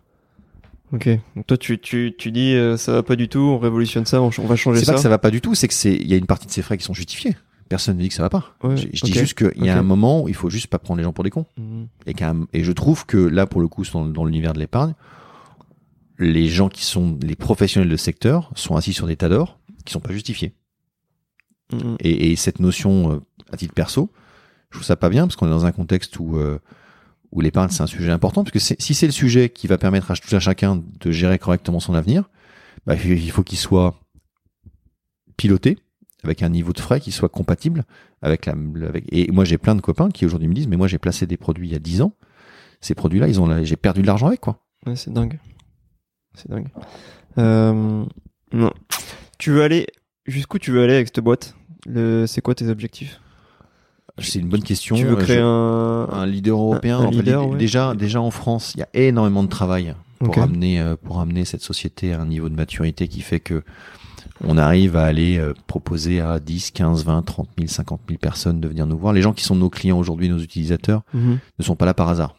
Ok. 0.92 1.10
Donc 1.36 1.48
toi, 1.48 1.58
tu, 1.58 1.80
tu, 1.80 2.14
tu 2.18 2.32
dis 2.32 2.54
euh, 2.54 2.78
ça 2.78 2.92
va 2.92 3.04
pas 3.04 3.16
du 3.16 3.30
tout, 3.30 3.40
on 3.40 3.60
révolutionne 3.60 4.06
ça, 4.06 4.22
on, 4.22 4.30
va 4.30 4.56
changer 4.56 4.80
ça. 4.80 4.86
C'est 4.86 4.92
pas 4.92 4.96
que 4.96 5.02
ça 5.02 5.10
va 5.10 5.18
pas 5.18 5.32
du 5.32 5.42
tout, 5.42 5.56
c'est 5.56 5.68
que 5.68 5.74
c'est 5.74 5.94
il 5.94 6.08
y 6.08 6.14
a 6.14 6.18
une 6.18 6.26
partie 6.26 6.48
de 6.48 6.52
ces 6.52 6.62
frais 6.62 6.78
qui 6.78 6.84
sont 6.84 6.94
justifiés. 6.94 7.36
Personne 7.70 7.98
ne 7.98 8.02
dit 8.02 8.10
que 8.10 8.16
ça 8.16 8.24
va 8.24 8.30
pas. 8.30 8.56
je, 8.64 9.06
dis 9.06 9.14
juste 9.14 9.38
qu'il 9.38 9.64
y 9.64 9.70
a 9.70 9.78
un 9.78 9.84
moment 9.84 10.24
où 10.24 10.28
il 10.28 10.34
faut 10.34 10.50
juste 10.50 10.68
pas 10.68 10.80
prendre 10.80 10.98
les 10.98 11.04
gens 11.04 11.14
pour 11.14 11.24
des 11.24 11.30
cons. 11.30 11.46
Mhm. 11.58 11.88
Et, 12.08 12.16
et 12.54 12.64
je 12.64 12.72
trouve 12.72 13.06
que 13.06 13.18
là, 13.18 13.46
pour 13.46 13.62
le 13.62 13.68
coup, 13.68 13.84
dans, 13.94 14.08
dans 14.08 14.26
l'univers 14.26 14.54
de 14.54 14.60
l'épargne, 14.60 14.96
les 16.18 16.48
gens 16.48 16.68
qui 16.68 16.84
sont 16.84 17.18
les 17.22 17.36
professionnels 17.36 17.90
de 17.90 17.96
secteur 17.96 18.52
sont 18.56 18.76
assis 18.76 18.94
sur 18.94 19.06
des 19.06 19.16
tas 19.16 19.30
d'or 19.30 19.60
qui 19.86 19.94
sont 19.94 20.00
pas 20.00 20.12
justifiés. 20.12 20.54
Mhm. 21.72 21.98
Et, 22.00 22.32
et, 22.32 22.36
cette 22.36 22.60
notion, 22.60 23.14
euh, 23.14 23.20
à 23.52 23.58
titre 23.58 23.76
perso, 23.76 24.12
je 24.70 24.78
trouve 24.78 24.86
ça 24.86 24.96
pas 24.96 25.10
bien 25.10 25.28
parce 25.28 25.36
qu'on 25.36 25.48
est 25.48 25.52
dans 25.52 25.66
un 25.66 25.72
contexte 25.72 26.20
où 26.20 26.38
euh, 26.38 26.60
où 27.32 27.42
l'épargne 27.42 27.70
c'est 27.70 27.84
un 27.84 27.88
sujet 27.88 28.12
important, 28.12 28.44
parce 28.44 28.52
que 28.52 28.60
si 28.60 28.94
c'est 28.94 29.06
le 29.06 29.12
sujet 29.12 29.50
qui 29.50 29.68
va 29.68 29.78
permettre 29.78 30.12
à 30.12 30.16
tout 30.16 30.36
à 30.36 30.40
chacun 30.40 30.84
de 31.00 31.12
gérer 31.12 31.38
correctement 31.38 31.80
son 31.80 31.94
avenir, 31.94 32.30
bah, 32.86 32.96
il 32.96 33.32
faut 33.32 33.44
qu'il 33.44 33.58
soit 33.58 33.96
piloté 35.38 35.78
avec 36.24 36.44
un 36.44 36.50
niveau 36.50 36.74
de 36.74 36.80
frais 36.80 37.00
qui 37.00 37.12
soit 37.12 37.30
compatible 37.30 37.86
avec 38.22 38.46
la 38.46 38.54
avec 38.88 39.06
et 39.12 39.32
moi 39.32 39.46
j'ai 39.46 39.58
plein 39.58 39.76
de 39.76 39.82
copains 39.82 40.10
qui 40.10 40.26
aujourd'hui 40.26 40.48
me 40.50 40.54
disent 40.54 40.68
mais 40.68 40.76
moi 40.76 40.88
j'ai 40.88 40.98
placé 40.98 41.26
des 41.26 41.38
produits 41.38 41.70
il 41.70 41.72
y 41.72 41.76
a 41.76 41.80
10 41.80 42.02
ans. 42.02 42.14
Ces 42.82 42.96
produits 42.96 43.20
là 43.20 43.28
ils 43.28 43.40
ont 43.40 43.64
j'ai 43.64 43.76
perdu 43.78 44.02
de 44.02 44.08
l'argent 44.08 44.28
avec 44.28 44.42
quoi. 44.42 44.66
Ouais, 44.86 44.96
c'est 44.96 45.12
dingue. 45.12 45.40
C'est 46.36 46.50
dingue. 46.50 46.68
Euh, 47.38 48.06
non. 48.52 48.74
Tu 49.38 49.52
veux 49.52 49.64
aller 49.64 49.88
jusqu'où 50.26 50.60
tu 50.60 50.72
veux 50.72 50.84
aller 50.84 50.96
avec 50.96 51.08
cette 51.08 51.24
boîte? 51.24 51.56
Le 51.86 52.26
c'est 52.28 52.42
quoi 52.42 52.56
tes 52.56 52.68
objectifs? 52.68 53.22
C'est 54.22 54.40
une 54.40 54.50
bonne 54.50 54.64
question. 54.64 54.96
Tu 54.96 55.06
veux 55.06 55.16
créer 55.16 55.40
un... 55.40 56.26
leader 56.26 56.58
européen 56.58 57.10
Déjà, 57.58 57.94
déjà 57.94 58.22
en 58.22 58.32
France, 58.32 58.74
il 58.76 58.80
y 58.80 58.84
a 58.84 58.90
énormément 58.94 59.44
de 59.44 59.50
travail 59.50 59.96
pour 60.20 60.38
amener 60.38 60.80
euh, 60.80 60.96
pour 61.02 61.20
amener 61.22 61.46
cette 61.46 61.62
société 61.62 62.14
à 62.14 62.22
un 62.22 62.26
niveau 62.26 62.50
de 62.50 62.56
maturité 62.56 63.08
qui 63.08 63.22
fait 63.22 63.40
que 63.40 63.64
on 64.44 64.58
arrive 64.58 64.96
à 64.96 65.04
aller 65.04 65.38
euh, 65.38 65.54
proposer 65.68 66.22
à 66.22 66.40
10, 66.40 66.72
15, 66.72 67.06
20, 67.06 67.22
30 67.24 67.50
000, 67.58 67.70
50 67.70 68.02
000 68.08 68.20
personnes 68.20 68.62
de 68.62 68.68
venir 68.68 68.86
nous 68.86 68.98
voir. 68.98 69.14
Les 69.14 69.22
gens 69.22 69.34
qui 69.34 69.44
sont 69.44 69.56
nos 69.56 69.70
clients 69.70 70.00
aujourd'hui, 70.00 70.30
nos 70.30 70.40
utilisateurs, 70.40 71.04
mhm. 71.14 71.40
ne 71.58 71.64
sont 71.64 71.76
pas 71.76 71.86
là 71.86 71.94
par 71.94 72.10
hasard. 72.10 72.36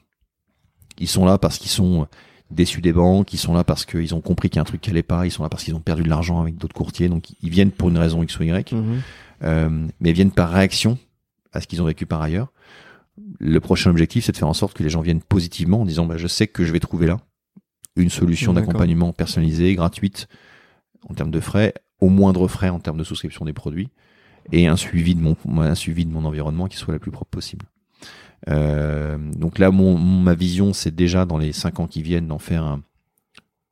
Ils 0.99 1.09
sont 1.09 1.24
là 1.24 1.39
parce 1.39 1.59
qu'ils 1.59 1.70
sont 1.70 2.07
déçus 2.51 2.81
des 2.81 2.93
banques, 2.93 3.33
ils 3.33 3.39
sont 3.39 3.55
là 3.55 3.64
parce 3.64 3.85
qu'ils 3.85 4.14
ont 4.14 4.20
compris 4.20 4.49
qu'il 4.49 4.57
y 4.57 4.59
a 4.59 4.62
un 4.62 4.64
truc 4.64 4.81
qui 4.81 4.91
allait 4.91 5.03
pas, 5.03 5.26
ils 5.26 5.31
sont 5.31 5.43
là 5.43 5.49
parce 5.49 5.64
qu'ils 5.64 5.74
ont 5.74 5.81
perdu 5.81 6.03
de 6.03 6.09
l'argent 6.09 6.41
avec 6.41 6.57
d'autres 6.57 6.74
courtiers, 6.74 7.09
donc 7.09 7.26
ils 7.43 7.51
viennent 7.51 7.70
pour 7.70 7.91
une 7.91 7.99
raison 7.99 8.22
X 8.22 8.39
ou 8.39 8.43
Y, 8.43 8.72
mhm. 8.72 9.01
euh, 9.45 9.87
mais 10.01 10.11
ils 10.11 10.14
viennent 10.14 10.33
par 10.33 10.51
réaction 10.51 10.99
à 11.53 11.61
ce 11.61 11.66
qu'ils 11.66 11.82
ont 11.82 11.86
vécu 11.86 12.07
par 12.07 12.22
ailleurs. 12.22 12.53
Le 13.38 13.61
prochain 13.61 13.90
objectif, 13.90 14.24
c'est 14.24 14.32
de 14.32 14.36
faire 14.36 14.48
en 14.48 14.55
sorte 14.55 14.76
que 14.76 14.82
les 14.82 14.90
gens 14.90 15.01
viennent 15.01 15.22
positivement 15.22 15.82
en 15.82 15.84
disant 15.84 16.07
bah, 16.07 16.16
je 16.16 16.26
sais 16.26 16.46
que 16.46 16.64
je 16.64 16.72
vais 16.72 16.80
trouver 16.80 17.07
là 17.07 17.18
une 17.96 18.11
solution 18.11 18.53
d'accompagnement 18.53 19.12
personnalisée, 19.12 19.74
gratuite 19.74 20.28
en 21.09 21.14
termes 21.14 21.30
de 21.30 21.40
frais, 21.40 21.74
au 22.01 22.09
moindre 22.09 22.48
frais 22.48 22.68
en 22.68 22.78
termes 22.78 22.98
de 22.98 23.05
souscription 23.05 23.44
des 23.44 23.53
produits, 23.53 23.88
et 24.53 24.66
un 24.66 24.76
suivi 24.76 25.14
de 25.14 25.20
mon, 25.20 25.36
un 25.59 25.74
suivi 25.74 26.07
de 26.07 26.11
mon 26.11 26.24
environnement 26.24 26.66
qui 26.66 26.76
soit 26.76 26.94
le 26.94 27.01
plus 27.01 27.11
propre 27.11 27.30
possible. 27.30 27.66
Euh, 28.48 29.18
donc 29.36 29.59
là, 29.59 29.70
mon, 29.70 29.98
ma 29.98 30.34
vision, 30.34 30.72
c'est 30.72 30.94
déjà 30.94 31.26
dans 31.26 31.36
les 31.36 31.53
cinq 31.53 31.80
ans 31.80 31.86
qui 31.86 32.03
viennent 32.03 32.26
d'en 32.26 32.38
faire 32.38 32.64
un, 32.64 32.82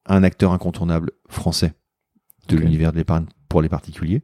un 0.06 0.22
acteur 0.22 0.52
incontournable 0.52 1.12
français 1.28 1.72
de 2.48 2.56
l'univers 2.56 2.92
de 2.92 2.98
l'épargne 2.98 3.26
pour 3.48 3.62
les 3.62 3.68
particuliers 3.68 4.22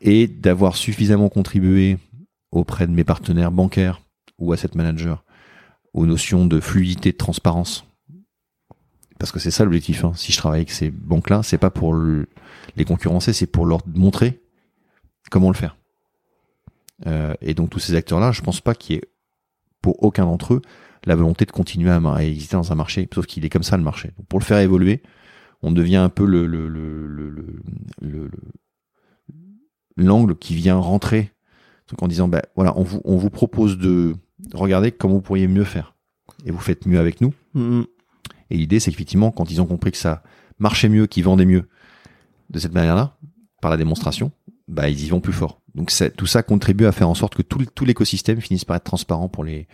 et 0.00 0.26
d'avoir 0.26 0.76
suffisamment 0.76 1.28
contribué 1.28 1.98
auprès 2.52 2.86
de 2.86 2.92
mes 2.92 3.04
partenaires 3.04 3.52
bancaires 3.52 4.00
ou 4.38 4.52
asset 4.52 4.70
managers 4.74 5.16
aux 5.92 6.06
notions 6.06 6.46
de 6.46 6.60
fluidité, 6.60 7.12
de 7.12 7.16
transparence. 7.16 7.86
Parce 9.18 9.32
que 9.32 9.38
c'est 9.38 9.50
ça 9.50 9.64
l'objectif. 9.64 10.04
Hein. 10.04 10.12
Si 10.14 10.32
je 10.32 10.36
travaille 10.36 10.60
avec 10.60 10.70
ces 10.70 10.90
banques-là, 10.90 11.42
c'est 11.42 11.58
pas 11.58 11.70
pour 11.70 11.94
les 11.94 12.84
concurrencer, 12.84 13.32
c'est 13.32 13.46
pour 13.46 13.64
leur 13.64 13.80
montrer 13.86 14.42
comment 15.30 15.48
le 15.48 15.56
faire. 15.56 15.76
Euh, 17.06 17.34
et 17.40 17.54
donc 17.54 17.70
tous 17.70 17.78
ces 17.78 17.94
acteurs-là, 17.94 18.32
je 18.32 18.42
pense 18.42 18.60
pas 18.60 18.74
qu'il 18.74 18.96
y 18.96 18.98
ait 18.98 19.08
pour 19.80 20.02
aucun 20.02 20.24
d'entre 20.24 20.54
eux 20.54 20.62
la 21.04 21.14
volonté 21.14 21.44
de 21.44 21.52
continuer 21.52 21.90
à, 21.90 22.24
exister 22.24 22.56
dans 22.56 22.72
un 22.72 22.74
marché, 22.74 23.08
sauf 23.14 23.26
qu'il 23.26 23.44
est 23.44 23.48
comme 23.48 23.62
ça 23.62 23.76
le 23.76 23.84
marché. 23.84 24.10
Pour 24.28 24.40
le 24.40 24.44
faire 24.44 24.58
évoluer, 24.58 25.02
on 25.62 25.70
devient 25.70 25.96
un 25.96 26.08
peu 26.08 26.24
le 26.26 26.46
l'angle 29.96 30.36
qui 30.36 30.54
vient 30.54 30.76
rentrer 30.76 31.32
donc 31.90 32.02
en 32.02 32.08
disant, 32.08 32.28
ben 32.28 32.42
voilà, 32.54 32.76
on 32.76 32.82
vous, 32.82 33.00
on 33.04 33.16
vous 33.16 33.30
propose 33.30 33.78
de 33.78 34.14
regarder 34.54 34.92
comment 34.92 35.14
vous 35.14 35.20
pourriez 35.20 35.48
mieux 35.48 35.64
faire. 35.64 35.94
Et 36.44 36.50
vous 36.50 36.58
faites 36.58 36.86
mieux 36.86 36.98
avec 36.98 37.20
nous. 37.20 37.32
Mm-hmm. 37.54 37.86
Et 38.50 38.56
l'idée, 38.56 38.80
c'est 38.80 38.90
qu'effectivement, 38.90 39.30
quand 39.30 39.50
ils 39.50 39.60
ont 39.60 39.66
compris 39.66 39.90
que 39.90 39.96
ça 39.96 40.22
marchait 40.58 40.88
mieux, 40.88 41.06
qu'ils 41.06 41.24
vendaient 41.24 41.46
mieux 41.46 41.68
de 42.50 42.58
cette 42.58 42.74
manière-là, 42.74 43.16
par 43.60 43.70
la 43.70 43.76
démonstration, 43.76 44.30
bah, 44.68 44.88
ils 44.88 45.04
y 45.04 45.08
vont 45.08 45.20
plus 45.20 45.32
fort. 45.32 45.60
Donc 45.74 45.92
tout 46.16 46.26
ça 46.26 46.42
contribue 46.42 46.86
à 46.86 46.92
faire 46.92 47.08
en 47.08 47.14
sorte 47.14 47.34
que 47.34 47.42
tout, 47.42 47.64
tout 47.74 47.84
l'écosystème 47.84 48.40
finisse 48.40 48.64
par 48.64 48.76
être 48.76 48.84
transparent 48.84 49.28
pour 49.28 49.44
les, 49.44 49.66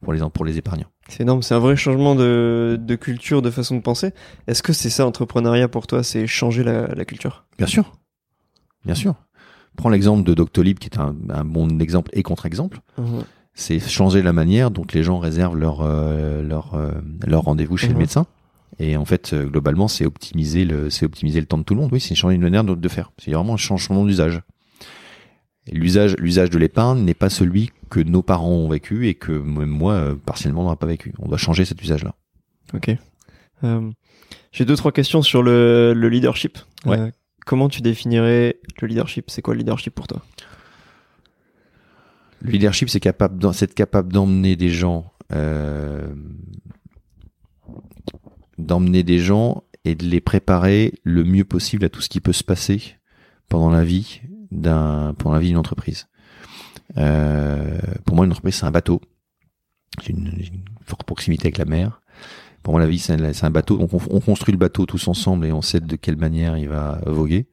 pour 0.00 0.12
les, 0.12 0.20
pour 0.32 0.44
les 0.44 0.58
épargnants. 0.58 0.88
C'est 1.08 1.22
énorme, 1.22 1.42
c'est 1.42 1.54
un 1.54 1.58
vrai 1.58 1.76
changement 1.76 2.14
de, 2.14 2.78
de 2.80 2.96
culture, 2.96 3.42
de 3.42 3.50
façon 3.50 3.76
de 3.76 3.80
penser. 3.80 4.12
Est-ce 4.46 4.62
que 4.62 4.72
c'est 4.72 4.90
ça 4.90 5.02
l'entrepreneuriat 5.02 5.68
pour 5.68 5.86
toi, 5.86 6.02
c'est 6.02 6.26
changer 6.26 6.62
la, 6.62 6.86
la 6.88 7.04
culture? 7.04 7.44
Bien 7.58 7.66
sûr, 7.66 7.92
bien 8.84 8.94
sûr. 8.94 9.14
Prends 9.76 9.88
l'exemple 9.88 10.24
de 10.24 10.34
Doctolib, 10.34 10.78
qui 10.78 10.88
est 10.88 10.98
un, 10.98 11.14
bon 11.44 11.80
exemple 11.80 12.10
et 12.14 12.22
contre-exemple. 12.22 12.80
Mhm. 12.98 13.24
C'est 13.54 13.80
changer 13.80 14.22
la 14.22 14.32
manière 14.32 14.70
dont 14.70 14.86
les 14.92 15.02
gens 15.02 15.18
réservent 15.18 15.56
leur 15.56 15.80
euh, 15.82 16.42
leur 16.42 16.74
euh, 16.74 16.92
leur 17.26 17.42
rendez-vous 17.42 17.76
chez 17.76 17.88
le 17.88 17.94
mhm. 17.94 18.00
médecin. 18.00 18.26
Et 18.78 18.96
en 18.96 19.04
fait, 19.04 19.32
euh, 19.32 19.46
globalement, 19.46 19.88
c'est 19.88 20.06
optimiser 20.06 20.64
le 20.64 20.90
c'est 20.90 21.04
optimiser 21.04 21.40
le 21.40 21.46
temps 21.46 21.58
de 21.58 21.64
tout 21.64 21.74
le 21.74 21.80
monde. 21.80 21.90
Oui, 21.92 22.00
c'est 22.00 22.14
changer 22.14 22.36
une 22.36 22.42
manière 22.42 22.64
de, 22.64 22.88
faire. 22.88 23.12
C'est 23.18 23.32
vraiment 23.32 23.54
un 23.54 23.58
changement 23.58 24.04
d'usage. 24.04 24.40
L'usage 25.70 26.16
l'usage 26.18 26.50
de 26.50 26.58
l'épargne 26.58 27.02
n'est 27.04 27.14
pas 27.14 27.28
celui 27.28 27.70
que 27.90 28.00
nos 28.00 28.22
parents 28.22 28.52
ont 28.52 28.68
vécu 28.68 29.08
et 29.08 29.14
que 29.14 29.32
même 29.32 29.68
moi 29.68 30.16
partiellement 30.24 30.62
n'aurais 30.62 30.76
pas 30.76 30.86
vécu. 30.86 31.12
On 31.18 31.28
doit 31.28 31.38
changer 31.38 31.64
cet 31.64 31.82
usage-là. 31.82 32.14
Ok. 32.74 32.96
J'ai 34.52 34.64
deux 34.64 34.76
trois 34.76 34.92
questions 34.92 35.22
sur 35.22 35.42
le, 35.42 35.92
le 35.94 36.08
leadership. 36.08 36.58
Comment 37.50 37.68
tu 37.68 37.80
définirais 37.80 38.60
le 38.80 38.86
leadership? 38.86 39.28
C'est 39.28 39.42
quoi 39.42 39.54
le 39.54 39.58
leadership 39.58 39.92
pour 39.92 40.06
toi? 40.06 40.22
Le 42.42 42.52
leadership, 42.52 42.88
c'est 42.88 43.00
capable, 43.00 43.52
c'est 43.52 43.74
capable 43.74 44.12
d'emmener 44.12 44.54
des 44.54 44.68
gens, 44.68 45.12
euh, 45.32 46.14
d'emmener 48.56 49.02
des 49.02 49.18
gens 49.18 49.64
et 49.84 49.96
de 49.96 50.06
les 50.06 50.20
préparer 50.20 50.92
le 51.02 51.24
mieux 51.24 51.42
possible 51.42 51.84
à 51.84 51.88
tout 51.88 52.00
ce 52.00 52.08
qui 52.08 52.20
peut 52.20 52.32
se 52.32 52.44
passer 52.44 52.94
pendant 53.48 53.70
la 53.70 53.82
vie 53.82 54.20
d'un, 54.52 55.12
pendant 55.18 55.34
la 55.34 55.40
vie 55.40 55.48
d'une 55.48 55.56
entreprise. 55.56 56.06
Euh, 56.98 57.80
pour 58.04 58.14
moi, 58.14 58.26
une 58.26 58.30
entreprise, 58.30 58.54
c'est 58.54 58.66
un 58.66 58.70
bateau. 58.70 59.00
J'ai 60.04 60.12
une, 60.12 60.28
une 60.38 60.64
forte 60.86 61.02
proximité 61.02 61.46
avec 61.46 61.58
la 61.58 61.64
mer. 61.64 61.99
Pour 62.62 62.74
moi, 62.74 62.80
la 62.80 62.86
vie, 62.86 62.98
c'est 62.98 63.14
un, 63.44 63.50
bateau. 63.50 63.78
Donc, 63.78 63.94
on, 63.94 64.00
on 64.10 64.20
construit 64.20 64.52
le 64.52 64.58
bateau 64.58 64.86
tous 64.86 65.08
ensemble 65.08 65.46
et 65.46 65.52
on 65.52 65.62
sait 65.62 65.80
de 65.80 65.96
quelle 65.96 66.16
manière 66.16 66.58
il 66.58 66.68
va 66.68 67.00
voguer. 67.06 67.46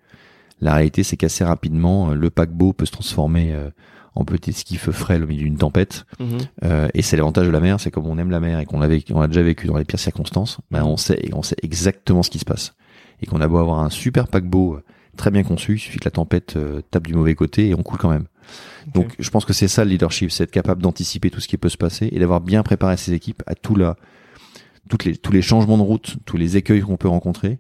La 0.60 0.74
réalité, 0.74 1.04
c'est 1.04 1.18
qu'assez 1.18 1.44
rapidement, 1.44 2.14
le 2.14 2.30
paquebot 2.30 2.74
peut 2.74 2.86
se 2.86 2.92
transformer 2.92 3.54
euh, 3.54 3.70
en 4.18 4.26
petit 4.26 4.52
skiff 4.52 4.90
frêle 4.90 5.24
au 5.24 5.28
milieu 5.28 5.44
d'une 5.44 5.58
tempête. 5.58 6.06
Mhm. 6.20 6.38
Euh, 6.64 6.88
et 6.94 7.02
c'est 7.02 7.16
l'avantage 7.18 7.46
de 7.46 7.52
la 7.52 7.60
mer, 7.60 7.80
c'est 7.80 7.92
comme 7.92 8.08
on 8.08 8.18
aime 8.18 8.32
la 8.32 8.40
mer 8.40 8.60
et 8.60 8.66
qu'on 8.66 8.80
l'a 8.80 8.88
vécu- 8.88 9.14
on 9.14 9.22
a 9.22 9.28
déjà 9.28 9.44
vécu 9.44 9.68
dans 9.68 9.78
les 9.78 9.86
pires 9.86 10.00
circonstances, 10.00 10.58
ben 10.72 10.84
on 10.84 10.98
sait, 10.98 11.30
on 11.34 11.44
sait 11.44 11.58
exactement 11.62 12.24
ce 12.24 12.30
qui 12.30 12.40
se 12.40 12.46
passe. 12.46 12.74
Et 13.22 13.28
qu'on 13.28 13.42
a 13.42 13.48
beau 13.48 13.58
avoir 13.58 13.80
un 13.80 13.90
super 13.90 14.28
paquebot 14.28 14.76
euh, 14.76 14.84
très 15.16 15.30
bien 15.30 15.44
conçu, 15.44 15.76
il 15.76 15.80
suffit 15.80 16.00
que 16.00 16.06
la 16.06 16.12
tempête 16.12 16.56
euh, 16.56 16.82
tape 16.90 17.08
du 17.08 17.14
mauvais 17.14 17.36
côté 17.36 17.70
et 17.70 17.76
on 17.76 17.84
coule 17.84 18.00
quand 18.00 18.10
même. 18.10 18.26
Donc 18.94 19.14
je 19.20 19.30
pense 19.30 19.46
que 19.46 19.54
c'est 19.54 19.68
ça 19.68 19.84
le 19.84 19.92
leadership, 19.92 20.32
c'est 20.32 20.46
être 20.46 20.52
capable 20.52 20.82
d'anticiper 20.82 21.30
tout 21.30 21.42
ce 21.42 21.48
qui 21.48 21.58
peut 21.58 21.70
se 21.70 21.78
passer 21.78 22.10
et 22.12 22.20
d'avoir 22.20 22.40
bien 22.42 22.64
préparé 22.64 22.98
ses 22.98 23.14
équipes 23.14 23.44
à 23.46 23.54
tout 23.54 23.76
la, 23.76 23.98
toutes 24.88 25.04
les, 25.06 25.16
tous 25.18 25.32
les 25.32 25.42
changements 25.42 25.78
de 25.78 25.84
route, 25.84 26.18
tous 26.26 26.38
les 26.38 26.58
écueils 26.58 26.82
qu'on 26.82 26.98
peut 26.98 27.08
rencontrer 27.08 27.60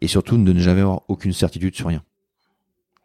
et 0.00 0.06
surtout 0.08 0.36
de 0.38 0.52
ne 0.52 0.60
jamais 0.60 0.80
avoir 0.80 1.02
aucune 1.08 1.32
certitude 1.32 1.74
sur 1.74 1.88
rien, 1.88 2.02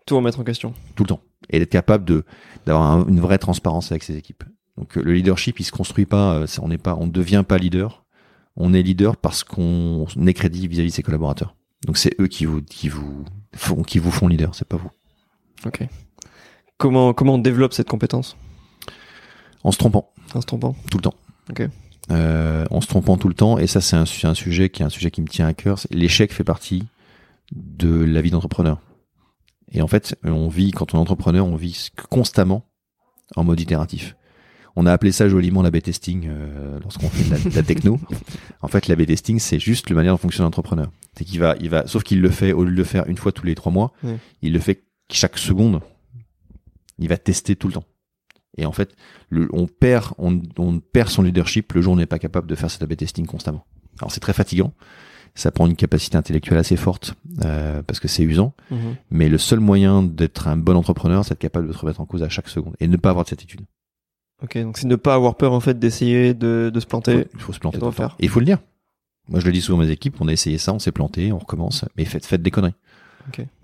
Tout 0.05 0.15
remettre 0.17 0.39
en 0.39 0.43
question. 0.43 0.74
tout 0.95 1.03
le 1.03 1.07
temps. 1.09 1.21
Et 1.49 1.59
d'être 1.59 1.69
capable 1.71 2.05
de 2.05 2.24
d'avoir 2.65 2.84
un- 2.91 3.07
une 3.07 3.19
vraie 3.19 3.38
transparence 3.39 3.91
avec 3.91 4.03
ses 4.03 4.15
équipes. 4.17 4.43
Donc 4.78 4.97
euh, 4.97 5.01
le 5.03 5.13
leadership, 5.13 5.59
il 5.59 5.63
se 5.63 5.71
construit 5.71 6.05
pas, 6.05 6.34
euh, 6.36 6.47
on 6.61 6.67
n'est 6.69 6.78
pas, 6.78 6.95
on 6.99 7.05
ne 7.07 7.11
devient 7.11 7.43
pas 7.47 7.57
leader. 7.57 8.05
On 8.55 8.74
est 8.74 8.84
leader 8.84 9.17
parce 9.17 9.43
qu'on 9.43 10.05
est 10.28 10.34
crédible 10.34 10.71
vis-à-vis 10.74 10.89
de 10.89 10.93
ses 10.93 11.03
collaborateurs. 11.03 11.55
Donc 11.88 11.97
c'est 11.97 12.15
eux 12.21 12.28
qui 12.28 12.45
vous 12.45 12.61
qui 12.61 12.88
vous 12.89 13.26
font 13.55 13.82
qui 13.84 13.97
vous 13.99 14.11
font 14.11 14.28
leader, 14.28 14.53
c'est 14.55 14.67
pas 14.67 14.78
vous. 14.78 14.91
Ok. 15.65 15.88
Comment, 16.78 17.13
comment 17.13 17.36
on 17.36 17.39
développe 17.39 17.74
cette 17.74 17.88
compétence? 17.89 18.36
En 19.63 19.71
se 19.71 19.78
trompant 19.78 20.11
en 20.36 20.41
se 20.41 20.45
trompant 20.45 20.76
tout 20.91 20.97
le 20.97 21.03
temps. 21.03 21.13
Ok. 21.49 21.67
Euh, 22.12 22.66
en 22.70 22.82
se 22.82 22.88
trompant 22.88 23.16
tout 23.16 23.30
le 23.30 23.34
temps 23.34 23.58
et 23.58 23.66
ça 23.66 23.80
c'est 23.80 23.95
un, 23.95 24.06
su- 24.06 24.26
un 24.28 24.34
sujet 24.34 24.70
qui 24.70 24.82
est 24.82 24.86
un 24.86 24.89
sujet 24.89 25.10
qui 25.10 25.22
me 25.22 25.28
tient 25.28 25.47
à 25.47 25.54
cœur. 25.54 25.80
L'échec 25.89 26.34
fait 26.34 26.43
partie 26.43 26.84
de 27.56 27.89
la 28.04 28.22
vie 28.22 28.30
d'entrepreneur. 28.32 28.82
Et 29.72 29.82
en 29.82 29.88
fait, 29.88 30.16
on 30.24 30.49
vit 30.49 30.72
quand 30.72 30.93
on 30.93 30.97
est 30.97 31.01
entrepreneur, 31.01 31.45
on 31.45 31.56
vit 31.56 31.91
constamment 32.10 32.66
en 33.38 33.43
mode 33.45 33.60
itératif. 33.60 34.16
On 34.76 34.86
a 34.86 34.91
appelé 34.91 35.12
ça 35.12 35.30
joliment 35.30 35.62
l'A/B 35.62 35.82
testing 35.82 36.26
euh, 36.28 36.78
lorsqu'on 36.82 37.08
fait 37.08 37.24
de 37.24 37.30
la, 37.32 37.39
de 37.51 37.56
la 37.56 37.64
techno. 37.64 37.99
En 38.62 38.68
fait, 38.68 38.88
l'A/B 38.88 39.06
testing, 39.06 39.39
c'est 39.39 39.60
juste 39.60 39.89
la 39.89 39.95
manière 39.95 40.14
dont 40.14 40.18
fonctionne 40.18 40.43
l'entrepreneur. 40.45 40.91
C'est 41.18 41.24
qu'il 41.26 41.39
va, 41.39 41.56
il 41.62 41.70
va, 41.70 41.88
sauf 41.88 42.04
qu'il 42.04 42.20
le 42.22 42.30
fait 42.30 42.51
au 42.54 42.64
lieu 42.66 42.72
de 42.72 42.76
le 42.76 42.84
faire 42.84 43.08
une 43.08 43.18
fois 43.18 43.32
tous 43.32 43.45
les 43.45 43.56
trois 43.56 43.72
mois, 43.72 43.93
il 44.41 44.51
le 44.51 44.60
fait 44.60 44.84
chaque 45.12 45.38
seconde. 45.38 45.80
Il 46.99 47.08
va 47.08 47.18
tester 47.18 47.56
tout 47.56 47.68
le 47.68 47.74
temps. 47.76 47.86
Et 48.58 48.66
en 48.66 48.72
fait, 48.72 48.95
le, 49.30 49.49
on 49.54 49.68
perd, 49.68 50.14
on, 50.18 50.39
on 50.58 50.80
perd 50.80 51.10
son 51.10 51.24
leadership 51.24 51.74
le 51.74 51.82
jour 51.82 51.93
où 51.93 51.95
on 51.95 51.99
n'est 51.99 52.06
pas 52.06 52.20
capable 52.20 52.47
de 52.47 52.56
faire 52.56 52.70
cet 52.70 52.84
A/B 52.84 52.95
testing 52.95 53.26
constamment. 53.26 53.66
Alors 53.99 54.12
c'est 54.12 54.20
très 54.20 54.34
fatigant. 54.34 54.74
Ça 55.36 55.51
prend 55.51 55.66
une 55.66 55.76
capacité 55.76 56.16
intellectuelle 56.16 56.60
assez 56.60 56.76
forte 56.76 57.16
euh, 57.43 57.82
parce 57.82 57.99
que 57.99 58.08
c'est 58.08 58.22
usant. 58.24 58.54
Mhm. 58.70 58.95
Mais 59.10 59.30
le 59.30 59.39
seul 59.39 59.60
moyen 59.60 60.04
d'être 60.04 60.47
un 60.47 60.58
bon 60.58 60.76
entrepreneur, 60.76 61.24
c'est 61.24 61.32
d'être 61.32 61.39
capable 61.39 61.68
de 61.68 61.74
se 61.74 61.80
remettre 61.80 62.01
en 62.01 62.06
cause 62.06 62.22
à 62.22 62.30
chaque 62.30 62.49
seconde 62.49 62.76
et 62.80 62.88
ne 62.88 62.97
pas 62.97 63.10
avoir 63.10 63.26
de 63.26 63.30
certitude. 63.30 63.62
Ok, 64.43 64.58
donc 64.60 64.78
c'est 64.78 64.88
ne 64.88 64.95
pas 64.95 65.16
avoir 65.16 65.36
peur 65.36 65.54
en 65.54 65.60
fait 65.60 65.80
d'essayer 65.80 66.34
de, 66.36 66.70
de 66.72 66.80
se 66.80 66.86
planter. 66.86 67.26
Il 67.34 67.39
faut 67.39 67.54
se 67.54 67.60
planter. 67.60 67.78
et 67.78 67.80
de 67.80 67.86
refaire. 67.86 68.16
Et 68.20 68.26
il 68.26 68.30
faut 68.30 68.39
le 68.39 68.45
dire. 68.45 68.60
Moi, 69.30 69.39
je 69.39 69.45
le 69.45 69.54
dis 69.54 69.62
souvent 69.62 69.80
à 69.80 69.86
mes 69.86 69.89
équipes, 69.91 70.18
on 70.20 70.28
a 70.28 70.34
essayé 70.34 70.58
ça, 70.58 70.74
on 70.74 70.80
s'est 70.80 70.91
planté, 70.91 71.32
on 71.32 71.38
recommence, 71.39 71.86
mais 71.95 72.04
faites, 72.04 72.26
faites 72.26 72.41
des 72.41 72.51
conneries. 72.51 72.76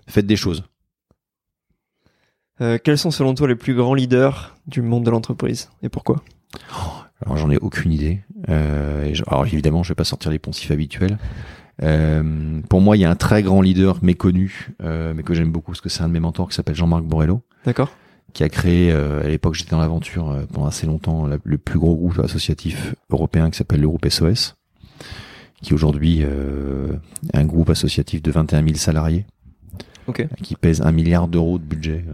Faites 0.08 0.26
des 0.26 0.36
choses. 0.36 0.64
Euh, 2.60 2.78
quels 2.82 2.98
sont 2.98 3.10
selon 3.10 3.34
toi 3.34 3.48
les 3.48 3.54
plus 3.56 3.74
grands 3.74 3.94
leaders 3.94 4.56
du 4.66 4.82
monde 4.82 5.04
de 5.04 5.10
l'entreprise 5.10 5.70
et 5.82 5.88
pourquoi? 5.88 6.22
Alors, 7.24 7.36
j'en 7.36 7.50
ai 7.50 7.56
aucune 7.58 7.92
idée. 7.92 8.20
Euh, 8.48 9.04
et 9.04 9.14
je- 9.14 9.24
alors, 9.26 9.46
évidemment, 9.46 9.82
je 9.82 9.90
vais 9.90 9.94
pas 9.94 10.04
sortir 10.04 10.30
les 10.30 10.38
poncifs 10.38 10.70
habituels. 10.70 11.18
Euh, 11.82 12.60
pour 12.68 12.80
moi, 12.80 12.96
il 12.96 13.00
y 13.00 13.04
a 13.04 13.10
un 13.10 13.16
très 13.16 13.42
grand 13.42 13.62
leader 13.62 13.98
méconnu, 14.02 14.68
euh, 14.82 15.12
mais 15.16 15.22
que 15.22 15.32
j'aime 15.34 15.50
beaucoup, 15.52 15.70
parce 15.72 15.80
que 15.80 15.88
c'est 15.88 16.02
un 16.02 16.08
de 16.08 16.12
mes 16.12 16.20
mentors 16.20 16.48
qui 16.48 16.54
s'appelle 16.54 16.74
Jean-Marc 16.74 17.04
Borello, 17.04 17.42
D'accord 17.64 17.90
qui 18.32 18.44
a 18.44 18.48
créé, 18.48 18.92
euh, 18.92 19.24
à 19.24 19.26
l'époque, 19.28 19.54
j'étais 19.54 19.72
dans 19.72 19.80
l'aventure 19.80 20.30
euh, 20.30 20.44
pendant 20.52 20.66
assez 20.68 20.86
longtemps, 20.86 21.26
la- 21.26 21.38
le 21.42 21.58
plus 21.58 21.80
gros 21.80 21.96
groupe 21.96 22.20
associatif 22.20 22.94
européen 23.10 23.50
qui 23.50 23.56
s'appelle 23.58 23.80
le 23.80 23.88
groupe 23.88 24.06
SOS, 24.08 24.54
qui 25.62 25.74
aujourd'hui 25.74 26.20
euh, 26.22 26.92
est 27.32 27.36
un 27.38 27.44
groupe 27.44 27.70
associatif 27.70 28.22
de 28.22 28.30
21 28.30 28.62
000 28.62 28.74
salariés, 28.76 29.26
Ok. 30.06 30.28
qui 30.44 30.54
pèse 30.54 30.80
un 30.82 30.92
milliard 30.92 31.26
d'euros 31.26 31.58
de 31.58 31.64
budget, 31.64 32.04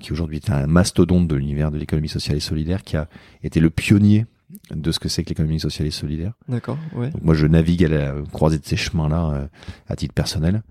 qui 0.00 0.12
aujourd'hui 0.12 0.36
est 0.36 0.50
un 0.50 0.66
mastodonte 0.66 1.28
de 1.28 1.34
l'univers 1.34 1.70
de 1.70 1.78
l'économie 1.78 2.08
sociale 2.08 2.36
et 2.36 2.40
solidaire, 2.40 2.82
qui 2.82 2.96
a 2.96 3.08
été 3.42 3.60
le 3.60 3.70
pionnier 3.70 4.26
de 4.70 4.92
ce 4.92 4.98
que 4.98 5.08
c'est 5.08 5.24
que 5.24 5.30
l'économie 5.30 5.60
sociale 5.60 5.88
et 5.88 5.90
solidaire. 5.90 6.34
D'accord, 6.48 6.78
ouais. 6.94 7.10
Donc 7.10 7.22
moi, 7.22 7.34
je 7.34 7.46
navigue 7.46 7.84
à 7.84 7.88
la 7.88 8.14
croisée 8.32 8.58
de 8.58 8.64
ces 8.64 8.76
chemins-là 8.76 9.30
euh, 9.30 9.46
à 9.88 9.96
titre 9.96 10.14
personnel. 10.14 10.62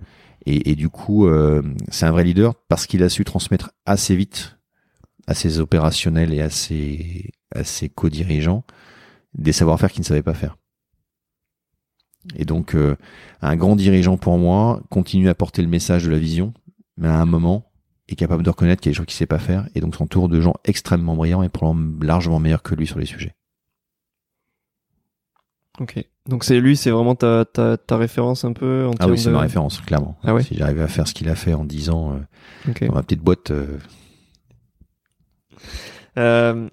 Et, 0.45 0.71
et 0.71 0.75
du 0.75 0.89
coup, 0.89 1.27
euh, 1.27 1.61
c'est 1.89 2.05
un 2.05 2.11
vrai 2.11 2.23
leader 2.23 2.55
parce 2.67 2.85
qu'il 2.87 3.03
a 3.03 3.09
su 3.09 3.23
transmettre 3.23 3.71
assez 3.85 4.15
vite 4.15 4.57
à 5.27 5.33
ses 5.33 5.59
opérationnels 5.59 6.33
et 6.33 6.41
à 6.41 6.49
ses, 6.49 7.31
à 7.53 7.63
ses 7.63 7.89
co-dirigeants 7.89 8.63
des 9.33 9.51
savoir-faire 9.51 9.91
qu'ils 9.91 10.01
ne 10.01 10.05
savaient 10.05 10.23
pas 10.23 10.33
faire. 10.33 10.55
Et 12.35 12.45
donc, 12.45 12.75
euh, 12.75 12.95
un 13.41 13.55
grand 13.55 13.75
dirigeant 13.75 14.17
pour 14.17 14.37
moi 14.37 14.81
continue 14.89 15.29
à 15.29 15.35
porter 15.35 15.61
le 15.61 15.67
message 15.67 16.05
de 16.05 16.09
la 16.09 16.17
vision, 16.17 16.53
mais 16.97 17.07
à 17.07 17.19
un 17.19 17.25
moment 17.25 17.71
est 18.07 18.15
capable 18.15 18.43
de 18.43 18.49
reconnaître 18.49 18.81
qu'il 18.81 18.89
y 18.89 18.91
a 18.91 18.93
des 18.93 18.97
choses 18.97 19.05
qu'il 19.07 19.15
ne 19.15 19.17
sait 19.19 19.25
pas 19.25 19.39
faire 19.39 19.67
et 19.75 19.79
donc 19.81 19.95
s'entoure 19.95 20.29
de 20.29 20.39
gens 20.41 20.53
extrêmement 20.63 21.15
brillants 21.15 21.41
et 21.43 21.49
probablement 21.49 21.97
largement 22.03 22.39
meilleurs 22.39 22.61
que 22.63 22.75
lui 22.75 22.85
sur 22.87 22.99
les 22.99 23.05
sujets. 23.05 23.33
Ok. 25.79 26.03
Donc 26.27 26.43
c'est 26.43 26.59
lui, 26.59 26.77
c'est 26.77 26.89
vraiment 26.91 27.15
ta, 27.15 27.45
ta, 27.45 27.77
ta 27.77 27.97
référence 27.97 28.45
un 28.45 28.53
peu 28.53 28.85
en 28.87 28.91
Ah 28.99 29.07
oui, 29.07 29.17
c'est 29.17 29.29
de- 29.29 29.33
ma 29.33 29.41
référence, 29.41 29.81
clairement. 29.81 30.17
Ah 30.23 30.33
ouais 30.33 30.43
Si 30.43 30.55
j'arrivais 30.55 30.81
à 30.83 30.87
faire 30.87 31.07
ce 31.07 31.13
qu'il 31.13 31.29
a 31.29 31.35
fait 31.35 31.53
en 31.53 31.65
10 31.65 31.89
ans 31.89 32.13
euh, 32.13 32.71
Ok. 32.71 32.85
dans 32.87 32.93
ma 32.93 33.03
petite 33.03 33.21
boîte, 33.21 33.51
euh, 33.51 33.77
Euh, 36.17 36.69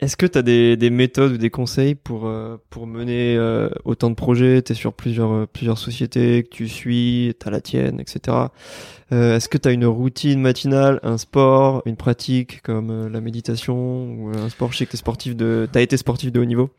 Est-ce 0.00 0.16
que 0.16 0.24
tu 0.24 0.38
as 0.38 0.42
des, 0.42 0.78
des 0.78 0.88
méthodes 0.88 1.32
ou 1.32 1.36
des 1.36 1.50
conseils 1.50 1.94
pour, 1.94 2.26
euh, 2.26 2.56
pour 2.70 2.86
mener 2.86 3.36
euh, 3.36 3.68
autant 3.84 4.08
de 4.08 4.14
projets? 4.14 4.62
Tu 4.62 4.72
es 4.72 4.74
sur 4.74 4.94
plusieurs, 4.94 5.32
euh, 5.32 5.46
plusieurs 5.46 5.76
sociétés 5.76 6.42
que 6.42 6.48
tu 6.48 6.68
suis, 6.68 7.34
tu 7.38 7.50
la 7.50 7.60
tienne, 7.60 8.00
etc. 8.00 8.36
Est-ce 9.10 9.48
que 9.48 9.58
tu 9.58 9.68
as 9.68 9.72
une 9.72 9.84
routine 9.84 10.40
matinale, 10.40 11.00
un 11.02 11.18
sport, 11.18 11.82
une 11.84 11.96
pratique 11.96 12.62
comme 12.62 13.08
la 13.08 13.20
méditation 13.20 13.74
ou 14.14 14.28
un 14.28 14.48
sport? 14.48 14.72
Je 14.72 14.78
sais 14.78 14.86
que 14.86 14.92
tu 14.92 14.96
sportif 14.96 15.34
de, 15.36 15.68
as 15.74 15.80
été 15.80 15.96
sportif 15.96 16.30
de 16.30 16.38
haut 16.38 16.44
niveau. 16.44 16.70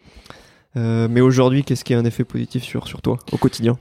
Mais 0.75 1.19
aujourd'hui, 1.19 1.65
qu'est-ce 1.65 1.83
qui 1.83 1.93
a 1.93 1.99
un 1.99 2.05
effet 2.05 2.23
positif 2.23 2.63
sur, 2.63 2.87
sur 2.87 3.01
toi 3.01 3.19
au 3.33 3.37
quotidien? 3.37 3.77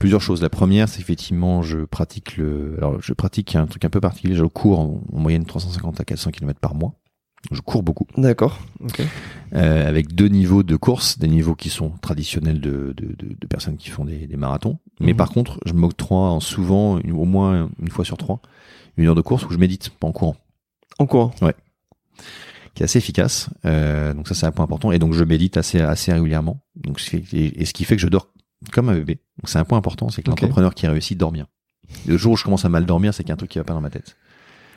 Plusieurs 0.00 0.22
choses. 0.22 0.40
La 0.40 0.48
première, 0.48 0.88
c'est 0.88 1.00
effectivement, 1.00 1.60
je 1.60 1.84
pratique 1.84 2.38
le, 2.38 2.76
alors 2.78 3.02
je 3.02 3.12
pratique 3.12 3.54
un 3.54 3.66
truc 3.66 3.84
un 3.84 3.90
peu 3.90 4.00
particulier. 4.00 4.34
Je 4.34 4.46
cours 4.46 4.80
en, 4.80 5.02
en 5.12 5.20
moyenne 5.20 5.44
350 5.44 6.00
à 6.00 6.04
400 6.04 6.30
km 6.30 6.58
par 6.58 6.74
mois. 6.74 6.94
Je 7.50 7.60
cours 7.60 7.82
beaucoup, 7.82 8.06
D'accord. 8.16 8.58
Ok. 8.82 9.02
euh, 9.54 9.88
avec 9.88 10.14
deux 10.14 10.28
niveaux 10.28 10.62
de 10.62 10.76
course, 10.76 11.18
des 11.18 11.28
niveaux 11.28 11.54
qui 11.54 11.68
sont 11.68 11.90
traditionnels 12.00 12.60
de, 12.60 12.94
de, 12.96 13.06
de, 13.06 13.36
de 13.38 13.46
personnes 13.46 13.76
qui 13.76 13.90
font 13.90 14.04
des, 14.04 14.26
des 14.26 14.36
marathons. 14.36 14.78
Mais 15.00 15.12
Mhm. 15.12 15.16
par 15.16 15.30
contre, 15.30 15.60
je 15.66 15.72
m'octroie 15.74 16.30
en 16.30 16.40
souvent, 16.40 16.98
une- 17.00 17.12
au 17.12 17.24
moins 17.24 17.68
une 17.80 17.90
fois 17.90 18.04
sur 18.04 18.16
trois, 18.16 18.40
une 18.96 19.06
heure 19.06 19.14
de 19.14 19.20
course 19.20 19.44
où 19.46 19.50
je 19.50 19.58
médite, 19.58 19.90
pas 19.90 20.06
en 20.06 20.12
courant. 20.12 20.36
En 20.98 21.06
courant. 21.06 21.32
qui 22.74 22.82
est 22.82 22.84
assez 22.84 22.98
efficace. 22.98 23.50
Euh, 23.64 24.14
donc 24.14 24.26
ça 24.26 24.34
c'est 24.34 24.46
un 24.46 24.50
point 24.52 24.64
important. 24.64 24.90
Et 24.90 24.98
donc 24.98 25.12
je 25.12 25.22
médite 25.22 25.56
assez 25.56 25.80
assez 25.80 26.12
régulièrement. 26.12 26.60
Donc 26.74 27.00
et, 27.32 27.60
et 27.62 27.64
ce 27.66 27.72
qui 27.72 27.84
fait 27.84 27.94
que 27.96 28.02
je 28.02 28.08
dors 28.08 28.28
comme 28.72 28.88
un 28.88 28.94
bébé. 28.94 29.20
Donc 29.38 29.48
c'est 29.48 29.58
un 29.58 29.64
point 29.64 29.78
important, 29.78 30.08
c'est 30.08 30.22
que 30.22 30.30
l'entrepreneur 30.30 30.74
qui 30.74 30.86
réussit 30.88 31.16
dort 31.16 31.30
bien. 31.30 31.46
Le 32.06 32.16
jour 32.16 32.32
où 32.32 32.36
je 32.36 32.42
commence 32.44 32.64
à 32.64 32.68
mal 32.68 32.84
dormir, 32.86 33.12
c'est 33.14 33.22
qu'il 33.22 33.28
y 33.28 33.32
a 33.32 33.34
un 33.34 33.36
truc 33.36 33.50
qui 33.50 33.58
va 33.58 33.64
pas 33.64 33.74
dans 33.74 33.80
ma 33.80 33.90
tête. 33.90 34.16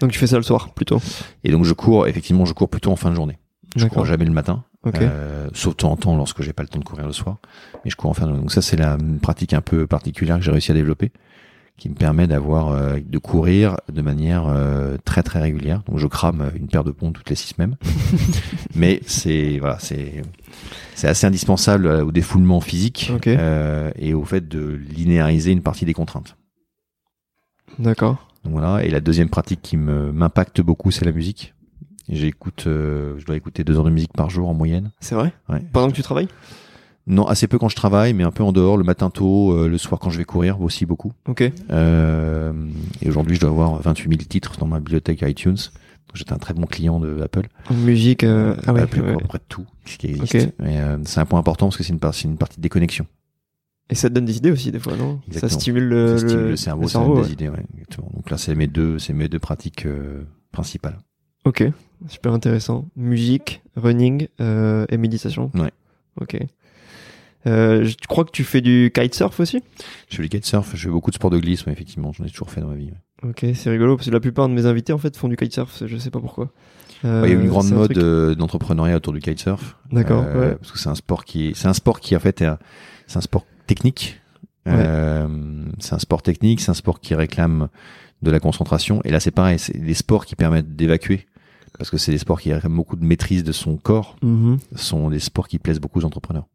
Donc 0.01 0.11
tu 0.11 0.19
fais 0.19 0.27
ça 0.27 0.37
le 0.37 0.43
soir 0.43 0.69
plutôt. 0.73 1.01
Et 1.43 1.51
donc 1.51 1.63
je 1.65 1.73
cours, 1.73 2.07
effectivement, 2.07 2.45
je 2.45 2.53
cours 2.53 2.69
plutôt 2.69 2.91
en 2.91 2.95
fin 2.95 3.09
de 3.09 3.15
journée. 3.15 3.37
Je 3.75 3.85
cours 3.87 4.05
jamais 4.05 4.25
le 4.25 4.31
matin, 4.31 4.63
Ok. 4.83 4.95
euh, 5.01 5.49
sauf 5.53 5.73
de 5.73 5.77
temps 5.77 5.91
en 5.91 5.97
temps 5.97 6.15
lorsque 6.15 6.41
j'ai 6.41 6.53
pas 6.53 6.63
le 6.63 6.69
temps 6.69 6.79
de 6.79 6.83
courir 6.85 7.05
le 7.05 7.13
soir. 7.13 7.37
Mais 7.83 7.91
je 7.91 7.95
cours 7.95 8.09
en 8.09 8.13
fin 8.13 8.23
de 8.23 8.29
journée. 8.29 8.41
Donc 8.41 8.51
ça 8.51 8.61
c'est 8.61 8.77
la 8.77 8.97
une 8.99 9.19
pratique 9.19 9.53
un 9.53 9.61
peu 9.61 9.85
particulière 9.87 10.37
que 10.37 10.43
j'ai 10.43 10.51
réussi 10.51 10.71
à 10.71 10.73
développer, 10.73 11.11
qui 11.77 11.89
me 11.89 11.93
permet 11.93 12.25
d'avoir 12.25 12.69
euh, 12.69 12.97
de 13.05 13.17
courir 13.19 13.77
de 13.91 14.01
manière 14.01 14.47
euh, 14.47 14.97
très 15.05 15.21
très 15.21 15.39
régulière. 15.41 15.83
Donc 15.87 15.99
je 15.99 16.07
crame 16.07 16.49
une 16.55 16.67
paire 16.67 16.83
de 16.83 16.91
ponts 16.91 17.11
toutes 17.11 17.29
les 17.29 17.35
six 17.35 17.49
semaines. 17.49 17.75
Mais 18.75 19.01
c'est 19.05 19.59
voilà, 19.59 19.77
c'est 19.79 20.23
c'est 20.95 21.07
assez 21.07 21.27
indispensable 21.27 21.85
euh, 21.85 22.05
au 22.05 22.11
défoulement 22.11 22.61
physique 22.61 23.11
Ok. 23.13 23.27
euh, 23.27 23.91
et 23.97 24.13
au 24.15 24.23
fait 24.23 24.47
de 24.47 24.79
linéariser 24.89 25.51
une 25.51 25.61
partie 25.61 25.85
des 25.85 25.93
contraintes. 25.93 26.35
D'accord. 27.77 28.26
Donc 28.47 28.53
voilà. 28.59 28.83
Et 28.85 28.89
la 28.89 29.01
deuxième 29.01 29.29
pratique 29.29 29.61
qui 29.61 29.75
me 29.77 30.11
m'impacte 30.13 30.61
beaucoup, 30.61 30.89
c'est 30.91 31.03
la 31.05 31.11
musique. 31.11 31.53
J'écoute, 32.09 32.63
euh, 32.67 33.15
je 33.17 33.25
dois 33.25 33.35
écouter 33.35 33.65
deux 33.65 33.75
heures 33.77 33.83
de 33.83 33.89
musique 33.89 34.13
par 34.13 34.29
jour 34.29 34.47
en 34.47 34.53
moyenne. 34.53 34.91
C'est 35.01 35.15
vrai? 35.15 35.33
Ouais. 35.49 35.61
Pendant 35.73 35.89
que 35.89 35.95
tu 35.95 36.01
travailles? 36.01 36.29
Non, 37.05 37.25
assez 37.27 37.47
peu 37.47 37.57
quand 37.57 37.67
je 37.69 37.75
travaille, 37.75 38.13
mais 38.13 38.23
un 38.23 38.31
peu 38.31 38.43
en 38.43 38.53
dehors, 38.53 38.77
le 38.77 38.85
matin 38.85 39.09
tôt, 39.09 39.51
euh, 39.53 39.67
le 39.67 39.77
soir 39.77 39.99
quand 39.99 40.09
je 40.09 40.17
vais 40.17 40.23
courir, 40.23 40.61
aussi 40.61 40.85
beaucoup. 40.85 41.11
Ok. 41.27 41.43
Euh, 41.71 42.53
et 43.01 43.09
aujourd'hui, 43.09 43.35
je 43.35 43.41
dois 43.41 43.49
avoir 43.49 43.81
28 43.81 44.09
000 44.09 44.21
titres 44.29 44.57
dans 44.57 44.65
ma 44.67 44.79
bibliothèque 44.79 45.21
iTunes. 45.23 45.57
J'étais 46.13 46.31
un 46.33 46.37
très 46.37 46.53
bon 46.53 46.65
client 46.65 46.99
de 47.01 47.21
Apple. 47.21 47.47
En 47.69 47.73
musique, 47.73 48.23
euh, 48.23 48.55
ah 48.65 48.71
ouais, 48.73 48.81
Apple, 48.81 49.01
ouais. 49.01 49.13
à 49.13 49.17
peu 49.17 49.27
près 49.27 49.37
de 49.39 49.43
tout 49.49 49.65
ce 49.85 49.97
qui 49.97 50.07
existe. 50.07 50.49
C'est 51.05 51.19
un 51.19 51.25
point 51.25 51.39
important 51.39 51.67
parce 51.67 51.75
que 51.77 51.83
c'est 51.83 51.91
une, 51.93 51.99
par- 51.99 52.13
une 52.23 52.37
partie 52.37 52.57
de 52.57 52.61
déconnexion. 52.61 53.05
Et 53.89 53.95
ça 53.95 54.09
te 54.09 54.13
donne 54.13 54.25
des 54.25 54.37
idées 54.37 54.51
aussi, 54.51 54.71
des 54.71 54.79
fois, 54.79 54.97
non? 54.97 55.21
Ça 55.31 55.47
stimule 55.47 55.83
le, 55.87 56.17
ça 56.17 56.27
stimule 56.27 56.43
le- 56.43 56.49
le 56.49 56.55
cerveau, 56.57 56.81
le 56.83 56.87
ça 56.89 56.99
donne 56.99 57.15
des 57.15 57.21
ouais. 57.21 57.29
idées. 57.31 57.49
Ouais, 57.49 57.63
exactement. 57.73 58.09
Donc 58.13 58.29
là, 58.29 58.37
c'est 58.37 58.53
mes 58.55 58.67
deux, 58.67 58.99
c'est 58.99 59.13
mes 59.13 59.29
deux 59.29 59.39
pratiques 59.39 59.85
euh, 59.85 60.23
principales. 60.51 60.97
Ok, 61.45 61.63
super 62.09 62.33
intéressant. 62.33 62.89
Musique, 62.97 63.61
running 63.77 64.27
euh, 64.41 64.85
et 64.89 64.97
méditation. 64.97 65.51
Ouais. 65.55 65.71
Ok. 66.19 66.37
Euh, 67.45 67.85
je 67.85 67.95
crois 68.09 68.25
que 68.25 68.31
tu 68.31 68.43
fais 68.43 68.59
du 68.59 68.91
kitesurf 68.93 69.39
aussi? 69.39 69.61
Je 70.09 70.17
fais 70.17 70.23
du 70.23 70.29
kitesurf, 70.29 70.71
je 70.75 70.83
fais 70.83 70.89
beaucoup 70.89 71.11
de 71.11 71.15
sports 71.15 71.29
de 71.29 71.39
glisse, 71.39 71.65
mais 71.65 71.71
effectivement, 71.71 72.11
j'en 72.11 72.25
ai 72.25 72.29
toujours 72.29 72.49
fait 72.51 72.59
dans 72.59 72.67
ma 72.67 72.75
vie. 72.75 72.91
ouais. 73.23 73.29
Ok, 73.29 73.45
c'est 73.55 73.69
rigolo 73.69 73.95
parce 73.95 74.07
que 74.09 74.13
la 74.13 74.19
plupart 74.19 74.49
de 74.49 74.53
mes 74.53 74.65
invités 74.65 74.91
en 74.93 74.97
fait 74.97 75.15
font 75.15 75.27
du 75.29 75.37
kitesurf, 75.37 75.83
je 75.85 75.97
sais 75.97 76.11
pas 76.11 76.19
pourquoi. 76.19 76.51
Euh, 77.05 77.21
Ouais, 77.21 77.29
Il 77.29 77.33
y 77.33 77.35
a 77.35 77.39
eu 77.39 77.41
une 77.43 77.47
grande 77.49 77.63
c'est 77.65 77.73
un 77.73 77.77
mode 77.77 77.91
truc- 77.93 78.03
euh, 78.03 78.35
d'entrepreneuriat 78.35 78.97
autour 78.97 79.13
du 79.13 79.19
kitesurf. 79.21 79.77
D'accord, 79.91 80.23
Euh, 80.27 80.49
ouais. 80.49 80.55
Parce 80.55 80.71
que 80.73 80.77
c'est 80.79 80.89
un 80.89 80.95
sport 80.95 81.23
qui 81.23 81.47
est, 81.47 81.53
c'est 81.55 81.67
un 81.67 81.73
sport 81.73 81.99
qui 82.01 82.15
en 82.15 82.19
fait 82.19 82.43
c'est 83.07 83.17
un 83.17 83.21
sport 83.21 83.45
technique. 83.67 84.19
Euh, 84.67 85.27
c'est 85.79 85.93
un 85.93 85.99
sport 85.99 86.21
technique, 86.21 86.59
c'est 86.59 86.71
un 86.71 86.73
sport 86.73 86.99
qui 86.99 87.15
réclame 87.15 87.69
de 88.21 88.31
la 88.31 88.39
concentration. 88.39 89.01
Et 89.05 89.11
là, 89.11 89.19
c'est 89.19 89.31
pareil, 89.31 89.59
c'est 89.59 89.77
des 89.77 89.93
sports 89.93 90.25
qui 90.25 90.35
permettent 90.35 90.75
d'évacuer. 90.75 91.27
Parce 91.77 91.89
que 91.91 91.97
c'est 91.97 92.11
des 92.11 92.17
sports 92.17 92.41
qui 92.41 92.51
réclament 92.51 92.75
beaucoup 92.75 92.95
de 92.95 93.05
maîtrise 93.05 93.43
de 93.43 93.51
son 93.51 93.77
corps. 93.77 94.15
Mhm. 94.23 94.57
Ce 94.75 94.83
sont 94.83 95.09
des 95.09 95.19
sports 95.19 95.47
qui 95.47 95.59
plaisent 95.59 95.79
beaucoup 95.79 95.99
aux 95.99 96.05
entrepreneurs. 96.05 96.47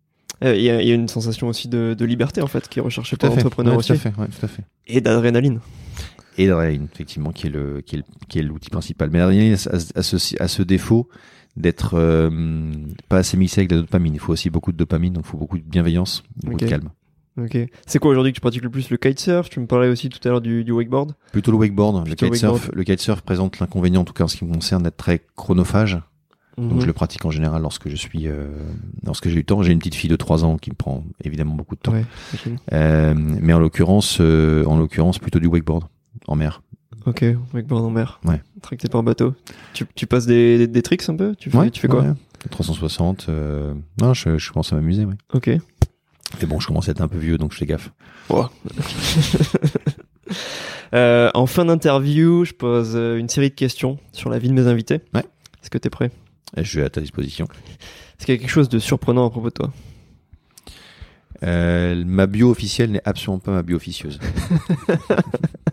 Euh, 0.44 0.56
Il 0.56 0.62
y, 0.62 0.68
a, 0.70 0.82
il 0.82 0.89
y 0.89 0.90
a 0.90 0.94
une 0.94 1.06
sensation 1.09 1.47
aussi 1.47 1.68
de, 1.68 1.94
de 1.97 2.05
liberté 2.05 2.43
en 2.43 2.48
fait 2.48 2.68
qui 2.68 2.80
est 2.80 2.82
recherchée 2.82 3.16
par 3.16 3.30
l'entrepreneur 3.30 3.74
Ouais, 3.74 3.78
aussi. 3.78 3.89
tout 3.89 3.94
à 3.94 3.98
fait, 3.98 4.14
ouais, 4.20 4.26
tout 4.26 4.44
à 4.44 4.48
fait. 4.48 4.64
Et 4.89 5.01
d'adrénaline. 5.01 5.60
Et 6.39 6.47
l'adrénaline, 6.48 6.89
effectivement, 6.93 7.30
qui 7.30 7.47
est 7.47 7.51
le, 7.51 7.82
qui 7.82 7.97
est 7.97 8.02
qui 8.28 8.40
est 8.40 8.43
l'outil 8.43 8.68
principal. 8.70 9.10
Mais 9.10 9.20
l'adrénaline 9.20 9.55
a, 9.55 9.76
a- 9.76 9.98
a 10.01 10.02
ce, 10.02 10.43
a 10.43 10.48
ce 10.48 10.62
défaut 10.62 11.09
d'être 11.56 11.93
euh, 11.94 12.72
pas 13.09 13.18
assez 13.18 13.36
mixé 13.36 13.60
avec 13.60 13.68
de 13.70 13.76
la 13.76 13.80
dopamine. 13.82 14.14
Il 14.14 14.20
faut 14.20 14.32
aussi 14.32 14.51
beaucoup 14.51 14.72
de 14.72 14.76
dopamine, 14.76 15.12
donc 15.12 15.24
il 15.26 15.30
faut 15.30 15.36
beaucoup 15.39 15.59
de 15.59 15.62
bienveillance, 15.62 16.24
beaucoup 16.43 16.56
de 16.56 16.66
calme. 16.66 16.89
Ok. 17.39 17.57
C'est 17.87 17.99
quoi 17.99 18.11
aujourd'hui 18.11 18.33
que 18.33 18.37
tu 18.37 18.41
pratiques 18.41 18.63
le 18.63 18.71
plus 18.71 18.91
Le 18.91 18.97
kitesurf? 18.99 19.49
Tu 19.49 19.59
me 19.61 19.67
parlais 19.67 19.89
aussi 19.89 20.09
tout 20.11 20.19
à 20.25 20.31
l'heure 20.31 20.41
du, 20.43 20.65
du 20.65 20.73
wakeboard. 20.73 21.15
Plutôt 21.33 21.51
le 21.51 21.57
wakeboard. 21.59 22.07
Le 22.09 22.15
kitesurf, 22.15 22.71
le 22.73 22.85
kitesurf 22.85 23.23
présente 23.23 23.59
l'inconvénient, 23.59 24.03
en 24.03 24.05
tout 24.05 24.13
cas 24.13 24.25
en 24.25 24.29
ce 24.29 24.37
qui 24.37 24.45
me 24.45 24.53
concerne, 24.53 24.83
d'être 24.83 24.97
très 24.99 25.21
chronophage. 25.37 25.99
Donc 26.59 26.73
Mhm. 26.75 26.81
je 26.83 26.87
le 26.87 26.93
pratique 26.93 27.25
en 27.25 27.31
général 27.31 27.63
lorsque 27.63 27.89
je 27.89 27.97
suis, 27.97 28.29
euh, 28.29 28.47
lorsque 29.07 29.29
j'ai 29.31 29.37
le 29.37 29.43
temps. 29.45 29.63
J'ai 29.63 29.73
une 29.73 29.79
petite 29.79 29.95
fille 29.95 30.11
de 30.11 30.17
3 30.17 30.45
ans 30.45 30.59
qui 30.59 30.69
me 30.71 30.75
prend 30.75 31.03
évidemment 31.25 31.55
beaucoup 31.55 31.75
de 31.77 31.81
temps. 31.81 31.93
Ouais. 31.93 32.05
Euh, 32.75 33.15
mais 33.17 33.55
en 33.55 33.59
l'occurrence, 33.59 34.19
euh, 34.21 34.63
en 34.67 34.77
l'occurrence 34.77 35.19
plutôt 35.19 35.39
du 35.39 35.47
wakeboard 35.47 35.85
en 36.29 36.37
mer. 36.37 36.61
Ok, 37.07 37.25
wakeboard 37.55 37.85
en 37.87 37.91
mer. 37.91 38.21
Ouais. 38.27 38.43
Tracté 38.61 38.89
par 38.89 39.03
bateau. 39.03 39.35
Tu, 39.73 39.87
tu 39.95 40.07
passes 40.07 40.27
des, 40.27 40.59
des, 40.59 40.67
des 40.67 40.83
tricks 40.83 41.09
un 41.09 41.17
peu? 41.17 41.35
Tu 41.37 41.49
fais, 41.51 41.71
tu 41.71 41.81
fais 41.81 41.89
quoi? 41.89 42.03
ouais. 42.03 42.13
360. 42.51 43.27
euh, 43.31 43.73
Non, 44.03 44.13
je, 44.13 44.37
je 44.37 44.53
commence 44.53 44.73
à 44.75 44.77
m'amuser. 44.77 45.07
Ouais. 45.07 45.15
Ok. 45.33 45.51
Mais 46.41 46.47
bon, 46.47 46.61
je 46.61 46.67
commence 46.67 46.89
à 46.89 46.93
être 46.93 47.01
un 47.01 47.09
peu 47.09 47.19
vieux, 47.19 47.39
donc 47.39 47.53
je 47.53 47.59
fais 47.59 47.67
gaffe. 47.67 47.91
Euh, 50.95 51.31
en 51.33 51.47
fin 51.47 51.65
d'interview, 51.65 52.45
je 52.45 52.53
pose 52.53 52.93
euh, 52.97 53.17
une 53.17 53.31
série 53.31 53.49
de 53.49 53.55
questions 53.55 53.99
sur 54.13 54.29
la 54.29 54.39
vie 54.39 54.49
de 54.51 54.53
mes 54.53 54.67
invités. 54.67 55.01
Ouais. 55.15 55.25
Est-ce 55.63 55.71
que 55.71 55.79
t'es 55.79 55.89
prêt? 55.89 56.11
Et 56.55 56.65
je 56.65 56.69
suis 56.69 56.83
à 56.83 56.91
ta 56.91 57.01
disposition. 57.01 57.47
Est-ce 57.47 58.27
qu'il 58.27 58.35
y 58.35 58.39
a 58.39 58.41
quelque 58.41 58.51
chose 58.51 58.69
de 58.69 58.79
surprenant 58.79 59.27
à 59.27 59.31
propos 59.31 59.49
de 59.49 59.55
toi? 59.55 59.73
Euh, 61.45 62.05
ma 62.07 62.27
bio 62.27 62.51
officielle 62.51 62.91
n'est 62.91 63.03
absolument 63.07 63.39
pas 63.39 63.53
ma 63.53 63.63
bio 63.63 63.77
officieuse. 63.77 64.21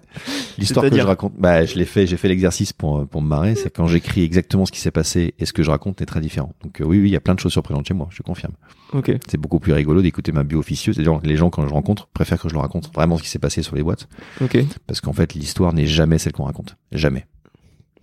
L'histoire 0.58 0.84
que 0.84 0.90
C'est-à-dire 0.90 1.04
je 1.04 1.08
raconte, 1.08 1.34
bah, 1.38 1.66
je 1.66 1.76
l'ai 1.76 1.86
fait, 1.86 2.08
j'ai 2.08 2.18
fait 2.18 2.28
l'exercice 2.28 2.74
pour, 2.74 3.08
pour 3.08 3.22
me 3.22 3.28
marrer, 3.28 3.56
c'est 3.56 3.70
quand 3.70 3.88
j'écris 3.88 4.24
exactement 4.24 4.66
ce 4.66 4.72
qui 4.72 4.80
s'est 4.80 4.92
passé 4.92 5.34
et 5.40 5.46
ce 5.46 5.54
que 5.54 5.64
je 5.64 5.70
raconte 5.70 6.02
est 6.02 6.06
très 6.06 6.20
différent. 6.20 6.54
Donc 6.64 6.82
euh, 6.82 6.86
oui, 6.86 7.00
oui, 7.00 7.10
il 7.10 7.12
y 7.12 7.16
a 7.16 7.20
plein 7.22 7.36
de 7.36 7.40
choses 7.40 7.52
surprenantes 7.52 7.88
chez 7.88 7.94
moi, 7.94 8.08
je 8.12 8.22
confirme. 8.24 8.54
Ok. 8.94 9.12
C'est 9.28 9.38
beaucoup 9.38 9.60
plus 9.60 9.74
rigolo 9.74 10.02
d'écouter 10.02 10.32
ma 10.32 10.44
bio 10.44 10.60
officieuse. 10.60 11.00
Gens, 11.02 11.20
les 11.24 11.36
gens, 11.38 11.50
quand 11.50 11.68
je 11.68 11.74
rencontre, 11.74 12.08
préfèrent 12.08 12.42
que 12.42 12.50
je 12.50 12.54
leur 12.54 12.64
raconte 12.64 12.92
vraiment 12.94 13.18
ce 13.18 13.24
qui 13.24 13.30
s'est 13.30 13.40
passé 13.40 13.62
sur 13.62 13.76
les 13.76 13.84
boîtes. 13.84 14.08
Ok. 14.42 14.58
Parce 14.88 15.00
qu'en 15.00 15.14
fait, 15.14 15.34
l'histoire 15.36 15.74
n'est 15.74 15.86
jamais 15.88 16.18
celle 16.18 16.34
qu'on 16.34 16.46
raconte. 16.46 16.76
Jamais. 16.92 17.26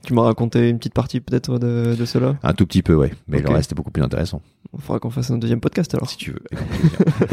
Tu 0.06 0.14
m'as 0.14 0.22
raconté 0.22 0.68
une 0.68 0.78
petite 0.78 0.94
partie 0.94 1.18
peut-être 1.20 1.58
de, 1.58 1.96
de 1.98 2.04
cela? 2.04 2.36
Un 2.44 2.52
tout 2.52 2.64
petit 2.64 2.82
peu, 2.82 2.94
ouais. 2.94 3.12
Mais 3.26 3.40
le 3.40 3.48
reste 3.50 3.72
est 3.72 3.74
beaucoup 3.74 3.90
plus 3.90 4.04
intéressant, 4.04 4.40
Il 4.72 4.80
faudra 4.80 5.00
qu'on 5.00 5.10
fasse 5.10 5.32
un 5.32 5.38
deuxième 5.38 5.60
podcast 5.60 5.92
alors. 5.94 6.08
si 6.08 6.16
tu 6.16 6.30
veux. 6.32 6.42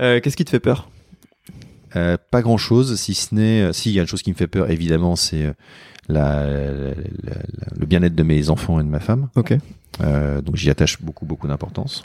Euh, 0.00 0.18
Qu'est-ce 0.20 0.36
qui 0.36 0.44
te 0.44 0.50
fait 0.50 0.58
peur? 0.60 0.88
Euh, 1.96 2.16
pas 2.30 2.42
grand 2.42 2.56
chose, 2.56 2.98
si 2.98 3.14
ce 3.14 3.34
n'est, 3.34 3.62
euh, 3.62 3.72
si 3.72 3.90
il 3.90 3.94
y 3.94 3.98
a 3.98 4.02
une 4.02 4.08
chose 4.08 4.22
qui 4.22 4.30
me 4.30 4.36
fait 4.36 4.46
peur, 4.48 4.70
évidemment, 4.70 5.14
c'est 5.16 5.44
euh, 5.44 5.52
la, 6.08 6.44
la- 6.46 6.88
la- 6.90 6.94
la- 7.34 7.66
le 7.78 7.86
bien-être 7.86 8.14
de 8.14 8.22
mes 8.22 8.50
enfants 8.50 8.80
et 8.80 8.84
de 8.84 8.88
ma 8.88 9.00
femme. 9.00 9.28
Ok. 9.36 9.54
Euh, 10.00 10.40
donc 10.40 10.56
j'y 10.56 10.70
attache 10.70 11.00
beaucoup, 11.00 11.24
beaucoup 11.24 11.46
d'importance. 11.46 12.04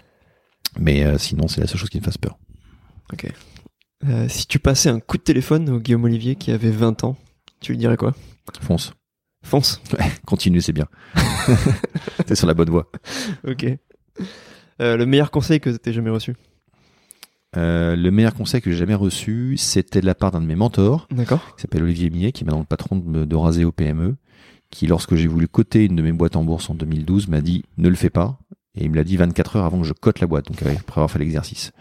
Mais 0.79 1.03
euh, 1.03 1.17
sinon, 1.17 1.47
c'est 1.47 1.61
la 1.61 1.67
seule 1.67 1.79
chose 1.79 1.89
qui 1.89 1.99
me 1.99 2.03
fasse 2.03 2.17
peur. 2.19 2.37
Ok. 3.11 3.31
Si 4.29 4.47
tu 4.47 4.59
passais 4.59 4.87
un 4.89 4.99
coup 5.01 5.17
de 5.17 5.23
téléphone 5.23 5.69
au 5.69 5.79
Guillaume 5.79 6.05
Olivier 6.05 6.35
qui 6.37 6.51
avait 6.51 6.71
20 6.71 7.03
ans, 7.03 7.17
tu 7.59 7.73
lui 7.73 7.77
dirais 7.77 7.97
quoi? 7.97 8.15
Fonce, 8.61 8.93
Fonce. 9.43 9.81
continue, 10.25 10.61
c'est 10.61 10.71
bien. 10.71 10.85
T'es 12.25 12.35
sur 12.35 12.47
la 12.47 12.53
bonne 12.53 12.69
voie. 12.69 12.89
Ok. 13.45 13.65
Le 14.79 15.03
meilleur 15.03 15.31
conseil 15.31 15.59
que 15.59 15.69
t'aies 15.71 15.91
jamais 15.91 16.11
reçu? 16.11 16.33
Euh, 17.57 17.95
le 17.95 18.11
meilleur 18.11 18.35
conseil 18.35 18.61
que 18.61 18.69
j'ai 18.71 18.77
jamais 18.77 18.93
reçu, 18.95 19.57
c'était 19.57 20.01
de 20.01 20.05
la 20.05 20.13
part 20.15 20.31
d'un 20.31 20.41
de 20.41 20.45
mes 20.45 20.55
mentors, 20.55 21.07
D'accord. 21.11 21.55
qui 21.55 21.61
s'appelle 21.63 21.83
Olivier 21.83 22.09
Millet, 22.09 22.31
qui 22.31 22.43
est 22.43 22.45
maintenant 22.45 22.59
le 22.59 22.65
patron 22.65 22.97
de, 22.97 23.25
de 23.25 23.35
Raseo 23.35 23.71
PME, 23.71 24.15
qui, 24.69 24.85
lorsque 24.85 25.15
j'ai 25.15 25.27
voulu 25.27 25.47
coter 25.47 25.85
une 25.85 25.95
de 25.95 26.01
mes 26.03 26.11
boîtes 26.11 26.35
en 26.35 26.43
bourse 26.43 26.69
en 26.69 26.75
2012, 26.75 27.27
m'a 27.27 27.41
dit 27.41 27.63
ne 27.77 27.89
le 27.89 27.95
fais 27.95 28.11
pas. 28.11 28.37
Et 28.77 28.83
il 28.85 28.91
me 28.91 28.95
l'a 28.95 29.03
dit 29.03 29.17
24 29.17 29.55
heures 29.55 29.65
avant 29.65 29.79
que 29.81 29.87
je 29.87 29.93
cote 29.93 30.19
la 30.19 30.27
boîte, 30.27 30.45
donc 30.45 30.61
après 30.61 30.99
avoir 31.01 31.09
fait 31.09 31.17
l'exercice. 31.19 31.71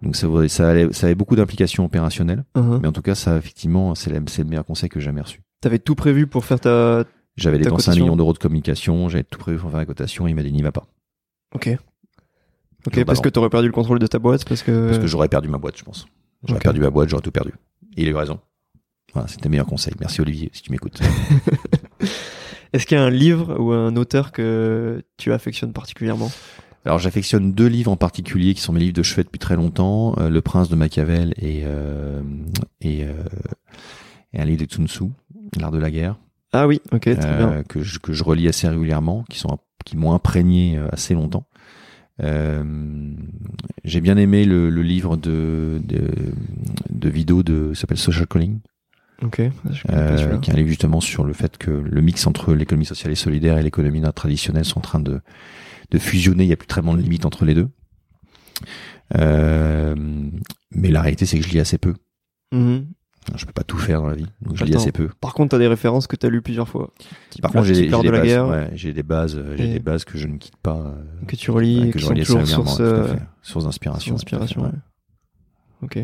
Donc 0.00 0.14
ça, 0.14 0.28
ça, 0.48 0.70
allait- 0.70 0.92
ça 0.92 1.06
avait 1.06 1.16
beaucoup 1.16 1.34
d'implications 1.36 1.84
opérationnelles, 1.84 2.44
Uh-huh. 2.56 2.78
mais 2.80 2.86
en 2.88 2.92
tout 2.92 3.02
cas, 3.02 3.16
ça 3.16 3.36
effectivement, 3.36 3.94
c'est 3.96 4.10
le, 4.10 4.22
c'est 4.28 4.42
le 4.44 4.48
meilleur 4.48 4.64
conseil 4.64 4.88
que 4.88 5.00
j'ai 5.00 5.06
jamais 5.06 5.20
reçu. 5.22 5.40
T'avais 5.60 5.80
tout 5.80 5.96
prévu 5.96 6.26
pour 6.28 6.44
faire 6.44 6.60
ta. 6.60 7.04
J'avais 7.36 7.58
dépensé 7.58 7.90
un 7.90 7.94
million 7.94 8.16
d'euros 8.16 8.32
de 8.32 8.38
communication, 8.38 9.08
j'avais 9.08 9.24
tout 9.24 9.38
prévu 9.38 9.58
pour 9.58 9.70
faire 9.70 9.80
la 9.80 9.86
cotation, 9.86 10.26
et 10.26 10.30
il 10.30 10.34
m'a 10.36 10.42
dit 10.44 10.52
n'y 10.52 10.62
va 10.62 10.72
pas. 10.72 10.86
Ok. 11.54 11.76
Ok, 12.86 12.94
parce 13.04 13.06
d'avant. 13.06 13.20
que 13.22 13.28
t'aurais 13.28 13.50
perdu 13.50 13.66
le 13.66 13.72
contrôle 13.72 13.98
de 13.98 14.06
ta 14.06 14.18
boîte, 14.18 14.44
parce 14.48 14.62
que. 14.62 14.86
Parce 14.86 14.98
que 14.98 15.06
j'aurais 15.06 15.28
perdu 15.28 15.48
ma 15.48 15.58
boîte, 15.58 15.76
je 15.78 15.84
pense. 15.84 16.06
J'aurais 16.46 16.60
perdu 16.60 16.80
ma 16.80 16.90
boîte, 16.90 17.08
j'aurais 17.10 17.22
tout 17.22 17.30
perdu. 17.30 17.52
Et 17.96 18.02
il 18.02 18.08
a 18.08 18.10
eu 18.10 18.14
raison. 18.14 18.40
Voilà, 19.12 19.28
c'était 19.28 19.44
le 19.44 19.50
meilleur 19.50 19.66
conseil. 19.66 19.92
Merci 20.00 20.20
Olivier, 20.20 20.50
si 20.52 20.62
tu 20.62 20.70
m'écoutes. 20.70 21.00
Est-ce 22.72 22.86
qu'il 22.86 22.96
y 22.96 23.00
a 23.00 23.04
un 23.04 23.10
livre 23.10 23.58
ou 23.58 23.72
un 23.72 23.96
auteur 23.96 24.30
que 24.32 25.02
tu 25.16 25.32
affectionnes 25.32 25.72
particulièrement? 25.72 26.30
Alors 26.86 26.98
j'affectionne 26.98 27.52
deux 27.52 27.66
livres 27.66 27.90
en 27.90 27.96
particulier 27.96 28.54
qui 28.54 28.60
sont 28.62 28.72
mes 28.72 28.80
livres 28.80 28.94
de 28.94 29.02
chevet 29.02 29.24
depuis 29.24 29.38
très 29.40 29.56
longtemps, 29.56 30.14
euh, 30.18 30.30
Le 30.30 30.40
Prince 30.40 30.68
de 30.68 30.76
Machiavel 30.76 31.34
et 31.36 31.58
et, 31.58 31.64
euh, 31.66 32.22
et 32.80 34.40
un 34.40 34.44
livre 34.44 34.64
de 34.64 34.72
Sun 34.72 34.86
Tzu, 34.88 35.04
L'art 35.60 35.72
de 35.72 35.78
la 35.78 35.90
guerre, 35.90 36.16
Ah 36.52 36.66
oui, 36.68 36.80
ok, 36.92 37.00
très 37.02 37.14
bien. 37.16 37.50
euh, 37.50 37.62
que 37.64 37.82
je 37.82 37.98
que 37.98 38.12
je 38.12 38.22
relis 38.24 38.48
assez 38.48 38.68
régulièrement, 38.68 39.24
qui 39.28 39.38
sont 39.40 39.58
qui 39.84 39.96
m'ont 39.96 40.12
imprégné 40.14 40.78
euh, 40.78 40.88
assez 40.92 41.12
longtemps. 41.14 41.44
Euh, 42.22 42.62
j'ai 43.84 44.00
bien 44.00 44.16
aimé 44.16 44.44
le, 44.44 44.68
le 44.70 44.82
livre 44.82 45.16
de 45.16 45.80
de, 45.84 46.08
de 46.90 47.08
vidéo 47.08 47.42
de 47.42 47.72
s'appelle 47.74 47.96
Social 47.98 48.26
Calling, 48.26 48.58
Ok. 49.22 49.40
euh, 49.90 50.38
qui 50.38 50.50
est 50.50 50.52
un 50.52 50.56
livre 50.56 50.68
justement 50.68 51.00
sur 51.00 51.24
le 51.24 51.32
fait 51.32 51.56
que 51.58 51.70
le 51.70 52.00
mix 52.00 52.26
entre 52.26 52.54
l'économie 52.54 52.84
sociale 52.86 53.12
et 53.12 53.16
solidaire 53.16 53.58
et 53.58 53.62
l'économie 53.62 54.02
traditionnelle 54.14 54.64
sont 54.64 54.78
en 54.78 54.82
train 54.82 55.00
de, 55.00 55.20
de 55.90 55.98
fusionner. 55.98 56.44
Il 56.44 56.48
n'y 56.48 56.52
a 56.52 56.56
plus 56.56 56.68
vraiment 56.68 56.94
de 56.94 57.00
limite 57.02 57.24
entre 57.24 57.44
les 57.44 57.54
deux. 57.54 57.68
Euh, 59.16 59.94
mais 60.72 60.88
la 60.90 61.00
réalité, 61.02 61.26
c'est 61.26 61.38
que 61.38 61.44
je 61.46 61.50
lis 61.50 61.60
assez 61.60 61.78
peu. 61.78 61.94
Mhm. 62.52 62.86
Je 63.36 63.44
peux 63.44 63.52
pas 63.52 63.64
tout 63.64 63.76
faire 63.76 64.00
dans 64.00 64.08
la 64.08 64.14
vie, 64.14 64.26
donc 64.40 64.56
je 64.56 64.64
lis 64.64 64.74
assez 64.74 64.92
peu. 64.92 65.08
Par 65.20 65.34
contre, 65.34 65.50
t'as 65.50 65.58
des 65.58 65.68
références 65.68 66.06
que 66.06 66.16
t'as 66.16 66.28
lues 66.28 66.42
plusieurs 66.42 66.68
fois. 66.68 66.92
Par 67.42 67.52
contre, 67.52 67.66
j'ai 67.66 67.74
des, 67.74 67.88
de 67.88 68.10
la 68.10 68.18
bases, 68.18 68.26
guerre 68.26 68.48
ouais, 68.48 68.70
j'ai 68.74 68.92
des 68.92 69.02
bases, 69.02 69.36
euh, 69.36 69.56
j'ai 69.56 69.68
des 69.68 69.78
bases 69.78 70.04
que 70.04 70.16
je 70.16 70.26
ne 70.26 70.38
quitte 70.38 70.56
pas, 70.56 70.78
euh, 70.78 71.26
que 71.26 71.36
tu 71.36 71.50
relis 71.50 71.80
ouais, 71.84 71.90
que 71.90 71.98
je 71.98 72.06
relis 72.06 72.24
toujours 72.24 72.46
source, 72.46 72.78
euh, 72.80 73.14
source 73.42 73.64
d'inspiration. 73.64 74.16
ouais. 74.16 74.70
Ok. 75.82 75.98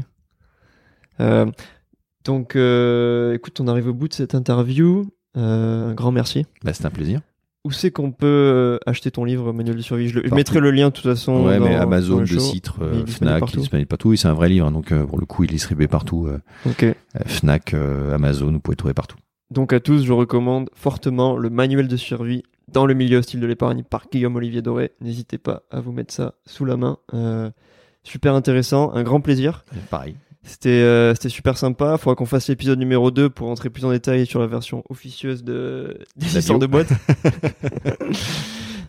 Euh, 1.20 1.46
donc, 2.24 2.54
euh, 2.56 3.34
écoute, 3.34 3.60
on 3.60 3.68
arrive 3.68 3.88
au 3.88 3.94
bout 3.94 4.08
de 4.08 4.14
cette 4.14 4.34
interview. 4.34 5.06
Un 5.34 5.94
grand 5.94 6.12
merci. 6.12 6.46
Bah, 6.64 6.72
c'est 6.72 6.86
un 6.86 6.90
plaisir. 6.90 7.20
Où 7.66 7.72
c'est 7.72 7.90
qu'on 7.90 8.12
peut 8.12 8.26
euh, 8.26 8.78
acheter 8.86 9.10
ton 9.10 9.24
livre 9.24 9.52
Manuel 9.52 9.74
de 9.76 9.82
survie? 9.82 10.08
Je, 10.08 10.14
le- 10.14 10.20
je 10.20 10.28
Partout. 10.28 10.36
mettrai 10.36 10.60
le 10.60 10.70
lien 10.70 10.88
de 10.88 10.92
toute 10.92 11.02
façon. 11.04 11.44
ouais, 11.44 11.58
dans- 11.58 11.64
mais 11.64 11.74
Amazon, 11.74 12.20
le. 12.20 12.26
Citre, 12.26 12.76
euh, 12.80 13.04
Fnac, 13.06 13.42
il 13.50 13.56
est 13.56 13.60
disponible 13.60 13.88
partout. 13.88 14.10
Oui, 14.10 14.16
c'est 14.16 14.28
un 14.28 14.34
vrai 14.34 14.48
livre, 14.48 14.66
hein, 14.66 14.70
donc 14.70 14.92
euh, 14.92 15.04
pour 15.04 15.18
le 15.18 15.26
coup, 15.26 15.42
il 15.42 15.50
est 15.50 15.54
distribué 15.54 15.88
partout. 15.88 16.28
euh, 16.28 16.94
Fnac, 17.26 17.74
Amazon, 17.74 18.52
vous 18.52 18.60
pouvez 18.60 18.76
trouver 18.76 18.94
partout. 18.94 19.16
Donc 19.50 19.72
à 19.72 19.80
tous, 19.80 20.04
je 20.04 20.12
recommande 20.12 20.70
fortement 20.74 21.36
le 21.36 21.50
manuel 21.50 21.88
de 21.88 21.96
survie 21.96 22.44
dans 22.72 22.86
le 22.86 22.94
milieu 22.94 23.18
hostile 23.18 23.40
de 23.40 23.46
l'épargne 23.46 23.82
par 23.82 24.06
Guillaume 24.10 24.36
Olivier 24.36 24.62
Doré. 24.62 24.92
N'hésitez 25.00 25.38
pas 25.38 25.62
à 25.72 25.80
vous 25.80 25.92
mettre 25.92 26.14
ça 26.14 26.34
sous 26.46 26.64
la 26.64 26.76
main. 26.76 26.98
Super 28.04 28.34
intéressant, 28.34 28.92
un 28.94 29.02
grand 29.02 29.20
plaisir. 29.20 29.64
Pareil. 29.90 30.14
C'était 30.46 30.68
euh, 30.68 31.12
c'était 31.14 31.28
super 31.28 31.58
sympa. 31.58 31.94
Il 31.94 31.98
faudra 31.98 32.14
qu'on 32.14 32.24
fasse 32.24 32.48
l'épisode 32.48 32.78
numéro 32.78 33.10
2 33.10 33.30
pour 33.30 33.50
entrer 33.50 33.68
plus 33.68 33.84
en 33.84 33.90
détail 33.90 34.26
sur 34.26 34.38
la 34.38 34.46
version 34.46 34.84
officieuse 34.88 35.42
de 35.42 35.98
des 36.16 36.38
histoires 36.38 36.60
de 36.60 36.66
boîte. 36.66 36.88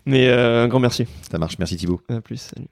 Mais 0.06 0.30
euh, 0.30 0.64
un 0.64 0.68
grand 0.68 0.80
merci. 0.80 1.08
Ça 1.30 1.40
marche. 1.40 1.58
Merci 1.58 1.76
Thibaut. 1.76 2.00
À 2.10 2.22
plus. 2.22 2.38
Salut. 2.38 2.68